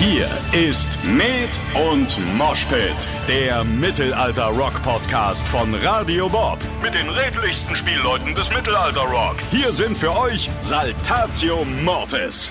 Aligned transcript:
Hier 0.00 0.30
ist 0.54 1.04
Med 1.04 1.50
und 1.92 2.16
Moshpit, 2.38 2.96
der 3.28 3.62
Mittelalter-Rock-Podcast 3.64 5.46
von 5.46 5.74
Radio 5.74 6.26
Bob. 6.26 6.58
Mit 6.82 6.94
den 6.94 7.06
redlichsten 7.10 7.76
Spielleuten 7.76 8.34
des 8.34 8.50
Mittelalter-Rock. 8.50 9.36
Hier 9.50 9.70
sind 9.74 9.94
für 9.94 10.18
euch 10.18 10.48
Saltatio 10.62 11.66
Mortis. 11.84 12.50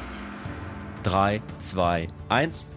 3, 1.02 1.42
2, 1.58 2.08
1. 2.30 2.68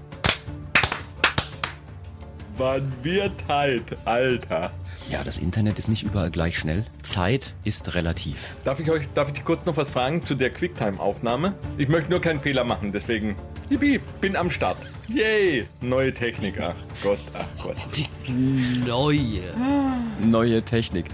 Wann 2.56 2.94
wird 3.02 3.44
halt, 3.50 3.94
Alter. 4.06 4.70
Ja, 5.12 5.22
das 5.22 5.36
Internet 5.36 5.78
ist 5.78 5.88
nicht 5.88 6.04
überall 6.04 6.30
gleich 6.30 6.58
schnell. 6.58 6.86
Zeit 7.02 7.52
ist 7.64 7.94
relativ. 7.94 8.56
Darf 8.64 8.80
ich 8.80 8.90
euch, 8.90 9.06
darf 9.12 9.30
ich 9.30 9.44
kurz 9.44 9.66
noch 9.66 9.76
was 9.76 9.90
fragen 9.90 10.24
zu 10.24 10.34
der 10.34 10.48
Quicktime-Aufnahme? 10.48 11.54
Ich 11.76 11.88
möchte 11.88 12.10
nur 12.10 12.22
keinen 12.22 12.40
Fehler 12.40 12.64
machen, 12.64 12.92
deswegen, 12.92 13.36
yippie, 13.68 14.00
bin 14.22 14.36
am 14.36 14.50
Start. 14.50 14.78
Yay, 15.08 15.66
neue 15.80 16.12
Technik, 16.14 16.60
ach 16.60 16.74
Gott, 17.02 17.18
ach 17.34 17.46
Gott. 17.62 17.76
Neue. 18.86 19.42
Neue 20.24 20.62
Technik. 20.62 21.06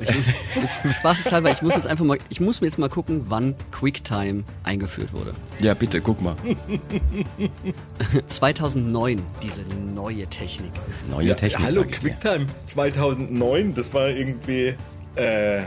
Ich 0.00 0.14
muss, 0.14 0.94
spaßeshalber, 0.98 1.50
ich 1.50 1.60
muss 1.60 1.74
jetzt 1.74 1.86
einfach 1.86 2.04
mal, 2.04 2.18
ich 2.30 2.40
muss 2.40 2.60
mir 2.60 2.68
jetzt 2.68 2.78
mal 2.78 2.88
gucken, 2.88 3.24
wann 3.28 3.54
QuickTime 3.72 4.44
eingeführt 4.62 5.12
wurde. 5.12 5.34
Ja, 5.60 5.74
bitte, 5.74 6.00
guck 6.00 6.20
mal. 6.22 6.36
2009, 8.26 9.20
diese 9.42 9.62
neue 9.94 10.26
Technik. 10.28 10.70
Neue 11.10 11.28
Ja, 11.28 11.34
Technik. 11.34 11.66
hallo. 11.66 11.84
Quicktime 11.84 12.46
2009, 12.66 13.74
das 13.74 13.92
war 13.92 14.08
irgendwie, 14.08 14.74
äh, 15.16 15.62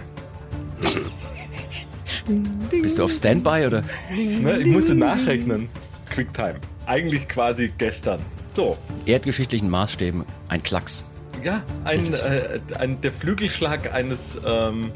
Bist 2.81 2.97
du 2.99 3.03
auf 3.03 3.11
Standby 3.11 3.65
oder? 3.67 3.83
ne, 4.15 4.59
ich 4.59 4.67
musste 4.67 4.95
nachrechnen. 4.95 5.69
Quicktime, 6.09 6.55
eigentlich 6.87 7.27
quasi 7.27 7.71
gestern. 7.77 8.19
So, 8.55 8.77
Erdgeschichtlichen 9.05 9.69
Maßstäben 9.69 10.25
ein 10.47 10.63
Klacks. 10.63 11.03
ja, 11.43 11.61
ein, 11.83 12.11
äh, 12.13 12.59
ein, 12.79 12.99
der 13.01 13.11
Flügelschlag 13.11 13.93
eines, 13.93 14.37
ähm, 14.45 14.91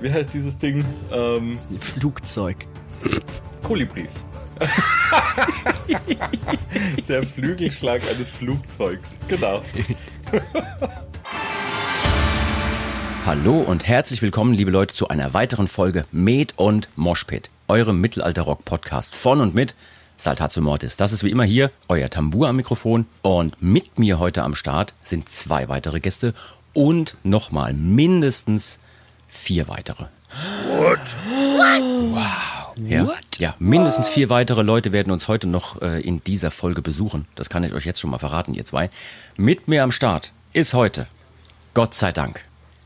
wie 0.00 0.10
heißt 0.12 0.30
dieses 0.34 0.58
Ding? 0.58 0.84
Ähm, 1.12 1.58
Flugzeug. 1.78 2.56
Kolibris. 3.62 4.24
Der 7.08 7.22
Flügelschlag 7.22 8.02
eines 8.10 8.28
Flugzeugs. 8.28 9.08
Genau. 9.28 9.62
Hallo 13.24 13.60
und 13.60 13.86
herzlich 13.86 14.20
willkommen, 14.20 14.52
liebe 14.54 14.72
Leute, 14.72 14.94
zu 14.94 15.08
einer 15.08 15.32
weiteren 15.34 15.68
Folge 15.68 16.04
Med 16.10 16.54
und 16.56 16.88
Moshpit, 16.96 17.50
eurem 17.68 18.00
Mittelalter-Rock-Podcast 18.00 19.14
von 19.14 19.40
und 19.40 19.54
mit 19.54 19.76
Saltatio 20.18 20.62
Mortis. 20.62 20.96
Das 20.96 21.12
ist 21.12 21.22
wie 21.24 21.30
immer 21.30 21.44
hier 21.44 21.70
euer 21.88 22.10
Tambour 22.10 22.48
am 22.48 22.56
Mikrofon 22.56 23.06
und 23.22 23.62
mit 23.62 23.98
mir 24.00 24.18
heute 24.18 24.42
am 24.42 24.54
Start 24.56 24.92
sind 25.00 25.28
zwei 25.28 25.68
weitere 25.68 26.00
Gäste 26.00 26.34
und 26.74 27.16
nochmal 27.22 27.72
mindestens 27.72 28.80
vier 29.28 29.68
weitere. 29.68 30.06
Ja, 32.86 33.06
What? 33.06 33.38
ja, 33.38 33.54
mindestens 33.58 34.08
vier 34.08 34.28
weitere 34.28 34.62
Leute 34.62 34.92
werden 34.92 35.12
uns 35.12 35.28
heute 35.28 35.46
noch 35.46 35.80
äh, 35.82 36.00
in 36.00 36.22
dieser 36.24 36.50
Folge 36.50 36.82
besuchen. 36.82 37.26
Das 37.34 37.48
kann 37.48 37.64
ich 37.64 37.72
euch 37.72 37.84
jetzt 37.84 38.00
schon 38.00 38.10
mal 38.10 38.18
verraten, 38.18 38.54
ihr 38.54 38.64
zwei. 38.64 38.90
Mit 39.36 39.68
mir 39.68 39.82
am 39.82 39.90
Start 39.92 40.32
ist 40.52 40.74
heute, 40.74 41.06
Gott 41.74 41.94
sei 41.94 42.12
Dank, 42.12 42.42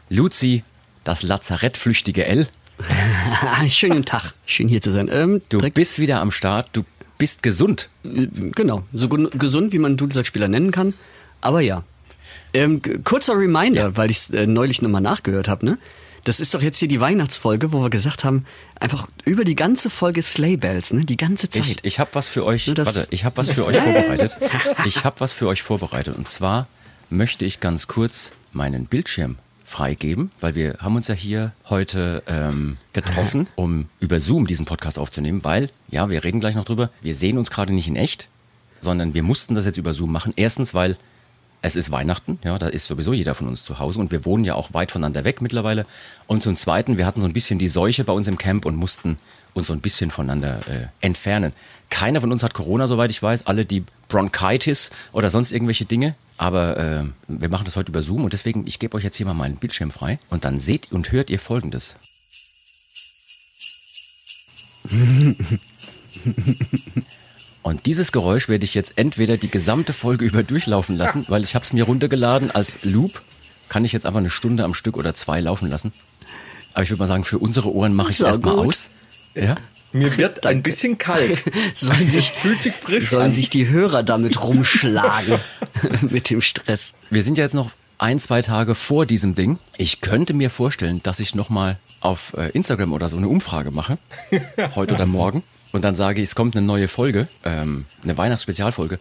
Luzi, 0.09 0.65
das 1.05 1.23
Lazarettflüchtige 1.23 2.25
L. 2.27 2.47
Schönen 3.69 4.05
Tag. 4.05 4.33
Schön 4.47 4.69
hier 4.69 4.81
zu 4.83 4.91
sein. 4.91 5.09
Ähm, 5.13 5.41
Du 5.49 5.59
bist 5.59 5.99
wieder 5.99 6.21
am 6.21 6.31
Start, 6.31 6.69
du 6.73 6.85
bist 7.23 7.45
gesund. 7.45 7.89
genau, 8.03 8.83
so 8.93 9.09
gesund, 9.09 9.73
wie 9.73 9.79
man 9.79 9.97
Dudelsack-Spieler 9.97 10.49
nennen 10.49 10.73
kann. 10.73 10.93
Aber 11.41 11.61
ja. 11.61 11.85
Ähm, 12.53 12.83
kurzer 13.05 13.39
Reminder, 13.39 13.97
weil 13.97 14.11
ich 14.11 14.17
es 14.17 14.31
äh, 14.31 14.49
neulich 14.49 14.83
nochmal 14.83 15.03
nachgehört 15.03 15.47
habe, 15.47 15.65
ne? 15.65 15.79
Das 16.25 16.41
ist 16.41 16.53
doch 16.53 16.63
jetzt 16.63 16.79
hier 16.79 16.89
die 16.89 17.01
Weihnachtsfolge, 17.01 17.73
wo 17.73 17.81
wir 17.81 17.91
gesagt 17.91 18.25
haben, 18.25 18.45
einfach 18.81 19.07
über 19.25 19.45
die 19.45 19.55
ganze 19.55 19.89
Folge 19.89 20.21
Sleigh 20.21 20.57
Bells, 20.57 20.93
ne? 20.93 21.05
Die 21.05 21.17
ganze 21.17 21.49
Zeit. 21.49 21.65
Ich, 21.65 21.77
ich 21.85 22.01
habe 22.01 22.11
was 22.15 22.27
für 22.27 22.45
euch, 22.45 22.67
warte, 22.77 23.07
ich 23.11 23.25
habe 23.25 23.37
was 23.37 23.53
für 23.53 23.67
euch 23.67 23.77
vorbereitet. 23.87 24.37
Ich 24.85 25.05
habe 25.05 25.21
was 25.21 25.33
für 25.33 25.47
euch 25.47 25.63
vorbereitet 25.63 26.17
und 26.17 26.29
zwar 26.29 26.67
möchte 27.09 27.45
ich 27.45 27.61
ganz 27.61 27.87
kurz 27.87 28.33
meinen 28.53 28.87
Bildschirm 28.87 29.37
freigeben, 29.73 30.31
weil 30.39 30.55
wir 30.55 30.77
haben 30.81 30.97
uns 30.97 31.09
ja 31.09 31.15
hier 31.15 31.53
heute 31.71 32.23
ähm, 32.27 32.77
getroffen, 32.93 33.49
um 33.57 33.87
über 34.01 34.21
Zoom 34.21 34.47
diesen 34.47 34.67
Podcast 34.67 34.99
aufzunehmen, 34.99 35.45
weil, 35.45 35.71
ja, 35.89 36.11
wir 36.11 36.23
reden 36.23 36.41
gleich 36.41 36.55
noch 36.55 36.67
drüber, 36.67 36.91
wir 37.01 37.15
sehen 37.15 37.39
uns 37.39 37.51
gerade 37.51 37.73
nicht 37.73 37.89
in 37.89 37.97
echt, 37.97 38.29
sondern 38.81 39.15
wir 39.15 39.23
mussten 39.23 39.55
das 39.55 39.65
jetzt 39.65 39.79
über 39.79 39.95
Zoom 39.95 40.13
machen. 40.13 40.35
Erstens, 40.37 40.75
weil 40.75 40.99
es 41.63 41.75
ist 41.75 41.91
Weihnachten, 41.91 42.39
ja, 42.45 42.59
da 42.59 42.69
ist 42.69 42.87
sowieso 42.87 43.13
jeder 43.13 43.35
von 43.35 43.49
uns 43.49 43.65
zu 43.65 43.79
Hause 43.79 44.01
und 44.01 44.11
wir 44.11 44.27
wohnen 44.27 44.45
ja 44.45 44.55
auch 44.55 44.75
weit 44.75 44.91
voneinander 44.91 45.25
weg 45.25 45.41
mittlerweile. 45.41 45.87
Und 46.27 46.43
zum 46.43 46.57
Zweiten, 46.57 46.99
wir 46.99 47.07
hatten 47.07 47.21
so 47.21 47.27
ein 47.27 47.33
bisschen 47.33 47.59
die 47.59 47.69
Seuche 47.69 48.05
bei 48.05 48.13
uns 48.13 48.29
im 48.29 48.37
Camp 48.37 48.67
und 48.67 48.77
mussten 48.77 49.17
uns 49.55 49.67
so 49.69 49.73
ein 49.73 49.81
bisschen 49.81 50.11
voneinander 50.11 50.61
äh, 50.69 50.87
entfernen. 51.01 51.53
Keiner 51.91 52.21
von 52.21 52.33
uns 52.33 52.43
hat 52.43 52.55
Corona, 52.55 52.89
soweit 52.89 53.11
ich 53.11 53.23
weiß, 53.23 53.47
alle 53.47 53.65
die 53.65 53.85
Bronchitis 54.09 54.91
oder 55.13 55.31
sonst 55.31 55.53
irgendwelche 55.53 55.85
Dinge. 55.85 56.15
Aber 56.39 56.77
äh, 56.77 57.05
wir 57.29 57.49
machen 57.49 57.65
das 57.65 57.77
heute 57.77 57.91
über 57.91 58.03
Zoom 58.03 58.25
und 58.25 58.33
deswegen, 58.33 58.67
ich 58.67 58.79
gebe 58.79 58.97
euch 58.97 59.05
jetzt 59.05 59.17
hier 59.17 59.27
mal 59.27 59.35
meinen 59.35 59.57
Bildschirm 59.57 59.91
frei 59.91 60.19
und 60.31 60.45
dann 60.45 60.59
seht 60.59 60.91
und 60.91 61.13
hört 61.13 61.31
ihr 61.31 61.39
Folgendes. 61.39 61.97
Und 67.63 67.87
dieses 67.87 68.11
Geräusch 68.11 68.49
werde 68.49 68.65
ich 68.65 68.75
jetzt 68.75 68.95
entweder 68.97 69.37
die 69.37 69.51
gesamte 69.51 69.93
Folge 69.93 70.25
über 70.25 70.43
durchlaufen 70.43 70.97
lassen, 70.97 71.25
weil 71.29 71.45
ich 71.45 71.55
habe 71.55 71.65
es 71.65 71.73
mir 71.73 71.85
runtergeladen 71.85 72.51
als 72.51 72.83
Loop. 72.83 73.23
Kann 73.69 73.85
ich 73.85 73.93
jetzt 73.93 74.05
einfach 74.05 74.19
eine 74.19 74.31
Stunde 74.31 74.65
am 74.65 74.75
Stück 74.75 74.97
oder 74.97 75.15
zwei 75.15 75.41
laufen 75.41 75.71
lassen. 75.71 75.93
Aber 76.75 76.83
ich 76.83 76.91
würde 76.91 76.99
mal 77.01 77.07
sagen, 77.07 77.25
für 77.25 77.39
unsere 77.39 77.73
Ohren 77.73 77.95
mache 77.95 78.11
ich 78.11 78.19
es 78.19 78.27
erstmal 78.27 78.59
aus. 78.59 78.91
Ja? 79.35 79.55
Mir 79.93 80.17
wird 80.17 80.47
ein 80.47 80.63
bisschen 80.63 80.97
kalt. 80.99 81.43
sollen 81.75 82.09
sich, 82.09 82.31
Fühlt 82.33 82.63
sich 82.63 82.73
frisch 82.73 83.11
sollen 83.11 83.27
an. 83.27 83.33
sich 83.35 83.51
die 83.51 83.69
Hörer 83.69 84.03
damit 84.03 84.43
rumschlagen 84.43 85.39
mit 86.11 86.31
dem 86.31 86.41
Stress. 86.41 86.95
Wir 87.11 87.23
sind 87.23 87.37
ja 87.39 87.45
jetzt 87.45 87.55
noch 87.55 87.71
ein, 87.99 88.19
zwei 88.19 88.43
Tage 88.43 88.75
vor 88.75 89.05
diesem 89.07 89.35
Ding. 89.35 89.59
Ich 89.77 90.01
könnte 90.01 90.33
mir 90.35 90.51
vorstellen, 90.51 91.01
dass 91.03 91.21
ich 91.21 91.35
nochmal 91.35 91.77
auf 92.01 92.35
äh, 92.37 92.49
Instagram 92.51 92.93
oder 92.93 93.09
so 93.09 93.17
eine 93.17 93.29
Umfrage 93.29 93.71
mache. 93.71 93.99
heute 94.75 94.95
oder 94.95 95.07
morgen. 95.07 95.43
Und 95.73 95.85
dann 95.85 95.95
sage 95.95 96.21
ich, 96.21 96.29
es 96.29 96.35
kommt 96.35 96.57
eine 96.57 96.67
neue 96.67 96.89
Folge, 96.89 97.29
ähm, 97.45 97.85
eine 98.03 98.17
Weihnachtsspezialfolge. 98.17 98.99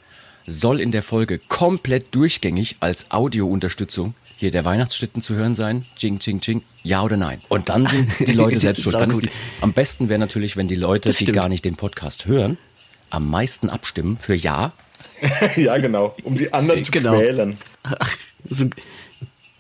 Soll 0.48 0.80
in 0.80 0.92
der 0.92 1.03
Folge 1.03 1.40
komplett 1.40 2.13
durchgängig 2.13 2.78
als 2.80 3.12
Audiounterstützung 3.12 4.13
hier 4.41 4.52
der 4.52 4.66
Weihnachtsschlitten 4.66 5.22
zu 5.22 5.35
hören 5.35 5.53
sein? 5.56 5.85
Ching, 5.97 6.18
ching, 6.19 6.41
ching. 6.41 6.63
Ja 6.84 7.03
oder 7.03 7.16
nein? 7.16 7.40
Und 7.47 7.69
dann 7.69 7.85
sind 7.85 8.19
die 8.28 8.34
Leute 8.34 8.59
selbst 8.59 8.81
schuld. 8.84 8.96
Dann 8.96 9.12
ist 9.12 9.22
die, 9.22 9.29
am 9.62 9.72
besten 9.72 10.09
wäre 10.09 10.19
natürlich, 10.19 10.57
wenn 10.57 10.68
die 10.68 10.75
Leute, 10.75 11.09
Das 11.09 11.18
die 11.18 11.25
stimmt. 11.25 11.35
gar 11.38 11.47
nicht 11.47 11.63
den 11.63 11.75
Podcast 11.75 12.25
hören, 12.25 12.57
am 13.12 13.30
meisten 13.30 13.69
abstimmen 13.69 14.18
für 14.19 14.34
Ja. 14.35 14.74
Ja, 15.56 15.78
genau. 15.78 16.16
Um 16.24 16.38
die 16.38 16.51
anderen 16.51 16.84
zu 16.84 16.91
Genau. 16.91 17.18
quälen. 17.19 17.57
So 18.50 18.66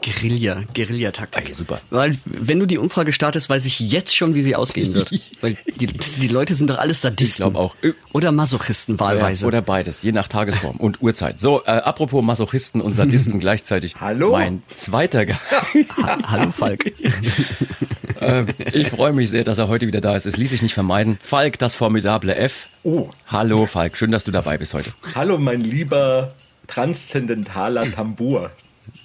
Guerilla, 0.01 0.63
Guerillataktik. 0.73 1.43
Okay, 1.43 1.53
super. 1.53 1.79
Weil, 1.89 2.17
wenn 2.25 2.59
du 2.59 2.65
die 2.65 2.77
Umfrage 2.77 3.13
startest, 3.13 3.49
weiß 3.49 3.65
ich 3.65 3.79
jetzt 3.79 4.15
schon, 4.15 4.33
wie 4.33 4.41
sie 4.41 4.55
ausgehen 4.55 4.93
wird. 4.93 5.11
Weil 5.41 5.57
die, 5.79 5.87
die 5.87 6.27
Leute 6.27 6.55
sind 6.55 6.69
doch 6.69 6.77
alles 6.77 7.01
Sadisten. 7.01 7.43
Ich 7.43 7.51
glaub 7.51 7.55
auch. 7.55 7.75
Oder 8.11 8.31
Masochisten 8.31 8.99
wahlweise. 8.99 9.43
Ja, 9.43 9.47
oder 9.47 9.61
beides, 9.61 10.01
je 10.01 10.11
nach 10.11 10.27
Tagesform 10.27 10.77
und 10.77 11.01
Uhrzeit. 11.01 11.39
So, 11.39 11.63
äh, 11.65 11.69
apropos 11.71 12.23
Masochisten 12.23 12.81
und 12.81 12.93
Sadisten 12.93 13.39
gleichzeitig. 13.39 13.95
Hallo? 13.99 14.31
Mein 14.31 14.63
zweiter 14.75 15.25
Gast. 15.25 15.41
Ha 15.51 16.17
Hallo 16.27 16.51
Falk. 16.51 16.85
äh, 18.19 18.45
ich 18.73 18.89
freue 18.89 19.13
mich 19.13 19.29
sehr, 19.29 19.43
dass 19.43 19.59
er 19.59 19.67
heute 19.67 19.87
wieder 19.87 20.01
da 20.01 20.15
ist. 20.15 20.25
Es 20.25 20.37
ließ 20.37 20.49
sich 20.49 20.61
nicht 20.61 20.73
vermeiden. 20.73 21.17
Falk, 21.21 21.59
das 21.59 21.75
formidable 21.75 22.35
F. 22.35 22.69
Oh. 22.83 23.09
Hallo 23.27 23.65
Falk, 23.67 23.97
schön, 23.97 24.11
dass 24.11 24.23
du 24.23 24.31
dabei 24.31 24.57
bist 24.57 24.73
heute. 24.73 24.91
Hallo, 25.15 25.37
mein 25.37 25.61
lieber 25.61 26.33
transzendentaler 26.67 27.91
Tambur. 27.91 28.51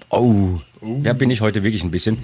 Oh, 0.09 0.61
da 0.81 1.13
bin 1.13 1.31
ich 1.31 1.41
heute 1.41 1.63
wirklich 1.63 1.83
ein 1.83 1.91
bisschen. 1.91 2.19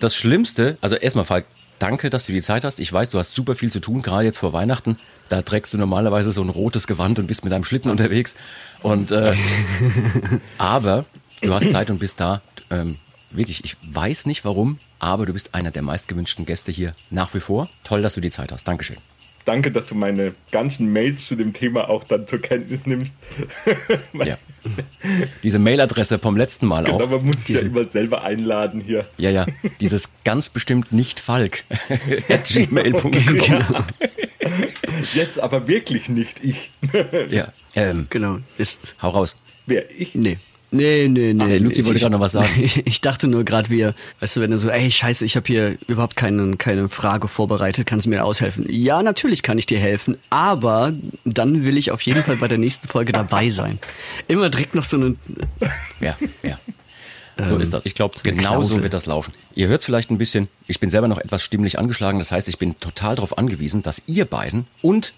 Das 0.00 0.16
Schlimmste, 0.16 0.76
also 0.80 0.96
erstmal 0.96 1.24
Falk, 1.24 1.46
danke, 1.78 2.10
dass 2.10 2.26
du 2.26 2.32
die 2.32 2.42
Zeit 2.42 2.64
hast. 2.64 2.80
Ich 2.80 2.92
weiß, 2.92 3.10
du 3.10 3.18
hast 3.18 3.34
super 3.34 3.54
viel 3.54 3.70
zu 3.70 3.80
tun, 3.80 4.02
gerade 4.02 4.24
jetzt 4.24 4.38
vor 4.38 4.52
Weihnachten. 4.52 4.96
Da 5.28 5.42
trägst 5.42 5.72
du 5.72 5.78
normalerweise 5.78 6.32
so 6.32 6.42
ein 6.42 6.48
rotes 6.48 6.86
Gewand 6.86 7.18
und 7.18 7.26
bist 7.26 7.44
mit 7.44 7.52
deinem 7.52 7.64
Schlitten 7.64 7.90
unterwegs. 7.90 8.36
Und 8.82 9.12
äh, 9.12 9.34
aber 10.58 11.04
du 11.42 11.52
hast 11.54 11.70
Zeit 11.70 11.90
und 11.90 11.98
bist 11.98 12.20
da. 12.20 12.42
Ähm, 12.70 12.96
wirklich, 13.30 13.64
ich 13.64 13.76
weiß 13.82 14.26
nicht 14.26 14.44
warum, 14.44 14.78
aber 14.98 15.26
du 15.26 15.32
bist 15.32 15.54
einer 15.54 15.70
der 15.70 15.82
meistgewünschten 15.82 16.46
Gäste 16.46 16.72
hier 16.72 16.92
nach 17.10 17.34
wie 17.34 17.40
vor. 17.40 17.68
Toll, 17.84 18.02
dass 18.02 18.14
du 18.14 18.20
die 18.20 18.30
Zeit 18.30 18.52
hast. 18.52 18.66
Dankeschön. 18.66 18.96
Danke, 19.44 19.70
dass 19.72 19.86
du 19.86 19.94
meine 19.94 20.34
ganzen 20.52 20.92
Mails 20.92 21.26
zu 21.26 21.34
dem 21.34 21.52
Thema 21.52 21.88
auch 21.88 22.04
dann 22.04 22.26
zur 22.26 22.40
Kenntnis 22.40 22.80
nimmst. 22.84 23.12
Ja. 24.24 24.36
Diese 25.42 25.58
Mailadresse 25.58 26.18
vom 26.18 26.36
letzten 26.36 26.66
Mal 26.66 26.86
auch. 26.86 27.00
Aber 27.00 27.16
man 27.18 27.26
muss 27.26 27.46
sich 27.46 27.56
ja 27.56 27.62
immer 27.62 27.86
selber 27.86 28.22
einladen 28.22 28.80
hier. 28.80 29.06
ja, 29.16 29.30
ja. 29.30 29.46
Dieses 29.80 30.10
ganz 30.24 30.50
bestimmt 30.50 30.92
nicht 30.92 31.20
Falk 31.20 31.64
gmail.com. 32.44 33.12
Jetzt 35.14 35.40
aber 35.40 35.66
wirklich 35.68 36.08
nicht 36.10 36.44
ich. 36.44 36.70
Ja. 37.30 37.52
Ähm, 37.74 38.06
Genau. 38.10 38.38
Ist, 38.58 38.80
hau 39.00 39.10
raus. 39.10 39.36
Wer 39.66 39.84
ich? 39.98 40.14
nee. 40.14 40.38
Nee, 40.72 41.08
nee, 41.08 41.32
nee. 41.32 41.56
Ach, 41.56 41.60
Luzi 41.60 41.84
wollte 41.84 41.96
Ich- 41.96 42.02
gerade 42.02 42.12
noch 42.12 42.20
was 42.20 42.32
sagen. 42.32 42.48
Ich 42.84 43.00
dachte 43.00 43.26
nur 43.26 43.44
gerade, 43.44 43.70
wir, 43.70 43.94
weißt 44.20 44.36
du, 44.36 44.40
wenn 44.40 44.52
du 44.52 44.58
so, 44.58 44.68
ey, 44.70 44.90
scheiße, 44.90 45.24
ich 45.24 45.34
habe 45.36 45.46
hier 45.46 45.76
überhaupt 45.88 46.14
keine, 46.16 46.56
keine 46.56 46.88
Frage 46.88 47.26
vorbereitet, 47.28 47.86
kannst 47.86 48.06
du 48.06 48.10
mir 48.10 48.24
aushelfen? 48.24 48.66
Ja, 48.68 49.02
natürlich 49.02 49.42
kann 49.42 49.58
ich 49.58 49.66
dir 49.66 49.80
helfen, 49.80 50.16
aber 50.30 50.92
dann 51.24 51.64
will 51.64 51.76
ich 51.76 51.90
auf 51.90 52.02
jeden 52.02 52.22
Fall 52.22 52.36
bei 52.36 52.46
der 52.48 52.58
nächsten 52.58 52.86
Folge 52.86 53.10
dabei 53.12 53.50
sein. 53.50 53.78
Immer 54.28 54.48
direkt 54.48 54.74
noch 54.76 54.84
so 54.84 54.96
eine, 54.96 55.16
Ja, 56.00 56.16
ja. 56.42 56.58
So 57.46 57.56
ist 57.56 57.72
das. 57.72 57.86
Ich 57.86 57.94
glaube, 57.94 58.14
genau 58.22 58.62
so 58.62 58.82
wird 58.82 58.92
das 58.92 59.06
laufen. 59.06 59.32
Ihr 59.54 59.68
hört 59.68 59.82
vielleicht 59.82 60.10
ein 60.10 60.18
bisschen, 60.18 60.48
ich 60.66 60.78
bin 60.78 60.90
selber 60.90 61.08
noch 61.08 61.16
etwas 61.16 61.42
stimmlich 61.42 61.78
angeschlagen. 61.78 62.18
Das 62.18 62.30
heißt, 62.32 62.48
ich 62.48 62.58
bin 62.58 62.78
total 62.80 63.16
darauf 63.16 63.38
angewiesen, 63.38 63.82
dass 63.82 64.02
ihr 64.06 64.26
beiden 64.26 64.66
und 64.82 65.14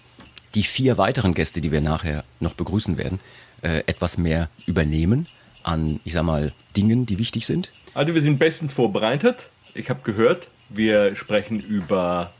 die 0.55 0.63
vier 0.63 0.97
weiteren 0.97 1.33
Gäste, 1.33 1.59
die 1.59 1.71
wir 1.73 1.81
nachher 1.81 2.23
noch 2.39 2.53
begrüßen 2.53 2.97
werden, 2.97 3.19
äh, 3.61 3.79
etwas 3.87 4.17
mehr 4.17 4.49
übernehmen 4.67 5.27
an, 5.63 5.99
ich 6.03 6.13
sag 6.13 6.23
mal, 6.23 6.51
Dingen, 6.75 7.05
die 7.05 7.19
wichtig 7.19 7.45
sind. 7.45 7.71
Also 7.93 8.15
wir 8.15 8.21
sind 8.21 8.39
bestens 8.39 8.73
vorbereitet. 8.73 9.49
Ich 9.73 9.89
habe 9.89 10.01
gehört, 10.03 10.49
wir 10.69 11.15
sprechen 11.15 11.59
über 11.59 12.31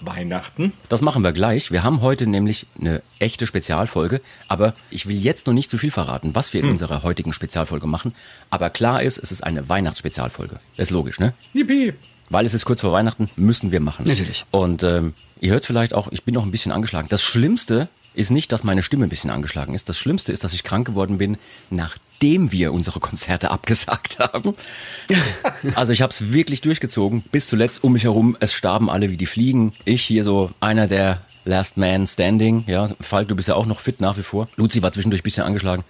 Weihnachten. 0.00 0.72
Das 0.88 1.02
machen 1.02 1.22
wir 1.22 1.32
gleich. 1.32 1.70
Wir 1.70 1.82
haben 1.82 2.00
heute 2.00 2.26
nämlich 2.26 2.66
eine 2.78 3.02
echte 3.18 3.46
Spezialfolge, 3.46 4.20
aber 4.48 4.74
ich 4.90 5.06
will 5.06 5.16
jetzt 5.16 5.46
noch 5.46 5.54
nicht 5.54 5.70
zu 5.70 5.78
viel 5.78 5.90
verraten, 5.90 6.34
was 6.34 6.52
wir 6.52 6.60
in 6.62 6.70
unserer 6.70 7.02
heutigen 7.02 7.32
Spezialfolge 7.32 7.86
machen. 7.86 8.14
Aber 8.48 8.70
klar 8.70 9.02
ist, 9.02 9.18
es 9.18 9.32
ist 9.32 9.44
eine 9.44 9.68
Weihnachtsspezialfolge. 9.68 10.60
Ist 10.76 10.90
logisch, 10.90 11.20
ne? 11.20 11.34
Yippie! 11.52 11.94
Weil 12.28 12.46
es 12.46 12.54
ist 12.54 12.64
kurz 12.64 12.80
vor 12.80 12.92
Weihnachten, 12.92 13.28
müssen 13.36 13.72
wir 13.72 13.80
machen. 13.80 14.06
Natürlich. 14.06 14.46
Und 14.52 14.84
ähm, 14.84 15.14
ihr 15.40 15.50
hört 15.50 15.66
vielleicht 15.66 15.94
auch, 15.94 16.12
ich 16.12 16.22
bin 16.22 16.34
noch 16.34 16.44
ein 16.44 16.52
bisschen 16.52 16.70
angeschlagen. 16.70 17.08
Das 17.10 17.22
Schlimmste 17.22 17.88
ist 18.14 18.30
nicht, 18.30 18.52
dass 18.52 18.64
meine 18.64 18.82
Stimme 18.82 19.06
ein 19.06 19.08
bisschen 19.08 19.30
angeschlagen 19.30 19.74
ist. 19.74 19.88
Das 19.88 19.98
Schlimmste 19.98 20.32
ist, 20.32 20.42
dass 20.44 20.52
ich 20.52 20.64
krank 20.64 20.86
geworden 20.86 21.18
bin, 21.18 21.38
nachdem 21.70 22.52
wir 22.52 22.72
unsere 22.72 23.00
Konzerte 23.00 23.50
abgesagt 23.50 24.18
haben. 24.18 24.54
Also 25.74 25.92
ich 25.92 26.02
habe 26.02 26.10
es 26.10 26.32
wirklich 26.32 26.60
durchgezogen, 26.60 27.22
bis 27.30 27.48
zuletzt 27.48 27.84
um 27.84 27.92
mich 27.92 28.04
herum. 28.04 28.36
Es 28.40 28.52
starben 28.52 28.90
alle 28.90 29.10
wie 29.10 29.16
die 29.16 29.26
Fliegen. 29.26 29.72
Ich 29.84 30.02
hier 30.02 30.24
so 30.24 30.50
einer 30.60 30.86
der 30.86 31.20
Last 31.44 31.76
Man 31.76 32.06
Standing. 32.06 32.64
Ja, 32.66 32.90
Falk, 33.00 33.28
du 33.28 33.36
bist 33.36 33.48
ja 33.48 33.54
auch 33.54 33.66
noch 33.66 33.80
fit 33.80 34.00
nach 34.00 34.16
wie 34.18 34.22
vor. 34.22 34.48
Luzi 34.56 34.82
war 34.82 34.92
zwischendurch 34.92 35.22
ein 35.22 35.24
bisschen 35.24 35.44
angeschlagen. 35.44 35.84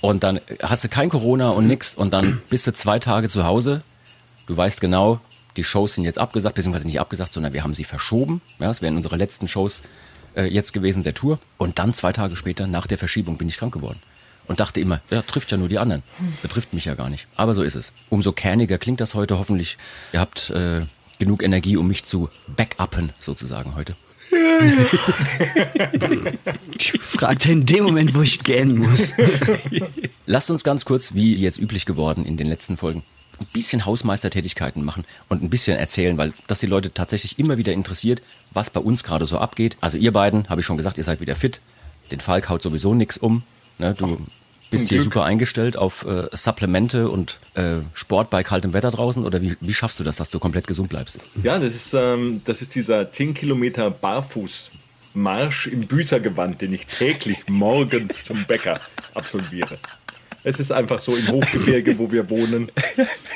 Und 0.00 0.24
dann 0.24 0.40
hast 0.62 0.84
du 0.84 0.88
kein 0.88 1.08
Corona 1.08 1.50
und 1.50 1.66
nix. 1.66 1.94
Und 1.94 2.12
dann 2.12 2.40
bist 2.50 2.66
du 2.66 2.72
zwei 2.72 2.98
Tage 2.98 3.28
zu 3.28 3.44
Hause. 3.44 3.82
Du 4.46 4.56
weißt 4.56 4.80
genau, 4.80 5.20
die 5.56 5.64
Shows 5.64 5.94
sind 5.94 6.04
jetzt 6.04 6.18
abgesagt, 6.18 6.54
beziehungsweise 6.54 6.86
nicht 6.86 7.00
abgesagt, 7.00 7.32
sondern 7.32 7.52
wir 7.52 7.64
haben 7.64 7.74
sie 7.74 7.84
verschoben. 7.84 8.40
Ja, 8.58 8.70
es 8.70 8.80
wären 8.80 8.96
unsere 8.96 9.16
letzten 9.16 9.48
Shows 9.48 9.82
äh, 10.36 10.44
jetzt 10.44 10.72
gewesen 10.72 11.02
der 11.02 11.14
Tour. 11.14 11.38
Und 11.56 11.78
dann 11.78 11.94
zwei 11.94 12.12
Tage 12.12 12.36
später, 12.36 12.66
nach 12.66 12.86
der 12.86 12.98
Verschiebung, 12.98 13.38
bin 13.38 13.48
ich 13.48 13.58
krank 13.58 13.74
geworden. 13.74 13.98
Und 14.46 14.60
dachte 14.60 14.80
immer, 14.80 15.00
ja, 15.10 15.22
trifft 15.22 15.50
ja 15.50 15.58
nur 15.58 15.68
die 15.68 15.78
anderen. 15.78 16.02
Betrifft 16.40 16.72
mich 16.72 16.86
ja 16.86 16.94
gar 16.94 17.10
nicht. 17.10 17.26
Aber 17.36 17.52
so 17.52 17.62
ist 17.62 17.74
es. 17.74 17.92
Umso 18.08 18.32
kerniger 18.32 18.78
klingt 18.78 19.00
das 19.00 19.14
heute 19.14 19.38
hoffentlich. 19.38 19.76
Ihr 20.12 20.20
habt 20.20 20.50
äh, 20.50 20.82
genug 21.18 21.42
Energie, 21.42 21.76
um 21.76 21.86
mich 21.86 22.04
zu 22.04 22.30
backuppen, 22.46 23.12
sozusagen 23.18 23.74
heute. 23.74 23.94
fragte 27.00 27.52
in 27.52 27.64
dem 27.66 27.84
Moment, 27.84 28.14
wo 28.14 28.22
ich 28.22 28.40
gähnen 28.40 28.78
muss. 28.78 29.12
Lasst 30.26 30.50
uns 30.50 30.64
ganz 30.64 30.84
kurz, 30.84 31.14
wie 31.14 31.34
jetzt 31.34 31.58
üblich 31.58 31.86
geworden 31.86 32.24
in 32.24 32.36
den 32.36 32.46
letzten 32.46 32.76
Folgen, 32.76 33.02
ein 33.40 33.46
bisschen 33.52 33.86
Hausmeistertätigkeiten 33.86 34.84
machen 34.84 35.04
und 35.28 35.42
ein 35.42 35.50
bisschen 35.50 35.78
erzählen, 35.78 36.16
weil 36.18 36.32
das 36.46 36.60
die 36.60 36.66
Leute 36.66 36.92
tatsächlich 36.92 37.38
immer 37.38 37.58
wieder 37.58 37.72
interessiert, 37.72 38.22
was 38.52 38.70
bei 38.70 38.80
uns 38.80 39.04
gerade 39.04 39.26
so 39.26 39.38
abgeht. 39.38 39.76
Also 39.80 39.98
ihr 39.98 40.12
beiden, 40.12 40.48
habe 40.48 40.60
ich 40.60 40.66
schon 40.66 40.76
gesagt, 40.76 40.98
ihr 40.98 41.04
seid 41.04 41.20
wieder 41.20 41.36
fit. 41.36 41.60
Den 42.10 42.20
Falk 42.20 42.48
haut 42.48 42.62
sowieso 42.62 42.94
nix 42.94 43.16
um. 43.18 43.42
Ne, 43.78 43.94
du 43.94 44.18
bist 44.70 44.86
zum 44.86 44.88
hier 44.88 44.98
Glück. 44.98 45.14
super 45.14 45.24
eingestellt 45.24 45.76
auf 45.76 46.04
äh, 46.04 46.28
Supplemente 46.32 47.08
und 47.08 47.38
äh, 47.54 47.76
Sport 47.94 48.30
bei 48.30 48.42
kaltem 48.42 48.72
Wetter 48.72 48.90
draußen. 48.90 49.24
Oder 49.24 49.40
wie, 49.40 49.56
wie 49.60 49.74
schaffst 49.74 50.00
du 50.00 50.04
das, 50.04 50.16
dass 50.16 50.30
du 50.30 50.38
komplett 50.38 50.66
gesund 50.66 50.88
bleibst? 50.88 51.18
Ja, 51.42 51.58
das 51.58 51.74
ist, 51.74 51.94
ähm, 51.94 52.42
das 52.44 52.62
ist 52.62 52.74
dieser 52.74 53.10
10 53.12 53.34
Kilometer 53.34 53.90
Barfußmarsch 53.90 55.68
im 55.68 55.86
Büßergewand, 55.86 56.60
den 56.60 56.72
ich 56.72 56.86
täglich 56.86 57.38
morgens 57.48 58.24
zum 58.24 58.44
Bäcker 58.46 58.80
absolviere. 59.14 59.78
Es 60.48 60.58
ist 60.60 60.72
einfach 60.72 61.02
so 61.02 61.14
im 61.14 61.28
Hochgebirge, 61.28 61.98
wo 61.98 62.10
wir 62.10 62.30
wohnen, 62.30 62.70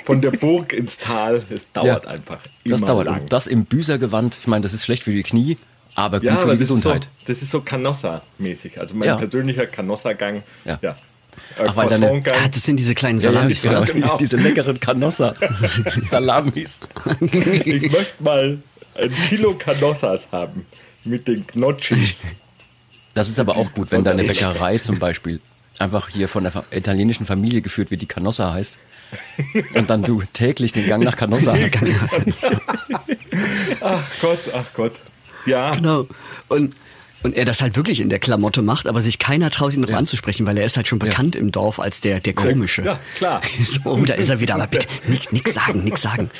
von 0.06 0.22
der 0.22 0.30
Burg 0.30 0.72
ins 0.72 0.96
Tal. 0.98 1.42
Es 1.54 1.66
dauert 1.72 2.04
Ja. 2.04 2.10
einfach 2.10 2.38
immer 2.64 2.72
Das 2.78 2.84
dauert. 2.86 3.06
lang. 3.06 3.20
Und 3.20 3.32
das 3.32 3.46
im 3.46 3.66
Büßergewand, 3.66 4.38
ich 4.40 4.46
meine, 4.46 4.62
das 4.62 4.72
ist 4.72 4.84
schlecht 4.86 5.02
für 5.02 5.10
die 5.12 5.22
Knie, 5.22 5.58
aber 5.94 6.20
gut 6.20 6.26
ja, 6.28 6.36
für 6.36 6.44
aber 6.44 6.52
die 6.54 6.60
das 6.60 6.68
Gesundheit. 6.68 7.04
Ist 7.04 7.10
so, 7.26 7.32
das 7.32 7.42
ist 7.42 7.50
so 7.50 7.58
Canossa-mäßig. 7.60 8.78
Also 8.80 8.94
mein 8.94 9.08
Ja. 9.08 9.16
persönlicher 9.16 9.66
Canossa-Gang. 9.66 10.42
Ja. 10.64 10.78
ja. 10.80 10.96
Ach, 11.62 11.76
weil 11.76 11.88
deine-. 11.90 12.22
Ah, 12.32 12.48
das 12.50 12.62
sind 12.62 12.76
diese 12.78 12.94
kleinen 12.94 13.18
Ja, 13.20 13.26
ja, 13.30 13.32
Salamis, 13.34 13.62
genau. 13.62 13.82
oder? 13.82 13.92
genau. 13.92 14.16
Diese 14.16 14.36
leckeren 14.38 14.80
Canossa. 14.80 15.34
Salamis. 16.10 16.80
Ich 17.20 17.92
möchte 17.92 18.22
mal 18.22 18.58
ein 18.94 19.12
Kilo 19.28 19.54
Canossas 19.54 20.28
haben 20.32 20.64
mit 21.04 21.28
den 21.28 21.46
Gnocchis. 21.46 22.20
Das 23.14 23.28
ist 23.28 23.38
aber 23.38 23.56
auch 23.58 23.70
gut, 23.72 23.90
wenn 23.90 24.02
deine 24.02 24.24
Bäckerei 24.24 24.78
zum 24.78 24.98
Beispiel 24.98 25.40
einfach 25.82 26.08
hier 26.08 26.28
von 26.28 26.44
der 26.44 26.52
italienischen 26.70 27.26
Familie 27.26 27.60
geführt 27.60 27.90
wird, 27.90 28.00
die 28.02 28.06
Canossa 28.06 28.52
heißt. 28.54 28.78
Und 29.74 29.90
dann 29.90 30.02
du 30.02 30.22
täglich 30.32 30.72
den 30.72 30.86
Gang 30.86 31.04
nach 31.04 31.16
Canossa 31.16 31.54
hast. 31.60 31.76
Ach 33.80 34.02
Gott, 34.20 34.40
ach 34.54 34.72
Gott. 34.74 34.92
Ja, 35.44 35.74
Genau. 35.74 36.06
Und, 36.48 36.74
und 37.22 37.36
er 37.36 37.44
das 37.44 37.60
halt 37.60 37.76
wirklich 37.76 38.00
in 38.00 38.08
der 38.08 38.18
Klamotte 38.18 38.62
macht, 38.62 38.86
aber 38.86 39.00
sich 39.02 39.18
keiner 39.18 39.50
traut, 39.50 39.74
ihn 39.74 39.80
noch 39.80 39.92
anzusprechen, 39.92 40.46
weil 40.46 40.56
er 40.58 40.64
ist 40.64 40.76
halt 40.76 40.86
schon 40.86 40.98
bekannt 40.98 41.36
im 41.36 41.52
Dorf 41.52 41.78
als 41.78 42.00
der, 42.00 42.20
der 42.20 42.32
Komische. 42.32 42.82
Ja, 42.82 43.00
klar. 43.16 43.40
So, 43.64 43.80
oh, 43.90 44.04
da 44.04 44.14
ist 44.14 44.30
er 44.30 44.40
wieder, 44.40 44.54
aber 44.54 44.66
bitte, 44.66 44.88
nix, 45.06 45.30
nix 45.30 45.54
sagen, 45.54 45.84
nix 45.84 46.02
sagen. 46.02 46.30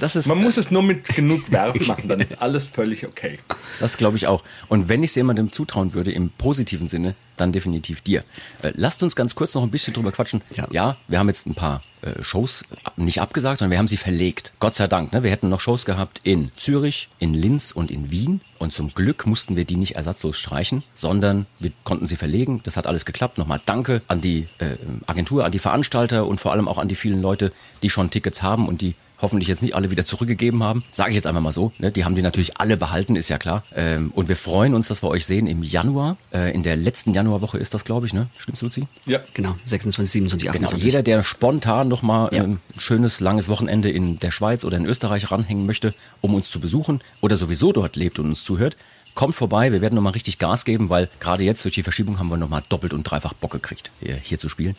Das 0.00 0.16
ist, 0.16 0.26
man 0.26 0.38
muss 0.38 0.56
es 0.56 0.70
nur 0.70 0.82
mit 0.82 1.04
genug 1.14 1.50
Werf 1.52 1.86
machen, 1.86 2.08
dann 2.08 2.20
ist 2.20 2.40
alles 2.40 2.64
völlig 2.64 3.06
okay. 3.06 3.38
das 3.80 3.96
glaube 3.96 4.16
ich 4.16 4.26
auch. 4.26 4.42
Und 4.68 4.88
wenn 4.88 5.02
ich 5.02 5.10
es 5.10 5.14
jemandem 5.16 5.52
zutrauen 5.52 5.94
würde, 5.94 6.10
im 6.12 6.30
positiven 6.30 6.88
Sinne, 6.88 7.14
dann 7.36 7.52
definitiv 7.52 8.00
dir. 8.00 8.24
Äh, 8.62 8.72
lasst 8.74 9.02
uns 9.02 9.16
ganz 9.16 9.34
kurz 9.34 9.54
noch 9.54 9.62
ein 9.62 9.70
bisschen 9.70 9.94
drüber 9.94 10.12
quatschen. 10.12 10.42
Ja. 10.70 10.96
wir 11.08 11.18
haben 11.18 11.28
jetzt 11.28 11.46
ein 11.46 11.54
paar 11.54 11.82
äh, 12.02 12.22
Shows 12.22 12.64
nicht 12.96 13.20
abgesagt, 13.20 13.58
sondern 13.58 13.70
wir 13.70 13.78
haben 13.78 13.88
sie 13.88 13.96
verlegt. 13.96 14.52
Gott 14.60 14.74
sei 14.74 14.86
Dank. 14.86 15.12
Ne? 15.12 15.22
Wir 15.22 15.30
hätten 15.30 15.48
noch 15.48 15.60
Shows 15.60 15.84
gehabt 15.84 16.20
in 16.24 16.50
Zürich, 16.56 17.08
in 17.18 17.32
Linz 17.32 17.72
und 17.72 17.90
in 17.90 18.10
Wien. 18.10 18.40
Und 18.58 18.72
zum 18.72 18.94
Glück 18.94 19.26
mussten 19.26 19.56
wir 19.56 19.64
die 19.64 19.76
nicht 19.76 19.96
ersatzlos 19.96 20.36
streichen, 20.36 20.82
sondern 20.94 21.46
wir 21.58 21.72
konnten 21.84 22.06
sie 22.06 22.16
verlegen. 22.16 22.60
Das 22.64 22.76
hat 22.76 22.86
alles 22.86 23.04
geklappt. 23.04 23.38
Nochmal 23.38 23.60
danke 23.64 24.02
an 24.08 24.20
die 24.20 24.46
äh, 24.58 24.76
Agentur, 25.06 25.44
an 25.44 25.52
die 25.52 25.58
Veranstalter 25.58 26.26
und 26.26 26.38
vor 26.38 26.52
allem 26.52 26.68
auch 26.68 26.78
an 26.78 26.88
die 26.88 26.94
vielen 26.94 27.22
Leute, 27.22 27.52
die 27.82 27.90
schon 27.90 28.10
Tickets 28.10 28.42
haben 28.42 28.68
und 28.68 28.81
die 28.82 28.94
hoffentlich 29.20 29.48
jetzt 29.48 29.62
nicht 29.62 29.76
alle 29.76 29.88
wieder 29.92 30.04
zurückgegeben 30.04 30.64
haben. 30.64 30.82
Sage 30.90 31.10
ich 31.10 31.14
jetzt 31.14 31.28
einfach 31.28 31.40
mal 31.40 31.52
so. 31.52 31.70
Ne? 31.78 31.92
Die 31.92 32.04
haben 32.04 32.16
die 32.16 32.22
natürlich 32.22 32.58
alle 32.58 32.76
behalten, 32.76 33.14
ist 33.14 33.28
ja 33.28 33.38
klar. 33.38 33.62
Ähm, 33.76 34.10
und 34.16 34.28
wir 34.28 34.34
freuen 34.36 34.74
uns, 34.74 34.88
dass 34.88 35.00
wir 35.04 35.08
euch 35.10 35.26
sehen 35.26 35.46
im 35.46 35.62
Januar. 35.62 36.16
Äh, 36.34 36.52
in 36.52 36.64
der 36.64 36.74
letzten 36.74 37.14
Januarwoche 37.14 37.56
ist 37.56 37.72
das, 37.72 37.84
glaube 37.84 38.06
ich, 38.06 38.12
ne? 38.12 38.26
Stimmt's, 38.36 38.62
Luzi? 38.62 38.82
Ja, 39.06 39.20
Genau, 39.32 39.54
26, 39.64 40.10
27, 40.10 40.50
Genau, 40.50 40.64
28. 40.66 40.84
jeder, 40.84 41.02
der 41.04 41.22
spontan 41.22 41.86
nochmal 41.86 42.30
Ja. 42.34 42.42
ein 42.42 42.58
schönes, 42.76 43.20
langes 43.20 43.48
Wochenende 43.48 43.90
in 43.90 44.18
der 44.18 44.32
Schweiz 44.32 44.64
oder 44.64 44.76
in 44.76 44.86
Österreich 44.86 45.30
ranhängen 45.30 45.66
möchte, 45.66 45.94
um 46.20 46.34
uns 46.34 46.50
zu 46.50 46.58
besuchen 46.58 47.00
oder 47.20 47.36
sowieso 47.36 47.70
dort 47.72 47.94
lebt 47.94 48.18
und 48.18 48.26
uns 48.26 48.42
zuhört, 48.42 48.76
kommt 49.14 49.36
vorbei. 49.36 49.70
Wir 49.70 49.82
werden 49.82 49.94
nochmal 49.94 50.14
richtig 50.14 50.38
Gas 50.40 50.64
geben, 50.64 50.90
weil 50.90 51.08
gerade 51.20 51.44
jetzt 51.44 51.64
durch 51.64 51.74
die 51.74 51.84
Verschiebung 51.84 52.18
haben 52.18 52.28
wir 52.28 52.38
nochmal 52.38 52.64
doppelt 52.68 52.92
und 52.92 53.04
dreifach 53.04 53.34
Bock 53.34 53.52
gekriegt, 53.52 53.92
hier, 54.00 54.16
hier 54.16 54.40
zu 54.40 54.48
spielen. 54.48 54.74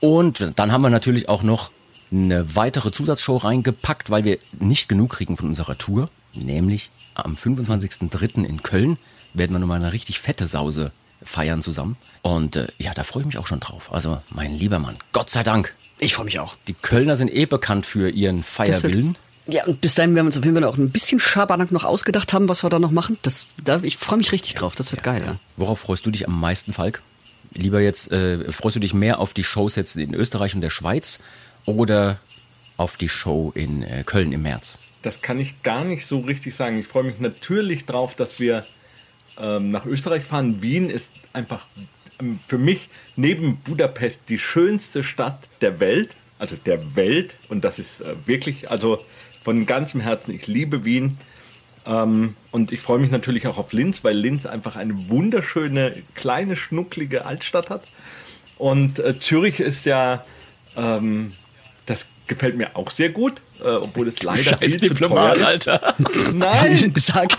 Und 0.00 0.52
dann 0.56 0.72
haben 0.72 0.80
wir 0.80 0.90
natürlich 0.90 1.28
auch 1.28 1.42
noch 1.42 1.70
eine 2.14 2.54
weitere 2.54 2.92
Zusatzshow 2.92 3.36
reingepackt, 3.36 4.10
weil 4.10 4.24
wir 4.24 4.38
nicht 4.58 4.88
genug 4.88 5.10
kriegen 5.10 5.36
von 5.36 5.48
unserer 5.48 5.76
Tour. 5.76 6.08
Nämlich 6.34 6.90
am 7.14 7.34
25.03. 7.34 8.44
in 8.44 8.62
Köln 8.62 8.98
werden 9.34 9.52
wir 9.52 9.58
nochmal 9.58 9.80
eine 9.80 9.92
richtig 9.92 10.20
fette 10.20 10.46
Sause 10.46 10.92
feiern 11.22 11.62
zusammen. 11.62 11.96
Und 12.22 12.56
äh, 12.56 12.68
ja, 12.78 12.92
da 12.94 13.02
freue 13.02 13.22
ich 13.22 13.26
mich 13.26 13.38
auch 13.38 13.46
schon 13.46 13.60
drauf. 13.60 13.92
Also, 13.92 14.20
mein 14.30 14.54
lieber 14.54 14.78
Mann, 14.78 14.96
Gott 15.12 15.30
sei 15.30 15.42
Dank. 15.42 15.74
Ich 15.98 16.14
freue 16.14 16.24
mich 16.24 16.38
auch. 16.38 16.56
Die 16.68 16.74
Kölner 16.74 17.16
sind 17.16 17.32
eh 17.32 17.46
bekannt 17.46 17.86
für 17.86 18.10
ihren 18.10 18.42
Feierwillen. 18.42 19.16
Ja, 19.46 19.64
und 19.64 19.80
bis 19.80 19.94
dahin 19.94 20.14
werden 20.14 20.26
wir 20.26 20.28
uns 20.28 20.38
auf 20.38 20.44
jeden 20.44 20.56
Fall 20.56 20.64
auch 20.64 20.76
ein 20.76 20.90
bisschen 20.90 21.20
Schabernack 21.20 21.70
noch 21.70 21.84
ausgedacht 21.84 22.32
haben, 22.32 22.48
was 22.48 22.62
wir 22.62 22.70
da 22.70 22.78
noch 22.78 22.90
machen. 22.90 23.18
Das, 23.22 23.46
da, 23.62 23.80
ich 23.82 23.96
freue 23.98 24.18
mich 24.18 24.32
richtig 24.32 24.54
drauf. 24.54 24.74
Das 24.74 24.90
wird 24.90 25.02
geil, 25.02 25.22
ja. 25.24 25.36
Worauf 25.56 25.80
freust 25.80 26.06
du 26.06 26.10
dich 26.10 26.26
am 26.26 26.40
meisten, 26.40 26.72
Falk? 26.72 27.02
Lieber 27.52 27.80
jetzt, 27.80 28.10
äh, 28.10 28.50
freust 28.50 28.76
du 28.76 28.80
dich 28.80 28.94
mehr 28.94 29.20
auf 29.20 29.34
die 29.34 29.44
Shows 29.44 29.76
jetzt 29.76 29.96
in 29.96 30.14
Österreich 30.14 30.54
und 30.54 30.60
der 30.60 30.70
Schweiz 30.70 31.20
oder 31.66 32.18
auf 32.76 32.96
die 32.96 33.08
Show 33.08 33.52
in 33.54 33.82
äh, 33.82 34.02
Köln 34.04 34.32
im 34.32 34.42
März? 34.42 34.78
das 35.04 35.20
kann 35.20 35.38
ich 35.38 35.62
gar 35.62 35.84
nicht 35.84 36.06
so 36.06 36.20
richtig 36.20 36.54
sagen. 36.54 36.78
Ich 36.78 36.86
freue 36.86 37.04
mich 37.04 37.20
natürlich 37.20 37.84
drauf, 37.84 38.14
dass 38.14 38.40
wir 38.40 38.64
ähm, 39.38 39.68
nach 39.68 39.84
Österreich 39.84 40.24
fahren. 40.24 40.62
Wien 40.62 40.88
ist 40.88 41.12
einfach 41.34 41.66
ähm, 42.20 42.38
für 42.46 42.58
mich 42.58 42.88
neben 43.14 43.56
Budapest 43.58 44.20
die 44.28 44.38
schönste 44.38 45.04
Stadt 45.04 45.48
der 45.60 45.78
Welt. 45.78 46.16
Also 46.38 46.56
der 46.56 46.96
Welt. 46.96 47.36
Und 47.48 47.64
das 47.64 47.78
ist 47.78 48.00
äh, 48.00 48.14
wirklich, 48.24 48.70
also 48.70 48.98
von 49.44 49.66
ganzem 49.66 50.00
Herzen, 50.00 50.34
ich 50.34 50.46
liebe 50.46 50.84
Wien. 50.84 51.18
Ähm, 51.84 52.34
und 52.50 52.72
ich 52.72 52.80
freue 52.80 52.98
mich 52.98 53.10
natürlich 53.10 53.46
auch 53.46 53.58
auf 53.58 53.74
Linz, 53.74 54.04
weil 54.04 54.16
Linz 54.16 54.46
einfach 54.46 54.76
eine 54.76 55.10
wunderschöne, 55.10 55.94
kleine, 56.14 56.56
schnucklige 56.56 57.26
Altstadt 57.26 57.68
hat. 57.68 57.84
Und 58.56 59.00
äh, 59.00 59.18
Zürich 59.18 59.60
ist 59.60 59.84
ja, 59.84 60.24
ähm, 60.76 61.34
gefällt 62.26 62.56
mir 62.56 62.74
auch 62.74 62.90
sehr 62.90 63.10
gut, 63.10 63.42
äh, 63.60 63.68
obwohl 63.68 64.08
es 64.08 64.22
leider 64.22 64.42
Scheiß 64.42 64.58
viel 64.58 64.70
zu 64.70 64.78
teuer 64.78 64.88
Diplomat, 64.90 65.36
ist. 65.36 65.44
Alter. 65.44 65.94
Nein, 66.32 66.92
Sag, 66.98 67.36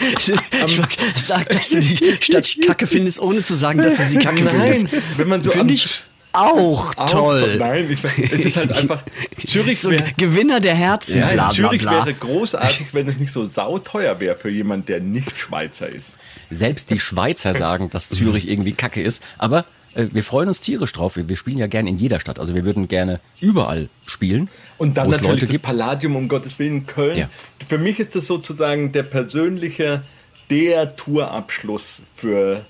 sag, 1.15 1.49
dass 1.49 1.69
du 1.69 1.79
die 1.79 2.17
Stadt 2.21 2.55
Kacke 2.65 2.87
findest, 2.87 3.19
ohne 3.21 3.41
zu 3.41 3.55
sagen, 3.55 3.79
dass 3.79 3.97
du 3.97 4.03
sie 4.03 4.19
Kacke 4.19 4.43
nein, 4.43 4.73
findest. 4.87 5.17
wenn 5.17 5.27
man 5.27 5.43
so 5.43 5.51
Finde 5.51 5.73
ich 5.73 6.03
auch 6.33 6.95
auch 6.97 7.09
toll. 7.09 7.55
Nein, 7.57 7.89
ich, 7.89 8.03
es 8.03 8.45
ist 8.45 8.57
halt 8.57 8.71
einfach, 8.77 9.01
Zürich 9.47 9.79
So 9.79 9.89
wäre 9.89 10.11
Gewinner 10.17 10.59
der 10.59 10.75
Herzen, 10.75 11.19
Ja, 11.19 11.27
bla 11.27 11.45
bla 11.45 11.51
Zürich 11.51 11.81
bla. 11.81 11.91
wäre 12.05 12.13
großartig, 12.13 12.87
wenn 12.91 13.07
es 13.07 13.17
nicht 13.17 13.31
so 13.31 13.45
sauteuer 13.45 14.19
wäre 14.19 14.35
für 14.35 14.49
jemand, 14.49 14.89
der 14.89 14.99
nicht 14.99 15.37
Schweizer 15.37 15.87
ist. 15.87 16.13
Selbst 16.49 16.89
die 16.89 16.99
Schweizer 16.99 17.55
sagen, 17.55 17.89
dass 17.89 18.09
Zürich 18.09 18.49
irgendwie 18.49 18.73
kacke 18.73 19.01
ist. 19.01 19.23
Aber 19.37 19.65
wir 19.95 20.23
freuen 20.23 20.49
uns 20.49 20.59
tierisch 20.59 20.91
drauf. 20.91 21.15
Wir, 21.15 21.29
wir 21.29 21.37
spielen 21.37 21.57
ja 21.57 21.67
gerne 21.67 21.89
in 21.89 21.97
jeder 21.97 22.19
Stadt. 22.19 22.39
Also 22.39 22.53
wir 22.53 22.65
würden 22.65 22.87
gerne 22.87 23.19
überall 23.39 23.89
spielen, 24.05 24.49
Und 24.77 24.97
dann 24.97 25.05
es 25.05 25.11
natürlich 25.11 25.31
Leute 25.31 25.41
das 25.41 25.51
gibt. 25.51 25.65
Palladium, 25.65 26.15
um 26.15 26.27
Gottes 26.27 26.59
Willen, 26.59 26.85
Köln. 26.85 27.17
Ja. 27.17 27.29
Für 27.67 27.77
mich 27.77 27.99
ist 27.99 28.15
das 28.15 28.25
sozusagen 28.25 28.91
der 28.91 29.03
persönliche, 29.03 30.03
der 30.49 30.95
Tourabschluss 30.95 32.01
für 32.13 32.65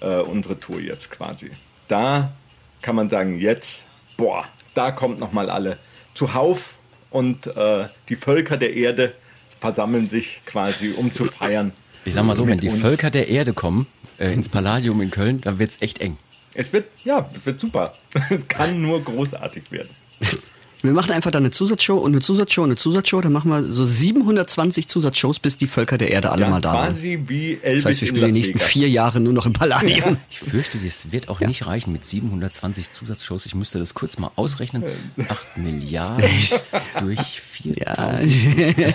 äh, 0.00 0.16
unsere 0.20 0.58
Tour 0.58 0.80
jetzt 0.80 1.10
quasi. 1.10 1.50
Da 1.88 2.32
kann 2.82 2.96
man 2.96 3.08
sagen, 3.08 3.40
jetzt, 3.40 3.86
boah, 4.16 4.44
da 4.74 4.90
kommt 4.90 5.20
nochmal 5.20 5.50
alle 5.50 5.78
zuhauf 6.14 6.78
und 7.10 7.46
äh, 7.46 7.86
die 8.08 8.16
Völker 8.16 8.56
der 8.56 8.74
Erde 8.74 9.14
versammeln 9.60 10.08
sich 10.08 10.42
quasi, 10.44 10.92
um 10.96 11.12
zu 11.12 11.24
feiern. 11.24 11.72
Ich 12.04 12.14
sag 12.14 12.24
mal 12.24 12.36
so, 12.36 12.46
wenn 12.46 12.58
die 12.58 12.68
uns. 12.68 12.80
Völker 12.80 13.10
der 13.10 13.28
Erde 13.28 13.54
kommen 13.54 13.86
äh, 14.18 14.32
ins 14.32 14.48
Palladium 14.48 15.00
in 15.00 15.10
Köln, 15.10 15.40
dann 15.40 15.58
wird's 15.58 15.78
echt 15.80 16.00
eng. 16.00 16.18
Es 16.54 16.72
wird, 16.72 16.86
ja, 17.04 17.28
es 17.34 17.44
wird 17.46 17.60
super. 17.60 17.94
Es 18.30 18.46
kann 18.48 18.80
nur 18.80 19.02
großartig 19.02 19.70
werden. 19.70 19.90
Wir 20.84 20.92
machen 20.92 21.12
einfach 21.12 21.30
dann 21.30 21.42
eine 21.42 21.50
Zusatzshow 21.50 21.96
und 21.96 22.12
eine 22.12 22.20
Zusatzshow 22.20 22.62
und 22.62 22.68
eine 22.68 22.76
Zusatzshow. 22.76 23.20
Dann 23.20 23.32
machen 23.32 23.50
wir 23.50 23.64
so 23.72 23.84
720 23.84 24.86
Zusatzshows, 24.88 25.38
bis 25.38 25.56
die 25.56 25.66
Völker 25.66 25.96
der 25.98 26.10
Erde 26.10 26.30
alle 26.30 26.42
Ja, 26.42 26.50
mal 26.50 26.60
da 26.60 26.74
waren. 26.74 26.94
Das 26.96 27.84
heißt, 27.86 28.00
wir 28.02 28.08
spielen 28.08 28.26
die 28.26 28.32
nächsten 28.32 28.56
Vegas. 28.56 28.68
vier 28.68 28.88
Jahre 28.88 29.18
nur 29.20 29.32
noch 29.32 29.46
im 29.46 29.52
Palladium. 29.52 30.18
Ich 30.30 30.38
fürchte, 30.40 30.78
das 30.78 31.10
wird 31.12 31.28
auch 31.28 31.40
nicht 31.40 31.66
reichen 31.66 31.92
mit 31.92 32.04
720 32.04 32.92
Zusatzshows. 32.92 33.46
Ich 33.46 33.54
müsste 33.54 33.78
das 33.78 33.94
kurz 33.94 34.18
mal 34.18 34.30
ausrechnen. 34.36 34.82
8 35.28 35.56
Milliarden 35.58 36.28
durch 37.00 37.20
4000. 37.40 38.32
Ja, 38.76 38.88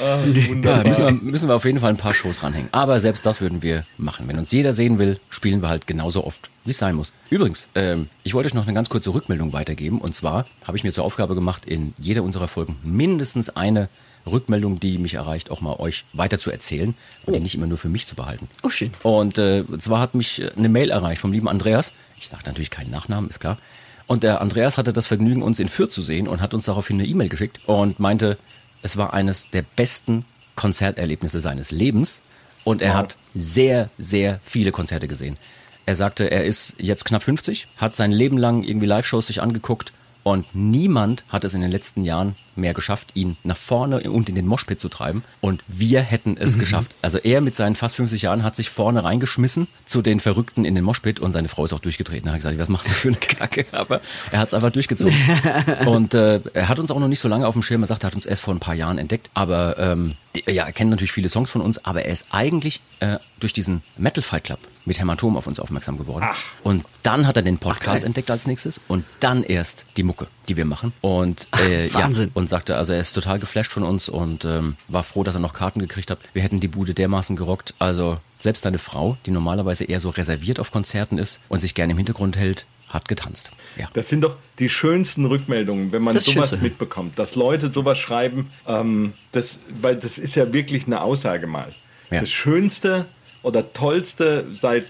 Ja, 0.00 0.48
wunderbar. 0.48 0.84
müssen, 0.86 1.04
wir, 1.04 1.12
müssen 1.12 1.48
wir 1.48 1.54
auf 1.54 1.64
jeden 1.64 1.80
Fall 1.80 1.90
ein 1.90 1.96
paar 1.96 2.14
Shows 2.14 2.42
ranhängen. 2.42 2.68
Aber 2.72 3.00
selbst 3.00 3.24
das 3.26 3.40
würden 3.40 3.62
wir 3.62 3.84
machen. 3.98 4.28
Wenn 4.28 4.38
uns 4.38 4.52
jeder 4.52 4.72
sehen 4.72 4.98
will, 4.98 5.18
spielen 5.30 5.62
wir 5.62 5.68
halt 5.68 5.86
genauso 5.86 6.24
oft, 6.24 6.50
wie 6.64 6.70
es 6.70 6.78
sein 6.78 6.94
muss. 6.94 7.12
Übrigens, 7.30 7.68
ähm, 7.74 8.08
ich 8.22 8.34
wollte 8.34 8.48
euch 8.48 8.54
noch 8.54 8.64
eine 8.66 8.74
ganz 8.74 8.88
kurze 8.88 9.12
Rückmeldung 9.14 9.52
weitergeben. 9.52 10.00
Und 10.06 10.14
zwar 10.14 10.46
habe 10.64 10.76
ich 10.76 10.84
mir 10.84 10.92
zur 10.92 11.04
Aufgabe 11.04 11.34
gemacht, 11.34 11.66
in 11.66 11.92
jeder 11.98 12.22
unserer 12.22 12.46
Folgen 12.46 12.76
mindestens 12.84 13.50
eine 13.50 13.88
Rückmeldung, 14.24 14.78
die 14.78 14.98
mich 14.98 15.14
erreicht, 15.14 15.50
auch 15.50 15.60
mal 15.60 15.74
euch 15.80 16.04
weiter 16.12 16.38
zu 16.38 16.52
erzählen 16.52 16.94
und 17.26 17.34
die 17.34 17.40
nicht 17.40 17.56
immer 17.56 17.66
nur 17.66 17.76
für 17.76 17.88
mich 17.88 18.06
zu 18.06 18.14
behalten. 18.14 18.48
Oh, 18.62 18.70
schön. 18.70 18.94
Und 19.02 19.36
äh, 19.38 19.64
zwar 19.80 19.98
hat 19.98 20.14
mich 20.14 20.40
äh, 20.40 20.52
eine 20.56 20.68
Mail 20.68 20.90
erreicht 20.90 21.20
vom 21.20 21.32
lieben 21.32 21.48
Andreas. 21.48 21.92
Ich 22.20 22.28
sage 22.28 22.44
natürlich 22.46 22.70
keinen 22.70 22.92
Nachnamen, 22.92 23.28
ist 23.28 23.40
klar. 23.40 23.58
Und 24.06 24.22
der 24.22 24.40
Andreas 24.40 24.78
hatte 24.78 24.92
das 24.92 25.08
Vergnügen, 25.08 25.42
uns 25.42 25.58
in 25.58 25.68
Fürth 25.68 25.90
zu 25.90 26.02
sehen 26.02 26.28
und 26.28 26.40
hat 26.40 26.54
uns 26.54 26.66
daraufhin 26.66 27.00
eine 27.00 27.08
E-Mail 27.08 27.28
geschickt 27.28 27.58
und 27.66 27.98
meinte, 27.98 28.38
es 28.82 28.96
war 28.96 29.12
eines 29.12 29.50
der 29.50 29.62
besten 29.62 30.24
Konzerterlebnisse 30.54 31.40
seines 31.40 31.72
Lebens 31.72 32.22
und 32.62 32.80
er 32.80 32.90
Wow. 32.90 32.98
hat 32.98 33.16
sehr, 33.34 33.90
sehr 33.98 34.38
viele 34.44 34.70
Konzerte 34.70 35.08
gesehen. 35.08 35.36
Er 35.84 35.94
sagte, 35.96 36.30
er 36.30 36.44
ist 36.44 36.74
jetzt 36.78 37.04
knapp 37.04 37.22
50, 37.24 37.68
hat 37.78 37.94
sein 37.94 38.10
Leben 38.12 38.38
lang 38.38 38.62
irgendwie 38.64 38.86
Live-Shows 38.86 39.28
sich 39.28 39.40
angeguckt 39.42 39.92
und 40.26 40.56
niemand 40.56 41.24
hat 41.28 41.44
es 41.44 41.54
in 41.54 41.60
den 41.60 41.70
letzten 41.70 42.02
Jahren 42.02 42.34
mehr 42.56 42.74
geschafft, 42.74 43.12
ihn 43.14 43.36
nach 43.44 43.56
vorne 43.56 44.10
und 44.10 44.28
in 44.28 44.34
den 44.34 44.44
Moshpit 44.44 44.80
zu 44.80 44.88
treiben. 44.88 45.22
Und 45.40 45.62
wir 45.68 46.00
hätten 46.00 46.36
es 46.36 46.58
geschafft. 46.58 46.96
Also 47.00 47.18
er 47.18 47.40
mit 47.40 47.54
seinen 47.54 47.76
fast 47.76 47.94
50 47.94 48.22
Jahren 48.22 48.42
hat 48.42 48.56
sich 48.56 48.68
vorne 48.68 49.04
reingeschmissen 49.04 49.68
zu 49.84 50.02
den 50.02 50.18
Verrückten 50.18 50.64
in 50.64 50.74
den 50.74 50.82
Moshpit 50.82 51.20
und 51.20 51.30
seine 51.30 51.46
Frau 51.46 51.64
ist 51.64 51.72
auch 51.72 51.78
durchgetreten. 51.78 52.24
Da 52.26 52.32
hat 52.32 52.38
gesagt, 52.40 52.58
was 52.58 52.68
machst 52.68 52.86
du 52.86 52.90
für 52.90 53.06
eine 53.06 53.18
Kacke? 53.18 53.66
Aber 53.70 54.00
er 54.32 54.40
hat 54.40 54.48
es 54.48 54.54
einfach 54.54 54.72
durchgezogen. 54.72 55.14
und 55.86 56.12
äh, 56.14 56.40
er 56.54 56.68
hat 56.68 56.80
uns 56.80 56.90
auch 56.90 56.98
noch 56.98 57.06
nicht 57.06 57.20
so 57.20 57.28
lange 57.28 57.46
auf 57.46 57.54
dem 57.54 57.62
Schirm. 57.62 57.84
Er 57.84 57.86
sagt, 57.86 58.02
er 58.02 58.08
hat 58.08 58.16
uns 58.16 58.26
erst 58.26 58.42
vor 58.42 58.52
ein 58.52 58.58
paar 58.58 58.74
Jahren 58.74 58.98
entdeckt. 58.98 59.30
Aber 59.34 59.78
ähm, 59.78 60.16
ja, 60.48 60.64
er 60.64 60.72
kennt 60.72 60.90
natürlich 60.90 61.12
viele 61.12 61.28
Songs 61.28 61.52
von 61.52 61.60
uns, 61.60 61.84
aber 61.84 62.02
er 62.04 62.10
ist 62.10 62.26
eigentlich 62.32 62.80
äh, 62.98 63.18
durch 63.38 63.52
diesen 63.52 63.82
Metal 63.96 64.24
Fight 64.24 64.42
Club 64.42 64.58
mit 64.86 64.98
Hämatom 64.98 65.36
auf 65.36 65.46
uns 65.46 65.60
aufmerksam 65.60 65.98
geworden. 65.98 66.24
Ach. 66.28 66.42
Und 66.62 66.84
dann 67.02 67.26
hat 67.26 67.36
er 67.36 67.42
den 67.42 67.58
Podcast 67.58 68.04
entdeckt 68.04 68.30
als 68.30 68.46
nächstes 68.46 68.80
und 68.88 69.04
dann 69.20 69.42
erst 69.42 69.86
die 69.96 70.02
Mucke, 70.02 70.26
die 70.48 70.56
wir 70.56 70.64
machen. 70.64 70.92
Und 71.00 71.48
äh, 71.52 71.92
Wahnsinn. 71.92 72.28
Ja, 72.28 72.30
und 72.34 72.48
sagte, 72.48 72.76
also 72.76 72.92
er 72.92 73.00
ist 73.00 73.12
total 73.12 73.38
geflasht 73.38 73.72
von 73.72 73.82
uns 73.82 74.08
und 74.08 74.44
ähm, 74.44 74.76
war 74.88 75.04
froh, 75.04 75.22
dass 75.24 75.34
er 75.34 75.40
noch 75.40 75.52
Karten 75.52 75.80
gekriegt 75.80 76.10
hat. 76.10 76.18
Wir 76.32 76.42
hätten 76.42 76.60
die 76.60 76.68
Bude 76.68 76.94
dermaßen 76.94 77.36
gerockt. 77.36 77.74
Also 77.78 78.18
selbst 78.38 78.64
deine 78.64 78.78
Frau, 78.78 79.16
die 79.26 79.30
normalerweise 79.30 79.84
eher 79.84 80.00
so 80.00 80.10
reserviert 80.10 80.60
auf 80.60 80.70
Konzerten 80.70 81.18
ist 81.18 81.40
und 81.48 81.60
sich 81.60 81.74
gerne 81.74 81.92
im 81.92 81.96
Hintergrund 81.96 82.36
hält, 82.36 82.66
hat 82.88 83.08
getanzt. 83.08 83.50
Ja. 83.76 83.88
Das 83.94 84.08
sind 84.08 84.20
doch 84.22 84.36
die 84.60 84.68
schönsten 84.68 85.24
Rückmeldungen, 85.24 85.90
wenn 85.90 86.02
man 86.02 86.14
Das 86.14 86.24
sowas 86.26 86.50
Schönste. 86.50 86.58
mitbekommt, 86.58 87.18
dass 87.18 87.34
Leute 87.34 87.72
sowas 87.74 87.98
schreiben, 87.98 88.48
ähm, 88.66 89.12
das, 89.32 89.58
weil 89.80 89.96
das 89.96 90.18
ist 90.18 90.36
ja 90.36 90.52
wirklich 90.52 90.86
eine 90.86 91.00
Aussage 91.00 91.48
mal. 91.48 91.74
Ja. 92.10 92.20
Das 92.20 92.30
Schönste 92.30 93.06
oder 93.46 93.72
Tollste 93.72 94.44
seit 94.52 94.86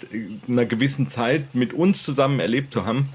einer 0.49 0.65
gewissen 0.65 1.11
Zeit 1.11 1.55
mit 1.55 1.75
uns 1.75 2.03
zusammen 2.03 2.41
erlebt 2.41 2.73
zu 2.73 2.87
haben, 2.87 3.11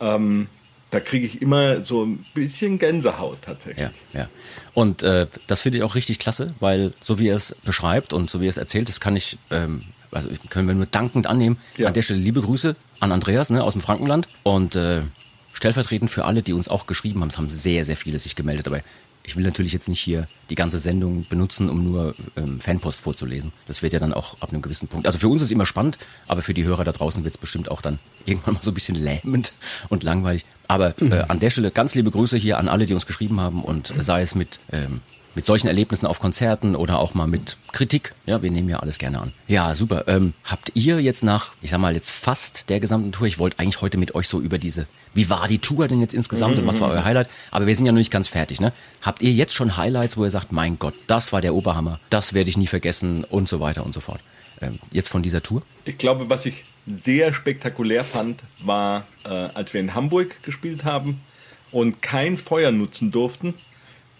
ähm, 0.00 0.48
da 0.90 0.98
kriege 0.98 1.26
ich 1.26 1.42
immer 1.42 1.84
so 1.84 2.06
ein 2.06 2.24
bisschen 2.32 2.78
Gänsehaut 2.78 3.36
tatsächlich. 3.42 3.90
Ja, 4.14 4.18
ja. 4.18 4.28
Und 4.72 5.02
äh, 5.02 5.26
das 5.46 5.60
finde 5.60 5.76
ich 5.76 5.84
auch 5.84 5.94
richtig 5.94 6.18
klasse, 6.18 6.54
weil 6.58 6.94
so 7.00 7.18
wie 7.18 7.28
er 7.28 7.36
es 7.36 7.54
beschreibt 7.66 8.14
und 8.14 8.30
so 8.30 8.40
wie 8.40 8.46
er 8.46 8.50
es 8.50 8.56
erzählt, 8.56 8.88
das 8.88 8.98
kann 8.98 9.14
ich, 9.14 9.36
ähm, 9.50 9.82
also 10.10 10.30
können 10.48 10.66
wir 10.66 10.74
nur 10.74 10.86
dankend 10.86 11.26
annehmen. 11.26 11.58
Ja. 11.76 11.88
An 11.88 11.92
der 11.92 12.00
Stelle 12.00 12.20
liebe 12.20 12.40
Grüße 12.40 12.74
an 12.98 13.12
Andreas 13.12 13.50
ne, 13.50 13.62
aus 13.62 13.74
dem 13.74 13.82
Frankenland 13.82 14.26
und 14.42 14.74
äh, 14.74 15.02
stellvertretend 15.52 16.10
für 16.10 16.24
alle, 16.24 16.40
die 16.40 16.54
uns 16.54 16.68
auch 16.68 16.86
geschrieben 16.86 17.20
haben. 17.20 17.28
Es 17.28 17.36
haben 17.36 17.50
sehr, 17.50 17.84
sehr 17.84 17.98
viele 17.98 18.18
sich 18.18 18.36
gemeldet, 18.36 18.66
aber 18.66 18.80
ich 19.28 19.36
will 19.36 19.44
natürlich 19.44 19.74
jetzt 19.74 19.88
nicht 19.88 20.00
hier 20.00 20.26
die 20.48 20.54
ganze 20.54 20.78
Sendung 20.78 21.26
benutzen, 21.28 21.68
um 21.68 21.84
nur 21.84 22.14
ähm, 22.36 22.60
Fanpost 22.60 23.00
vorzulesen. 23.00 23.52
Das 23.66 23.82
wird 23.82 23.92
ja 23.92 23.98
dann 23.98 24.14
auch 24.14 24.40
ab 24.40 24.52
einem 24.52 24.62
gewissen 24.62 24.88
Punkt. 24.88 25.06
Also 25.06 25.18
für 25.18 25.28
uns 25.28 25.42
ist 25.42 25.48
es 25.48 25.52
immer 25.52 25.66
spannend, 25.66 25.98
aber 26.26 26.40
für 26.40 26.54
die 26.54 26.64
Hörer 26.64 26.82
da 26.84 26.92
draußen 26.92 27.24
wird 27.24 27.34
es 27.34 27.38
bestimmt 27.38 27.70
auch 27.70 27.82
dann 27.82 27.98
irgendwann 28.24 28.54
mal 28.54 28.62
so 28.62 28.70
ein 28.70 28.74
bisschen 28.74 28.94
lähmend 28.94 29.52
und 29.90 30.02
langweilig. 30.02 30.46
Aber 30.66 30.94
äh, 31.02 31.24
an 31.28 31.40
der 31.40 31.50
Stelle 31.50 31.70
ganz 31.70 31.94
liebe 31.94 32.10
Grüße 32.10 32.38
hier 32.38 32.56
an 32.56 32.68
alle, 32.68 32.86
die 32.86 32.94
uns 32.94 33.04
geschrieben 33.04 33.38
haben 33.38 33.62
und 33.62 33.92
sei 33.98 34.22
es 34.22 34.34
mit 34.34 34.60
ähm, 34.72 35.02
mit 35.34 35.46
solchen 35.46 35.68
Erlebnissen 35.68 36.06
auf 36.06 36.18
Konzerten 36.20 36.74
oder 36.74 36.98
auch 36.98 37.14
mal 37.14 37.26
mit 37.26 37.56
Kritik. 37.72 38.14
Ja, 38.26 38.42
wir 38.42 38.50
nehmen 38.50 38.68
ja 38.68 38.80
alles 38.80 38.98
gerne 38.98 39.20
an. 39.20 39.32
Ja, 39.46 39.74
super. 39.74 40.04
Ähm, 40.08 40.34
habt 40.44 40.72
ihr 40.74 41.00
jetzt 41.00 41.22
nach, 41.22 41.52
ich 41.62 41.70
sag 41.70 41.78
mal, 41.78 41.94
jetzt 41.94 42.10
fast 42.10 42.68
der 42.68 42.80
gesamten 42.80 43.12
Tour, 43.12 43.26
ich 43.26 43.38
wollte 43.38 43.58
eigentlich 43.58 43.80
heute 43.80 43.98
mit 43.98 44.14
euch 44.14 44.28
so 44.28 44.40
über 44.40 44.58
diese, 44.58 44.86
wie 45.14 45.30
war 45.30 45.48
die 45.48 45.58
Tour 45.58 45.88
denn 45.88 46.00
jetzt 46.00 46.14
insgesamt 46.14 46.58
und 46.58 46.66
was 46.66 46.80
war 46.80 46.90
euer 46.90 47.04
Highlight? 47.04 47.28
Aber 47.50 47.66
wir 47.66 47.74
sind 47.74 47.86
ja 47.86 47.92
noch 47.92 47.98
nicht 47.98 48.10
ganz 48.10 48.28
fertig, 48.28 48.60
ne? 48.60 48.72
Habt 49.02 49.22
ihr 49.22 49.32
jetzt 49.32 49.54
schon 49.54 49.76
Highlights, 49.76 50.16
wo 50.16 50.24
ihr 50.24 50.30
sagt, 50.30 50.52
mein 50.52 50.78
Gott, 50.78 50.94
das 51.06 51.32
war 51.32 51.40
der 51.40 51.54
Oberhammer, 51.54 52.00
das 52.10 52.34
werde 52.34 52.50
ich 52.50 52.56
nie 52.56 52.66
vergessen 52.66 53.24
und 53.24 53.48
so 53.48 53.60
weiter 53.60 53.84
und 53.84 53.94
so 53.94 54.00
fort? 54.00 54.20
Ähm, 54.60 54.78
jetzt 54.90 55.08
von 55.08 55.22
dieser 55.22 55.42
Tour? 55.42 55.62
Ich 55.84 55.98
glaube, 55.98 56.28
was 56.28 56.46
ich 56.46 56.64
sehr 56.86 57.32
spektakulär 57.32 58.04
fand, 58.04 58.42
war, 58.60 59.06
äh, 59.24 59.28
als 59.28 59.74
wir 59.74 59.80
in 59.80 59.94
Hamburg 59.94 60.42
gespielt 60.42 60.84
haben 60.84 61.20
und 61.70 62.02
kein 62.02 62.36
Feuer 62.36 62.72
nutzen 62.72 63.10
durften. 63.10 63.54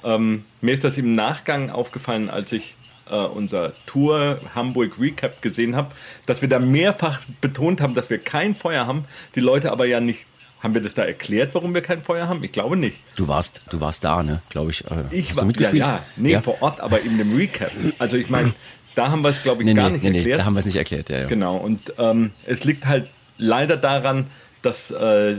Ähm, 0.05 0.45
mir 0.61 0.75
ist 0.75 0.85
das 0.85 0.97
im 0.99 1.15
Nachgang 1.15 1.71
aufgefallen, 1.71 2.31
als 2.31 2.53
ich 2.53 2.75
äh, 3.11 3.15
unser 3.17 3.73
Tour 3.87 4.39
Hamburg 4.55 4.99
Recap 5.01 5.43
gesehen 5.43 5.75
habe, 5.77 5.91
dass 6.27 6.43
wir 6.43 6.49
da 6.49 6.59
mehrfach 6.59 7.21
betont 7.41 7.81
haben, 7.81 7.95
dass 7.95 8.11
wir 8.11 8.19
kein 8.19 8.55
Feuer 8.55 8.87
haben. 8.87 9.05
Die 9.35 9.41
Leute 9.41 9.73
aber 9.73 9.87
ja 9.87 10.01
nicht. 10.01 10.25
Haben 10.61 10.75
wir 10.75 10.83
das 10.83 10.93
da 10.93 11.05
erklärt, 11.05 11.55
warum 11.55 11.73
wir 11.73 11.83
kein 11.83 12.03
Feuer 12.03 12.27
haben? 12.29 12.43
Ich 12.43 12.51
glaube 12.51 12.77
nicht. 12.77 12.97
Du 13.15 13.29
warst, 13.29 13.63
du 13.71 13.81
warst 13.81 14.03
da, 14.03 14.25
ne? 14.25 14.43
Glaube 14.51 14.73
ich. 14.73 14.85
Äh, 14.87 15.05
Ich 15.13 15.37
war 15.37 15.45
mitgespielt? 15.45 15.79
Ja, 15.83 15.87
ja, 15.97 16.03
nee, 16.17 16.41
vor 16.41 16.61
Ort, 16.63 16.81
aber 16.81 17.01
in 17.01 17.17
dem 17.17 17.33
Recap. 17.37 17.71
Also 18.01 18.17
ich 18.17 18.29
meine, 18.29 18.53
da 18.97 19.09
haben 19.09 19.23
wir 19.23 19.29
es, 19.29 19.45
glaube 19.45 19.63
ich, 19.63 19.67
Nee, 19.67 19.75
gar 19.75 19.87
nee, 19.89 19.93
nicht 19.99 20.03
nee, 20.03 20.17
erklärt. 20.19 20.41
da 20.41 20.45
haben 20.45 20.55
wir 20.55 20.61
es 20.61 20.67
nicht 20.67 20.75
erklärt, 20.75 21.09
ja, 21.11 21.19
ja. 21.21 21.27
Genau, 21.29 21.57
und 21.59 21.93
ähm, 21.99 22.33
es 22.45 22.65
liegt 22.65 22.87
halt 22.87 23.09
leider 23.37 23.77
daran, 23.77 24.27
dass 24.63 24.91
äh, 24.91 25.37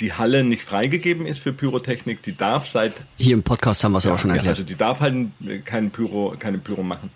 die 0.00 0.12
Halle 0.12 0.44
nicht 0.44 0.62
freigegeben 0.62 1.26
ist 1.26 1.38
für 1.38 1.52
Pyrotechnik. 1.52 2.22
Die 2.22 2.36
darf 2.36 2.70
seit 2.70 2.94
Hier 3.18 3.34
im 3.34 3.42
Podcast 3.42 3.84
haben 3.84 3.92
wir 3.92 3.98
es 3.98 4.06
aber 4.06 4.18
schon 4.18 4.30
ja, 4.30 4.36
erklärt. 4.36 4.58
also 4.58 4.66
die 4.66 4.76
darf 4.76 5.00
halt 5.00 5.28
kein 5.64 5.90
Pyro, 5.90 6.34
keine 6.38 6.58
Pyro 6.58 6.82
machen. 6.82 7.10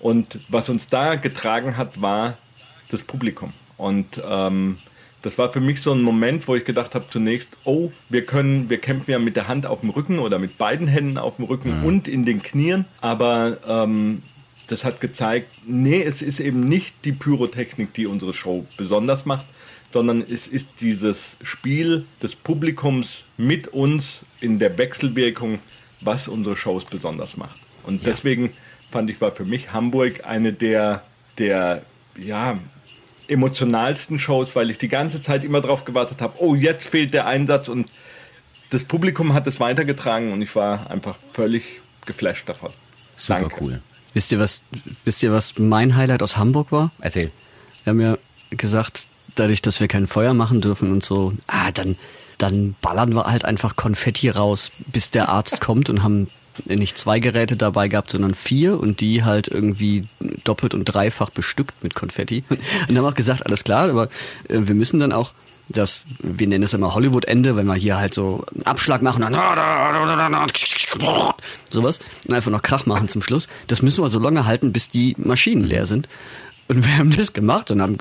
Und 0.00 0.40
was 0.48 0.68
uns 0.68 0.88
da 0.88 1.14
getragen 1.14 1.76
hat, 1.76 2.00
war 2.00 2.36
das 2.90 3.02
Publikum. 3.02 3.52
Und 3.76 4.20
ähm, 4.28 4.78
das 5.22 5.38
war 5.38 5.52
für 5.52 5.60
mich 5.60 5.80
so 5.80 5.92
ein 5.92 6.02
Moment, 6.02 6.48
wo 6.48 6.56
ich 6.56 6.64
gedacht 6.64 6.94
habe 6.94 7.06
zunächst, 7.08 7.56
oh, 7.64 7.92
wir 8.08 8.26
können, 8.26 8.68
wir 8.68 8.78
kämpfen 8.78 9.12
ja 9.12 9.18
mit 9.18 9.36
der 9.36 9.48
Hand 9.48 9.66
auf 9.66 9.80
dem 9.80 9.90
Rücken 9.90 10.18
oder 10.18 10.38
mit 10.38 10.58
beiden 10.58 10.88
Händen 10.88 11.16
auf 11.16 11.36
dem 11.36 11.44
Rücken 11.44 11.80
mhm. 11.80 11.84
und 11.84 12.08
in 12.08 12.24
den 12.24 12.42
Knien, 12.42 12.84
aber 13.00 13.58
ähm, 13.66 14.22
das 14.66 14.84
hat 14.84 15.00
gezeigt, 15.00 15.48
nee, 15.66 16.02
es 16.02 16.22
ist 16.22 16.40
eben 16.40 16.68
nicht 16.68 16.94
die 17.04 17.12
Pyrotechnik, 17.12 17.94
die 17.94 18.06
unsere 18.06 18.34
Show 18.34 18.66
besonders 18.76 19.24
macht, 19.24 19.44
sondern 19.92 20.22
es 20.22 20.46
ist 20.46 20.68
dieses 20.80 21.36
Spiel 21.42 22.04
des 22.22 22.36
Publikums 22.36 23.24
mit 23.36 23.68
uns 23.68 24.24
in 24.40 24.58
der 24.58 24.78
Wechselwirkung, 24.78 25.58
was 26.00 26.28
unsere 26.28 26.56
Shows 26.56 26.84
besonders 26.84 27.36
macht. 27.36 27.60
Und 27.84 28.02
ja. 28.02 28.10
deswegen 28.10 28.52
fand 28.90 29.10
ich, 29.10 29.20
war 29.20 29.32
für 29.32 29.44
mich 29.44 29.72
Hamburg 29.72 30.24
eine 30.24 30.52
der, 30.52 31.02
der 31.38 31.82
ja, 32.16 32.58
emotionalsten 33.28 34.18
Shows, 34.18 34.54
weil 34.56 34.70
ich 34.70 34.78
die 34.78 34.88
ganze 34.88 35.22
Zeit 35.22 35.44
immer 35.44 35.60
darauf 35.60 35.84
gewartet 35.84 36.20
habe, 36.20 36.34
oh, 36.38 36.54
jetzt 36.54 36.88
fehlt 36.88 37.14
der 37.14 37.26
Einsatz 37.26 37.68
und 37.68 37.90
das 38.70 38.84
Publikum 38.84 39.34
hat 39.34 39.46
es 39.46 39.60
weitergetragen 39.60 40.32
und 40.32 40.42
ich 40.42 40.54
war 40.56 40.90
einfach 40.90 41.16
völlig 41.32 41.80
geflasht 42.06 42.48
davon. 42.48 42.70
Super 43.16 43.40
Danke. 43.40 43.56
cool. 43.60 43.82
Wisst 44.14 44.32
ihr, 44.32 44.38
was, 44.38 44.62
wisst 45.04 45.22
ihr, 45.22 45.32
was 45.32 45.58
mein 45.58 45.96
Highlight 45.96 46.22
aus 46.22 46.36
Hamburg 46.36 46.72
war? 46.72 46.90
Erzähl. 47.00 47.30
Wir 47.84 47.90
haben 47.90 48.00
ja 48.00 48.18
gesagt, 48.50 49.08
dadurch, 49.34 49.62
dass 49.62 49.80
wir 49.80 49.88
kein 49.88 50.06
Feuer 50.06 50.34
machen 50.34 50.60
dürfen 50.60 50.92
und 50.92 51.04
so, 51.04 51.32
ah, 51.46 51.70
dann, 51.72 51.96
dann 52.38 52.74
ballern 52.80 53.14
wir 53.14 53.24
halt 53.24 53.44
einfach 53.44 53.76
Konfetti 53.76 54.28
raus, 54.28 54.72
bis 54.86 55.10
der 55.10 55.28
Arzt 55.28 55.60
kommt 55.62 55.90
und 55.90 56.02
haben 56.02 56.28
nicht 56.66 56.98
zwei 56.98 57.18
Geräte 57.18 57.56
dabei 57.56 57.88
gehabt, 57.88 58.10
sondern 58.10 58.34
vier 58.34 58.78
und 58.78 59.00
die 59.00 59.24
halt 59.24 59.48
irgendwie 59.48 60.06
doppelt 60.44 60.74
und 60.74 60.84
dreifach 60.84 61.30
bestückt 61.30 61.82
mit 61.82 61.94
Konfetti. 61.94 62.44
Und 62.88 62.98
haben 62.98 63.06
auch 63.06 63.14
gesagt, 63.14 63.46
alles 63.46 63.64
klar, 63.64 63.88
aber 63.88 64.08
äh, 64.48 64.58
wir 64.60 64.74
müssen 64.74 65.00
dann 65.00 65.12
auch 65.12 65.32
das, 65.68 66.06
wir 66.18 66.46
nennen 66.46 66.64
es 66.64 66.74
immer 66.74 66.94
Hollywood-Ende, 66.94 67.56
wenn 67.56 67.66
wir 67.66 67.74
hier 67.74 67.96
halt 67.96 68.14
so 68.14 68.44
einen 68.54 68.66
Abschlag 68.66 69.00
machen 69.00 69.22
und 69.22 69.32
dann 69.32 69.40
sowas 71.70 72.00
und 72.26 72.34
einfach 72.34 72.50
noch 72.50 72.62
Krach 72.62 72.86
machen 72.86 73.08
zum 73.08 73.22
Schluss. 73.22 73.48
Das 73.68 73.80
müssen 73.80 74.04
wir 74.04 74.10
so 74.10 74.18
lange 74.18 74.44
halten, 74.44 74.72
bis 74.72 74.90
die 74.90 75.14
Maschinen 75.18 75.64
leer 75.64 75.86
sind. 75.86 76.08
Und 76.68 76.84
wir 76.84 76.98
haben 76.98 77.14
das 77.16 77.32
gemacht 77.32 77.70
und 77.70 77.80
haben 77.80 77.98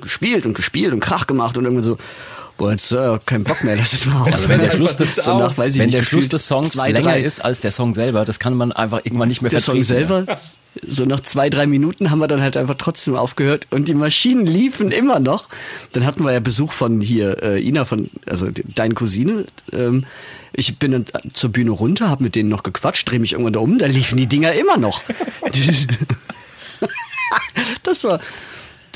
gespielt 0.00 0.46
und 0.46 0.54
gespielt 0.54 0.92
und 0.92 1.00
Krach 1.00 1.26
gemacht 1.26 1.56
und 1.56 1.64
irgendwann 1.64 1.84
so, 1.84 1.98
boah, 2.56 2.70
jetzt 2.70 2.92
äh, 2.92 3.18
kein 3.26 3.44
Bock 3.44 3.62
mehr, 3.64 3.76
lass 3.76 3.92
jetzt 3.92 4.06
mal 4.06 4.22
auf. 4.22 4.32
Also 4.32 4.48
wenn 4.48 4.60
der 4.60 4.70
Schluss 4.70 4.96
des, 4.96 5.16
so 5.24 5.38
nach, 5.38 5.58
wenn 5.58 5.72
nicht, 5.72 5.94
der 5.94 6.02
Schluss 6.02 6.28
des 6.28 6.46
Songs 6.46 6.72
zwei, 6.72 6.90
länger 6.90 7.10
drei, 7.10 7.20
ist 7.20 7.44
als 7.44 7.60
der 7.60 7.70
Song 7.70 7.94
selber, 7.94 8.24
das 8.24 8.38
kann 8.38 8.54
man 8.54 8.72
einfach 8.72 9.00
irgendwann 9.04 9.28
nicht 9.28 9.42
mehr. 9.42 9.50
Der 9.50 9.60
Song 9.60 9.82
selber, 9.82 10.24
so 10.86 11.04
nach 11.04 11.20
zwei, 11.20 11.50
drei 11.50 11.66
Minuten 11.66 12.10
haben 12.10 12.18
wir 12.18 12.28
dann 12.28 12.40
halt 12.40 12.56
einfach 12.56 12.76
trotzdem 12.78 13.16
aufgehört 13.16 13.66
und 13.70 13.88
die 13.88 13.94
Maschinen 13.94 14.46
liefen 14.46 14.90
immer 14.90 15.20
noch. 15.20 15.48
Dann 15.92 16.06
hatten 16.06 16.24
wir 16.24 16.32
ja 16.32 16.40
Besuch 16.40 16.72
von 16.72 17.00
hier, 17.00 17.42
äh, 17.42 17.60
Ina 17.60 17.84
von, 17.84 18.10
also 18.26 18.48
deine 18.74 18.94
Cousine, 18.94 19.46
ähm, 19.72 20.04
ich 20.52 20.78
bin 20.78 20.92
dann 20.92 21.04
zur 21.34 21.50
Bühne 21.50 21.70
runter, 21.70 22.08
habe 22.08 22.24
mit 22.24 22.34
denen 22.34 22.48
noch 22.48 22.62
gequatscht, 22.62 23.10
drehe 23.10 23.18
mich 23.18 23.32
irgendwann 23.32 23.52
da 23.52 23.60
um, 23.60 23.78
da 23.78 23.86
liefen 23.86 24.16
die 24.16 24.26
Dinger 24.26 24.52
immer 24.52 24.78
noch. 24.78 25.02
das 27.82 28.04
war, 28.04 28.20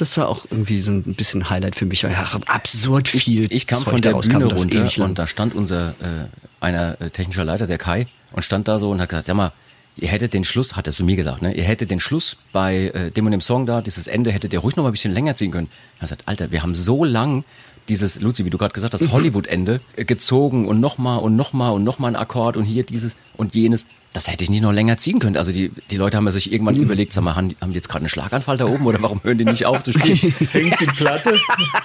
das 0.01 0.17
war 0.17 0.29
auch 0.29 0.47
irgendwie 0.51 0.81
so 0.81 0.93
ein 0.93 1.03
bisschen 1.15 1.51
Highlight 1.51 1.77
für 1.77 1.87
mich. 1.87 2.03
Ja, 2.03 2.11
absurd 2.47 3.09
viel. 3.09 3.45
Ich, 3.45 3.53
ich 3.53 3.67
kam 3.67 3.79
Zeug 3.79 3.91
von 3.91 4.01
der 4.01 4.15
Bühne 4.15 4.47
runter 4.47 5.05
und 5.05 5.19
da 5.19 5.27
stand 5.27 5.55
unser 5.55 5.91
äh, 5.91 6.27
einer 6.61 7.01
äh, 7.01 7.11
technischer 7.11 7.45
Leiter, 7.45 7.67
der 7.67 7.79
Kai, 7.79 8.07
und 8.33 8.43
stand 8.43 8.69
da 8.69 8.79
so 8.79 8.91
und 8.91 9.01
hat 9.01 9.09
gesagt, 9.09 9.27
sag 9.27 9.37
mal, 9.37 9.53
ihr 9.97 10.09
hättet 10.09 10.35
den 10.35 10.45
Schluss, 10.45 10.77
hat 10.77 10.87
er 10.87 10.93
zu 10.93 11.05
mir 11.05 11.17
gesagt, 11.17 11.43
ne? 11.43 11.53
Ihr 11.53 11.65
hättet 11.65 11.91
den 11.91 12.01
Schluss 12.01 12.37
bei 12.53 12.89
äh, 12.89 13.11
dem 13.11 13.27
und 13.27 13.33
dem 13.33 13.41
Song 13.41 13.67
da, 13.67 13.83
dieses 13.83 14.07
Ende 14.07 14.33
hättet 14.33 14.53
ihr 14.53 14.61
ruhig 14.61 14.77
noch 14.77 14.85
mal 14.85 14.91
ein 14.91 14.93
bisschen 14.93 15.13
länger 15.13 15.35
ziehen 15.35 15.51
können. 15.51 15.69
Er 15.71 15.95
hat 15.95 16.01
gesagt, 16.01 16.23
Alter, 16.27 16.51
wir 16.53 16.63
haben 16.63 16.75
so 16.75 17.05
lang 17.05 17.45
dieses, 17.89 18.21
Luzi, 18.21 18.45
wie 18.45 18.51
du 18.51 18.59
gerade 18.59 18.73
gesagt 18.73 18.95
hast, 18.95 19.11
Hollywood-Ende 19.13 19.81
gezogen 19.97 20.67
und 20.67 20.81
nochmal 20.81 21.19
und 21.19 21.37
nochmal 21.37 21.73
und 21.73 21.85
nochmal 21.85 22.13
ein 22.13 22.17
Akkord 22.17 22.57
und 22.57 22.65
hier 22.65 22.85
dieses 22.85 23.17
und 23.37 23.55
jenes. 23.55 23.87
Das 24.13 24.29
hätte 24.29 24.45
ich 24.45 24.51
nicht 24.51 24.63
noch 24.63 24.73
länger 24.73 24.97
ziehen 24.97 25.19
können. 25.19 25.37
Also 25.37 25.53
die, 25.53 25.71
die 25.91 25.97
Leute 25.97 26.17
haben 26.17 26.25
ja 26.27 26.33
sich 26.33 26.53
irgendwann 26.53 26.77
überlegt, 26.77 27.13
sag 27.13 27.23
mal, 27.23 27.37
haben, 27.37 27.55
haben 27.61 27.71
die 27.71 27.77
jetzt 27.77 27.89
gerade 27.89 28.03
einen 28.03 28.09
Schlaganfall 28.09 28.57
da 28.57 28.67
oben 28.67 28.87
oder 28.87 29.01
warum 29.03 29.23
hören 29.23 29.39
die 29.39 29.45
nicht 29.45 29.67
auf 29.67 29.83
zu 29.83 29.93
spielen? 29.93 30.19
Hängt 30.53 30.81
die 30.81 30.87
Platte? 30.87 31.35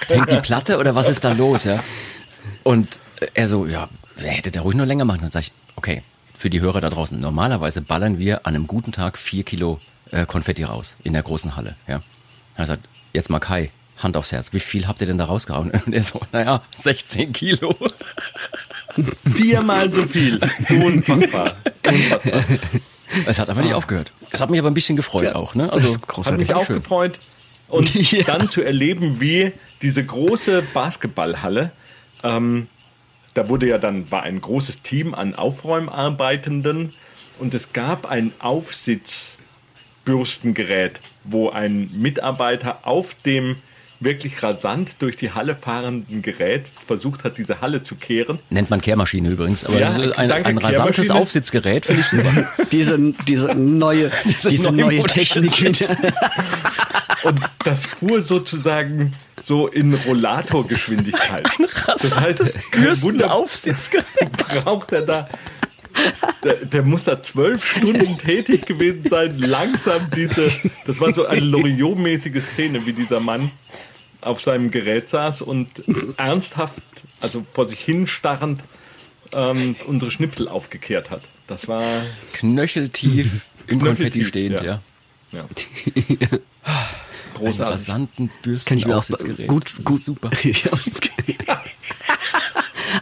Hängt 0.08 0.30
die 0.30 0.40
Platte 0.40 0.78
oder 0.78 0.94
was 0.94 1.08
ist 1.08 1.24
da 1.24 1.32
los, 1.32 1.64
ja? 1.64 1.82
Und 2.64 2.98
er 3.34 3.48
so, 3.48 3.66
ja, 3.66 3.88
wer 4.16 4.32
hätte 4.32 4.50
da 4.50 4.62
ruhig 4.62 4.76
noch 4.76 4.86
länger 4.86 5.04
machen? 5.04 5.20
Dann 5.22 5.30
sag 5.30 5.42
ich, 5.42 5.52
okay, 5.76 6.02
für 6.34 6.50
die 6.50 6.60
Hörer 6.60 6.80
da 6.80 6.90
draußen, 6.90 7.18
normalerweise 7.18 7.80
ballern 7.80 8.18
wir 8.18 8.46
an 8.46 8.54
einem 8.54 8.66
guten 8.66 8.92
Tag 8.92 9.18
vier 9.18 9.44
Kilo 9.44 9.80
äh, 10.10 10.26
Konfetti 10.26 10.64
raus 10.64 10.96
in 11.04 11.12
der 11.12 11.22
großen 11.22 11.56
Halle, 11.56 11.76
ja. 11.86 12.02
Er 12.56 12.66
sagt, 12.66 12.88
jetzt 13.12 13.30
mal 13.30 13.38
Kai, 13.38 13.70
Hand 13.98 14.16
aufs 14.16 14.32
Herz, 14.32 14.52
wie 14.52 14.60
viel 14.60 14.86
habt 14.86 15.00
ihr 15.00 15.06
denn 15.06 15.18
da 15.18 15.24
rausgehauen? 15.24 15.70
Und 15.86 15.92
er 15.92 16.02
so, 16.02 16.20
naja, 16.32 16.62
16 16.74 17.32
Kilo. 17.32 17.74
Viermal 19.30 19.92
so 19.92 20.02
viel. 20.02 20.36
Unfassbar. 20.70 21.52
Unfassbar. 21.86 22.44
Es 23.26 23.38
hat 23.38 23.50
aber 23.50 23.60
nicht 23.62 23.74
ah. 23.74 23.76
aufgehört. 23.76 24.12
Es 24.30 24.40
hat 24.40 24.50
mich 24.50 24.58
aber 24.58 24.70
ein 24.70 24.74
bisschen 24.74 24.96
gefreut 24.96 25.24
ja, 25.24 25.34
auch. 25.34 25.54
Ne? 25.54 25.70
Also, 25.72 25.98
das 26.16 26.26
hat 26.26 26.38
mich 26.38 26.54
auch 26.54 26.64
schön. 26.64 26.76
gefreut. 26.76 27.18
Und 27.68 27.94
ja. 28.12 28.24
dann 28.24 28.48
zu 28.48 28.62
erleben, 28.62 29.20
wie 29.20 29.52
diese 29.82 30.02
große 30.04 30.62
Basketballhalle, 30.74 31.70
ähm, 32.22 32.68
da 33.34 33.48
wurde 33.48 33.68
ja 33.68 33.78
dann, 33.78 34.10
war 34.10 34.22
ein 34.22 34.40
großes 34.40 34.82
Team 34.82 35.14
an 35.14 35.34
Aufräumarbeitenden 35.34 36.92
und 37.38 37.54
es 37.54 37.72
gab 37.72 38.10
ein 38.10 38.32
Aufsitzbürstengerät, 38.38 41.00
wo 41.24 41.50
ein 41.50 41.90
Mitarbeiter 41.92 42.86
auf 42.86 43.14
dem 43.14 43.56
wirklich 44.00 44.42
rasant 44.42 44.96
durch 45.00 45.16
die 45.16 45.32
Halle 45.32 45.56
fahrenden 45.56 46.22
Gerät 46.22 46.70
versucht 46.86 47.24
hat, 47.24 47.38
diese 47.38 47.60
Halle 47.60 47.82
zu 47.82 47.94
kehren. 47.94 48.38
Nennt 48.50 48.70
man 48.70 48.80
Kehrmaschine 48.80 49.30
übrigens, 49.30 49.64
aber 49.64 49.78
ja, 49.78 49.90
ein, 49.90 50.28
danke, 50.28 50.46
ein 50.46 50.58
rasantes 50.58 51.10
Aufsitzgerät 51.10 51.86
finde 51.86 52.02
ich 52.02 52.08
super. 52.08 52.48
diese, 52.72 52.98
diese 53.26 53.54
neue, 53.54 54.10
diese, 54.24 54.48
diese 54.48 54.72
neue, 54.72 54.98
neue 54.98 55.02
Technik. 55.04 55.52
Und 57.22 57.40
das 57.64 57.86
fuhr 57.86 58.20
sozusagen 58.20 59.12
so 59.42 59.68
in 59.68 59.94
Rollatorgeschwindigkeit. 59.94 61.46
Ein 61.58 61.66
das 61.86 62.20
heißt, 62.20 62.70
Bürstenaufsitzgerät 62.72 64.36
braucht 64.36 64.92
er 64.92 65.02
da 65.02 65.28
der, 66.44 66.54
der, 66.66 66.82
muss 66.82 67.04
da 67.04 67.22
zwölf 67.22 67.64
Stunden 67.64 68.18
tätig 68.18 68.66
gewesen 68.66 69.04
sein, 69.08 69.38
langsam 69.38 70.08
diese, 70.14 70.50
das 70.86 71.00
war 71.00 71.14
so 71.14 71.26
eine 71.26 71.40
Loriot-mäßige 71.40 72.42
Szene, 72.42 72.84
wie 72.86 72.92
dieser 72.92 73.20
Mann 73.20 73.50
auf 74.26 74.40
seinem 74.40 74.70
Gerät 74.70 75.08
saß 75.08 75.42
und 75.42 75.68
ernsthaft, 76.16 76.82
also 77.20 77.44
vor 77.52 77.68
sich 77.68 77.80
hin 77.80 78.06
starrend, 78.06 78.64
ähm, 79.32 79.76
unsere 79.86 80.10
Schnipsel 80.10 80.48
aufgekehrt 80.48 81.10
hat. 81.10 81.22
Das 81.46 81.68
war 81.68 81.82
knöcheltief 82.32 83.46
im 83.66 83.80
Konfetti 83.80 84.24
stehend, 84.24 84.60
ja. 84.62 84.64
ja. 84.64 84.80
ja. 85.32 85.44
Großartig. 87.34 87.74
Rasanten 87.74 88.30
Bürsten 88.42 88.68
Kann 88.68 88.78
ich 88.78 88.86
mir 88.86 88.96
auch 88.96 89.06
gut, 89.46 89.74
gut, 89.84 90.00
super. 90.00 90.30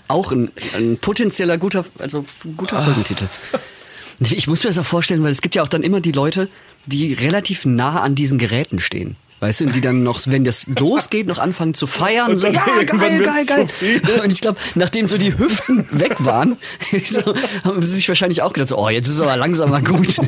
auch 0.08 0.32
ein, 0.32 0.50
ein 0.74 0.98
potenzieller 0.98 1.56
guter, 1.56 1.84
also 1.98 2.24
guter 2.56 2.78
ah. 2.78 2.84
Folgentitel. 2.84 3.28
Ich 4.20 4.46
muss 4.48 4.62
mir 4.64 4.70
das 4.70 4.78
auch 4.78 4.86
vorstellen, 4.86 5.22
weil 5.22 5.30
es 5.32 5.40
gibt 5.40 5.54
ja 5.54 5.62
auch 5.62 5.68
dann 5.68 5.82
immer 5.82 6.00
die 6.00 6.12
Leute, 6.12 6.48
die 6.86 7.12
relativ 7.12 7.64
nah 7.64 8.00
an 8.00 8.14
diesen 8.14 8.38
Geräten 8.38 8.80
stehen. 8.80 9.16
Weißt 9.44 9.60
du, 9.60 9.66
und 9.66 9.74
die 9.74 9.82
dann 9.82 10.02
noch, 10.02 10.22
wenn 10.24 10.42
das 10.42 10.66
losgeht, 10.68 11.26
noch 11.26 11.38
anfangen 11.38 11.74
zu 11.74 11.86
feiern 11.86 12.32
und 12.32 12.38
so, 12.38 12.46
ja, 12.46 12.64
geil, 12.64 13.20
geil, 13.20 13.44
geil. 13.44 13.68
Und 14.24 14.30
ich 14.30 14.40
glaube, 14.40 14.58
nachdem 14.74 15.06
so 15.06 15.18
die 15.18 15.36
Hüften 15.36 15.86
weg 15.90 16.24
waren, 16.24 16.56
so, 17.06 17.20
haben 17.62 17.82
sie 17.82 17.96
sich 17.96 18.08
wahrscheinlich 18.08 18.40
auch 18.40 18.54
gedacht, 18.54 18.70
so, 18.70 18.78
oh, 18.78 18.88
jetzt 18.88 19.06
ist 19.06 19.16
es 19.16 19.20
aber 19.20 19.36
langsam 19.36 19.68
mal 19.68 19.82
gut. 19.82 20.18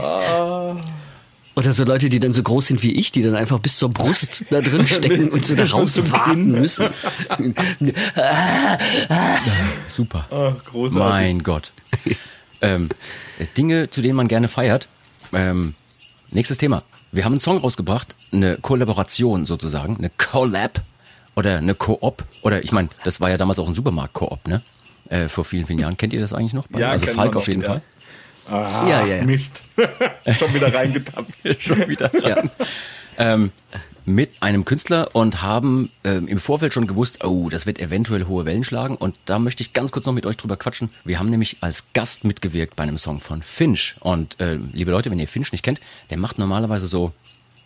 ah. 0.00 0.76
Oder 1.56 1.72
so 1.72 1.82
Leute, 1.82 2.08
die 2.08 2.20
dann 2.20 2.32
so 2.32 2.44
groß 2.44 2.68
sind 2.68 2.84
wie 2.84 2.92
ich, 2.92 3.10
die 3.10 3.24
dann 3.24 3.34
einfach 3.34 3.58
bis 3.58 3.76
zur 3.76 3.90
Brust 3.90 4.44
da 4.50 4.60
drin 4.60 4.86
stecken 4.86 5.30
und 5.30 5.44
so 5.44 5.56
da 5.56 5.64
rauswarten 5.64 6.52
müssen. 6.52 6.86
Super. 9.88 10.28
Ach, 10.30 10.64
großartig. 10.66 10.98
Mein 11.00 11.42
Gott. 11.42 11.72
ähm, 12.60 12.90
Dinge, 13.56 13.90
zu 13.90 14.02
denen 14.02 14.14
man 14.14 14.28
gerne 14.28 14.46
feiert. 14.46 14.86
Ähm, 15.32 15.74
nächstes 16.30 16.58
Thema. 16.58 16.82
Wir 17.12 17.24
haben 17.24 17.32
einen 17.32 17.40
Song 17.40 17.58
rausgebracht, 17.58 18.14
eine 18.32 18.56
Kollaboration 18.56 19.46
sozusagen, 19.46 19.96
eine 19.96 20.10
Collab 20.10 20.80
oder 21.34 21.58
eine 21.58 21.74
Koop. 21.74 22.24
Oder 22.42 22.62
ich 22.62 22.72
meine, 22.72 22.88
das 23.04 23.20
war 23.20 23.30
ja 23.30 23.36
damals 23.36 23.58
auch 23.58 23.68
ein 23.68 23.74
Supermarkt-Koop, 23.74 24.46
ne? 24.46 24.62
Äh, 25.08 25.28
vor 25.28 25.44
vielen, 25.44 25.66
vielen 25.66 25.80
Jahren. 25.80 25.96
Kennt 25.96 26.12
ihr 26.12 26.20
das 26.20 26.32
eigentlich 26.32 26.52
noch? 26.52 26.66
Ja, 26.76 26.90
also 26.90 27.06
Falk 27.06 27.34
auf 27.34 27.48
jeden 27.48 27.62
ja. 27.62 27.68
Fall. 27.68 27.82
Aha, 28.48 28.88
ja, 28.88 29.06
ja, 29.06 29.16
ja. 29.16 29.22
Mist. 29.24 29.62
Schon 30.38 30.54
wieder 30.54 30.72
reingetappt. 30.72 31.32
schon 31.58 31.88
wieder 31.88 32.12
rein. 32.12 32.50
Ja. 32.58 32.64
Ähm, 33.18 33.52
mit 34.04 34.30
einem 34.40 34.64
Künstler 34.64 35.10
und 35.14 35.42
haben 35.42 35.90
ähm, 36.04 36.28
im 36.28 36.38
Vorfeld 36.38 36.72
schon 36.72 36.86
gewusst, 36.86 37.24
oh, 37.24 37.48
das 37.48 37.66
wird 37.66 37.78
eventuell 37.78 38.24
hohe 38.26 38.44
Wellen 38.44 38.64
schlagen. 38.64 38.96
Und 38.96 39.16
da 39.26 39.38
möchte 39.38 39.62
ich 39.62 39.72
ganz 39.72 39.92
kurz 39.92 40.06
noch 40.06 40.12
mit 40.12 40.26
euch 40.26 40.36
drüber 40.36 40.56
quatschen. 40.56 40.90
Wir 41.04 41.18
haben 41.18 41.30
nämlich 41.30 41.58
als 41.60 41.84
Gast 41.92 42.24
mitgewirkt 42.24 42.76
bei 42.76 42.82
einem 42.82 42.98
Song 42.98 43.20
von 43.20 43.42
Finch. 43.42 43.96
Und 44.00 44.40
äh, 44.40 44.58
liebe 44.72 44.90
Leute, 44.90 45.10
wenn 45.10 45.18
ihr 45.18 45.28
Finch 45.28 45.52
nicht 45.52 45.62
kennt, 45.62 45.80
der 46.10 46.18
macht 46.18 46.38
normalerweise 46.38 46.86
so 46.86 47.12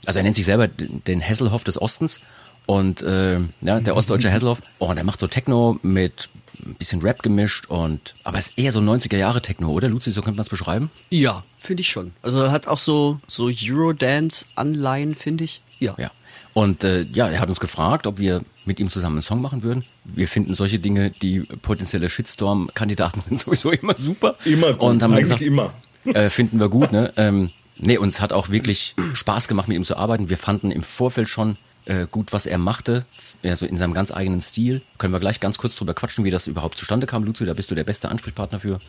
Also 0.07 0.19
er 0.19 0.23
nennt 0.23 0.37
sich 0.37 0.45
selber 0.45 0.69
den 0.69 1.21
Hesselhoff 1.21 1.65
des 1.65 1.81
Ostens 1.81 2.21
und 2.67 3.03
äh, 3.03 3.41
ja, 3.61 3.81
der 3.81 3.97
ostdeutsche 3.97 4.31
Hesselhoff. 4.31 4.61
Oh, 4.79 4.87
und 4.87 4.97
er 4.97 5.05
macht 5.05 5.21
so 5.21 5.27
Techno 5.27 5.79
mit 5.83 6.29
ein 6.65 6.75
bisschen 6.75 7.03
Rap 7.03 7.23
gemischt 7.23 7.67
und 7.67 8.15
aber 8.25 8.39
es 8.39 8.49
ist 8.49 8.59
eher 8.59 8.73
so 8.73 8.81
90er 8.81 9.17
Jahre 9.17 9.43
Techno, 9.43 9.71
oder 9.71 9.89
Luzi, 9.89 10.13
so 10.13 10.23
könnte 10.23 10.37
man 10.37 10.45
es 10.45 10.49
beschreiben? 10.49 10.91
Ja, 11.11 11.43
finde 11.59 11.83
ich 11.83 11.89
schon. 11.89 12.13
Also 12.23 12.43
er 12.43 12.53
hat 12.53 12.69
auch 12.69 12.79
so, 12.79 13.21
so 13.27 13.51
Eurodance-Anleihen, 13.51 15.15
finde 15.15 15.45
ich. 15.45 15.61
Ja. 15.79 15.95
Ja. 15.99 16.11
Und 16.55 16.85
äh, 16.85 17.03
ja, 17.13 17.29
er 17.29 17.41
hat 17.41 17.49
uns 17.49 17.61
gefragt, 17.61 18.07
ob 18.07 18.19
wir 18.19 18.43
mit 18.65 18.79
ihm 18.79 18.89
zusammen 18.89 19.17
einen 19.17 19.23
Song 19.23 19.43
machen 19.43 19.65
würden. 19.65 19.85
Wir 20.05 20.29
finden 20.29 20.55
solche 20.55 20.79
Dinge, 20.79 21.11
die 21.11 21.41
potenzielle 21.41 22.09
Shitstorm-Kandidaten 22.09 23.21
sind 23.29 23.41
sowieso 23.41 23.73
immer 23.73 23.97
super. 23.99 24.37
Immer 24.45 24.73
gut, 24.73 24.81
Und 24.81 25.03
haben 25.03 25.17
gesagt, 25.17 25.43
immer. 25.43 25.73
Äh, 26.05 26.31
finden 26.31 26.61
wir 26.61 26.69
gut, 26.69 26.93
ne? 26.93 27.13
Ähm, 27.17 27.51
nee, 27.77 27.99
uns 27.99 28.21
hat 28.21 28.33
auch 28.33 28.51
wirklich 28.51 28.95
Spaß 29.15 29.49
gemacht, 29.49 29.69
mit 29.69 29.77
ihm 29.77 29.85
zu 29.85 29.97
arbeiten. 29.97 30.29
Wir 30.29 30.39
fanden 30.39 30.71
im 30.71 30.83
Vorfeld 30.83 31.29
schon 31.29 31.57
äh, 31.87 32.07
gut, 32.11 32.33
was 32.33 32.47
er 32.47 32.59
machte, 32.59 33.05
also 33.43 33.67
in 33.67 33.77
seinem 33.77 33.95
ganz 33.95 34.13
eigenen 34.13 34.41
Stil. 34.41 34.83
Können 34.99 35.13
wir 35.13 35.21
gleich 35.21 35.41
ganz 35.41 35.59
kurz 35.59 35.75
drüber 35.75 35.95
quatschen, 35.95 36.25
wie 36.25 36.31
das 36.31 36.47
überhaupt 36.47 36.79
zustande 36.79 37.07
kam, 37.07 37.25
Luzi, 37.25 37.45
da 37.45 37.55
bist 37.55 37.71
du 37.71 37.75
der 37.75 37.85
beste 37.85 38.09
Ansprechpartner 38.09 38.61
für. 38.61 38.81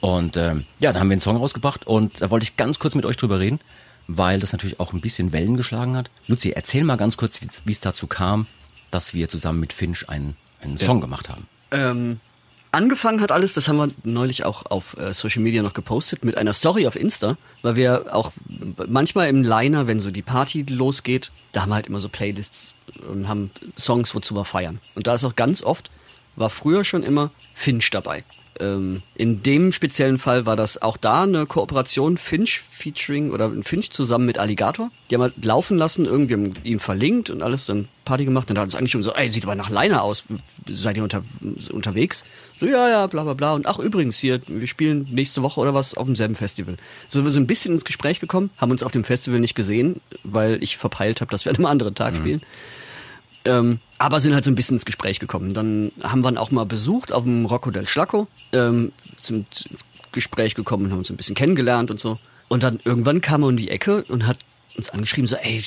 Und 0.00 0.36
ähm, 0.36 0.64
ja, 0.78 0.92
dann 0.92 1.00
haben 1.00 1.08
wir 1.08 1.14
einen 1.14 1.20
Song 1.20 1.36
rausgebracht 1.36 1.86
und 1.86 2.20
da 2.22 2.30
wollte 2.30 2.44
ich 2.44 2.56
ganz 2.56 2.78
kurz 2.78 2.94
mit 2.94 3.04
euch 3.04 3.16
drüber 3.16 3.38
reden, 3.38 3.60
weil 4.16 4.40
das 4.40 4.52
natürlich 4.52 4.80
auch 4.80 4.92
ein 4.92 5.00
bisschen 5.00 5.32
Wellen 5.32 5.56
geschlagen 5.56 5.96
hat. 5.96 6.10
Luzi, 6.26 6.50
erzähl 6.50 6.84
mal 6.84 6.96
ganz 6.96 7.16
kurz, 7.16 7.40
wie- 7.42 7.70
es 7.72 7.80
dazu 7.80 8.06
kam, 8.06 8.46
dass 8.90 9.14
wir 9.14 9.28
zusammen 9.28 9.60
mit 9.60 9.72
Finch 9.72 10.08
einen, 10.08 10.36
einen 10.60 10.78
Song 10.78 11.00
gemacht 11.00 11.28
haben. 11.28 11.46
Ähm, 11.70 12.18
angefangen 12.72 13.20
hat 13.20 13.30
alles, 13.32 13.54
das 13.54 13.68
haben 13.68 13.76
wir 13.76 13.90
neulich 14.04 14.44
auch 14.44 14.66
auf 14.66 14.96
äh, 14.96 15.14
Social 15.14 15.42
Media 15.42 15.62
noch 15.62 15.74
gepostet, 15.74 16.24
mit 16.24 16.36
einer 16.36 16.52
Story 16.52 16.86
auf 16.86 16.96
Insta, 16.96 17.36
weil 17.62 17.76
wir 17.76 18.06
auch 18.14 18.32
manchmal 18.88 19.28
im 19.28 19.42
Liner, 19.44 19.86
wenn 19.86 20.00
so 20.00 20.10
die 20.10 20.22
Party 20.22 20.62
losgeht, 20.68 21.30
da 21.52 21.62
haben 21.62 21.68
wir 21.70 21.76
halt 21.76 21.86
immer 21.86 22.00
so 22.00 22.08
Playlists 22.08 22.74
und 23.08 23.28
haben 23.28 23.50
Songs, 23.78 24.14
wozu 24.14 24.34
wir 24.34 24.44
feiern. 24.44 24.80
Und 24.94 25.06
da 25.06 25.14
ist 25.14 25.24
auch 25.24 25.36
ganz 25.36 25.62
oft, 25.62 25.90
war 26.36 26.50
früher 26.50 26.84
schon 26.84 27.02
immer 27.02 27.30
Finch 27.54 27.90
dabei. 27.90 28.24
Ähm, 28.58 29.02
in 29.14 29.42
dem 29.42 29.72
speziellen 29.72 30.18
Fall 30.18 30.44
war 30.44 30.56
das 30.56 30.82
auch 30.82 30.96
da 30.96 31.22
eine 31.22 31.46
Kooperation 31.46 32.18
Finch 32.18 32.60
featuring 32.60 33.30
oder 33.30 33.50
Finch 33.62 33.90
zusammen 33.90 34.26
mit 34.26 34.38
Alligator. 34.38 34.90
Die 35.08 35.14
haben 35.14 35.22
halt 35.22 35.44
laufen 35.44 35.78
lassen, 35.78 36.04
irgendwie 36.04 36.34
haben 36.34 36.52
ihn 36.64 36.80
verlinkt 36.80 37.30
und 37.30 37.42
alles 37.42 37.66
dann 37.66 37.88
Party 38.04 38.24
gemacht. 38.24 38.48
Und 38.48 38.56
da 38.56 38.62
hat 38.62 38.66
uns 38.66 38.74
eigentlich 38.74 38.90
schon 38.90 39.02
so, 39.02 39.14
ey, 39.14 39.30
sieht 39.30 39.44
aber 39.44 39.54
nach 39.54 39.70
Liner 39.70 40.02
aus. 40.02 40.24
Seid 40.68 40.96
ihr 40.96 41.02
unter, 41.02 41.22
unterwegs? 41.70 42.24
So, 42.58 42.66
ja, 42.66 42.88
ja, 42.88 43.06
bla 43.06 43.22
bla 43.22 43.34
bla. 43.34 43.54
Und 43.54 43.66
ach, 43.66 43.78
übrigens, 43.78 44.18
hier, 44.18 44.40
wir 44.46 44.66
spielen 44.66 45.06
nächste 45.10 45.42
Woche 45.42 45.60
oder 45.60 45.74
was 45.74 45.94
auf 45.94 46.06
demselben 46.06 46.34
Festival. 46.34 46.76
So, 47.08 47.24
wir 47.24 47.30
sind 47.30 47.44
ein 47.44 47.46
bisschen 47.46 47.74
ins 47.74 47.84
Gespräch 47.84 48.20
gekommen, 48.20 48.50
haben 48.58 48.70
uns 48.70 48.82
auf 48.82 48.92
dem 48.92 49.04
Festival 49.04 49.40
nicht 49.40 49.54
gesehen, 49.54 50.00
weil 50.24 50.62
ich 50.62 50.76
verpeilt 50.76 51.20
habe, 51.20 51.30
dass 51.30 51.44
wir 51.44 51.50
an 51.50 51.56
einem 51.56 51.66
anderen 51.66 51.94
Tag 51.94 52.16
spielen. 52.16 52.42
Ähm, 53.44 53.80
aber 53.98 54.20
sind 54.20 54.34
halt 54.34 54.44
so 54.44 54.50
ein 54.50 54.54
bisschen 54.54 54.76
ins 54.76 54.84
Gespräch 54.84 55.18
gekommen. 55.18 55.52
Dann 55.52 55.92
haben 56.02 56.22
wir 56.22 56.30
ihn 56.30 56.38
auch 56.38 56.50
mal 56.50 56.66
besucht 56.66 57.12
auf 57.12 57.24
dem 57.24 57.46
Rocco 57.46 57.70
del 57.70 57.86
Schlacco, 57.86 58.28
ähm, 58.52 58.92
sind 59.20 59.66
ins 59.70 59.84
Gespräch 60.12 60.54
gekommen 60.54 60.86
und 60.86 60.92
haben 60.92 60.98
uns 60.98 61.10
ein 61.10 61.16
bisschen 61.16 61.34
kennengelernt 61.34 61.90
und 61.90 62.00
so. 62.00 62.18
Und 62.48 62.62
dann 62.62 62.80
irgendwann 62.84 63.20
kam 63.20 63.42
er 63.42 63.48
um 63.48 63.56
die 63.56 63.70
Ecke 63.70 64.04
und 64.08 64.26
hat 64.26 64.38
uns 64.76 64.90
angeschrieben, 64.90 65.26
so, 65.26 65.36
ey, 65.36 65.62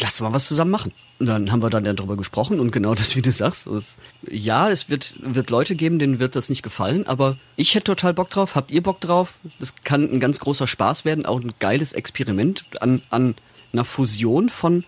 lass 0.00 0.20
mal 0.20 0.32
was 0.32 0.46
zusammen 0.46 0.70
machen. 0.70 0.92
Und 1.18 1.26
dann 1.26 1.52
haben 1.52 1.62
wir 1.62 1.70
dann 1.70 1.84
darüber 1.84 2.16
gesprochen 2.16 2.60
und 2.60 2.70
genau 2.72 2.94
das, 2.96 3.14
wie 3.16 3.22
du 3.22 3.32
sagst. 3.32 3.66
Es, 3.66 3.98
ja, 4.28 4.70
es 4.70 4.88
wird, 4.88 5.14
wird 5.20 5.50
Leute 5.50 5.74
geben, 5.76 5.98
denen 5.98 6.18
wird 6.18 6.34
das 6.36 6.48
nicht 6.48 6.62
gefallen, 6.62 7.06
aber 7.06 7.36
ich 7.56 7.74
hätte 7.74 7.84
total 7.84 8.14
Bock 8.14 8.30
drauf. 8.30 8.54
Habt 8.54 8.70
ihr 8.70 8.82
Bock 8.82 9.00
drauf? 9.00 9.34
Das 9.58 9.74
kann 9.84 10.10
ein 10.10 10.20
ganz 10.20 10.40
großer 10.40 10.66
Spaß 10.66 11.04
werden, 11.04 11.26
auch 11.26 11.40
ein 11.40 11.52
geiles 11.58 11.92
Experiment 11.92 12.64
an, 12.80 13.02
an 13.10 13.34
einer 13.72 13.84
Fusion 13.84 14.48
von, 14.48 14.84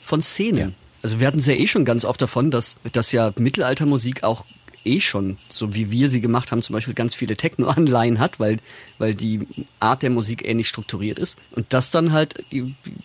von 0.00 0.22
Szenen. 0.22 0.74
Also 1.02 1.20
wir 1.20 1.26
hatten 1.26 1.38
es 1.38 1.46
ja 1.46 1.54
eh 1.54 1.66
schon 1.66 1.84
ganz 1.84 2.04
oft 2.04 2.20
davon, 2.20 2.50
dass, 2.50 2.76
dass 2.92 3.12
ja 3.12 3.32
Mittelaltermusik 3.36 4.22
auch 4.22 4.44
eh 4.84 5.00
schon, 5.00 5.38
so 5.48 5.74
wie 5.74 5.90
wir 5.90 6.08
sie 6.08 6.20
gemacht 6.20 6.52
haben, 6.52 6.62
zum 6.62 6.74
Beispiel 6.74 6.94
ganz 6.94 7.14
viele 7.14 7.36
Techno-Anleihen 7.36 8.18
hat, 8.18 8.40
weil, 8.40 8.58
weil 8.98 9.14
die 9.14 9.46
Art 9.78 10.02
der 10.02 10.10
Musik 10.10 10.46
ähnlich 10.46 10.68
strukturiert 10.68 11.18
ist. 11.18 11.38
Und 11.52 11.66
das 11.70 11.90
dann 11.90 12.12
halt 12.12 12.44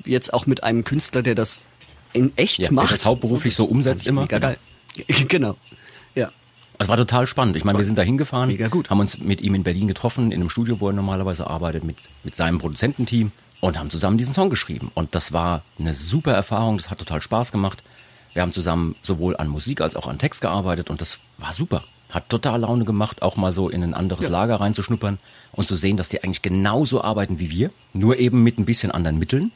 jetzt 0.06 0.34
auch 0.34 0.46
mit 0.46 0.64
einem 0.64 0.84
Künstler, 0.84 1.22
der 1.22 1.36
das 1.36 1.66
in 2.14 2.32
echt 2.38 2.60
Ja, 2.60 2.68
der 2.68 2.74
macht. 2.74 2.94
das 2.94 3.06
hauptberuflich 3.06 3.56
so 3.56 3.66
umsetzt 3.66 4.08
immer. 4.08 4.22
Mega 4.22 4.40
geil. 4.40 4.58
genau. 5.28 5.58
Ja. 6.16 6.32
Es 6.78 6.88
war 6.88 6.98
total 6.98 7.28
spannend. 7.28 7.58
Ich 7.58 7.66
meine, 7.66 7.78
wir 7.78 7.86
sind 7.86 7.98
da 7.98 8.02
hingefahren, 8.02 8.50
haben 8.90 9.00
uns 9.00 9.20
mit 9.20 9.42
ihm 9.42 9.56
in 9.56 9.64
Berlin 9.64 9.88
getroffen, 9.88 10.32
in 10.32 10.40
einem 10.40 10.50
Studio, 10.50 10.80
wo 10.80 10.88
er 10.88 10.94
normalerweise 10.94 11.48
arbeitet, 11.48 11.84
mit, 11.84 11.98
mit 12.24 12.36
seinem 12.36 12.60
Produzententeam 12.60 13.32
und 13.62 13.80
haben 13.80 13.90
zusammen 13.90 14.18
diesen 14.18 14.34
Song 14.34 14.50
geschrieben. 14.50 14.92
Und 14.94 15.16
das 15.16 15.34
war 15.34 15.64
eine 15.80 15.94
super 15.94 16.34
Erfahrung, 16.34 16.78
das 16.78 16.90
hat 16.90 17.00
total 17.00 17.22
Spaß 17.22 17.52
gemacht. 17.52 17.84
Wir 18.34 18.42
haben 18.42 18.54
zusammen 18.54 18.96
sowohl 19.02 19.38
an 19.38 19.48
Musik 19.48 19.82
als 19.82 19.96
auch 19.96 20.08
an 20.08 20.20
Text 20.20 20.42
gearbeitet 20.42 20.90
und 20.90 21.02
das 21.02 21.20
war 21.38 21.54
super. 21.54 21.84
Hat 22.12 22.30
total 22.30 22.62
Laune 22.62 22.86
gemacht, 22.86 23.22
auch 23.22 23.36
mal 23.36 23.54
so 23.54 23.70
in 23.70 23.82
ein 23.84 23.94
anderes 23.94 24.30
Lager 24.30 24.60
reinzuschnuppern 24.60 25.18
und 25.54 25.68
zu 25.68 25.76
sehen, 25.76 25.98
dass 25.98 26.10
die 26.10 26.24
eigentlich 26.24 26.42
genauso 26.42 27.02
arbeiten 27.02 27.40
wie 27.40 27.50
wir, 27.50 27.72
nur 27.94 28.18
eben 28.18 28.44
mit 28.44 28.60
ein 28.60 28.66
bisschen 28.66 28.92
anderen 28.92 29.18
Mitteln, 29.18 29.52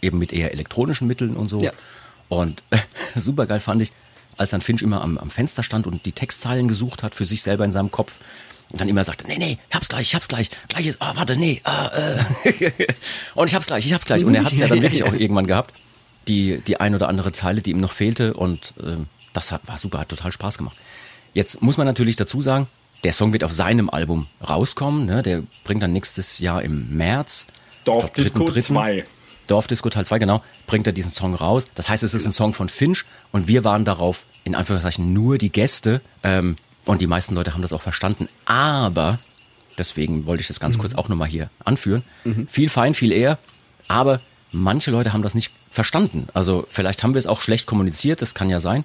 eben 0.00 0.18
mit 0.18 0.32
eher 0.32 0.52
elektronischen 0.52 1.08
Mitteln 1.08 1.36
und 1.36 1.48
so. 1.48 1.62
Ja. 1.62 1.72
Und 2.28 2.62
super 3.16 3.46
geil 3.46 3.60
fand 3.60 3.82
ich, 3.82 3.92
als 4.36 4.50
dann 4.50 4.60
Finch 4.60 4.82
immer 4.82 5.02
am, 5.02 5.18
am 5.18 5.30
Fenster 5.30 5.62
stand 5.62 5.86
und 5.86 6.06
die 6.06 6.12
Textzeilen 6.12 6.68
gesucht 6.68 7.02
hat 7.02 7.14
für 7.14 7.24
sich 7.24 7.42
selber 7.42 7.64
in 7.64 7.72
seinem 7.72 7.90
Kopf 7.90 8.20
und 8.70 8.80
dann 8.80 8.88
immer 8.88 9.04
sagte, 9.04 9.26
nee, 9.26 9.38
nee, 9.38 9.58
ich 9.68 9.74
hab's 9.74 9.88
gleich, 9.88 10.08
ich 10.08 10.14
hab's 10.14 10.28
gleich, 10.28 10.50
gleich 10.68 10.86
ist, 10.86 11.00
ah, 11.00 11.12
warte, 11.16 11.36
nee, 11.36 11.60
ah, 11.64 11.90
äh. 12.44 12.70
und 13.34 13.48
ich 13.48 13.54
hab's 13.54 13.66
gleich, 13.66 13.86
ich 13.86 13.92
hab's 13.94 14.04
gleich. 14.04 14.24
Und 14.24 14.34
er 14.34 14.44
hat's 14.44 14.58
ja 14.58 14.66
dann 14.68 14.82
wirklich 14.82 15.04
auch 15.04 15.12
irgendwann 15.12 15.46
gehabt, 15.46 15.74
die, 16.28 16.60
die 16.66 16.78
ein 16.78 16.94
oder 16.94 17.08
andere 17.08 17.32
Zeile, 17.32 17.62
die 17.62 17.70
ihm 17.70 17.80
noch 17.80 17.92
fehlte 17.92 18.34
und 18.34 18.74
ähm, 18.82 19.06
das 19.32 19.52
hat, 19.52 19.62
war 19.66 19.78
super, 19.78 20.00
hat 20.00 20.08
total 20.08 20.32
Spaß 20.32 20.58
gemacht. 20.58 20.76
Jetzt 21.34 21.62
muss 21.62 21.76
man 21.76 21.86
natürlich 21.86 22.16
dazu 22.16 22.40
sagen, 22.40 22.66
der 23.04 23.12
Song 23.12 23.32
wird 23.32 23.44
auf 23.44 23.52
seinem 23.52 23.88
Album 23.90 24.26
rauskommen, 24.46 25.06
ne? 25.06 25.22
der 25.22 25.42
bringt 25.64 25.82
dann 25.82 25.92
nächstes 25.92 26.38
Jahr 26.38 26.62
im 26.62 26.96
März. 26.96 27.46
Dorfdisco 27.84 28.26
Ich 28.26 28.32
glaub, 28.34 28.46
dritten- 28.48 28.74
2. 28.74 29.04
Dorfdisco 29.46 29.88
Teil 29.88 30.04
2, 30.04 30.18
genau, 30.18 30.42
bringt 30.66 30.86
er 30.86 30.92
diesen 30.92 31.10
Song 31.10 31.34
raus. 31.34 31.68
Das 31.74 31.88
heißt, 31.88 32.02
es 32.02 32.12
ist 32.12 32.26
ein 32.26 32.32
Song 32.32 32.52
von 32.52 32.68
Finch 32.68 33.04
und 33.32 33.48
wir 33.48 33.64
waren 33.64 33.84
darauf, 33.86 34.24
in 34.44 34.54
Anführungszeichen, 34.54 35.12
nur 35.12 35.38
die 35.38 35.50
Gäste. 35.50 36.02
Ähm, 36.22 36.56
und 36.88 37.02
die 37.02 37.06
meisten 37.06 37.34
Leute 37.34 37.52
haben 37.52 37.60
das 37.60 37.74
auch 37.74 37.82
verstanden. 37.82 38.28
Aber, 38.46 39.18
deswegen 39.76 40.26
wollte 40.26 40.40
ich 40.40 40.48
das 40.48 40.58
ganz 40.58 40.78
kurz 40.78 40.94
auch 40.94 41.10
nochmal 41.10 41.28
hier 41.28 41.50
anführen, 41.62 42.02
viel 42.48 42.70
fein, 42.70 42.94
viel 42.94 43.12
eher. 43.12 43.38
Aber 43.88 44.20
manche 44.52 44.90
Leute 44.90 45.12
haben 45.12 45.20
das 45.22 45.34
nicht 45.34 45.52
verstanden. 45.70 46.28
Also 46.32 46.66
vielleicht 46.70 47.02
haben 47.02 47.12
wir 47.12 47.18
es 47.18 47.26
auch 47.26 47.42
schlecht 47.42 47.66
kommuniziert, 47.66 48.22
das 48.22 48.32
kann 48.32 48.48
ja 48.48 48.58
sein. 48.58 48.84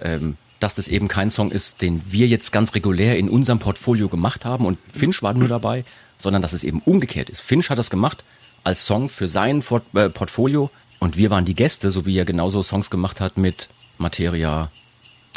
Ähm, 0.00 0.38
dass 0.60 0.74
das 0.74 0.88
eben 0.88 1.08
kein 1.08 1.28
Song 1.28 1.50
ist, 1.50 1.82
den 1.82 2.00
wir 2.10 2.26
jetzt 2.26 2.52
ganz 2.52 2.74
regulär 2.74 3.18
in 3.18 3.28
unserem 3.28 3.58
Portfolio 3.58 4.08
gemacht 4.08 4.44
haben 4.44 4.64
und 4.64 4.78
Finch 4.92 5.20
war 5.22 5.34
nur 5.34 5.48
dabei, 5.48 5.84
sondern 6.16 6.40
dass 6.40 6.52
es 6.54 6.64
eben 6.64 6.80
umgekehrt 6.80 7.28
ist. 7.28 7.40
Finch 7.40 7.68
hat 7.68 7.78
das 7.78 7.90
gemacht 7.90 8.24
als 8.64 8.86
Song 8.86 9.08
für 9.08 9.28
sein 9.28 9.60
Fort 9.60 9.82
äh, 9.94 10.08
Portfolio 10.08 10.70
und 11.00 11.18
wir 11.18 11.30
waren 11.30 11.44
die 11.44 11.56
Gäste, 11.56 11.90
so 11.90 12.06
wie 12.06 12.16
er 12.16 12.24
genauso 12.24 12.62
Songs 12.62 12.90
gemacht 12.90 13.20
hat 13.20 13.36
mit 13.36 13.68
Materia, 13.98 14.70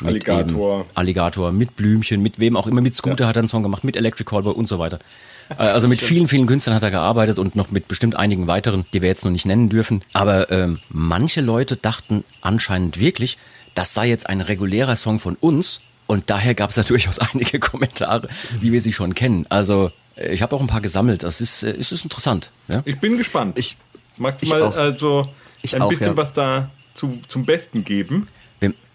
Alligator. 0.04 0.82
eben 0.82 0.90
Alligator, 0.96 1.52
mit 1.52 1.76
Blümchen, 1.76 2.22
mit 2.22 2.40
wem 2.40 2.58
auch 2.58 2.68
immer, 2.68 2.82
mit 2.82 2.96
Scooter 2.96 3.28
hat 3.28 3.36
er 3.38 3.40
einen 3.42 3.48
Song 3.48 3.64
gemacht, 3.64 3.84
mit 3.84 3.96
Electric 3.96 4.30
Callboy 4.30 4.54
und 4.54 4.68
so 4.68 4.80
weiter. 4.80 5.00
Äh, 5.48 5.54
Also 5.62 5.88
mit 5.88 6.02
vielen, 6.02 6.28
vielen 6.28 6.48
Künstlern 6.48 6.76
hat 6.76 6.82
er 6.82 6.90
gearbeitet 6.90 7.38
und 7.38 7.56
noch 7.56 7.70
mit 7.70 7.88
bestimmt 7.88 8.16
einigen 8.16 8.48
weiteren, 8.48 8.84
die 8.94 9.04
wir 9.04 9.10
jetzt 9.10 9.24
noch 9.26 9.32
nicht 9.32 9.46
nennen 9.46 9.70
dürfen. 9.70 10.02
Aber 10.12 10.50
ähm, 10.52 10.80
manche 10.90 11.40
Leute 11.42 11.76
dachten 11.76 12.24
anscheinend 12.42 13.00
wirklich, 13.00 13.38
das 13.76 13.94
sei 13.94 14.08
jetzt 14.10 14.28
ein 14.28 14.42
regulärer 14.42 14.96
Song 14.96 15.20
von 15.20 15.36
uns. 15.40 15.82
Und 16.08 16.32
daher 16.32 16.56
gab 16.56 16.72
es 16.72 16.76
da 16.78 16.82
durchaus 16.82 17.20
einige 17.20 17.60
Kommentare, 17.60 18.28
wie 18.60 18.72
wir 18.72 18.82
sie 18.82 18.92
schon 18.92 19.14
kennen. 19.14 19.46
Also 19.50 19.92
äh, 20.16 20.34
ich 20.34 20.42
habe 20.42 20.56
auch 20.56 20.62
ein 20.62 20.68
paar 20.68 20.82
gesammelt. 20.82 21.22
Das 21.22 21.40
ist, 21.42 21.62
äh, 21.62 21.76
es 21.80 21.92
ist 21.92 22.04
interessant. 22.04 22.50
Ja? 22.68 22.82
Ich 22.84 23.00
bin 23.00 23.16
gespannt. 23.16 23.60
Ich- 23.60 23.78
du 24.18 24.26
ich 24.42 24.50
mal 24.50 24.64
auch. 24.64 24.76
also 24.76 25.28
Ich 25.62 25.76
ein 25.76 25.84
auch, 25.84 25.90
bisschen 25.90 26.08
ja. 26.08 26.18
was 26.18 26.34
da 26.34 26.72
zu, 26.96 27.20
zum 27.28 27.46
Besten 27.46 27.84
geben? 27.84 28.28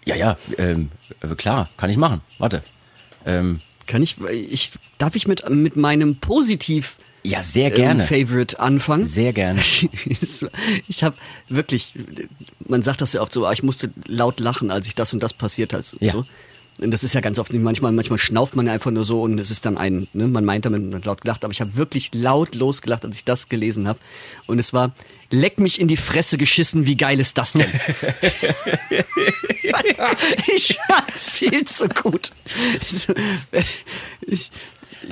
Ja, 0.05 0.15
ja, 0.15 0.37
ähm, 0.57 0.89
äh, 1.21 1.35
klar, 1.35 1.69
kann 1.77 1.89
ich 1.89 1.97
machen. 1.97 2.21
Warte. 2.39 2.63
Ähm, 3.25 3.61
Kann 3.85 4.01
ich, 4.01 4.17
ich, 4.21 4.71
darf 4.97 5.15
ich 5.15 5.27
mit, 5.27 5.47
mit 5.49 5.75
meinem 5.75 6.15
Positiv 6.15 6.97
ja, 7.23 7.43
sehr 7.43 7.69
gerne. 7.69 8.01
ähm, 8.01 8.07
Favorite 8.07 8.59
anfangen? 8.59 9.05
Sehr 9.05 9.31
gerne. 9.31 9.61
ich 10.87 11.03
habe 11.03 11.15
wirklich, 11.49 11.93
man 12.67 12.81
sagt 12.81 13.01
das 13.01 13.13
ja 13.13 13.21
oft 13.21 13.31
so, 13.31 13.45
ah, 13.45 13.51
ich 13.51 13.61
musste 13.61 13.91
laut 14.07 14.39
lachen, 14.39 14.71
als 14.71 14.87
ich 14.87 14.95
das 14.95 15.13
und 15.13 15.21
das 15.21 15.33
passiert 15.33 15.73
hat. 15.73 15.95
Ja. 15.99 16.11
So. 16.11 16.25
Und 16.81 16.91
das 16.91 17.03
ist 17.03 17.13
ja 17.13 17.21
ganz 17.21 17.37
oft, 17.37 17.53
manchmal, 17.53 17.91
manchmal 17.91 18.17
schnauft 18.17 18.55
man 18.55 18.67
einfach 18.67 18.89
nur 18.89 19.05
so 19.05 19.21
und 19.21 19.37
es 19.39 19.51
ist 19.51 19.65
dann 19.65 19.77
ein, 19.77 20.07
ne, 20.13 20.27
man 20.27 20.43
meint 20.45 20.65
damit, 20.65 20.83
man 20.83 20.95
hat 20.95 21.05
laut 21.05 21.21
gelacht, 21.21 21.43
aber 21.43 21.51
ich 21.51 21.61
habe 21.61 21.75
wirklich 21.75 22.09
laut 22.13 22.55
losgelacht, 22.55 23.05
als 23.05 23.17
ich 23.17 23.23
das 23.23 23.49
gelesen 23.49 23.87
habe. 23.87 23.99
Und 24.47 24.57
es 24.57 24.73
war, 24.73 24.91
leck 25.29 25.59
mich 25.59 25.79
in 25.79 25.87
die 25.87 25.97
Fresse 25.97 26.37
geschissen, 26.37 26.87
wie 26.87 26.97
geil 26.97 27.19
ist 27.19 27.37
das 27.37 27.53
denn? 27.53 27.61
ich 30.55 30.79
fand's 30.87 31.33
viel 31.33 31.65
zu 31.65 31.87
gut. 31.87 32.31
Ich, 32.81 33.07
ich 34.21 34.51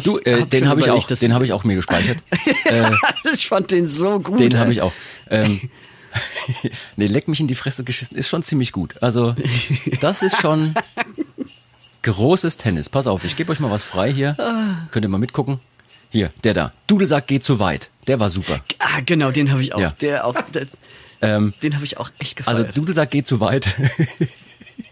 Du, 0.03 0.19
äh, 0.19 0.41
hab 0.41 0.49
den 0.51 0.67
habe 0.67 0.81
ich 0.81 0.89
auch, 0.91 1.07
den 1.07 1.33
habe 1.33 1.45
ich 1.45 1.53
auch 1.53 1.63
mir 1.63 1.75
gespeichert. 1.75 2.17
Äh, 2.65 2.91
ich 3.33 3.47
fand 3.47 3.71
den 3.71 3.87
so 3.87 4.19
gut. 4.19 4.39
den 4.39 4.57
habe 4.57 4.71
ich 4.71 4.81
auch. 4.81 4.93
Ähm, 5.29 5.59
nee, 6.95 7.07
leck 7.07 7.27
mich 7.27 7.39
in 7.39 7.47
die 7.47 7.55
Fresse 7.55 7.83
geschissen 7.83 8.17
ist 8.17 8.27
schon 8.27 8.43
ziemlich 8.43 8.71
gut. 8.71 9.01
Also, 9.01 9.35
das 10.01 10.21
ist 10.21 10.39
schon 10.39 10.75
großes 12.03 12.57
Tennis. 12.57 12.89
Pass 12.89 13.07
auf, 13.07 13.23
ich 13.23 13.35
gebe 13.35 13.51
euch 13.51 13.59
mal 13.59 13.71
was 13.71 13.83
frei 13.83 14.11
hier. 14.11 14.35
Könnt 14.91 15.05
ihr 15.05 15.09
mal 15.09 15.17
mitgucken. 15.17 15.59
Hier, 16.11 16.31
der 16.43 16.53
da. 16.53 16.73
Dudelsack 16.87 17.27
geht 17.27 17.43
zu 17.43 17.59
weit. 17.59 17.91
Der 18.07 18.19
war 18.19 18.29
super. 18.29 18.61
Ah, 18.79 19.01
genau, 19.05 19.31
den 19.31 19.51
habe 19.51 19.61
ich 19.61 19.75
auch. 19.75 19.79
Ja. 19.79 19.93
Der 20.01 20.25
auch 20.25 20.35
der, 20.53 20.65
Ähm, 21.21 21.53
den 21.61 21.75
habe 21.75 21.85
ich 21.85 21.97
auch 21.97 22.09
echt 22.19 22.47
also 22.47 22.61
gefeiert. 22.61 22.77
Dudelsack 22.77 23.11
geht 23.11 23.27
zu 23.27 23.39
weit. 23.39 23.67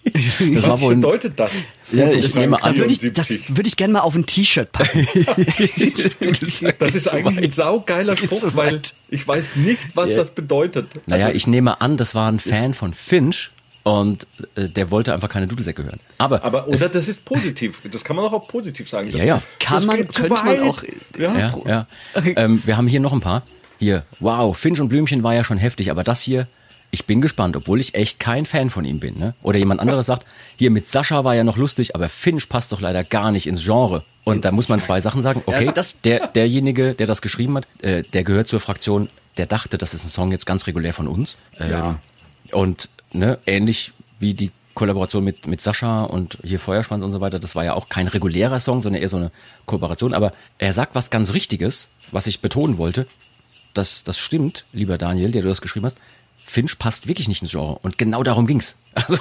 das 0.03 0.63
Was 0.67 0.81
wohl 0.81 0.93
ein, 0.93 1.01
bedeutet 1.01 1.39
das? 1.39 1.51
Ja, 1.91 2.09
ich 2.11 2.35
nehme 2.35 2.61
an, 2.61 2.77
würde 2.77 2.91
ich, 2.91 2.99
das 2.99 3.27
74. 3.27 3.57
würde 3.57 3.67
ich 3.67 3.77
gerne 3.77 3.93
mal 3.93 3.99
auf 4.01 4.13
ein 4.13 4.25
T-Shirt 4.25 4.71
packen. 4.71 5.07
Das 6.79 6.95
ist 6.95 7.11
eigentlich 7.11 7.45
ein 7.45 7.51
saugeiler 7.51 8.17
Spruch, 8.17 8.43
weil 8.55 8.81
ich 9.09 9.27
weiß 9.27 9.55
nicht, 9.55 9.79
was 9.95 10.09
das 10.09 10.31
bedeutet. 10.31 10.87
Naja, 11.07 11.27
Also, 11.27 11.35
ich 11.37 11.47
nehme 11.47 11.81
an, 11.81 11.97
das 11.97 12.13
war 12.13 12.31
ein 12.31 12.39
Fan 12.39 12.73
von 12.73 12.93
Finch 12.93 13.51
und 13.87 14.27
äh, 14.55 14.67
der 14.67 14.91
wollte 14.91 15.13
einfach 15.13 15.29
keine 15.29 15.47
Dudelsäcke 15.47 15.83
hören. 15.83 15.99
Aber, 16.17 16.43
aber 16.43 16.67
es, 16.69 16.81
oder 16.81 16.89
das 16.89 17.07
ist 17.07 17.23
positiv. 17.25 17.81
Das 17.91 18.03
kann 18.03 18.15
man 18.15 18.25
auch, 18.25 18.33
auch 18.33 18.47
positiv 18.47 18.89
sagen. 18.89 19.09
Das 19.11 19.19
Ja, 19.19 19.25
ja. 19.25 19.35
Ist, 19.37 19.47
Kann 19.59 19.77
das 19.77 19.85
man- 19.85 19.95
könnte 20.07 20.29
man 20.43 20.59
auch- 20.61 20.83
Ja. 21.17 21.37
ja, 21.37 21.51
ja. 21.65 21.87
Ähm, 22.35 22.61
wir 22.65 22.75
haben 22.77 22.87
hier 22.87 22.99
noch 22.99 23.13
ein 23.13 23.21
paar. 23.21 23.43
Hier, 23.79 24.03
wow, 24.19 24.57
Finch 24.57 24.81
und 24.81 24.89
Blümchen 24.89 25.23
war 25.23 25.33
ja 25.35 25.43
schon 25.43 25.57
heftig, 25.57 25.91
aber 25.91 26.03
das 26.03 26.21
hier, 26.21 26.47
ich 26.91 27.05
bin 27.05 27.21
gespannt, 27.21 27.55
obwohl 27.55 27.79
ich 27.79 27.93
echt 27.95 28.19
kein 28.19 28.45
Fan 28.45 28.69
von 28.69 28.83
ihm 28.85 28.99
bin. 28.99 29.19
Ne? 29.19 29.35
Oder 29.43 29.59
jemand 29.59 29.79
anderes 29.81 30.05
sagt, 30.07 30.25
hier 30.57 30.71
mit 30.71 30.87
Sascha 30.87 31.23
war 31.23 31.35
ja 31.35 31.43
noch 31.43 31.57
lustig, 31.57 31.95
aber 31.95 32.09
Finch 32.09 32.49
passt 32.49 32.71
doch 32.71 32.81
leider 32.81 33.03
gar 33.03 33.31
nicht 33.31 33.45
ins 33.47 33.63
Genre. 33.63 34.03
Und 34.23 34.43
da 34.45 34.51
muss 34.51 34.67
man 34.67 34.81
zwei 34.81 34.99
Sachen 34.99 35.21
sagen. 35.23 35.43
Okay, 35.45 35.65
Ja, 35.65 35.71
das- 35.71 35.95
der, 36.03 36.27
derjenige, 36.27 36.93
der 36.95 37.07
das 37.07 37.21
geschrieben 37.21 37.55
hat, 37.57 37.67
äh, 37.83 38.03
der 38.03 38.23
gehört 38.23 38.47
zur 38.47 38.59
Fraktion, 38.59 39.09
der 39.37 39.45
dachte, 39.45 39.77
das 39.77 39.93
ist 39.93 40.03
ein 40.05 40.09
Song 40.09 40.31
jetzt 40.31 40.45
ganz 40.45 40.65
regulär 40.67 40.93
von 40.93 41.07
uns. 41.07 41.37
Ähm, 41.59 41.69
Ja. 41.71 41.99
Und 42.51 42.89
ne, 43.13 43.39
ähnlich 43.45 43.93
wie 44.19 44.33
die 44.33 44.51
Kollaboration 44.73 45.23
mit, 45.23 45.47
mit 45.47 45.59
Sascha 45.61 46.03
und 46.03 46.37
hier 46.43 46.59
Feuerschwanz 46.59 47.03
und 47.03 47.11
so 47.11 47.19
weiter, 47.19 47.39
das 47.39 47.55
war 47.55 47.63
ja 47.65 47.73
auch 47.73 47.89
kein 47.89 48.07
regulärer 48.07 48.59
Song, 48.59 48.83
sondern 48.83 49.01
eher 49.01 49.09
so 49.09 49.17
eine 49.17 49.31
Kooperation. 49.65 50.13
Aber 50.13 50.33
er 50.59 50.71
sagt 50.73 50.93
was 50.93 51.09
ganz 51.09 51.33
Richtiges, 51.33 51.89
was 52.11 52.27
ich 52.27 52.41
betonen 52.41 52.77
wollte. 52.77 53.07
Das, 53.73 54.03
das 54.03 54.17
stimmt, 54.19 54.65
lieber 54.73 54.97
Daniel, 54.97 55.31
der 55.31 55.41
du 55.41 55.47
das 55.47 55.61
geschrieben 55.61 55.85
hast. 55.87 55.97
Finch 56.37 56.77
passt 56.79 57.07
wirklich 57.07 57.27
nicht 57.27 57.41
ins 57.41 57.51
Genre. 57.51 57.77
Und 57.81 57.97
genau 57.97 58.23
darum 58.23 58.45
ging's. 58.47 58.77
Also, 58.93 59.17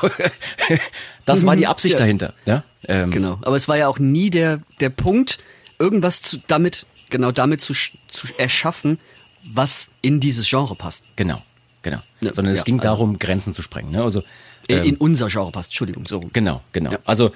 das 1.27 1.44
war 1.44 1.55
die 1.57 1.66
Absicht 1.66 1.94
Ja. 1.94 1.99
dahinter. 2.01 2.33
Ja? 2.46 2.62
Ähm, 2.88 3.11
Genau. 3.11 3.38
Aber 3.42 3.57
es 3.57 3.68
war 3.68 3.77
ja 3.77 3.88
auch 3.88 3.99
nie 3.99 4.31
der, 4.31 4.61
der 4.81 4.90
Punkt, 4.90 5.38
irgendwas 5.79 6.22
zu, 6.22 6.38
damit, 6.46 6.87
genau 7.11 7.33
damit 7.33 7.61
zu, 7.61 7.75
zu 7.75 8.27
erschaffen, 8.38 8.99
was 9.42 9.88
in 10.03 10.20
dieses 10.20 10.49
Genre 10.49 10.75
passt. 10.75 11.05
Genau, 11.16 11.42
genau. 11.90 12.03
Ja, 12.20 12.35
Sondern 12.35 12.53
es 12.53 12.59
ja, 12.59 12.64
ging 12.64 12.81
also- 12.81 12.88
darum, 12.90 13.18
Grenzen 13.18 13.55
zu 13.55 13.62
sprengen. 13.62 13.90
Ne? 13.92 14.03
Also, 14.03 14.20
Äh, 14.68 14.75
ähm, 14.79 14.85
in 14.85 14.96
unser 14.96 15.29
Genre 15.29 15.51
passt. 15.53 15.68
Entschuldigung, 15.68 16.07
so. 16.07 16.20
Genau, 16.33 16.61
genau. 16.72 16.90
Ja. 16.92 16.99
Also 17.05 17.31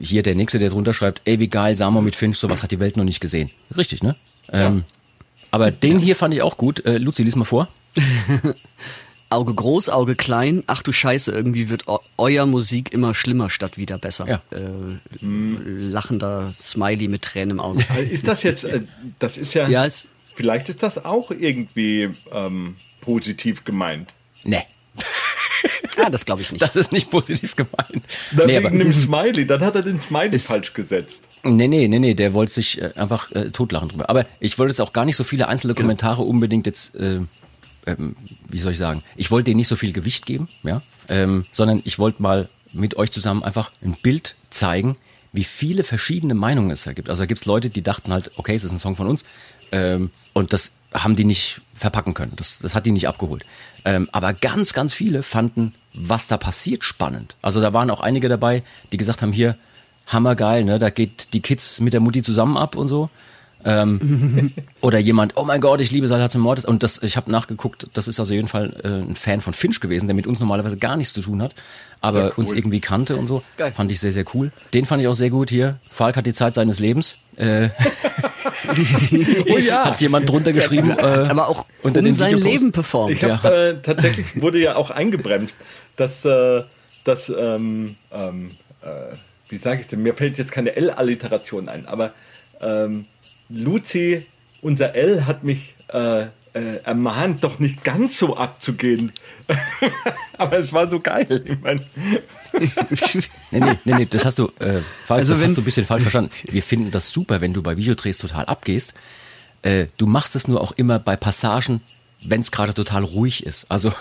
hier 0.00 0.22
der 0.22 0.34
nächste, 0.34 0.58
der 0.58 0.68
drunter 0.70 0.92
schreibt, 0.92 1.22
ey, 1.24 1.38
wie 1.38 1.48
geil, 1.48 1.74
Samo 1.76 2.00
mit 2.00 2.16
Finch, 2.16 2.36
sowas 2.38 2.62
hat 2.62 2.70
die 2.72 2.80
Welt 2.80 2.96
noch 2.96 3.04
nicht 3.04 3.20
gesehen. 3.20 3.50
Richtig, 3.76 4.02
ne? 4.02 4.16
Ähm, 4.52 4.84
aber 5.52 5.70
den 5.70 5.98
hier 5.98 6.16
fand 6.16 6.34
ich 6.34 6.42
auch 6.42 6.56
gut. 6.56 6.84
Äh, 6.84 6.98
Luzi, 6.98 7.22
lies 7.22 7.36
mal 7.36 7.44
vor. 7.44 7.68
Auge 9.28 9.54
groß, 9.54 9.88
Auge 9.88 10.14
klein. 10.14 10.62
Ach 10.68 10.82
du 10.82 10.92
Scheiße, 10.92 11.32
irgendwie 11.32 11.68
wird 11.68 11.88
eu 11.88 11.98
euer 12.16 12.46
Musik 12.46 12.92
immer 12.92 13.12
schlimmer 13.14 13.50
statt 13.50 13.76
wieder 13.76 13.98
besser. 13.98 14.26
Ja. 14.28 14.40
Äh, 14.50 14.98
lachender 15.20 16.52
Smiley 16.54 17.08
mit 17.08 17.22
Tränen 17.22 17.50
im 17.52 17.60
Auge. 17.60 17.84
Ist 18.10 18.28
das 18.28 18.42
jetzt, 18.44 18.64
äh, 18.64 18.82
das 19.18 19.36
ist 19.36 19.54
ja, 19.54 19.66
Ja, 19.68 19.84
es- 19.84 20.06
vielleicht 20.36 20.68
ist 20.68 20.82
das 20.82 21.04
auch 21.04 21.32
irgendwie 21.32 22.10
ähm, 22.32 22.76
positiv 23.00 23.64
gemeint. 23.64 24.10
Nee, 24.44 24.62
ah, 25.96 26.10
das 26.10 26.24
glaube 26.24 26.42
ich 26.42 26.52
nicht. 26.52 26.62
das 26.62 26.76
ist 26.76 26.92
nicht 26.92 27.10
positiv 27.10 27.56
gemeint. 27.56 28.04
Na, 28.32 28.46
Nee, 28.46 28.56
aber, 28.56 28.70
wegen 28.70 28.78
dem 28.78 28.92
Smiley, 28.92 29.46
dann 29.46 29.60
hat 29.62 29.74
er 29.74 29.82
den 29.82 30.00
Smiley 30.00 30.38
falsch 30.38 30.72
gesetzt. 30.72 31.28
nee, 31.42 31.68
nee, 31.68 31.88
nee, 31.88 31.98
nee, 31.98 32.14
der 32.14 32.34
wollte 32.34 32.52
sich 32.52 32.80
äh, 32.80 32.92
einfach 32.96 33.32
äh, 33.32 33.50
totlachen 33.50 33.88
drüber. 33.88 34.08
Aber 34.08 34.26
ich 34.40 34.58
wollte 34.58 34.72
jetzt 34.72 34.80
auch 34.80 34.92
gar 34.92 35.04
nicht 35.04 35.16
so 35.16 35.24
viele 35.24 35.48
einzelne 35.48 35.74
Kommentare 35.74 36.22
unbedingt 36.22 36.66
jetzt, 36.66 36.94
äh, 36.96 37.20
ähm, 37.86 38.16
wie 38.48 38.58
soll 38.58 38.72
ich 38.72 38.78
sagen, 38.78 39.02
ich 39.16 39.30
wollte 39.30 39.46
denen 39.46 39.58
nicht 39.58 39.68
so 39.68 39.76
viel 39.76 39.92
Gewicht 39.92 40.26
geben, 40.26 40.48
ja, 40.62 40.82
ähm, 41.08 41.46
sondern 41.50 41.82
ich 41.84 41.98
wollte 41.98 42.22
mal 42.22 42.48
mit 42.72 42.96
euch 42.96 43.10
zusammen 43.10 43.42
einfach 43.42 43.72
ein 43.82 43.96
Bild 44.02 44.36
zeigen, 44.50 44.96
wie 45.32 45.44
viele 45.44 45.84
verschiedene 45.84 46.34
Meinungen 46.34 46.70
es 46.70 46.84
da 46.84 46.92
gibt. 46.92 47.10
Also 47.10 47.22
da 47.22 47.26
gibt 47.26 47.40
es 47.40 47.46
Leute, 47.46 47.70
die 47.70 47.82
dachten 47.82 48.12
halt, 48.12 48.32
okay, 48.36 48.54
es 48.54 48.64
ist 48.64 48.72
ein 48.72 48.78
Song 48.78 48.96
von 48.96 49.06
uns 49.06 49.24
ähm, 49.72 50.10
und 50.32 50.52
das 50.52 50.72
haben 50.92 51.16
die 51.16 51.24
nicht 51.24 51.60
verpacken 51.74 52.14
können. 52.14 52.32
Das, 52.36 52.58
das 52.58 52.74
hat 52.74 52.86
die 52.86 52.92
nicht 52.92 53.08
abgeholt. 53.08 53.44
Ähm, 53.84 54.08
aber 54.12 54.32
ganz, 54.32 54.72
ganz 54.72 54.92
viele 54.94 55.22
fanden, 55.22 55.74
was 55.92 56.26
da 56.26 56.36
passiert, 56.36 56.84
spannend. 56.84 57.36
Also 57.42 57.60
da 57.60 57.72
waren 57.72 57.90
auch 57.90 58.00
einige 58.00 58.28
dabei, 58.28 58.62
die 58.92 58.96
gesagt 58.96 59.22
haben, 59.22 59.32
hier, 59.32 59.56
hammergeil, 60.06 60.64
ne, 60.64 60.78
da 60.78 60.90
geht 60.90 61.32
die 61.32 61.40
Kids 61.40 61.80
mit 61.80 61.92
der 61.92 62.00
Mutti 62.00 62.22
zusammen 62.22 62.56
ab 62.56 62.76
und 62.76 62.88
so. 62.88 63.10
Ähm, 63.64 64.52
oder 64.80 64.98
jemand, 64.98 65.36
oh 65.36 65.44
mein 65.44 65.60
Gott, 65.60 65.80
ich 65.80 65.90
liebe 65.90 66.06
Salhat 66.06 66.30
zum 66.30 66.42
Mordes. 66.42 66.64
Und 66.64 66.82
das, 66.82 67.02
ich 67.02 67.16
habe 67.16 67.30
nachgeguckt, 67.30 67.88
das 67.94 68.06
ist 68.06 68.20
also 68.20 68.32
jeden 68.32 68.48
Fall 68.48 68.74
äh, 68.84 68.88
ein 68.88 69.16
Fan 69.16 69.40
von 69.40 69.54
Finch 69.54 69.80
gewesen, 69.80 70.06
der 70.06 70.14
mit 70.14 70.26
uns 70.26 70.38
normalerweise 70.38 70.76
gar 70.76 70.96
nichts 70.96 71.12
zu 71.14 71.20
tun 71.20 71.42
hat, 71.42 71.52
aber 72.00 72.18
Ja, 72.18 72.26
cool. 72.26 72.44
uns 72.44 72.52
irgendwie 72.52 72.80
kannte 72.80 73.16
und 73.16 73.26
so. 73.26 73.42
Geil. 73.56 73.72
Fand 73.72 73.90
ich 73.90 73.98
sehr, 73.98 74.12
sehr 74.12 74.24
cool. 74.34 74.52
Den 74.72 74.84
fand 74.84 75.02
ich 75.02 75.08
auch 75.08 75.14
sehr 75.14 75.30
gut 75.30 75.50
hier. 75.50 75.78
Falk 75.90 76.16
hat 76.16 76.26
die 76.26 76.34
Zeit 76.34 76.54
seines 76.54 76.78
Lebens. 76.78 77.18
Äh, 77.36 77.70
Oh 79.48 79.58
ja. 79.58 79.84
hat 79.86 80.00
jemand 80.00 80.28
drunter 80.28 80.52
geschrieben. 80.52 80.90
Äh, 80.90 81.02
aber 81.02 81.48
auch 81.48 81.66
unter 81.82 82.00
um 82.00 82.12
sein 82.12 82.32
Videopost. 82.32 82.52
Leben 82.52 82.72
performt. 82.72 83.22
Hab, 83.22 83.44
äh, 83.44 83.76
tatsächlich 83.82 84.40
wurde 84.40 84.58
ja 84.58 84.76
auch 84.76 84.90
eingebremst, 84.90 85.56
dass, 85.96 86.24
äh, 86.24 86.62
dass 87.04 87.28
ähm, 87.28 87.96
ähm, 88.12 88.50
äh, 88.82 89.16
wie 89.48 89.56
sage 89.56 89.80
ich 89.80 89.86
denn, 89.86 90.02
mir 90.02 90.14
fällt 90.14 90.38
jetzt 90.38 90.52
keine 90.52 90.74
L-Alliteration 90.76 91.68
ein, 91.68 91.86
aber 91.86 92.12
ähm, 92.60 93.04
Luzi, 93.48 94.26
unser 94.60 94.94
L, 94.94 95.26
hat 95.26 95.44
mich 95.44 95.74
äh, 95.92 96.22
äh, 96.56 96.78
ermahnt, 96.84 97.44
doch 97.44 97.58
nicht 97.58 97.84
ganz 97.84 98.18
so 98.18 98.36
abzugehen. 98.36 99.12
aber 100.38 100.58
es 100.58 100.72
war 100.72 100.88
so 100.88 101.00
geil. 101.00 101.44
Ich 101.44 101.60
mein, 101.60 101.84
Nee, 102.58 103.60
nee, 103.60 103.60
nee, 103.84 103.94
nee, 103.94 104.06
das 104.08 104.24
hast 104.24 104.38
du, 104.38 104.46
äh, 104.58 104.80
Falk, 105.04 105.20
Also 105.20 105.32
das 105.32 105.40
wenn- 105.40 105.48
hast 105.48 105.56
du 105.56 105.60
ein 105.60 105.64
bisschen 105.64 105.86
falsch 105.86 106.02
verstanden. 106.04 106.30
Wir 106.50 106.62
finden 106.62 106.90
das 106.90 107.10
super, 107.10 107.40
wenn 107.40 107.52
du 107.52 107.62
bei 107.62 107.76
Videodrehs 107.76 108.18
total 108.18 108.44
abgehst. 108.46 108.94
Äh, 109.62 109.86
du 109.96 110.06
machst 110.06 110.36
es 110.36 110.48
nur 110.48 110.60
auch 110.60 110.72
immer 110.72 110.98
bei 110.98 111.16
Passagen, 111.16 111.80
wenn 112.22 112.40
es 112.40 112.50
gerade 112.50 112.74
total 112.74 113.04
ruhig 113.04 113.44
ist. 113.44 113.70
Also 113.70 113.92